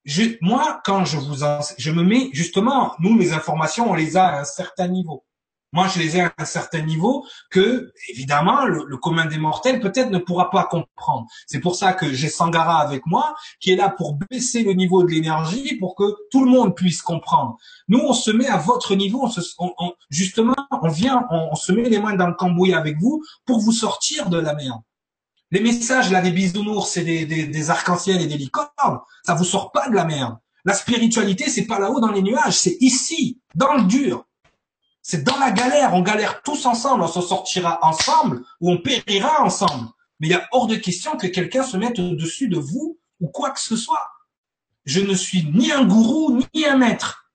Je, 0.06 0.22
moi, 0.40 0.80
quand 0.84 1.04
je 1.04 1.18
vous 1.18 1.44
en, 1.44 1.60
je 1.76 1.90
me 1.90 2.02
mets 2.02 2.30
justement, 2.32 2.94
nous 2.98 3.18
les 3.18 3.34
informations, 3.34 3.90
on 3.90 3.94
les 3.94 4.16
a 4.16 4.26
à 4.26 4.40
un 4.40 4.44
certain 4.44 4.88
niveau. 4.88 5.24
Moi, 5.72 5.86
je 5.86 6.00
les 6.00 6.16
ai 6.16 6.22
à 6.22 6.34
un 6.36 6.44
certain 6.44 6.82
niveau 6.82 7.24
que, 7.48 7.92
évidemment, 8.08 8.64
le, 8.64 8.96
commun 8.96 9.26
des 9.26 9.38
mortels 9.38 9.78
peut-être 9.78 10.10
ne 10.10 10.18
pourra 10.18 10.50
pas 10.50 10.64
comprendre. 10.64 11.26
C'est 11.46 11.60
pour 11.60 11.76
ça 11.76 11.92
que 11.92 12.12
j'ai 12.12 12.28
Sangara 12.28 12.80
avec 12.80 13.06
moi, 13.06 13.36
qui 13.60 13.70
est 13.70 13.76
là 13.76 13.88
pour 13.88 14.14
baisser 14.14 14.64
le 14.64 14.72
niveau 14.72 15.04
de 15.04 15.10
l'énergie, 15.10 15.76
pour 15.76 15.94
que 15.94 16.16
tout 16.32 16.44
le 16.44 16.50
monde 16.50 16.74
puisse 16.74 17.02
comprendre. 17.02 17.56
Nous, 17.86 18.00
on 18.00 18.12
se 18.12 18.32
met 18.32 18.48
à 18.48 18.56
votre 18.56 18.96
niveau, 18.96 19.28
on 19.58 19.92
justement, 20.10 20.56
on 20.82 20.88
vient, 20.88 21.26
on, 21.30 21.54
se 21.54 21.72
met 21.72 21.88
les 21.88 22.00
mains 22.00 22.16
dans 22.16 22.26
le 22.26 22.34
cambouis 22.34 22.74
avec 22.74 22.98
vous 22.98 23.22
pour 23.46 23.60
vous 23.60 23.72
sortir 23.72 24.28
de 24.28 24.38
la 24.38 24.54
merde. 24.54 24.80
Les 25.52 25.60
messages 25.60 26.10
là 26.10 26.20
des 26.20 26.32
bisounours 26.32 26.96
et 26.96 27.04
des, 27.04 27.46
des, 27.46 27.70
arcs-en-ciel 27.70 28.20
et 28.20 28.26
des 28.26 28.36
licornes, 28.36 29.00
ça 29.24 29.34
vous 29.34 29.44
sort 29.44 29.70
pas 29.70 29.88
de 29.88 29.94
la 29.94 30.04
merde. 30.04 30.36
La 30.64 30.74
spiritualité, 30.74 31.48
c'est 31.48 31.66
pas 31.66 31.78
là-haut 31.78 32.00
dans 32.00 32.12
les 32.12 32.22
nuages, 32.22 32.58
c'est 32.58 32.76
ici, 32.80 33.40
dans 33.54 33.74
le 33.74 33.84
dur. 33.84 34.26
C'est 35.02 35.24
dans 35.24 35.38
la 35.38 35.50
galère, 35.50 35.94
on 35.94 36.02
galère 36.02 36.42
tous 36.42 36.66
ensemble, 36.66 37.02
on 37.02 37.08
s'en 37.08 37.22
sortira 37.22 37.78
ensemble 37.82 38.42
ou 38.60 38.70
on 38.70 38.78
périra 38.78 39.42
ensemble. 39.42 39.88
Mais 40.18 40.28
il 40.28 40.30
y 40.30 40.34
a 40.34 40.46
hors 40.52 40.66
de 40.66 40.76
question 40.76 41.16
que 41.16 41.26
quelqu'un 41.26 41.62
se 41.62 41.76
mette 41.76 41.98
au-dessus 41.98 42.48
de 42.48 42.58
vous 42.58 42.98
ou 43.20 43.28
quoi 43.28 43.50
que 43.50 43.60
ce 43.60 43.76
soit. 43.76 44.10
Je 44.84 45.00
ne 45.00 45.14
suis 45.14 45.46
ni 45.52 45.72
un 45.72 45.84
gourou 45.84 46.40
ni 46.54 46.66
un 46.66 46.76
maître. 46.76 47.32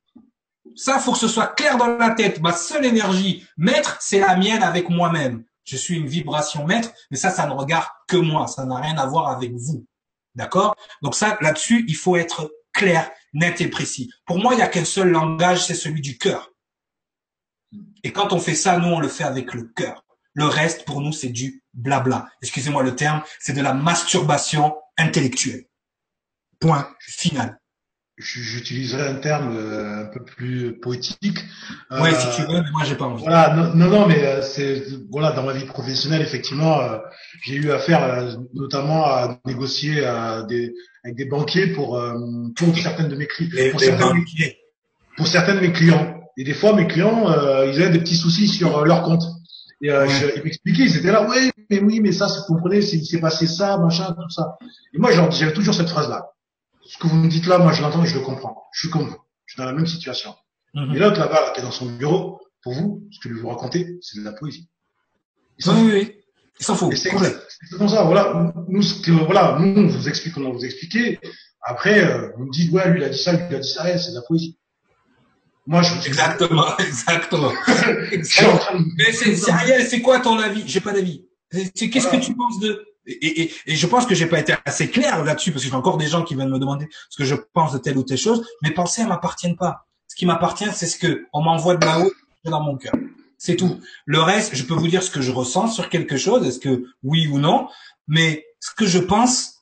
Ça, 0.76 1.00
faut 1.00 1.14
que 1.14 1.18
ce 1.18 1.28
soit 1.28 1.48
clair 1.48 1.78
dans 1.78 1.88
la 1.88 2.12
tête. 2.12 2.42
Ma 2.42 2.52
seule 2.52 2.86
énergie 2.86 3.46
maître, 3.58 3.98
c'est 4.00 4.20
la 4.20 4.36
mienne 4.36 4.62
avec 4.62 4.90
moi-même. 4.90 5.44
Je 5.64 5.78
suis 5.78 5.96
une 5.96 6.08
vibration 6.08 6.66
maître, 6.66 6.92
mais 7.10 7.18
ça, 7.18 7.32
ça 7.32 7.48
ne 7.48 7.54
regarde 7.54 7.88
que 8.08 8.18
moi. 8.18 8.48
Ça 8.48 8.66
n'a 8.66 8.76
rien 8.76 8.98
à 8.98 9.06
voir 9.06 9.30
avec 9.30 9.54
vous. 9.54 9.86
D'accord? 10.36 10.76
Donc 11.02 11.16
ça, 11.16 11.38
là-dessus, 11.42 11.86
il 11.88 11.96
faut 11.96 12.18
être 12.18 12.52
clair, 12.74 13.10
net 13.34 13.62
et 13.62 13.68
précis. 13.68 14.12
Pour 14.26 14.38
moi, 14.38 14.54
il 14.54 14.58
n'y 14.58 14.64
a 14.64 14.68
qu'un 14.68 14.86
seul 14.86 15.10
langage, 15.10 15.66
c'est 15.66 15.76
celui 15.76 16.02
du 16.02 16.18
cœur. 16.18 16.52
Et 18.04 18.12
quand 18.12 18.34
on 18.34 18.40
fait 18.40 18.56
ça, 18.56 18.78
nous, 18.78 18.88
on 18.88 19.00
le 19.00 19.08
fait 19.08 19.24
avec 19.24 19.54
le 19.54 19.64
cœur. 19.64 20.06
Le 20.34 20.46
reste, 20.46 20.86
pour 20.86 21.02
nous, 21.02 21.14
c'est 21.14 21.30
du 21.30 21.64
blabla. 21.74 22.28
Excusez-moi 22.42 22.84
le 22.84 22.96
terme, 22.96 23.22
c'est 23.40 23.54
de 23.54 23.62
la 23.62 23.74
masturbation 23.74 24.76
intellectuelle. 24.98 25.66
Point 26.60 26.88
final. 27.00 27.60
J'utiliserai 28.18 29.10
un 29.10 29.16
terme 29.16 29.58
euh, 29.58 30.04
un 30.04 30.06
peu 30.06 30.24
plus 30.24 30.80
poétique. 30.80 31.38
Oui, 31.92 32.10
si 32.18 32.28
tu 32.38 32.44
veux, 32.44 32.62
mais 32.62 32.72
moi 32.72 32.84
j'ai 32.86 32.96
pas 32.96 33.06
envie. 33.06 33.24
Voilà, 33.24 33.54
non, 33.76 33.90
non, 33.90 34.08
mais 34.08 34.24
euh, 34.24 34.42
c'est 34.42 34.86
voilà, 35.12 35.34
dans 35.34 35.44
ma 35.44 35.52
vie 35.52 35.66
professionnelle, 35.66 36.22
effectivement, 36.22 36.80
euh, 36.80 36.98
j'ai 37.44 37.56
eu 37.56 37.72
affaire 37.72 38.38
notamment 38.54 39.04
à 39.06 39.38
négocier 39.46 39.96
des, 40.48 40.74
avec 41.04 41.18
des 41.18 41.26
banquiers 41.26 41.68
pour 41.74 42.02
pour 42.56 42.78
certaines 42.78 43.10
de 43.10 43.16
mes 43.18 43.28
clients, 43.28 43.72
pour, 43.72 43.82
pour 45.18 45.28
certains 45.28 45.56
de 45.56 45.60
mes 45.60 45.74
clients. 45.74 46.22
Et 46.38 46.44
des 46.44 46.54
fois, 46.54 46.74
mes 46.74 46.88
clients, 46.88 47.30
euh, 47.30 47.66
ils 47.66 47.82
avaient 47.82 47.92
des 47.92 48.00
petits 48.00 48.18
soucis 48.18 48.48
sur 48.48 48.78
euh, 48.78 48.86
leur 48.86 49.04
compte. 49.04 49.24
Et 49.82 49.92
euh, 49.92 50.08
ils 50.36 50.44
m'expliquaient, 50.44 50.84
ils 50.84 50.98
étaient 50.98 51.12
là, 51.12 51.28
oui, 51.30 51.52
mais 51.70 51.80
oui, 51.80 52.00
mais 52.00 52.12
ça, 52.12 52.28
vous 52.28 52.56
comprenez, 52.56 52.80
il 52.80 53.06
s'est 53.06 53.20
passé 53.20 53.48
ça, 53.48 53.78
machin, 53.78 54.14
tout 54.14 54.30
ça. 54.30 54.58
Et 54.94 54.98
moi, 54.98 55.12
j'avais 55.12 55.54
toujours 55.54 55.74
cette 55.74 55.90
phrase-là. 55.90 56.32
Ce 56.88 56.98
que 56.98 57.08
vous 57.08 57.16
me 57.16 57.30
dites 57.30 57.48
là, 57.48 57.58
moi, 57.58 57.72
je 57.72 57.82
l'entends 57.82 58.04
et 58.04 58.08
je 58.08 58.16
le 58.16 58.22
comprends. 58.22 58.68
Je 58.74 58.82
suis 58.82 58.90
comme 58.90 59.08
vous. 59.08 59.18
Je 59.46 59.54
suis 59.54 59.60
dans 59.60 59.66
la 59.66 59.74
même 59.74 59.88
situation. 59.88 60.36
Mm 60.74 60.96
Et 60.96 61.00
l'autre 61.00 61.20
là-bas, 61.20 61.52
qui 61.54 61.62
est 61.62 61.64
dans 61.64 61.72
son 61.72 61.86
bureau, 61.86 62.42
pour 62.62 62.74
vous, 62.74 63.08
ce 63.12 63.20
que 63.20 63.30
je 63.30 63.36
vais 63.36 63.42
vous 63.42 63.50
raconter, 63.50 63.98
c'est 64.02 64.20
de 64.20 64.26
la 64.26 64.34
poésie. 64.34 64.70
oui, 65.68 65.74
oui, 65.76 65.92
oui. 65.94 66.16
Il 66.60 66.66
s'en 66.66 66.76
fout. 66.76 66.96
C'est 66.96 67.12
comme 67.12 67.90
ça, 67.90 68.04
voilà. 68.04 68.54
Nous, 68.68 68.82
ce 68.82 69.12
voilà, 69.12 69.58
nous, 69.60 69.84
on 69.84 69.88
vous 69.88 70.08
explique, 70.08 70.38
on 70.38 70.52
vous 70.52 70.66
expliquer. 70.66 71.20
Après, 71.62 72.06
euh, 72.06 72.30
vous 72.38 72.46
me 72.46 72.52
dites, 72.52 72.72
ouais, 72.72 72.90
lui, 72.90 73.02
il 73.02 73.04
a 73.04 73.10
dit 73.10 73.18
ça, 73.18 73.34
lui, 73.34 73.44
il 73.50 73.56
a 73.56 73.60
dit 73.60 73.70
ça, 73.70 73.98
c'est 73.98 74.12
de 74.12 74.16
la 74.16 74.22
poésie. 74.22 74.58
Moi, 75.68 75.82
je 75.82 76.08
exactement, 76.08 76.78
exactement. 76.78 77.52
Mais 78.98 79.12
c'est 79.12 79.52
Ariel, 79.52 79.86
c'est 79.88 80.02
quoi 80.02 80.20
ton 80.20 80.38
avis? 80.38 80.64
J'ai 80.68 80.80
pas 80.80 80.94
d'avis. 80.94 81.26
Qu'est-ce 81.52 82.08
que 82.08 82.18
tu 82.18 82.36
penses 82.36 82.60
de 82.60 82.86
et, 83.08 83.44
et, 83.44 83.54
et, 83.68 83.76
je 83.76 83.86
pense 83.86 84.08
que 84.08 84.16
j'ai 84.16 84.26
pas 84.26 84.40
été 84.40 84.56
assez 84.66 84.90
clair 84.90 85.24
là-dessus 85.24 85.52
parce 85.52 85.64
que 85.64 85.70
j'ai 85.70 85.76
encore 85.76 85.98
des 85.98 86.08
gens 86.08 86.24
qui 86.24 86.34
viennent 86.34 86.50
me 86.50 86.58
demander 86.58 86.90
ce 87.10 87.18
que 87.18 87.24
je 87.24 87.36
pense 87.54 87.72
de 87.72 87.78
telle 87.78 88.00
ou 88.00 88.04
telle 88.04 88.18
chose. 88.18 88.44
Mes 88.64 88.72
pensées 88.72 89.04
elles 89.04 89.08
m'appartiennent 89.08 89.58
pas. 89.58 89.86
Ce 90.08 90.16
qui 90.16 90.26
m'appartient, 90.26 90.70
c'est 90.74 90.88
ce 90.88 90.98
que 90.98 91.28
on 91.32 91.44
m'envoie 91.44 91.76
de 91.76 91.86
là-haut 91.86 92.12
dans 92.46 92.62
mon 92.62 92.78
cœur. 92.78 92.96
C'est 93.38 93.56
tout. 93.56 93.80
Le 94.06 94.22
reste, 94.22 94.56
je 94.56 94.64
peux 94.64 94.74
vous 94.74 94.88
dire 94.88 95.04
ce 95.04 95.12
que 95.12 95.22
je 95.22 95.32
ressens 95.32 95.68
sur 95.68 95.90
quelque 95.90 96.18
chose. 96.18 96.48
Est-ce 96.48 96.60
que 96.60 96.86
oui 97.04 97.28
ou 97.28 97.38
non 97.38 97.68
Mais 98.08 98.46
ce 98.60 98.74
que 98.74 98.88
je 98.88 98.98
pense, 98.98 99.55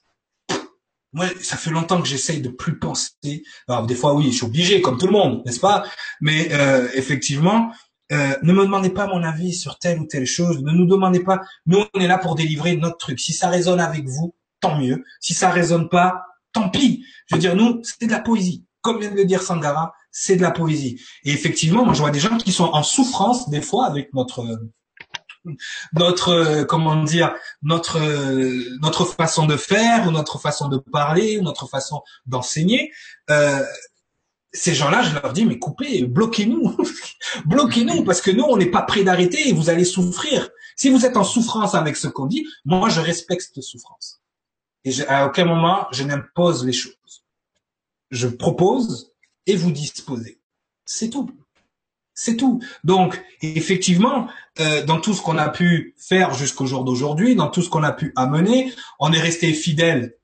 moi, 1.14 1.28
ça 1.42 1.58
fait 1.58 1.70
longtemps 1.70 2.02
que 2.02 2.08
j'essaye 2.08 2.42
de 2.42 2.50
plus 2.50 2.80
penser. 2.80 3.44
Alors, 3.68 3.86
des 3.86 3.96
fois, 3.96 4.16
oui, 4.16 4.32
je 4.32 4.38
suis 4.38 4.46
obligé, 4.46 4.82
comme 4.82 4.98
tout 4.98 5.06
le 5.06 5.12
monde, 5.12 5.44
n'est-ce 5.46 5.60
pas? 5.60 5.86
Mais 6.22 6.50
euh, 6.52 6.90
effectivement, 6.96 7.72
euh, 8.12 8.36
ne 8.42 8.54
me 8.54 8.64
demandez 8.64 8.90
pas 8.90 9.08
mon 9.08 9.24
avis 9.24 9.54
sur 9.54 9.78
telle 9.78 10.00
ou 10.00 10.06
telle 10.06 10.26
chose. 10.26 10.62
Ne 10.64 10.72
nous 10.72 10.86
demandez 10.86 11.22
pas. 11.22 11.40
Nous, 11.68 11.84
on 11.94 12.00
est 12.00 12.08
là 12.08 12.18
pour 12.18 12.36
délivrer 12.36 12.76
notre 12.76 12.98
truc. 12.98 13.20
Si 13.20 13.32
ça 13.32 13.50
résonne 13.50 13.80
avec 13.80 14.08
vous, 14.08 14.36
tant 14.60 14.78
mieux. 14.80 15.04
Si 15.20 15.34
ça 15.34 15.50
résonne 15.50 15.88
pas, 15.88 16.26
tant 16.52 16.70
pis. 16.70 17.06
Je 17.28 17.36
veux 17.36 17.42
dire, 17.42 17.56
nous, 17.56 17.82
c'est 17.84 18.08
de 18.08 18.12
la 18.12 18.20
poésie. 18.20 18.66
Comme 18.82 19.00
vient 19.00 19.12
de 19.12 19.16
le 19.16 19.26
dire 19.26 19.42
Sangara, 19.42 19.94
c'est 20.12 20.36
de 20.36 20.42
la 20.42 20.52
poésie. 20.52 21.00
Et 21.24 21.32
effectivement, 21.32 21.86
moi, 21.86 21.94
je 21.94 22.00
vois 22.00 22.12
des 22.12 22.20
gens 22.20 22.38
qui 22.38 22.52
sont 22.52 22.66
en 22.66 22.84
souffrance 22.84 23.50
des 23.50 23.62
fois 23.62 23.86
avec 23.86 24.14
notre 24.14 24.44
notre 25.94 26.30
euh, 26.30 26.66
comment 26.66 27.04
dire 27.04 27.34
notre 27.62 28.00
euh, 28.00 28.78
notre 28.82 29.06
façon 29.06 29.46
de 29.46 29.58
faire 29.58 30.08
ou 30.08 30.12
notre 30.12 30.40
façon 30.40 30.68
de 30.68 30.78
parler 30.78 31.38
ou 31.38 31.42
notre 31.42 31.68
façon 31.68 32.02
d'enseigner 32.26 32.92
euh, 33.30 33.64
ces 34.56 34.76
gens-là, 34.76 35.02
je 35.02 35.16
leur 35.16 35.34
dis 35.34 35.46
mais 35.46 35.58
coupez, 35.58 36.06
bloquez-nous, 36.06 36.78
bloquez-nous 37.46 38.04
parce 38.04 38.22
que 38.22 38.30
nous 38.30 38.44
on 38.44 38.56
n'est 38.56 38.70
pas 38.70 38.84
prêt 38.84 39.04
d'arrêter 39.04 39.50
et 39.50 39.54
vous 39.54 39.70
allez 39.70 39.86
souffrir. 39.86 40.50
Si 40.76 40.90
vous 40.90 41.06
êtes 41.06 41.18
en 41.18 41.24
souffrance 41.24 41.74
avec 41.74 41.96
ce 41.96 42.08
qu'on 42.08 42.28
dit, 42.28 42.48
moi 42.64 42.90
je 42.90 43.02
respecte 43.02 43.42
cette 43.42 43.64
souffrance 43.64 44.22
et 44.84 44.94
à 45.08 45.26
aucun 45.26 45.46
moment 45.46 45.88
je 45.92 46.04
n'impose 46.04 46.66
les 46.66 46.74
choses. 46.74 47.26
Je 48.12 48.28
propose 48.28 49.12
et 49.48 49.56
vous 49.56 49.72
disposez. 49.72 50.40
C'est 50.86 51.10
tout. 51.10 51.32
C'est 52.16 52.38
tout. 52.38 52.62
Donc, 52.84 53.22
effectivement, 53.42 54.28
euh, 54.60 54.86
dans 54.86 55.00
tout 55.00 55.14
ce 55.14 55.22
qu'on 55.22 55.38
a 55.38 55.50
pu 55.50 55.96
faire 55.98 56.34
jusqu'au 56.34 56.66
jour 56.66 56.84
d'aujourd'hui, 56.84 57.36
dans 57.36 57.50
tout 57.50 57.62
ce 57.62 57.70
qu'on 57.70 57.84
a 57.84 57.92
pu 57.92 58.14
amener, 58.16 58.72
on 59.00 59.12
est 59.12 59.20
resté 59.20 59.52
fidèle 59.54 60.16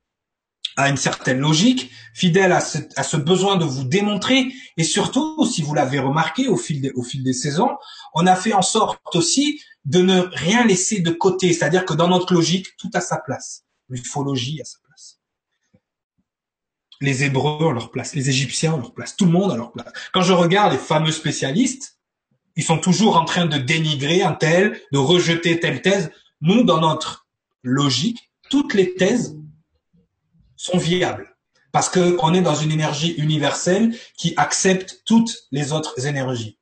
à 0.78 0.90
une 0.90 0.98
certaine 0.98 1.40
logique, 1.40 1.92
fidèle 2.14 2.54
à 2.54 2.62
ce, 2.62 3.18
besoin 3.18 3.58
de 3.58 3.66
vous 3.66 3.84
démontrer, 3.84 4.48
et 4.78 4.84
surtout, 4.84 5.46
si 5.46 5.62
vous 5.62 5.74
l'avez 5.74 6.00
remarqué 6.00 6.48
au 6.48 6.56
fil, 6.56 6.82
des, 6.82 6.92
au 6.92 7.04
fil 7.04 7.24
des 7.24 7.34
saisons, 7.34 7.72
on 8.14 8.26
a 8.28 8.36
fait 8.36 8.54
en 8.54 8.62
sorte 8.62 9.16
aussi 9.16 9.60
de 9.84 10.00
ne 10.00 10.22
rien 10.32 10.66
laisser 10.66 11.02
de 11.02 11.12
côté, 11.12 11.52
c'est-à-dire 11.52 11.86
que 11.86 11.94
dans 11.94 12.08
notre 12.08 12.34
logique, 12.34 12.78
tout 12.78 12.90
a 12.94 13.02
sa 13.02 13.18
place. 13.18 13.66
L'ufologie 13.90 14.62
a 14.62 14.66
sa 14.66 14.78
place 14.80 14.89
les 17.02 17.24
Hébreux 17.24 17.66
ont 17.66 17.72
leur 17.72 17.92
place, 17.92 18.14
les 18.16 18.30
Égyptiens 18.30 18.74
ont 18.74 18.80
leur 18.80 18.94
place, 18.94 19.16
tout 19.16 19.26
le 19.26 19.32
monde 19.32 19.52
a 19.52 19.56
leur 19.56 19.72
place. 19.72 19.92
Quand 20.14 20.22
je 20.22 20.34
regarde 20.34 20.74
les 20.74 20.78
fameux 20.78 21.12
spécialistes, 21.12 21.98
ils 22.56 22.64
sont 22.64 22.78
toujours 22.78 23.16
en 23.16 23.26
train 23.26 23.46
de 23.46 23.58
dénigrer 23.58 24.22
un 24.22 24.34
tel, 24.34 24.82
de 24.92 24.98
rejeter 24.98 25.60
telle 25.60 25.82
thèse. 25.82 26.12
Nous, 26.42 26.64
dans 26.64 26.82
notre 26.82 27.28
logique, 27.64 28.32
toutes 28.50 28.74
les 28.74 28.96
thèses 28.96 29.38
sont 30.56 30.78
viables 30.78 31.36
parce 31.72 31.90
qu'on 31.90 32.34
est 32.34 32.42
dans 32.42 32.56
une 32.56 32.72
énergie 32.72 33.14
universelle 33.14 33.96
qui 34.18 34.34
accepte 34.38 35.04
toutes 35.06 35.32
les 35.52 35.72
autres 35.72 36.06
énergies. 36.06 36.59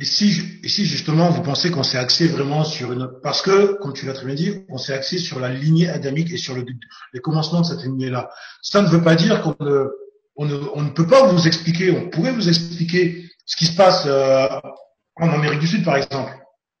Et 0.00 0.04
si, 0.04 0.32
si 0.64 0.86
justement 0.86 1.28
vous 1.28 1.42
pensez 1.42 1.72
qu'on 1.72 1.82
s'est 1.82 1.98
axé 1.98 2.28
vraiment 2.28 2.62
sur 2.62 2.92
une, 2.92 3.10
parce 3.20 3.42
que, 3.42 3.76
comme 3.80 3.92
tu 3.92 4.06
l'as 4.06 4.12
très 4.12 4.26
bien 4.26 4.36
dit, 4.36 4.64
on 4.68 4.78
s'est 4.78 4.94
axé 4.94 5.18
sur 5.18 5.40
la 5.40 5.52
lignée 5.52 5.88
adamique 5.88 6.30
et 6.30 6.36
sur 6.36 6.54
le, 6.54 6.64
les 7.12 7.20
commencements 7.20 7.62
de 7.62 7.66
cette 7.66 7.82
lignée-là. 7.82 8.30
Ça 8.62 8.80
ne 8.80 8.86
veut 8.86 9.02
pas 9.02 9.16
dire 9.16 9.42
qu'on 9.42 9.56
ne, 9.58 9.88
on 10.36 10.44
ne, 10.44 10.56
on 10.74 10.82
ne 10.82 10.90
peut 10.90 11.08
pas 11.08 11.26
vous 11.26 11.48
expliquer, 11.48 11.90
on 11.90 12.10
pourrait 12.10 12.30
vous 12.30 12.48
expliquer 12.48 13.28
ce 13.44 13.56
qui 13.56 13.66
se 13.66 13.74
passe 13.74 14.04
euh, 14.06 14.46
en 15.16 15.30
Amérique 15.30 15.58
du 15.58 15.66
Sud, 15.66 15.84
par 15.84 15.96
exemple, 15.96 16.32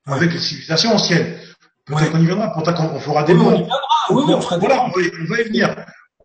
avec 0.06 0.32
les 0.32 0.38
civilisations 0.38 0.92
anciennes. 0.92 1.38
Peut-être 1.86 2.12
qu'on 2.12 2.20
y 2.20 2.26
viendra, 2.26 2.54
peut-être 2.54 2.76
qu'on 2.76 3.00
fera 3.00 3.24
des 3.24 3.34
mots. 3.34 3.66
Oui, 4.10 4.22
on, 4.28 4.40
fera 4.40 4.58
voilà, 4.58 4.84
on 4.84 4.90
va, 4.90 5.00
on 5.22 5.24
va 5.24 5.40
y 5.40 5.44
venir. 5.44 5.74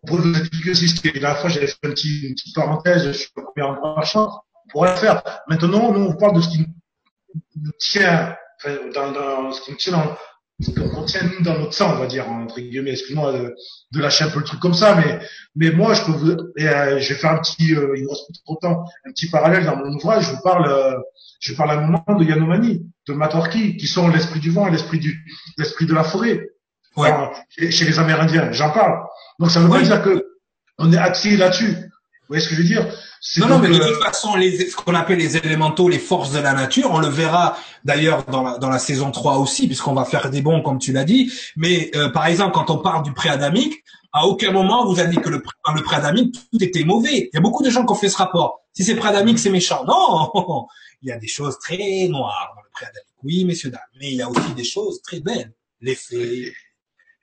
On 0.00 0.06
pourrait 0.06 0.22
vous 0.22 0.38
expliquer 0.38 0.70
aussi 0.70 0.88
ce 0.88 1.00
qui 1.00 1.08
est, 1.08 1.18
la 1.18 1.34
fois 1.34 1.50
j'avais 1.50 1.66
fait 1.66 1.76
une 1.82 1.90
petite, 1.90 2.22
une 2.22 2.34
petite 2.34 2.54
parenthèse 2.54 3.10
sur 3.10 3.30
le 3.36 3.42
premier 3.42 3.66
endroit. 3.66 4.00
On 4.14 4.70
pourrait 4.70 4.92
le 4.92 4.96
faire. 4.96 5.22
Maintenant, 5.48 5.90
nous, 5.92 6.04
on 6.04 6.14
parle 6.14 6.36
de 6.36 6.40
ce 6.40 6.50
qui 6.50 6.58
nous 6.60 6.66
tient, 7.78 8.36
enfin, 8.58 8.76
dans, 8.94 9.12
dans, 9.12 9.52
ce 9.52 9.62
qui 9.62 9.70
nous 9.72 9.76
tient 9.76 9.92
dans, 9.92 10.16
ce 10.60 10.70
qu'on 10.70 11.04
tient 11.04 11.22
nous 11.22 11.42
dans 11.42 11.58
notre 11.58 11.74
sang, 11.74 11.94
on 11.94 11.98
va 11.98 12.06
dire, 12.06 12.28
entre 12.28 12.60
guillemets, 12.60 12.92
excuse-moi 12.92 13.32
de, 13.32 13.54
de, 13.92 14.00
lâcher 14.00 14.24
un 14.24 14.30
peu 14.30 14.38
le 14.38 14.44
truc 14.44 14.60
comme 14.60 14.74
ça, 14.74 14.94
mais, 14.94 15.18
mais 15.56 15.70
moi, 15.70 15.94
je 15.94 16.04
peux 16.04 16.12
vous, 16.12 16.36
et, 16.56 16.68
euh, 16.68 16.98
je 16.98 17.12
vais 17.12 17.18
faire 17.18 17.32
un 17.32 17.38
petit, 17.38 17.74
euh, 17.74 17.94
il 17.96 18.04
me 18.04 18.08
reste 18.08 18.30
trop 18.44 18.54
de 18.54 18.60
temps, 18.60 18.84
un 19.04 19.10
petit 19.10 19.28
parallèle 19.28 19.64
dans 19.64 19.76
mon 19.76 19.92
ouvrage, 19.94 20.24
je 20.24 20.30
vous 20.30 20.42
parle, 20.42 20.68
euh, 20.68 20.98
je 21.40 21.54
parle 21.54 21.70
à 21.72 21.74
un 21.74 21.80
moment 21.80 22.04
de 22.18 22.24
Yanomani, 22.24 22.86
de 23.08 23.12
Matorki, 23.12 23.76
qui 23.76 23.86
sont 23.86 24.08
l'esprit 24.08 24.40
du 24.40 24.50
vent 24.50 24.68
et 24.68 24.70
l'esprit 24.70 24.98
du, 24.98 25.24
l'esprit 25.58 25.86
de 25.86 25.94
la 25.94 26.04
forêt. 26.04 26.48
Ouais. 26.96 27.10
chez, 27.48 27.84
les 27.84 27.98
Amérindiens, 27.98 28.52
j'en 28.52 28.70
parle. 28.70 29.00
Donc 29.40 29.50
ça 29.50 29.58
veut 29.58 29.68
pas 29.68 29.82
dire 29.82 30.00
que 30.00 30.24
on 30.78 30.92
est 30.92 30.96
axé 30.96 31.36
là-dessus. 31.36 31.76
Vous 32.24 32.36
voyez 32.36 32.42
ce 32.42 32.48
que 32.48 32.54
je 32.54 32.62
veux 32.62 32.66
dire? 32.66 32.86
Non, 33.36 33.48
non, 33.48 33.58
mais 33.58 33.68
de 33.68 33.78
toute 33.78 34.02
façon, 34.02 34.34
les, 34.34 34.68
ce 34.68 34.76
qu'on 34.76 34.94
appelle 34.94 35.18
les 35.18 35.36
élémentaux, 35.36 35.90
les 35.90 35.98
forces 35.98 36.32
de 36.32 36.38
la 36.38 36.54
nature, 36.54 36.90
on 36.90 36.98
le 36.98 37.08
verra 37.08 37.58
d'ailleurs 37.84 38.24
dans 38.24 38.42
la, 38.42 38.58
dans 38.58 38.70
la 38.70 38.78
saison 38.78 39.10
3 39.10 39.38
aussi, 39.38 39.66
puisqu'on 39.66 39.92
va 39.92 40.06
faire 40.06 40.30
des 40.30 40.40
bons, 40.40 40.62
comme 40.62 40.78
tu 40.78 40.92
l'as 40.92 41.04
dit. 41.04 41.30
Mais 41.56 41.90
euh, 41.94 42.08
par 42.08 42.26
exemple, 42.26 42.52
quand 42.52 42.70
on 42.70 42.78
parle 42.78 43.02
du 43.02 43.12
pré-adamique, 43.12 43.84
à 44.12 44.26
aucun 44.26 44.52
moment 44.52 44.86
vous 44.86 44.98
avez 45.00 45.10
dit 45.10 45.16
que 45.16 45.28
le, 45.28 45.42
dans 45.66 45.74
le 45.74 45.82
pré-adamique, 45.82 46.34
tout 46.50 46.62
était 46.62 46.84
mauvais. 46.84 47.28
Il 47.30 47.34
y 47.34 47.36
a 47.36 47.40
beaucoup 47.40 47.62
de 47.62 47.70
gens 47.70 47.84
qui 47.84 47.92
ont 47.92 47.96
fait 47.96 48.08
ce 48.08 48.16
rapport. 48.16 48.60
Si 48.72 48.84
c'est 48.84 48.94
pré-adamique, 48.94 49.38
c'est 49.38 49.50
méchant. 49.50 49.84
Non, 49.86 50.66
il 51.02 51.10
y 51.10 51.12
a 51.12 51.18
des 51.18 51.28
choses 51.28 51.58
très 51.58 52.08
noires 52.08 52.52
dans 52.56 52.62
le 52.62 52.70
pré-adamique. 52.72 53.08
Oui, 53.22 53.44
messieurs, 53.44 53.70
dames. 53.70 53.80
Mais 54.00 54.12
il 54.12 54.16
y 54.16 54.22
a 54.22 54.30
aussi 54.30 54.54
des 54.54 54.64
choses 54.64 55.02
très 55.02 55.20
belles. 55.20 55.52
Les 55.82 55.94
fées, 55.94 56.54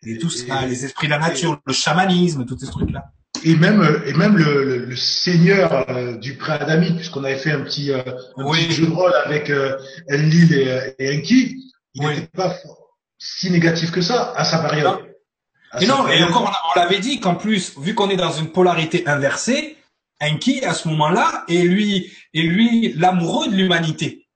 et 0.03 0.17
tout 0.17 0.29
ça, 0.29 0.65
les 0.65 0.85
esprits 0.85 1.07
de 1.07 1.11
la 1.11 1.19
nature, 1.19 1.59
le 1.65 1.73
chamanisme, 1.73 2.45
tous 2.45 2.57
ces 2.57 2.67
trucs-là 2.67 3.11
et 3.43 3.55
même 3.55 4.03
et 4.05 4.13
même 4.13 4.37
le, 4.37 4.85
le, 4.85 4.95
seigneur 4.95 5.89
euh, 5.89 6.17
du 6.17 6.35
pré-adamique, 6.35 6.97
puisqu'on 6.97 7.23
avait 7.23 7.37
fait 7.37 7.51
un 7.51 7.61
petit, 7.61 7.91
euh, 7.91 8.01
un 8.37 8.51
petit 8.51 8.71
jeu 8.71 8.87
de 8.87 8.91
rôle 8.91 9.13
avec 9.25 9.49
euh, 9.49 9.77
Enlil 10.11 10.53
et, 10.53 10.95
et 10.99 11.17
Enki, 11.17 11.73
il 11.93 12.07
n'était 12.07 12.27
pas 12.27 12.55
si 13.17 13.51
négatif 13.51 13.91
que 13.91 14.01
ça 14.01 14.33
à 14.35 14.43
sa 14.43 14.59
période. 14.59 14.99
et 15.79 15.85
non, 15.85 16.07
et 16.07 16.23
encore, 16.23 16.51
on, 16.75 16.79
l'avait 16.79 16.99
dit 16.99 17.19
qu'en 17.19 17.35
plus, 17.35 17.77
vu 17.79 17.95
qu'on 17.95 18.09
est 18.09 18.17
dans 18.17 18.31
une 18.31 18.51
polarité 18.51 19.07
inversée, 19.07 19.77
Enki, 20.21 20.63
à 20.63 20.73
ce 20.73 20.87
moment-là, 20.89 21.45
est 21.47 21.63
lui, 21.63 22.11
est 22.33 22.41
lui 22.41 22.93
l'amoureux 22.93 23.47
de 23.47 23.55
l'humanité. 23.55 24.27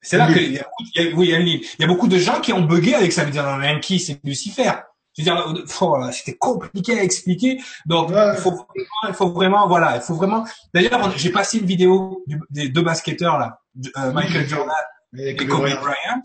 C'est 0.00 0.16
là 0.16 0.32
qu'il 0.32 0.52
y 0.52 0.58
a, 0.58 0.66
oui, 1.14 1.32
il 1.34 1.80
y 1.80 1.84
a 1.84 1.86
beaucoup 1.86 2.08
de 2.08 2.18
gens 2.18 2.40
qui 2.40 2.52
ont 2.52 2.62
bugué 2.62 2.94
avec 2.94 3.12
ça. 3.12 3.24
dire, 3.24 3.44
Enki, 3.46 3.98
c'est 3.98 4.20
Lucifer. 4.24 4.72
Je 5.18 5.24
veux 5.24 5.30
dire, 5.30 5.64
oh 5.80 5.98
c'était 6.12 6.36
compliqué 6.36 6.98
à 6.98 7.02
expliquer. 7.02 7.60
Donc, 7.86 8.10
il, 8.10 8.40
faut, 8.40 8.66
il 9.08 9.14
faut 9.14 9.30
vraiment, 9.30 9.66
voilà, 9.66 9.96
il 9.96 10.02
faut 10.02 10.14
vraiment. 10.14 10.46
D'ailleurs, 10.72 11.16
j'ai 11.16 11.30
passé 11.30 11.58
une 11.58 11.66
vidéo 11.66 12.24
des 12.50 12.68
deux 12.68 12.82
basketteurs 12.82 13.38
là, 13.38 13.60
euh, 13.96 14.12
Michael 14.12 14.48
Jordan 14.48 14.74
et 15.18 15.36
Kobe 15.36 15.62
Bryant. 15.62 16.22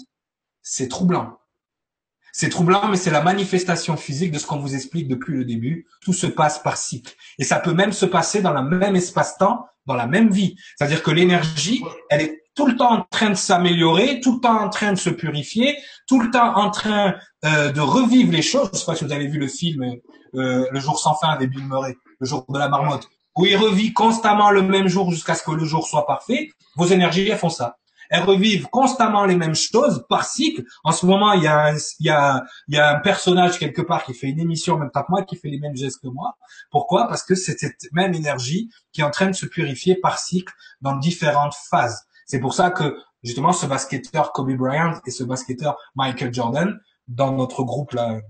C'est 0.61 0.87
troublant. 0.87 1.39
C'est 2.35 2.49
troublant, 2.49 2.87
mais 2.87 2.97
c'est 2.97 3.11
la 3.11 3.21
manifestation 3.21 3.95
physique 3.95 4.31
de 4.31 4.39
ce 4.39 4.47
qu'on 4.47 4.57
vous 4.57 4.73
explique 4.73 5.07
depuis 5.07 5.35
le 5.35 5.45
début. 5.45 5.87
Tout 6.01 6.13
se 6.13 6.25
passe 6.25 6.57
par 6.57 6.77
cycle. 6.77 7.13
Et 7.37 7.43
ça 7.43 7.59
peut 7.59 7.73
même 7.73 7.91
se 7.91 8.07
passer 8.07 8.41
dans 8.41 8.53
le 8.53 8.63
même 8.63 8.95
espace-temps, 8.95 9.67
dans 9.85 9.93
la 9.93 10.07
même 10.07 10.31
vie. 10.31 10.55
C'est-à-dire 10.75 11.03
que 11.03 11.11
l'énergie, 11.11 11.83
elle 12.09 12.21
est 12.21 12.42
tout 12.55 12.65
le 12.67 12.75
temps 12.75 12.91
en 12.91 13.01
train 13.09 13.29
de 13.29 13.35
s'améliorer, 13.35 14.19
tout 14.19 14.35
le 14.35 14.39
temps 14.39 14.59
en 14.59 14.69
train 14.69 14.93
de 14.93 14.97
se 14.97 15.09
purifier, 15.09 15.77
tout 16.07 16.19
le 16.19 16.29
temps 16.31 16.55
en 16.55 16.69
train 16.69 17.15
euh, 17.45 17.71
de 17.71 17.81
revivre 17.81 18.31
les 18.31 18.41
choses. 18.41 18.69
Je 18.73 18.79
sais 18.79 18.85
pas 18.85 18.95
si 18.95 19.05
vous 19.05 19.11
avez 19.11 19.27
vu 19.27 19.39
le 19.39 19.47
film 19.47 19.83
euh, 20.35 20.65
Le 20.69 20.79
jour 20.79 20.99
sans 20.99 21.15
fin 21.15 21.29
avec 21.29 21.49
Bill 21.49 21.65
Murray, 21.65 21.95
le 22.19 22.27
jour 22.27 22.45
de 22.49 22.59
la 22.59 22.69
marmotte, 22.69 23.07
où 23.35 23.45
il 23.45 23.57
revit 23.57 23.93
constamment 23.93 24.51
le 24.51 24.61
même 24.61 24.87
jour 24.87 25.11
jusqu'à 25.11 25.35
ce 25.35 25.43
que 25.43 25.51
le 25.51 25.65
jour 25.65 25.87
soit 25.87 26.05
parfait. 26.05 26.49
Vos 26.75 26.85
énergies, 26.85 27.27
elles 27.27 27.37
font 27.37 27.49
ça 27.49 27.77
elles 28.13 28.23
revivent 28.23 28.67
constamment 28.67 29.25
les 29.25 29.35
mêmes 29.35 29.55
choses 29.55 30.05
par 30.07 30.25
cycle. 30.25 30.63
En 30.83 30.91
ce 30.91 31.05
moment, 31.07 31.33
il 31.33 31.41
y 31.41 31.47
a 31.47 31.65
un, 31.65 31.75
il 31.99 32.05
y 32.05 32.09
a, 32.11 32.43
il 32.67 32.75
y 32.75 32.77
a 32.77 32.95
un 32.95 32.99
personnage 32.99 33.57
quelque 33.57 33.81
part 33.81 34.03
qui 34.03 34.13
fait 34.13 34.27
une 34.27 34.39
émission, 34.39 34.77
même 34.77 34.91
pas 34.91 35.03
moi, 35.09 35.23
qui 35.23 35.35
fait 35.35 35.49
les 35.49 35.59
mêmes 35.59 35.75
gestes 35.75 35.99
que 35.99 36.07
moi. 36.07 36.37
Pourquoi? 36.69 37.07
Parce 37.07 37.23
que 37.23 37.33
c'est 37.33 37.57
cette 37.57 37.91
même 37.91 38.13
énergie 38.13 38.69
qui 38.91 39.01
est 39.01 39.03
en 39.03 39.09
train 39.09 39.27
de 39.27 39.35
se 39.35 39.47
purifier 39.47 39.95
par 39.95 40.19
cycle 40.19 40.53
dans 40.81 40.95
différentes 40.95 41.55
phases. 41.71 42.03
C'est 42.33 42.39
pour 42.39 42.55
ça 42.55 42.71
que 42.71 42.97
justement 43.21 43.53
ce 43.53 43.67
basketteur 43.67 44.31
Kobe 44.31 44.53
Bryant 44.53 44.99
et 45.05 45.11
ce 45.11 45.23
basketteur 45.23 45.77
Michael 45.93 46.33
Jordan, 46.33 46.79
dans 47.07 47.31
notre 47.31 47.61
groupe 47.61 47.91
là, 47.91 48.21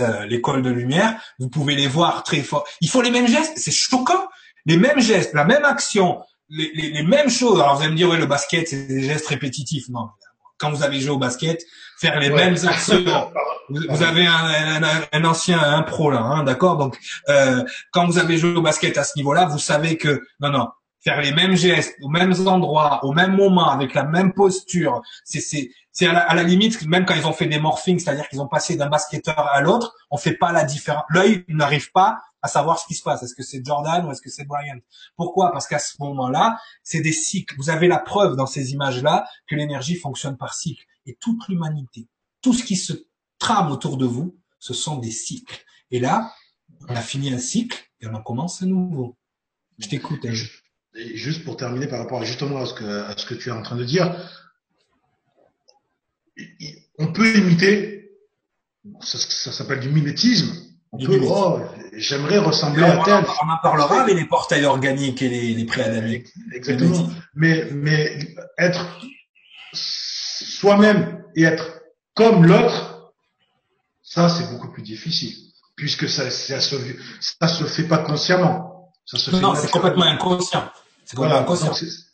euh, 0.00 0.24
l'école 0.24 0.62
de 0.62 0.70
lumière, 0.70 1.20
vous 1.38 1.50
pouvez 1.50 1.74
les 1.74 1.86
voir 1.86 2.22
très 2.22 2.40
fort. 2.40 2.64
Ils 2.80 2.88
font 2.88 3.02
les 3.02 3.10
mêmes 3.10 3.28
gestes, 3.28 3.52
c'est 3.58 3.72
choquant. 3.72 4.26
Les 4.64 4.78
mêmes 4.78 5.00
gestes, 5.00 5.34
la 5.34 5.44
même 5.44 5.66
action, 5.66 6.22
les, 6.48 6.72
les, 6.72 6.92
les, 6.92 7.02
mêmes 7.02 7.28
choses. 7.28 7.60
Alors 7.60 7.76
vous 7.76 7.82
allez 7.82 7.90
me 7.90 7.96
dire, 7.96 8.08
ouais, 8.08 8.16
le 8.16 8.24
basket, 8.24 8.68
c'est 8.68 8.86
des 8.86 9.02
gestes 9.02 9.26
répétitifs. 9.26 9.90
Non. 9.90 10.08
Quand 10.56 10.70
vous 10.70 10.82
avez 10.82 10.98
joué 10.98 11.10
au 11.10 11.18
basket, 11.18 11.62
faire 12.00 12.18
les 12.20 12.30
mêmes 12.30 12.56
actions. 12.66 13.04
Vous, 13.68 14.02
avez 14.02 14.26
un, 14.26 14.82
un, 14.82 15.02
un, 15.12 15.24
ancien, 15.24 15.60
un 15.60 15.82
pro 15.82 16.10
là, 16.10 16.18
hein, 16.18 16.42
d'accord? 16.42 16.76
Donc, 16.76 16.98
euh, 17.28 17.62
quand 17.92 18.04
vous 18.06 18.18
avez 18.18 18.36
joué 18.36 18.56
au 18.56 18.62
basket 18.62 18.98
à 18.98 19.04
ce 19.04 19.12
niveau-là, 19.14 19.44
vous 19.44 19.60
savez 19.60 19.96
que 19.96 20.20
non, 20.40 20.50
non, 20.50 20.66
faire 21.00 21.20
les 21.20 21.32
mêmes 21.32 21.56
gestes 21.56 21.96
aux 22.02 22.08
mêmes 22.08 22.34
endroits, 22.46 23.04
au 23.04 23.12
même 23.12 23.34
moment, 23.36 23.70
avec 23.70 23.94
la 23.94 24.04
même 24.04 24.32
posture, 24.32 25.02
c'est 25.24 25.40
c'est 25.40 25.70
c'est 25.92 26.06
à, 26.06 26.34
la, 26.34 26.42
limite 26.44 26.86
même 26.86 27.04
quand 27.04 27.14
ils 27.14 27.26
ont 27.26 27.32
fait 27.32 27.46
des 27.46 27.58
morphings, 27.58 27.98
c'est-à-dire 27.98 28.28
qu'ils 28.28 28.40
ont 28.40 28.46
passé 28.46 28.76
d'un 28.76 28.88
basketteur 28.88 29.38
à 29.38 29.60
l'autre, 29.60 29.92
on 30.10 30.16
fait 30.16 30.36
pas 30.36 30.52
la 30.52 30.64
différence. 30.64 31.02
L'œil 31.08 31.44
n'arrive 31.48 31.90
pas 31.90 32.22
à 32.42 32.48
savoir 32.48 32.78
ce 32.78 32.86
qui 32.86 32.94
se 32.94 33.02
passe. 33.02 33.22
Est-ce 33.22 33.34
que 33.34 33.42
c'est 33.42 33.64
Jordan 33.64 34.06
ou 34.06 34.12
est-ce 34.12 34.22
que 34.22 34.30
c'est 34.30 34.44
Bryant? 34.44 34.78
Pourquoi? 35.16 35.50
Parce 35.52 35.66
qu'à 35.66 35.80
ce 35.80 35.96
moment-là, 35.98 36.58
c'est 36.84 37.00
des 37.00 37.12
cycles. 37.12 37.54
Vous 37.58 37.70
avez 37.70 37.88
la 37.88 37.98
preuve 37.98 38.36
dans 38.36 38.46
ces 38.46 38.72
images-là 38.72 39.26
que 39.48 39.56
l'énergie 39.56 39.96
fonctionne 39.96 40.36
par 40.36 40.54
cycle. 40.54 40.84
Et 41.06 41.16
toute 41.20 41.48
l'humanité, 41.48 42.08
tout 42.40 42.54
ce 42.54 42.62
qui 42.62 42.76
se 42.76 42.92
trame 43.38 43.72
autour 43.72 43.96
de 43.96 44.06
vous, 44.06 44.38
ce 44.58 44.74
sont 44.74 44.96
des 44.96 45.10
cycles. 45.10 45.64
Et 45.90 45.98
là, 45.98 46.32
on 46.88 46.94
a 46.94 47.00
fini 47.00 47.32
un 47.32 47.38
cycle 47.38 47.90
et 48.00 48.06
on 48.06 48.14
en 48.14 48.22
commence 48.22 48.62
un 48.62 48.66
nouveau. 48.66 49.16
Je 49.78 49.88
t'écoute. 49.88 50.24
Juste 50.94 51.44
pour 51.44 51.56
terminer 51.56 51.86
par 51.86 51.98
rapport 51.98 52.24
justement 52.24 52.62
à 52.62 52.66
ce 52.66 52.74
que, 52.74 52.84
à 52.84 53.16
ce 53.16 53.26
que 53.26 53.34
tu 53.34 53.48
es 53.48 53.52
en 53.52 53.62
train 53.62 53.76
de 53.76 53.84
dire, 53.84 54.14
on 56.98 57.12
peut 57.12 57.36
imiter, 57.36 58.10
ça, 59.00 59.18
ça 59.18 59.52
s'appelle 59.52 59.80
du 59.80 59.90
mimétisme, 59.90 60.54
oh, 60.92 61.60
j'aimerais 61.92 62.38
ressembler 62.38 62.84
à 62.84 63.02
tel. 63.04 63.24
On 63.42 63.50
en 63.50 63.58
parlera 63.62 64.02
avec 64.02 64.16
les 64.16 64.24
portails 64.24 64.64
organiques 64.64 65.22
et 65.22 65.28
les, 65.28 65.54
les. 65.54 66.24
Exactement. 66.52 67.10
Mais, 67.34 67.68
mais 67.72 68.34
être 68.58 69.00
soi-même 69.72 71.24
et 71.36 71.44
être 71.44 71.80
comme 72.14 72.44
l'autre, 72.44 73.12
ça, 74.02 74.28
c'est 74.28 74.50
beaucoup 74.50 74.72
plus 74.72 74.82
difficile. 74.82 75.34
Puisque 75.76 76.08
ça, 76.08 76.30
ça 76.30 76.60
se, 76.60 76.76
ça 77.20 77.48
se 77.48 77.64
fait 77.64 77.84
pas 77.84 77.98
consciemment. 77.98 78.79
Ça 79.04 79.18
se 79.18 79.30
non, 79.36 79.54
c'est 79.54 79.70
complètement 79.70 80.04
inconscient. 80.04 80.70
C'est 81.10 81.16
voilà, 81.16 81.44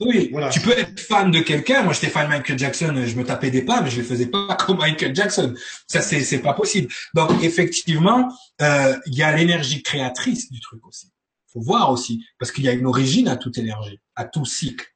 oui, 0.00 0.30
voilà. 0.32 0.48
tu 0.48 0.60
peux 0.60 0.70
être 0.70 0.98
fan 0.98 1.30
de 1.30 1.40
quelqu'un. 1.40 1.82
Moi, 1.82 1.92
j'étais 1.92 2.08
fan 2.08 2.24
de 2.24 2.30
Michael 2.30 2.58
Jackson, 2.58 2.94
je 3.04 3.14
me 3.16 3.24
tapais 3.24 3.50
des 3.50 3.60
pas, 3.60 3.82
mais 3.82 3.90
je 3.90 3.98
le 3.98 4.06
faisais 4.06 4.24
pas 4.24 4.56
comme 4.66 4.78
Michael 4.78 5.14
Jackson. 5.14 5.52
Ça, 5.86 6.00
c'est 6.00 6.20
c'est 6.20 6.38
pas 6.38 6.54
possible. 6.54 6.90
Donc, 7.12 7.30
effectivement, 7.42 8.32
euh, 8.62 8.96
il 9.04 9.14
y 9.14 9.22
a 9.22 9.36
l'énergie 9.36 9.82
créatrice 9.82 10.50
du 10.50 10.60
truc 10.60 10.86
aussi. 10.86 11.12
Faut 11.52 11.60
voir 11.60 11.90
aussi, 11.90 12.24
parce 12.38 12.50
qu'il 12.52 12.64
y 12.64 12.70
a 12.70 12.72
une 12.72 12.86
origine 12.86 13.28
à 13.28 13.36
toute 13.36 13.58
énergie, 13.58 14.00
à 14.14 14.24
tout 14.24 14.46
cycle. 14.46 14.86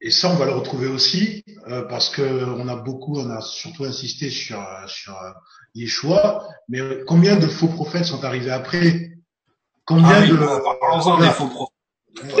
Et 0.00 0.12
ça, 0.12 0.30
on 0.30 0.36
va 0.36 0.46
le 0.46 0.52
retrouver 0.52 0.86
aussi, 0.86 1.44
euh, 1.66 1.82
parce 1.82 2.10
que 2.10 2.22
on 2.22 2.68
a 2.68 2.76
beaucoup, 2.76 3.18
on 3.18 3.28
a 3.28 3.40
surtout 3.40 3.84
insisté 3.84 4.30
sur 4.30 4.64
sur 4.86 5.14
euh, 5.20 5.30
Yeshua, 5.74 6.46
mais 6.68 6.80
combien 7.08 7.34
de 7.34 7.48
faux 7.48 7.68
prophètes 7.68 8.04
sont 8.04 8.22
arrivés 8.22 8.52
après? 8.52 9.11
Combien 9.96 10.08
ah 10.14 10.26
de 10.26 10.36
parlons-en 10.80 11.18
des 11.18 11.30
faux 11.30 11.48
prophètes 11.48 11.72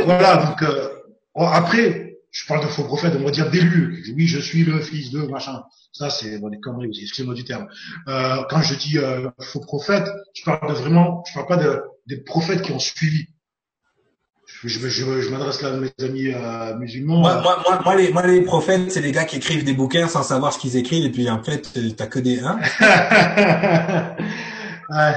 voilà, 0.04 0.36
donc 0.36 0.62
euh, 0.62 0.88
après, 1.36 2.18
je 2.30 2.46
parle 2.46 2.62
de 2.62 2.68
faux 2.68 2.84
prophètes, 2.84 3.14
on 3.18 3.24
va 3.24 3.30
dire 3.30 3.50
d'élus. 3.50 4.04
Oui, 4.16 4.26
je 4.26 4.38
suis 4.38 4.64
le 4.64 4.80
fils 4.80 5.10
de 5.10 5.22
machin. 5.22 5.62
Ça, 5.92 6.10
c'est 6.10 6.38
bon, 6.38 6.48
des 6.48 6.60
conneries 6.60 6.88
aussi, 6.88 7.02
excusez-moi 7.02 7.34
du 7.34 7.44
terme. 7.44 7.66
Euh, 8.08 8.42
quand 8.48 8.62
je 8.62 8.74
dis 8.74 8.98
euh, 8.98 9.28
faux 9.40 9.60
prophètes, 9.60 10.08
je 10.34 10.44
parle 10.44 10.68
de 10.68 10.74
vraiment, 10.74 11.22
je 11.28 11.34
parle 11.34 11.46
pas 11.46 11.56
de, 11.56 11.82
des 12.06 12.18
prophètes 12.18 12.62
qui 12.62 12.72
ont 12.72 12.78
suivi. 12.78 13.26
Je, 14.64 14.68
je, 14.68 14.88
je, 14.88 15.30
m'adresse 15.30 15.60
là 15.62 15.70
à 15.70 15.76
mes 15.76 15.90
amis 16.00 16.28
euh, 16.28 16.76
musulmans. 16.76 17.20
Moi, 17.20 17.40
moi, 17.42 17.62
moi, 17.66 17.80
moi, 17.84 17.96
les, 17.96 18.12
moi, 18.12 18.26
les 18.26 18.42
prophètes, 18.42 18.92
c'est 18.92 19.00
les 19.00 19.12
gars 19.12 19.24
qui 19.24 19.36
écrivent 19.36 19.64
des 19.64 19.74
bouquins 19.74 20.08
sans 20.08 20.22
savoir 20.22 20.52
ce 20.52 20.58
qu'ils 20.58 20.76
écrivent, 20.76 21.04
et 21.04 21.10
puis 21.10 21.28
en 21.28 21.42
fait, 21.42 21.68
t'as 21.96 22.06
que 22.06 22.18
des... 22.18 22.40
Hein 22.40 22.58
ouais. 24.90 25.14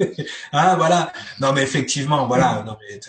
ah, 0.52 0.76
voilà. 0.76 1.12
Non, 1.40 1.52
mais 1.52 1.62
effectivement, 1.62 2.26
voilà. 2.26 2.62
Non, 2.66 2.76
mais, 2.80 3.00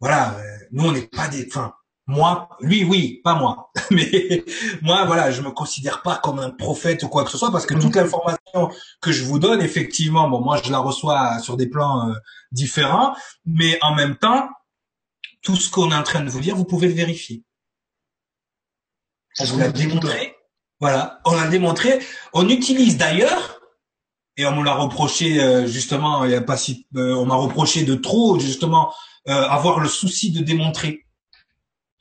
voilà, 0.00 0.34
euh, 0.34 0.58
nous 0.72 0.84
on 0.84 0.92
n'est 0.92 1.06
pas 1.06 1.28
des, 1.28 1.46
enfin, 1.46 1.74
moi, 2.06 2.50
lui, 2.60 2.84
oui, 2.84 3.20
pas 3.24 3.34
moi, 3.34 3.70
mais 3.90 4.44
moi, 4.82 5.06
voilà, 5.06 5.30
je 5.30 5.40
me 5.40 5.50
considère 5.50 6.02
pas 6.02 6.16
comme 6.16 6.38
un 6.38 6.50
prophète 6.50 7.02
ou 7.02 7.08
quoi 7.08 7.24
que 7.24 7.30
ce 7.30 7.38
soit 7.38 7.50
parce 7.50 7.64
que 7.64 7.74
toute 7.74 7.96
l'information 7.96 8.70
que 9.00 9.12
je 9.12 9.24
vous 9.24 9.38
donne, 9.38 9.62
effectivement, 9.62 10.28
bon, 10.28 10.40
moi, 10.40 10.60
je 10.62 10.70
la 10.70 10.78
reçois 10.78 11.38
sur 11.38 11.56
des 11.56 11.68
plans 11.68 12.10
euh, 12.10 12.14
différents, 12.52 13.16
mais 13.46 13.78
en 13.82 13.94
même 13.94 14.16
temps, 14.16 14.48
tout 15.42 15.56
ce 15.56 15.70
qu'on 15.70 15.90
est 15.90 15.96
en 15.96 16.02
train 16.02 16.20
de 16.20 16.28
vous 16.28 16.40
dire, 16.40 16.56
vous 16.56 16.64
pouvez 16.64 16.88
le 16.88 16.94
vérifier. 16.94 17.42
On 19.40 19.44
vous 19.44 19.58
l'a 19.58 19.68
démontré. 19.68 20.36
Voilà, 20.80 21.20
on 21.24 21.34
l'a 21.34 21.48
démontré. 21.48 22.00
On 22.32 22.48
utilise 22.48 22.98
d'ailleurs, 22.98 23.60
et 24.36 24.46
on 24.46 24.56
me 24.56 24.64
l'a 24.64 24.74
reproché 24.74 25.40
euh, 25.40 25.66
justement, 25.66 26.24
il 26.24 26.32
y 26.32 26.34
a 26.34 26.40
pas 26.40 26.56
si, 26.56 26.86
on 26.94 27.26
m'a 27.26 27.36
reproché 27.36 27.84
de 27.84 27.94
trop 27.94 28.38
justement 28.38 28.92
euh, 29.26 29.48
avoir 29.48 29.80
le 29.80 29.88
souci 29.88 30.32
de 30.32 30.40
démontrer. 30.40 31.06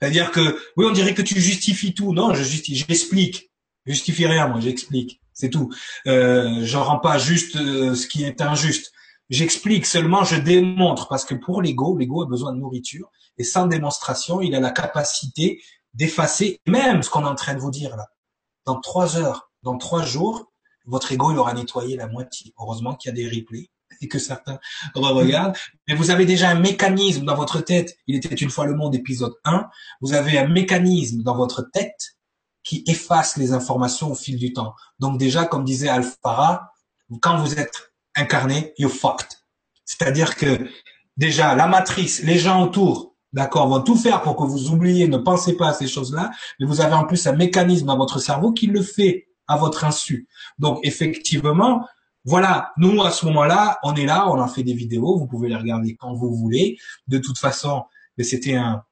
C'est-à-dire 0.01 0.31
que 0.31 0.59
oui, 0.75 0.85
on 0.85 0.91
dirait 0.91 1.13
que 1.13 1.21
tu 1.21 1.39
justifies 1.39 1.93
tout. 1.93 2.13
Non, 2.13 2.33
je 2.33 2.43
justifie, 2.43 2.83
j'explique. 2.85 3.49
Je 3.85 3.93
justifie 3.93 4.25
rien, 4.25 4.49
moi, 4.49 4.59
j'explique. 4.59 5.21
C'est 5.31 5.49
tout. 5.49 5.73
Euh, 6.05 6.65
je 6.65 6.77
rends 6.77 6.99
pas 6.99 7.17
juste 7.17 7.55
euh, 7.55 7.95
ce 7.95 8.07
qui 8.07 8.25
est 8.25 8.41
injuste. 8.41 8.91
J'explique 9.29 9.85
seulement, 9.85 10.25
je 10.25 10.35
démontre 10.35 11.07
parce 11.07 11.23
que 11.23 11.33
pour 11.33 11.61
l'ego, 11.61 11.97
l'ego 11.97 12.23
a 12.23 12.25
besoin 12.25 12.51
de 12.51 12.59
nourriture 12.59 13.09
et 13.37 13.45
sans 13.45 13.67
démonstration, 13.67 14.41
il 14.41 14.53
a 14.53 14.59
la 14.59 14.71
capacité 14.71 15.61
d'effacer 15.93 16.59
même 16.67 17.03
ce 17.03 17.09
qu'on 17.09 17.23
est 17.23 17.29
en 17.29 17.35
train 17.35 17.53
de 17.53 17.59
vous 17.59 17.71
dire 17.71 17.95
là. 17.95 18.07
Dans 18.65 18.81
trois 18.81 19.15
heures, 19.15 19.49
dans 19.63 19.77
trois 19.77 20.03
jours, 20.03 20.51
votre 20.85 21.11
ego 21.11 21.31
il 21.31 21.37
aura 21.37 21.53
nettoyé 21.53 21.97
la 21.97 22.07
moitié. 22.07 22.53
Heureusement 22.59 22.95
qu'il 22.95 23.09
y 23.09 23.11
a 23.11 23.15
des 23.15 23.27
replays 23.27 23.69
et 24.01 24.07
que 24.07 24.19
certains 24.19 24.59
regardent. 24.95 25.55
Mais 25.87 25.95
vous 25.95 26.09
avez 26.09 26.25
déjà 26.25 26.49
un 26.49 26.59
mécanisme 26.59 27.25
dans 27.25 27.35
votre 27.35 27.61
tête. 27.61 27.95
Il 28.07 28.15
était 28.15 28.35
une 28.35 28.49
fois 28.49 28.65
le 28.65 28.75
monde, 28.75 28.95
épisode 28.95 29.33
1. 29.45 29.67
Vous 30.01 30.13
avez 30.13 30.37
un 30.37 30.47
mécanisme 30.47 31.23
dans 31.23 31.35
votre 31.35 31.69
tête 31.71 32.17
qui 32.63 32.83
efface 32.87 33.37
les 33.37 33.53
informations 33.53 34.11
au 34.11 34.15
fil 34.15 34.37
du 34.37 34.53
temps. 34.53 34.73
Donc 34.99 35.17
déjà, 35.17 35.45
comme 35.45 35.63
disait 35.63 35.89
Alfara, 35.89 36.71
quand 37.21 37.37
vous 37.37 37.59
êtes 37.59 37.93
incarné, 38.15 38.73
you're 38.77 38.91
fucked. 38.91 39.27
C'est-à-dire 39.85 40.35
que 40.35 40.67
déjà, 41.17 41.55
la 41.55 41.67
matrice, 41.67 42.23
les 42.23 42.39
gens 42.39 42.63
autour, 42.63 43.15
d'accord, 43.33 43.67
vont 43.67 43.81
tout 43.81 43.97
faire 43.97 44.21
pour 44.21 44.37
que 44.37 44.43
vous 44.43 44.69
oubliez, 44.69 45.07
ne 45.07 45.17
pensez 45.17 45.57
pas 45.57 45.69
à 45.69 45.73
ces 45.73 45.87
choses-là, 45.87 46.31
mais 46.59 46.65
vous 46.65 46.79
avez 46.79 46.93
en 46.93 47.05
plus 47.05 47.27
un 47.27 47.33
mécanisme 47.33 47.87
dans 47.87 47.97
votre 47.97 48.19
cerveau 48.19 48.53
qui 48.53 48.67
le 48.67 48.81
fait 48.81 49.27
à 49.47 49.57
votre 49.57 49.83
insu. 49.83 50.27
Donc 50.59 50.79
effectivement, 50.83 51.85
voilà, 52.25 52.71
nous 52.77 53.01
à 53.03 53.11
ce 53.11 53.25
moment-là, 53.25 53.79
on 53.83 53.95
est 53.95 54.05
là, 54.05 54.29
on 54.29 54.41
a 54.41 54.47
fait 54.47 54.63
des 54.63 54.73
vidéos, 54.73 55.17
vous 55.17 55.27
pouvez 55.27 55.49
les 55.49 55.55
regarder 55.55 55.95
quand 55.95 56.13
vous 56.13 56.33
voulez. 56.33 56.77
De 57.07 57.17
toute 57.17 57.37
façon, 57.37 57.83
c'était 58.17 58.55
un 58.55 58.83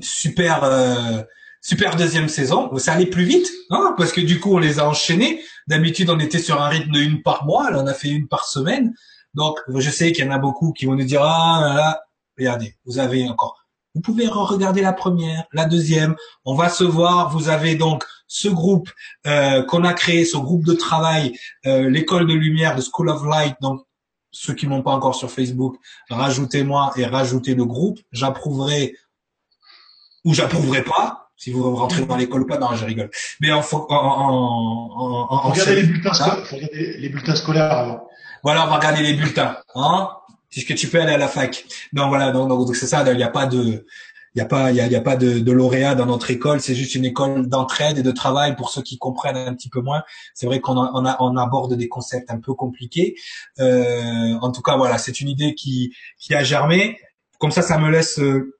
super 0.00 0.64
euh, 0.64 1.22
super 1.60 1.96
deuxième 1.96 2.28
saison. 2.28 2.76
Ça 2.78 2.92
allait 2.92 3.06
plus 3.06 3.24
vite, 3.24 3.48
hein, 3.70 3.94
parce 3.98 4.12
que 4.12 4.20
du 4.20 4.38
coup 4.38 4.54
on 4.54 4.58
les 4.58 4.78
a 4.78 4.88
enchaînés. 4.88 5.42
D'habitude 5.66 6.10
on 6.10 6.18
était 6.20 6.38
sur 6.38 6.60
un 6.62 6.68
rythme 6.68 6.92
de 6.92 7.00
une 7.00 7.22
par 7.22 7.44
mois, 7.44 7.70
là 7.70 7.80
on 7.82 7.86
a 7.86 7.94
fait 7.94 8.08
une 8.08 8.28
par 8.28 8.44
semaine. 8.46 8.94
Donc 9.34 9.58
je 9.68 9.90
sais 9.90 10.12
qu'il 10.12 10.24
y 10.24 10.28
en 10.28 10.32
a 10.32 10.38
beaucoup 10.38 10.72
qui 10.72 10.86
vont 10.86 10.94
nous 10.94 11.04
dire 11.04 11.22
ah 11.22 11.60
là, 11.60 11.74
là 11.74 12.00
regardez, 12.38 12.76
vous 12.84 12.98
avez 12.98 13.28
encore. 13.28 13.66
Vous 13.96 14.02
pouvez 14.02 14.28
regarder 14.28 14.82
la 14.82 14.92
première, 14.92 15.44
la 15.52 15.64
deuxième. 15.64 16.16
On 16.44 16.54
va 16.54 16.68
se 16.68 16.84
voir. 16.84 17.30
Vous 17.30 17.48
avez 17.48 17.76
donc 17.76 18.04
ce 18.26 18.48
groupe 18.48 18.90
euh, 19.26 19.62
qu'on 19.62 19.84
a 19.84 19.92
créé, 19.92 20.24
ce 20.24 20.36
groupe 20.36 20.64
de 20.64 20.74
travail, 20.74 21.38
euh, 21.66 21.88
l'école 21.90 22.26
de 22.26 22.34
lumière, 22.34 22.76
de 22.76 22.82
School 22.82 23.08
of 23.08 23.24
Light. 23.24 23.56
Donc 23.60 23.82
ceux 24.30 24.54
qui 24.54 24.66
m'ont 24.66 24.82
pas 24.82 24.92
encore 24.92 25.14
sur 25.14 25.30
Facebook, 25.30 25.76
rajoutez-moi 26.10 26.92
et 26.96 27.06
rajoutez 27.06 27.54
le 27.54 27.64
groupe. 27.64 27.98
J'approuverai 28.12 28.94
ou 30.24 30.34
j'approuverai 30.34 30.82
pas. 30.82 31.30
Si 31.38 31.50
vous 31.50 31.76
rentrez 31.76 32.06
dans 32.06 32.16
l'école 32.16 32.42
ou 32.42 32.46
pas, 32.46 32.58
non, 32.58 32.74
je 32.74 32.84
rigole. 32.84 33.10
Mais 33.40 33.52
en, 33.52 33.60
en, 33.60 33.84
en, 33.90 35.26
en 35.30 35.50
regardez 35.50 35.76
les 35.76 35.82
bulletins, 35.82 36.14
faut 36.14 36.56
regarder 36.56 36.96
les 36.98 37.08
bulletins 37.10 37.36
scolaires 37.36 37.70
avant. 37.70 38.08
Voilà, 38.42 38.64
on 38.64 38.68
va 38.68 38.76
regarder 38.76 39.02
les 39.02 39.14
bulletins, 39.14 39.58
hein. 39.74 40.10
Puisque 40.48 40.74
tu 40.74 40.88
peux 40.88 41.00
aller 41.00 41.12
à 41.12 41.18
la 41.18 41.28
fac. 41.28 41.64
Non, 41.92 42.08
voilà, 42.08 42.30
donc 42.30 42.74
c'est 42.74 42.86
ça. 42.86 43.04
Il 43.10 43.16
n'y 43.16 43.22
a 43.22 43.28
pas 43.28 43.46
de, 43.46 43.84
il 44.36 44.40
y 44.40 44.42
a 44.42 44.44
pas, 44.44 44.70
il 44.70 44.76
y 44.76 44.94
a, 44.94 45.00
pas 45.00 45.16
de, 45.16 45.38
de 45.38 45.52
lauréat 45.52 45.94
dans 45.94 46.04
notre 46.04 46.30
école. 46.30 46.60
C'est 46.60 46.74
juste 46.74 46.94
une 46.94 47.06
école 47.06 47.48
d'entraide 47.48 47.96
et 47.96 48.02
de 48.02 48.10
travail 48.10 48.54
pour 48.54 48.68
ceux 48.68 48.82
qui 48.82 48.98
comprennent 48.98 49.38
un 49.38 49.54
petit 49.54 49.70
peu 49.70 49.80
moins. 49.80 50.02
C'est 50.34 50.44
vrai 50.44 50.60
qu'on 50.60 50.76
on, 50.76 51.16
on 51.20 51.36
aborde 51.38 51.72
des 51.72 51.88
concepts 51.88 52.30
un 52.30 52.38
peu 52.38 52.52
compliqués. 52.52 53.16
Euh, 53.60 54.34
en 54.42 54.52
tout 54.52 54.60
cas, 54.60 54.76
voilà, 54.76 54.98
c'est 54.98 55.22
une 55.22 55.30
idée 55.30 55.54
qui 55.54 55.94
qui 56.18 56.34
a 56.34 56.44
germé. 56.44 56.98
Comme 57.38 57.50
ça, 57.50 57.62
ça 57.62 57.78
me 57.78 57.90
laisse 57.90 58.18
euh, 58.18 58.54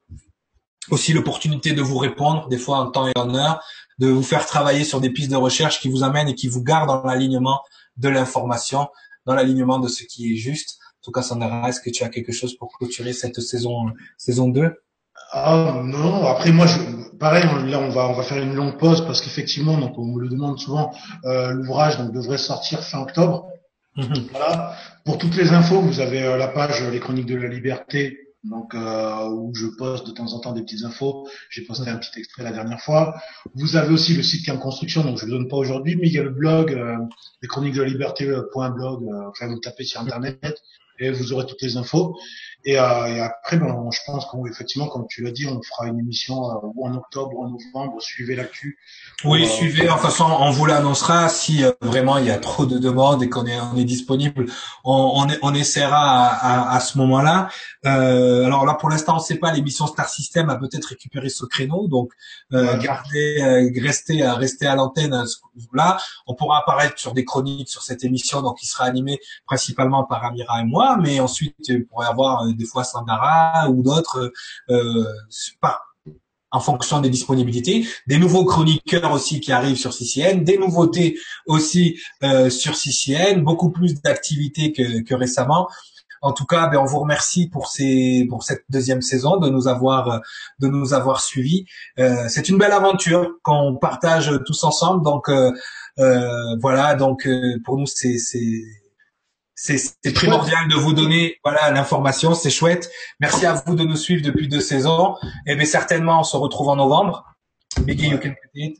aussi 0.88 1.12
l'opportunité 1.12 1.74
de 1.74 1.82
vous 1.82 1.98
répondre, 1.98 2.48
des 2.48 2.58
fois 2.58 2.78
en 2.78 2.90
temps 2.90 3.06
et 3.06 3.12
en 3.14 3.34
heure, 3.34 3.62
de 3.98 4.08
vous 4.08 4.22
faire 4.22 4.46
travailler 4.46 4.82
sur 4.82 5.02
des 5.02 5.10
pistes 5.10 5.30
de 5.30 5.36
recherche 5.36 5.82
qui 5.82 5.90
vous 5.90 6.02
amènent 6.02 6.28
et 6.28 6.34
qui 6.34 6.48
vous 6.48 6.62
gardent 6.62 6.88
dans 6.88 7.02
l'alignement 7.02 7.60
de 7.98 8.08
l'information, 8.08 8.88
dans 9.26 9.34
l'alignement 9.34 9.78
de 9.78 9.88
ce 9.88 10.04
qui 10.04 10.32
est 10.32 10.36
juste. 10.36 10.78
En 10.80 11.04
tout 11.04 11.12
cas, 11.12 11.20
Sandra, 11.20 11.68
est-ce 11.68 11.82
que 11.82 11.90
tu 11.90 12.02
as 12.02 12.08
quelque 12.08 12.32
chose 12.32 12.56
pour 12.56 12.72
clôturer 12.72 13.12
cette 13.12 13.42
saison 13.42 13.92
saison 14.16 14.48
2 14.48 14.74
ah 15.32 15.82
non, 15.84 16.26
après 16.26 16.52
moi, 16.52 16.66
je, 16.66 16.78
pareil, 17.18 17.44
là 17.68 17.80
on 17.80 17.88
va 17.88 18.08
on 18.08 18.12
va 18.12 18.22
faire 18.22 18.42
une 18.42 18.54
longue 18.54 18.78
pause 18.78 19.04
parce 19.06 19.20
qu'effectivement, 19.20 19.76
donc 19.78 19.98
on 19.98 20.04
me 20.04 20.20
le 20.20 20.28
demande 20.28 20.58
souvent, 20.58 20.92
euh, 21.24 21.52
l'ouvrage 21.52 21.98
donc 21.98 22.12
devrait 22.12 22.38
sortir 22.38 22.80
fin 22.82 23.00
octobre. 23.00 23.46
Mhm. 23.96 24.28
Voilà. 24.30 24.74
Pour 25.04 25.18
toutes 25.18 25.36
les 25.36 25.52
infos, 25.52 25.80
vous 25.80 26.00
avez 26.00 26.22
euh, 26.22 26.36
la 26.36 26.48
page 26.48 26.82
Les 26.90 27.00
Chroniques 27.00 27.26
de 27.26 27.36
la 27.36 27.48
Liberté 27.48 28.26
donc 28.50 28.74
euh, 28.74 29.28
où 29.28 29.54
je 29.54 29.66
poste 29.66 30.06
de 30.06 30.12
temps 30.12 30.32
en 30.32 30.40
temps 30.40 30.52
des 30.52 30.62
petites 30.62 30.84
infos. 30.84 31.28
J'ai 31.50 31.62
posté 31.62 31.90
un 31.90 31.96
petit 31.96 32.18
extrait 32.18 32.42
la 32.42 32.52
dernière 32.52 32.80
fois. 32.80 33.14
Vous 33.54 33.76
avez 33.76 33.92
aussi 33.92 34.14
le 34.14 34.22
site 34.22 34.46
Camp 34.46 34.58
Construction, 34.58 35.02
donc 35.02 35.18
je 35.18 35.26
le 35.26 35.32
donne 35.32 35.48
pas 35.48 35.56
aujourd'hui, 35.56 35.96
mais 35.96 36.06
il 36.06 36.12
y 36.12 36.18
a 36.18 36.22
le 36.22 36.30
blog, 36.30 36.72
euh, 36.72 36.96
les 37.42 37.48
chroniques 37.48 37.74
de 37.74 37.82
la 37.82 37.88
liberté.blog, 37.88 39.02
euh, 39.02 39.28
enfin 39.28 39.48
vous 39.48 39.60
tapez 39.60 39.84
sur 39.84 40.00
internet 40.00 40.62
et 40.98 41.10
vous 41.10 41.32
aurez 41.32 41.46
toutes 41.46 41.62
les 41.62 41.76
infos. 41.76 42.16
Et, 42.68 42.80
euh, 42.80 43.06
et 43.06 43.20
après, 43.20 43.58
bon, 43.58 43.92
je 43.92 44.00
pense 44.04 44.26
qu'effectivement, 44.26 44.88
comme 44.88 45.06
tu 45.08 45.22
l'as 45.22 45.30
dit, 45.30 45.46
on 45.46 45.62
fera 45.62 45.86
une 45.86 46.00
émission 46.00 46.50
euh, 46.50 46.54
ou 46.74 46.84
en 46.84 46.94
octobre 46.96 47.30
ou 47.36 47.44
en 47.44 47.50
novembre. 47.50 48.02
Suivez 48.02 48.34
l'actu. 48.34 48.76
Oui, 49.24 49.44
euh, 49.44 49.48
suivez. 49.48 49.84
De 49.84 49.88
toute 49.88 50.00
façon, 50.00 50.24
on 50.24 50.50
vous 50.50 50.66
l'annoncera 50.66 51.28
si 51.28 51.62
euh, 51.62 51.70
vraiment 51.80 52.18
il 52.18 52.26
y 52.26 52.30
a 52.32 52.38
trop 52.38 52.66
de 52.66 52.78
demandes 52.78 53.22
et 53.22 53.28
qu'on 53.28 53.46
est, 53.46 53.60
on 53.60 53.76
est 53.76 53.84
disponible. 53.84 54.46
On, 54.82 55.28
on, 55.28 55.28
on 55.42 55.54
essaiera 55.54 56.26
à, 56.26 56.72
à, 56.72 56.76
à 56.76 56.80
ce 56.80 56.98
moment-là. 56.98 57.48
alors 57.84 58.66
là, 58.66 58.74
pour 58.74 58.90
l'instant, 58.90 59.12
on 59.12 59.18
ne 59.18 59.22
sait 59.22 59.36
pas. 59.36 59.52
L'émission 59.52 59.86
Star 59.86 60.08
System 60.08 60.50
a 60.50 60.56
peut-être 60.56 60.86
récupéré 60.86 61.28
ce 61.28 61.44
créneau, 61.44 61.86
donc 61.86 62.10
ouais. 62.50 62.78
garder, 62.82 63.70
rester, 63.80 64.26
rester 64.26 64.66
à 64.66 64.74
l'antenne. 64.74 65.14
Là, 65.72 65.98
on 66.26 66.34
pourra 66.34 66.58
apparaître 66.58 66.98
sur 66.98 67.14
des 67.14 67.24
chroniques 67.24 67.68
sur 67.68 67.82
cette 67.82 68.02
émission, 68.02 68.42
donc 68.42 68.60
il 68.62 68.66
sera 68.66 68.86
animé 68.86 69.20
principalement 69.46 70.02
par 70.02 70.24
Amira 70.24 70.60
et 70.60 70.64
moi, 70.64 70.96
mais 71.00 71.20
ensuite, 71.20 71.54
on 71.70 71.82
pourrait 71.88 72.08
avoir 72.08 72.44
des 72.56 72.66
fois 72.66 72.84
Sandara 72.84 73.68
ou 73.70 73.82
d'autres, 73.82 74.32
euh, 74.70 75.04
pas 75.60 75.80
en 76.52 76.60
fonction 76.60 77.00
des 77.00 77.10
disponibilités, 77.10 77.86
des 78.06 78.18
nouveaux 78.18 78.44
chroniqueurs 78.44 79.12
aussi 79.12 79.40
qui 79.40 79.52
arrivent 79.52 79.76
sur 79.76 79.92
CCN, 79.92 80.42
des 80.42 80.58
nouveautés 80.58 81.18
aussi 81.46 81.98
euh, 82.22 82.50
sur 82.50 82.76
CCN, 82.76 83.42
beaucoup 83.42 83.70
plus 83.70 84.00
d'activités 84.00 84.72
que, 84.72 85.02
que, 85.02 85.14
récemment. 85.14 85.68
En 86.22 86.32
tout 86.32 86.46
cas, 86.46 86.68
ben, 86.68 86.78
on 86.78 86.86
vous 86.86 87.00
remercie 87.00 87.48
pour 87.48 87.68
ces 87.68 88.26
pour 88.28 88.42
cette 88.42 88.64
deuxième 88.70 89.02
saison 89.02 89.36
de 89.36 89.50
nous 89.50 89.68
avoir 89.68 90.20
de 90.58 90.68
nous 90.68 90.94
avoir 90.94 91.20
suivis. 91.20 91.66
Euh, 91.98 92.24
c'est 92.28 92.48
une 92.48 92.58
belle 92.58 92.72
aventure 92.72 93.32
qu'on 93.42 93.76
partage 93.76 94.32
tous 94.46 94.64
ensemble. 94.64 95.04
Donc 95.04 95.28
euh, 95.28 95.52
euh 95.98 96.56
voilà, 96.60 96.94
donc 96.94 97.26
euh, 97.26 97.58
pour 97.64 97.76
nous 97.78 97.86
c'est 97.86 98.16
c'est 99.56 100.12
primordial 100.14 100.68
de 100.68 100.76
vous 100.76 100.92
donner 100.92 101.40
voilà 101.42 101.70
l'information, 101.70 102.34
c'est 102.34 102.50
chouette. 102.50 102.90
Merci 103.20 103.46
à 103.46 103.54
vous 103.54 103.74
de 103.74 103.84
nous 103.84 103.96
suivre 103.96 104.22
depuis 104.22 104.48
deux 104.48 104.60
saisons. 104.60 105.16
Et 105.46 105.56
bien 105.56 105.64
certainement, 105.64 106.20
on 106.20 106.24
se 106.24 106.36
retrouve 106.36 106.68
en 106.68 106.76
novembre. 106.76 107.24
Biggie, 107.80 108.08
you 108.08 108.18
can 108.18 108.34
it. 108.54 108.78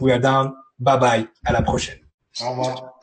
We 0.00 0.12
are 0.12 0.20
down. 0.20 0.54
Bye 0.78 0.98
bye. 0.98 1.28
À 1.44 1.52
la 1.52 1.62
prochaine. 1.62 1.98
Au 2.40 2.50
revoir. 2.50 3.00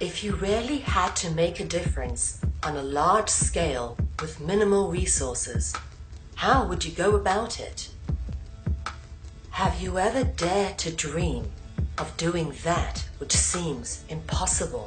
If 0.00 0.22
you 0.22 0.34
really 0.34 0.80
had 0.80 1.14
to 1.16 1.30
make 1.30 1.60
a 1.60 1.64
difference 1.64 2.40
on 2.66 2.76
a 2.76 2.82
large 2.82 3.30
scale 3.30 3.96
with 4.20 4.40
minimal 4.40 4.90
resources, 4.90 5.72
how 6.36 6.66
would 6.66 6.84
you 6.84 6.90
go 6.90 7.16
about 7.16 7.58
it? 7.58 7.88
Have 9.52 9.80
you 9.80 9.98
ever 9.98 10.24
dared 10.24 10.78
to 10.78 10.90
dream 10.90 11.44
of 11.96 12.14
doing 12.18 12.52
that? 12.64 13.04
Which 13.24 13.32
seems 13.32 14.04
impossible. 14.10 14.86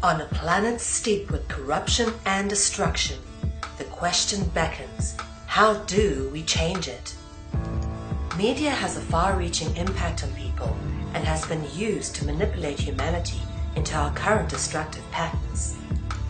On 0.00 0.20
a 0.20 0.26
planet 0.26 0.80
steeped 0.80 1.32
with 1.32 1.48
corruption 1.48 2.12
and 2.24 2.48
destruction, 2.48 3.18
the 3.78 3.84
question 3.84 4.48
beckons 4.54 5.16
how 5.46 5.74
do 5.96 6.30
we 6.32 6.44
change 6.44 6.86
it? 6.86 7.16
Media 8.38 8.70
has 8.70 8.96
a 8.96 9.00
far 9.00 9.36
reaching 9.36 9.76
impact 9.76 10.22
on 10.22 10.32
people 10.34 10.76
and 11.12 11.24
has 11.24 11.44
been 11.46 11.64
used 11.74 12.14
to 12.14 12.24
manipulate 12.24 12.78
humanity 12.78 13.42
into 13.74 13.96
our 13.96 14.12
current 14.12 14.48
destructive 14.48 15.02
patterns. 15.10 15.76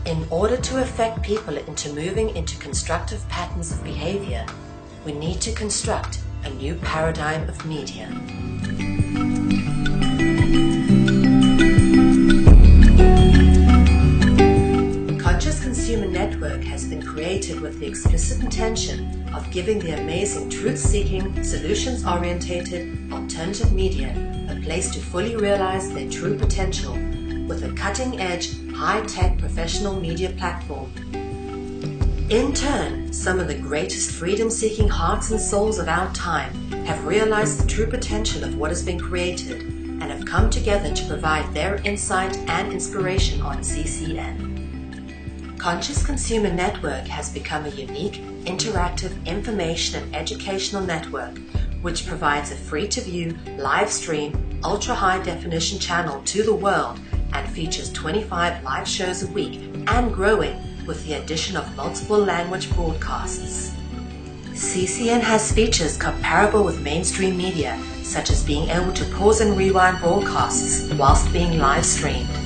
In 0.07 0.27
order 0.31 0.57
to 0.57 0.81
affect 0.81 1.20
people 1.20 1.59
into 1.59 1.93
moving 1.93 2.35
into 2.35 2.57
constructive 2.57 3.28
patterns 3.28 3.70
of 3.70 3.85
behavior, 3.85 4.47
we 5.05 5.12
need 5.12 5.43
to 5.43 5.52
construct 5.52 6.23
a 6.44 6.51
new 6.55 6.74
paradigm 6.77 7.47
of 7.51 7.66
media. 7.66 8.09
Has 16.81 16.89
been 16.89 17.02
created 17.02 17.61
with 17.61 17.78
the 17.78 17.86
explicit 17.86 18.40
intention 18.43 19.28
of 19.35 19.51
giving 19.51 19.78
the 19.78 20.01
amazing 20.01 20.48
truth-seeking, 20.48 21.43
solutions-orientated, 21.44 23.12
alternative 23.12 23.73
media 23.73 24.11
a 24.51 24.61
place 24.62 24.90
to 24.90 25.01
fully 25.01 25.36
realize 25.36 25.93
their 25.93 26.11
true 26.11 26.36
potential 26.36 26.94
with 27.47 27.65
a 27.65 27.73
cutting-edge, 27.74 28.73
high-tech 28.73 29.39
professional 29.39 30.01
media 30.01 30.31
platform 30.31 30.90
in 32.31 32.55
turn, 32.55 33.12
some 33.12 33.40
of 33.40 33.48
the 33.48 33.57
greatest 33.57 34.12
freedom 34.12 34.51
seeking 34.51 34.89
hearts 34.89 35.32
and 35.32 35.40
souls 35.40 35.81
of 35.81 35.89
our 35.89 36.12
time 36.15 36.55
have 36.85 37.05
realized 37.05 37.61
the 37.61 37.66
true 37.66 37.89
potential 37.89 38.44
of 38.44 38.57
what 38.57 38.70
has 38.70 38.85
been 38.85 39.01
created 39.01 39.62
and 39.62 40.05
have 40.05 40.24
come 40.24 40.48
together 40.48 40.94
to 40.94 41.07
provide 41.09 41.52
their 41.52 41.82
insight 41.85 42.39
and 42.48 42.73
inspiration 42.73 43.40
on 43.40 43.59
CCN. 43.59 44.49
Conscious 45.61 46.03
Consumer 46.03 46.51
Network 46.51 47.07
has 47.07 47.31
become 47.31 47.66
a 47.66 47.69
unique, 47.69 48.15
interactive 48.47 49.12
information 49.27 50.03
and 50.03 50.16
educational 50.16 50.81
network 50.81 51.37
which 51.82 52.07
provides 52.07 52.51
a 52.51 52.55
free 52.55 52.89
to 52.89 53.03
view, 53.03 53.37
live 53.59 53.93
stream, 53.93 54.59
ultra 54.65 54.95
high 54.95 55.23
definition 55.23 55.78
channel 55.78 56.23
to 56.23 56.43
the 56.43 56.55
world 56.55 56.99
and 57.35 57.47
features 57.51 57.93
25 57.93 58.65
live 58.65 58.89
shows 58.89 59.23
a 59.23 59.27
week 59.32 59.61
and 59.89 60.15
growing 60.15 60.57
with 60.87 61.05
the 61.05 61.12
addition 61.12 61.59
of 61.59 61.77
multiple 61.77 62.16
language 62.16 62.73
broadcasts. 62.73 63.74
CCN 64.53 65.20
has 65.20 65.53
features 65.53 65.99
comparable 65.99 66.65
with 66.65 66.81
mainstream 66.81 67.37
media, 67.37 67.78
such 68.03 68.31
as 68.31 68.43
being 68.43 68.70
able 68.70 68.95
to 68.95 69.05
pause 69.16 69.43
and 69.43 69.59
rewind 69.59 69.99
broadcasts 69.99 70.91
whilst 70.95 71.31
being 71.35 71.59
live 71.59 71.85
streamed. 71.85 72.40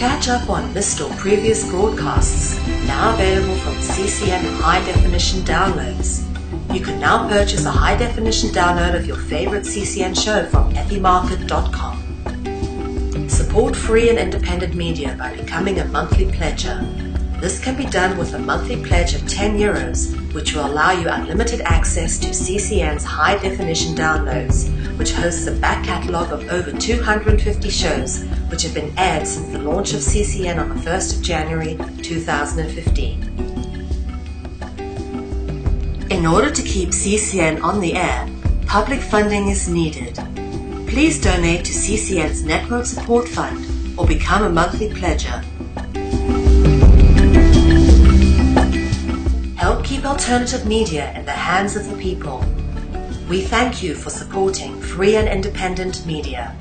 Catch 0.00 0.28
up 0.28 0.48
on 0.48 0.72
missed 0.72 1.02
or 1.02 1.12
previous 1.16 1.68
broadcasts, 1.68 2.56
now 2.86 3.12
available 3.12 3.54
from 3.56 3.74
CCN 3.74 4.58
high 4.58 4.82
definition 4.86 5.40
downloads. 5.40 6.24
You 6.74 6.80
can 6.80 6.98
now 6.98 7.28
purchase 7.28 7.66
a 7.66 7.70
high 7.70 7.98
definition 7.98 8.48
download 8.48 8.94
of 8.94 9.04
your 9.04 9.18
favorite 9.18 9.64
CCN 9.64 10.18
show 10.18 10.46
from 10.46 10.72
ethymarket.com. 10.72 13.28
Support 13.28 13.76
free 13.76 14.08
and 14.08 14.18
independent 14.18 14.74
media 14.74 15.14
by 15.18 15.36
becoming 15.36 15.80
a 15.80 15.84
monthly 15.84 16.24
pledger. 16.24 17.09
This 17.40 17.58
can 17.58 17.74
be 17.74 17.86
done 17.86 18.18
with 18.18 18.34
a 18.34 18.38
monthly 18.38 18.76
pledge 18.84 19.14
of 19.14 19.26
10 19.26 19.56
euros, 19.58 20.14
which 20.34 20.54
will 20.54 20.66
allow 20.66 20.90
you 20.90 21.08
unlimited 21.08 21.62
access 21.62 22.18
to 22.18 22.28
CCN's 22.28 23.02
high 23.02 23.38
definition 23.38 23.94
downloads, 23.94 24.68
which 24.98 25.12
hosts 25.12 25.46
a 25.46 25.52
back 25.52 25.82
catalogue 25.82 26.32
of 26.32 26.46
over 26.50 26.70
250 26.70 27.70
shows 27.70 28.24
which 28.50 28.62
have 28.62 28.74
been 28.74 28.92
aired 28.98 29.26
since 29.26 29.48
the 29.48 29.58
launch 29.58 29.94
of 29.94 30.00
CCN 30.00 30.58
on 30.58 30.68
the 30.68 30.74
1st 30.74 31.16
of 31.16 31.22
January 31.22 31.78
2015. 32.02 33.22
In 36.10 36.26
order 36.26 36.50
to 36.50 36.62
keep 36.62 36.90
CCN 36.90 37.62
on 37.62 37.80
the 37.80 37.94
air, 37.94 38.28
public 38.66 39.00
funding 39.00 39.48
is 39.48 39.66
needed. 39.66 40.14
Please 40.86 41.18
donate 41.18 41.64
to 41.64 41.72
CCN's 41.72 42.44
Network 42.44 42.84
Support 42.84 43.28
Fund 43.28 43.98
or 43.98 44.06
become 44.06 44.42
a 44.42 44.50
monthly 44.50 44.90
pledger. 44.90 45.42
Help 49.70 49.84
keep 49.84 50.04
alternative 50.04 50.66
media 50.66 51.12
in 51.16 51.24
the 51.24 51.30
hands 51.30 51.76
of 51.76 51.88
the 51.88 51.96
people. 51.96 52.44
We 53.28 53.42
thank 53.42 53.84
you 53.84 53.94
for 53.94 54.10
supporting 54.10 54.80
free 54.80 55.14
and 55.14 55.28
independent 55.28 56.04
media. 56.04 56.56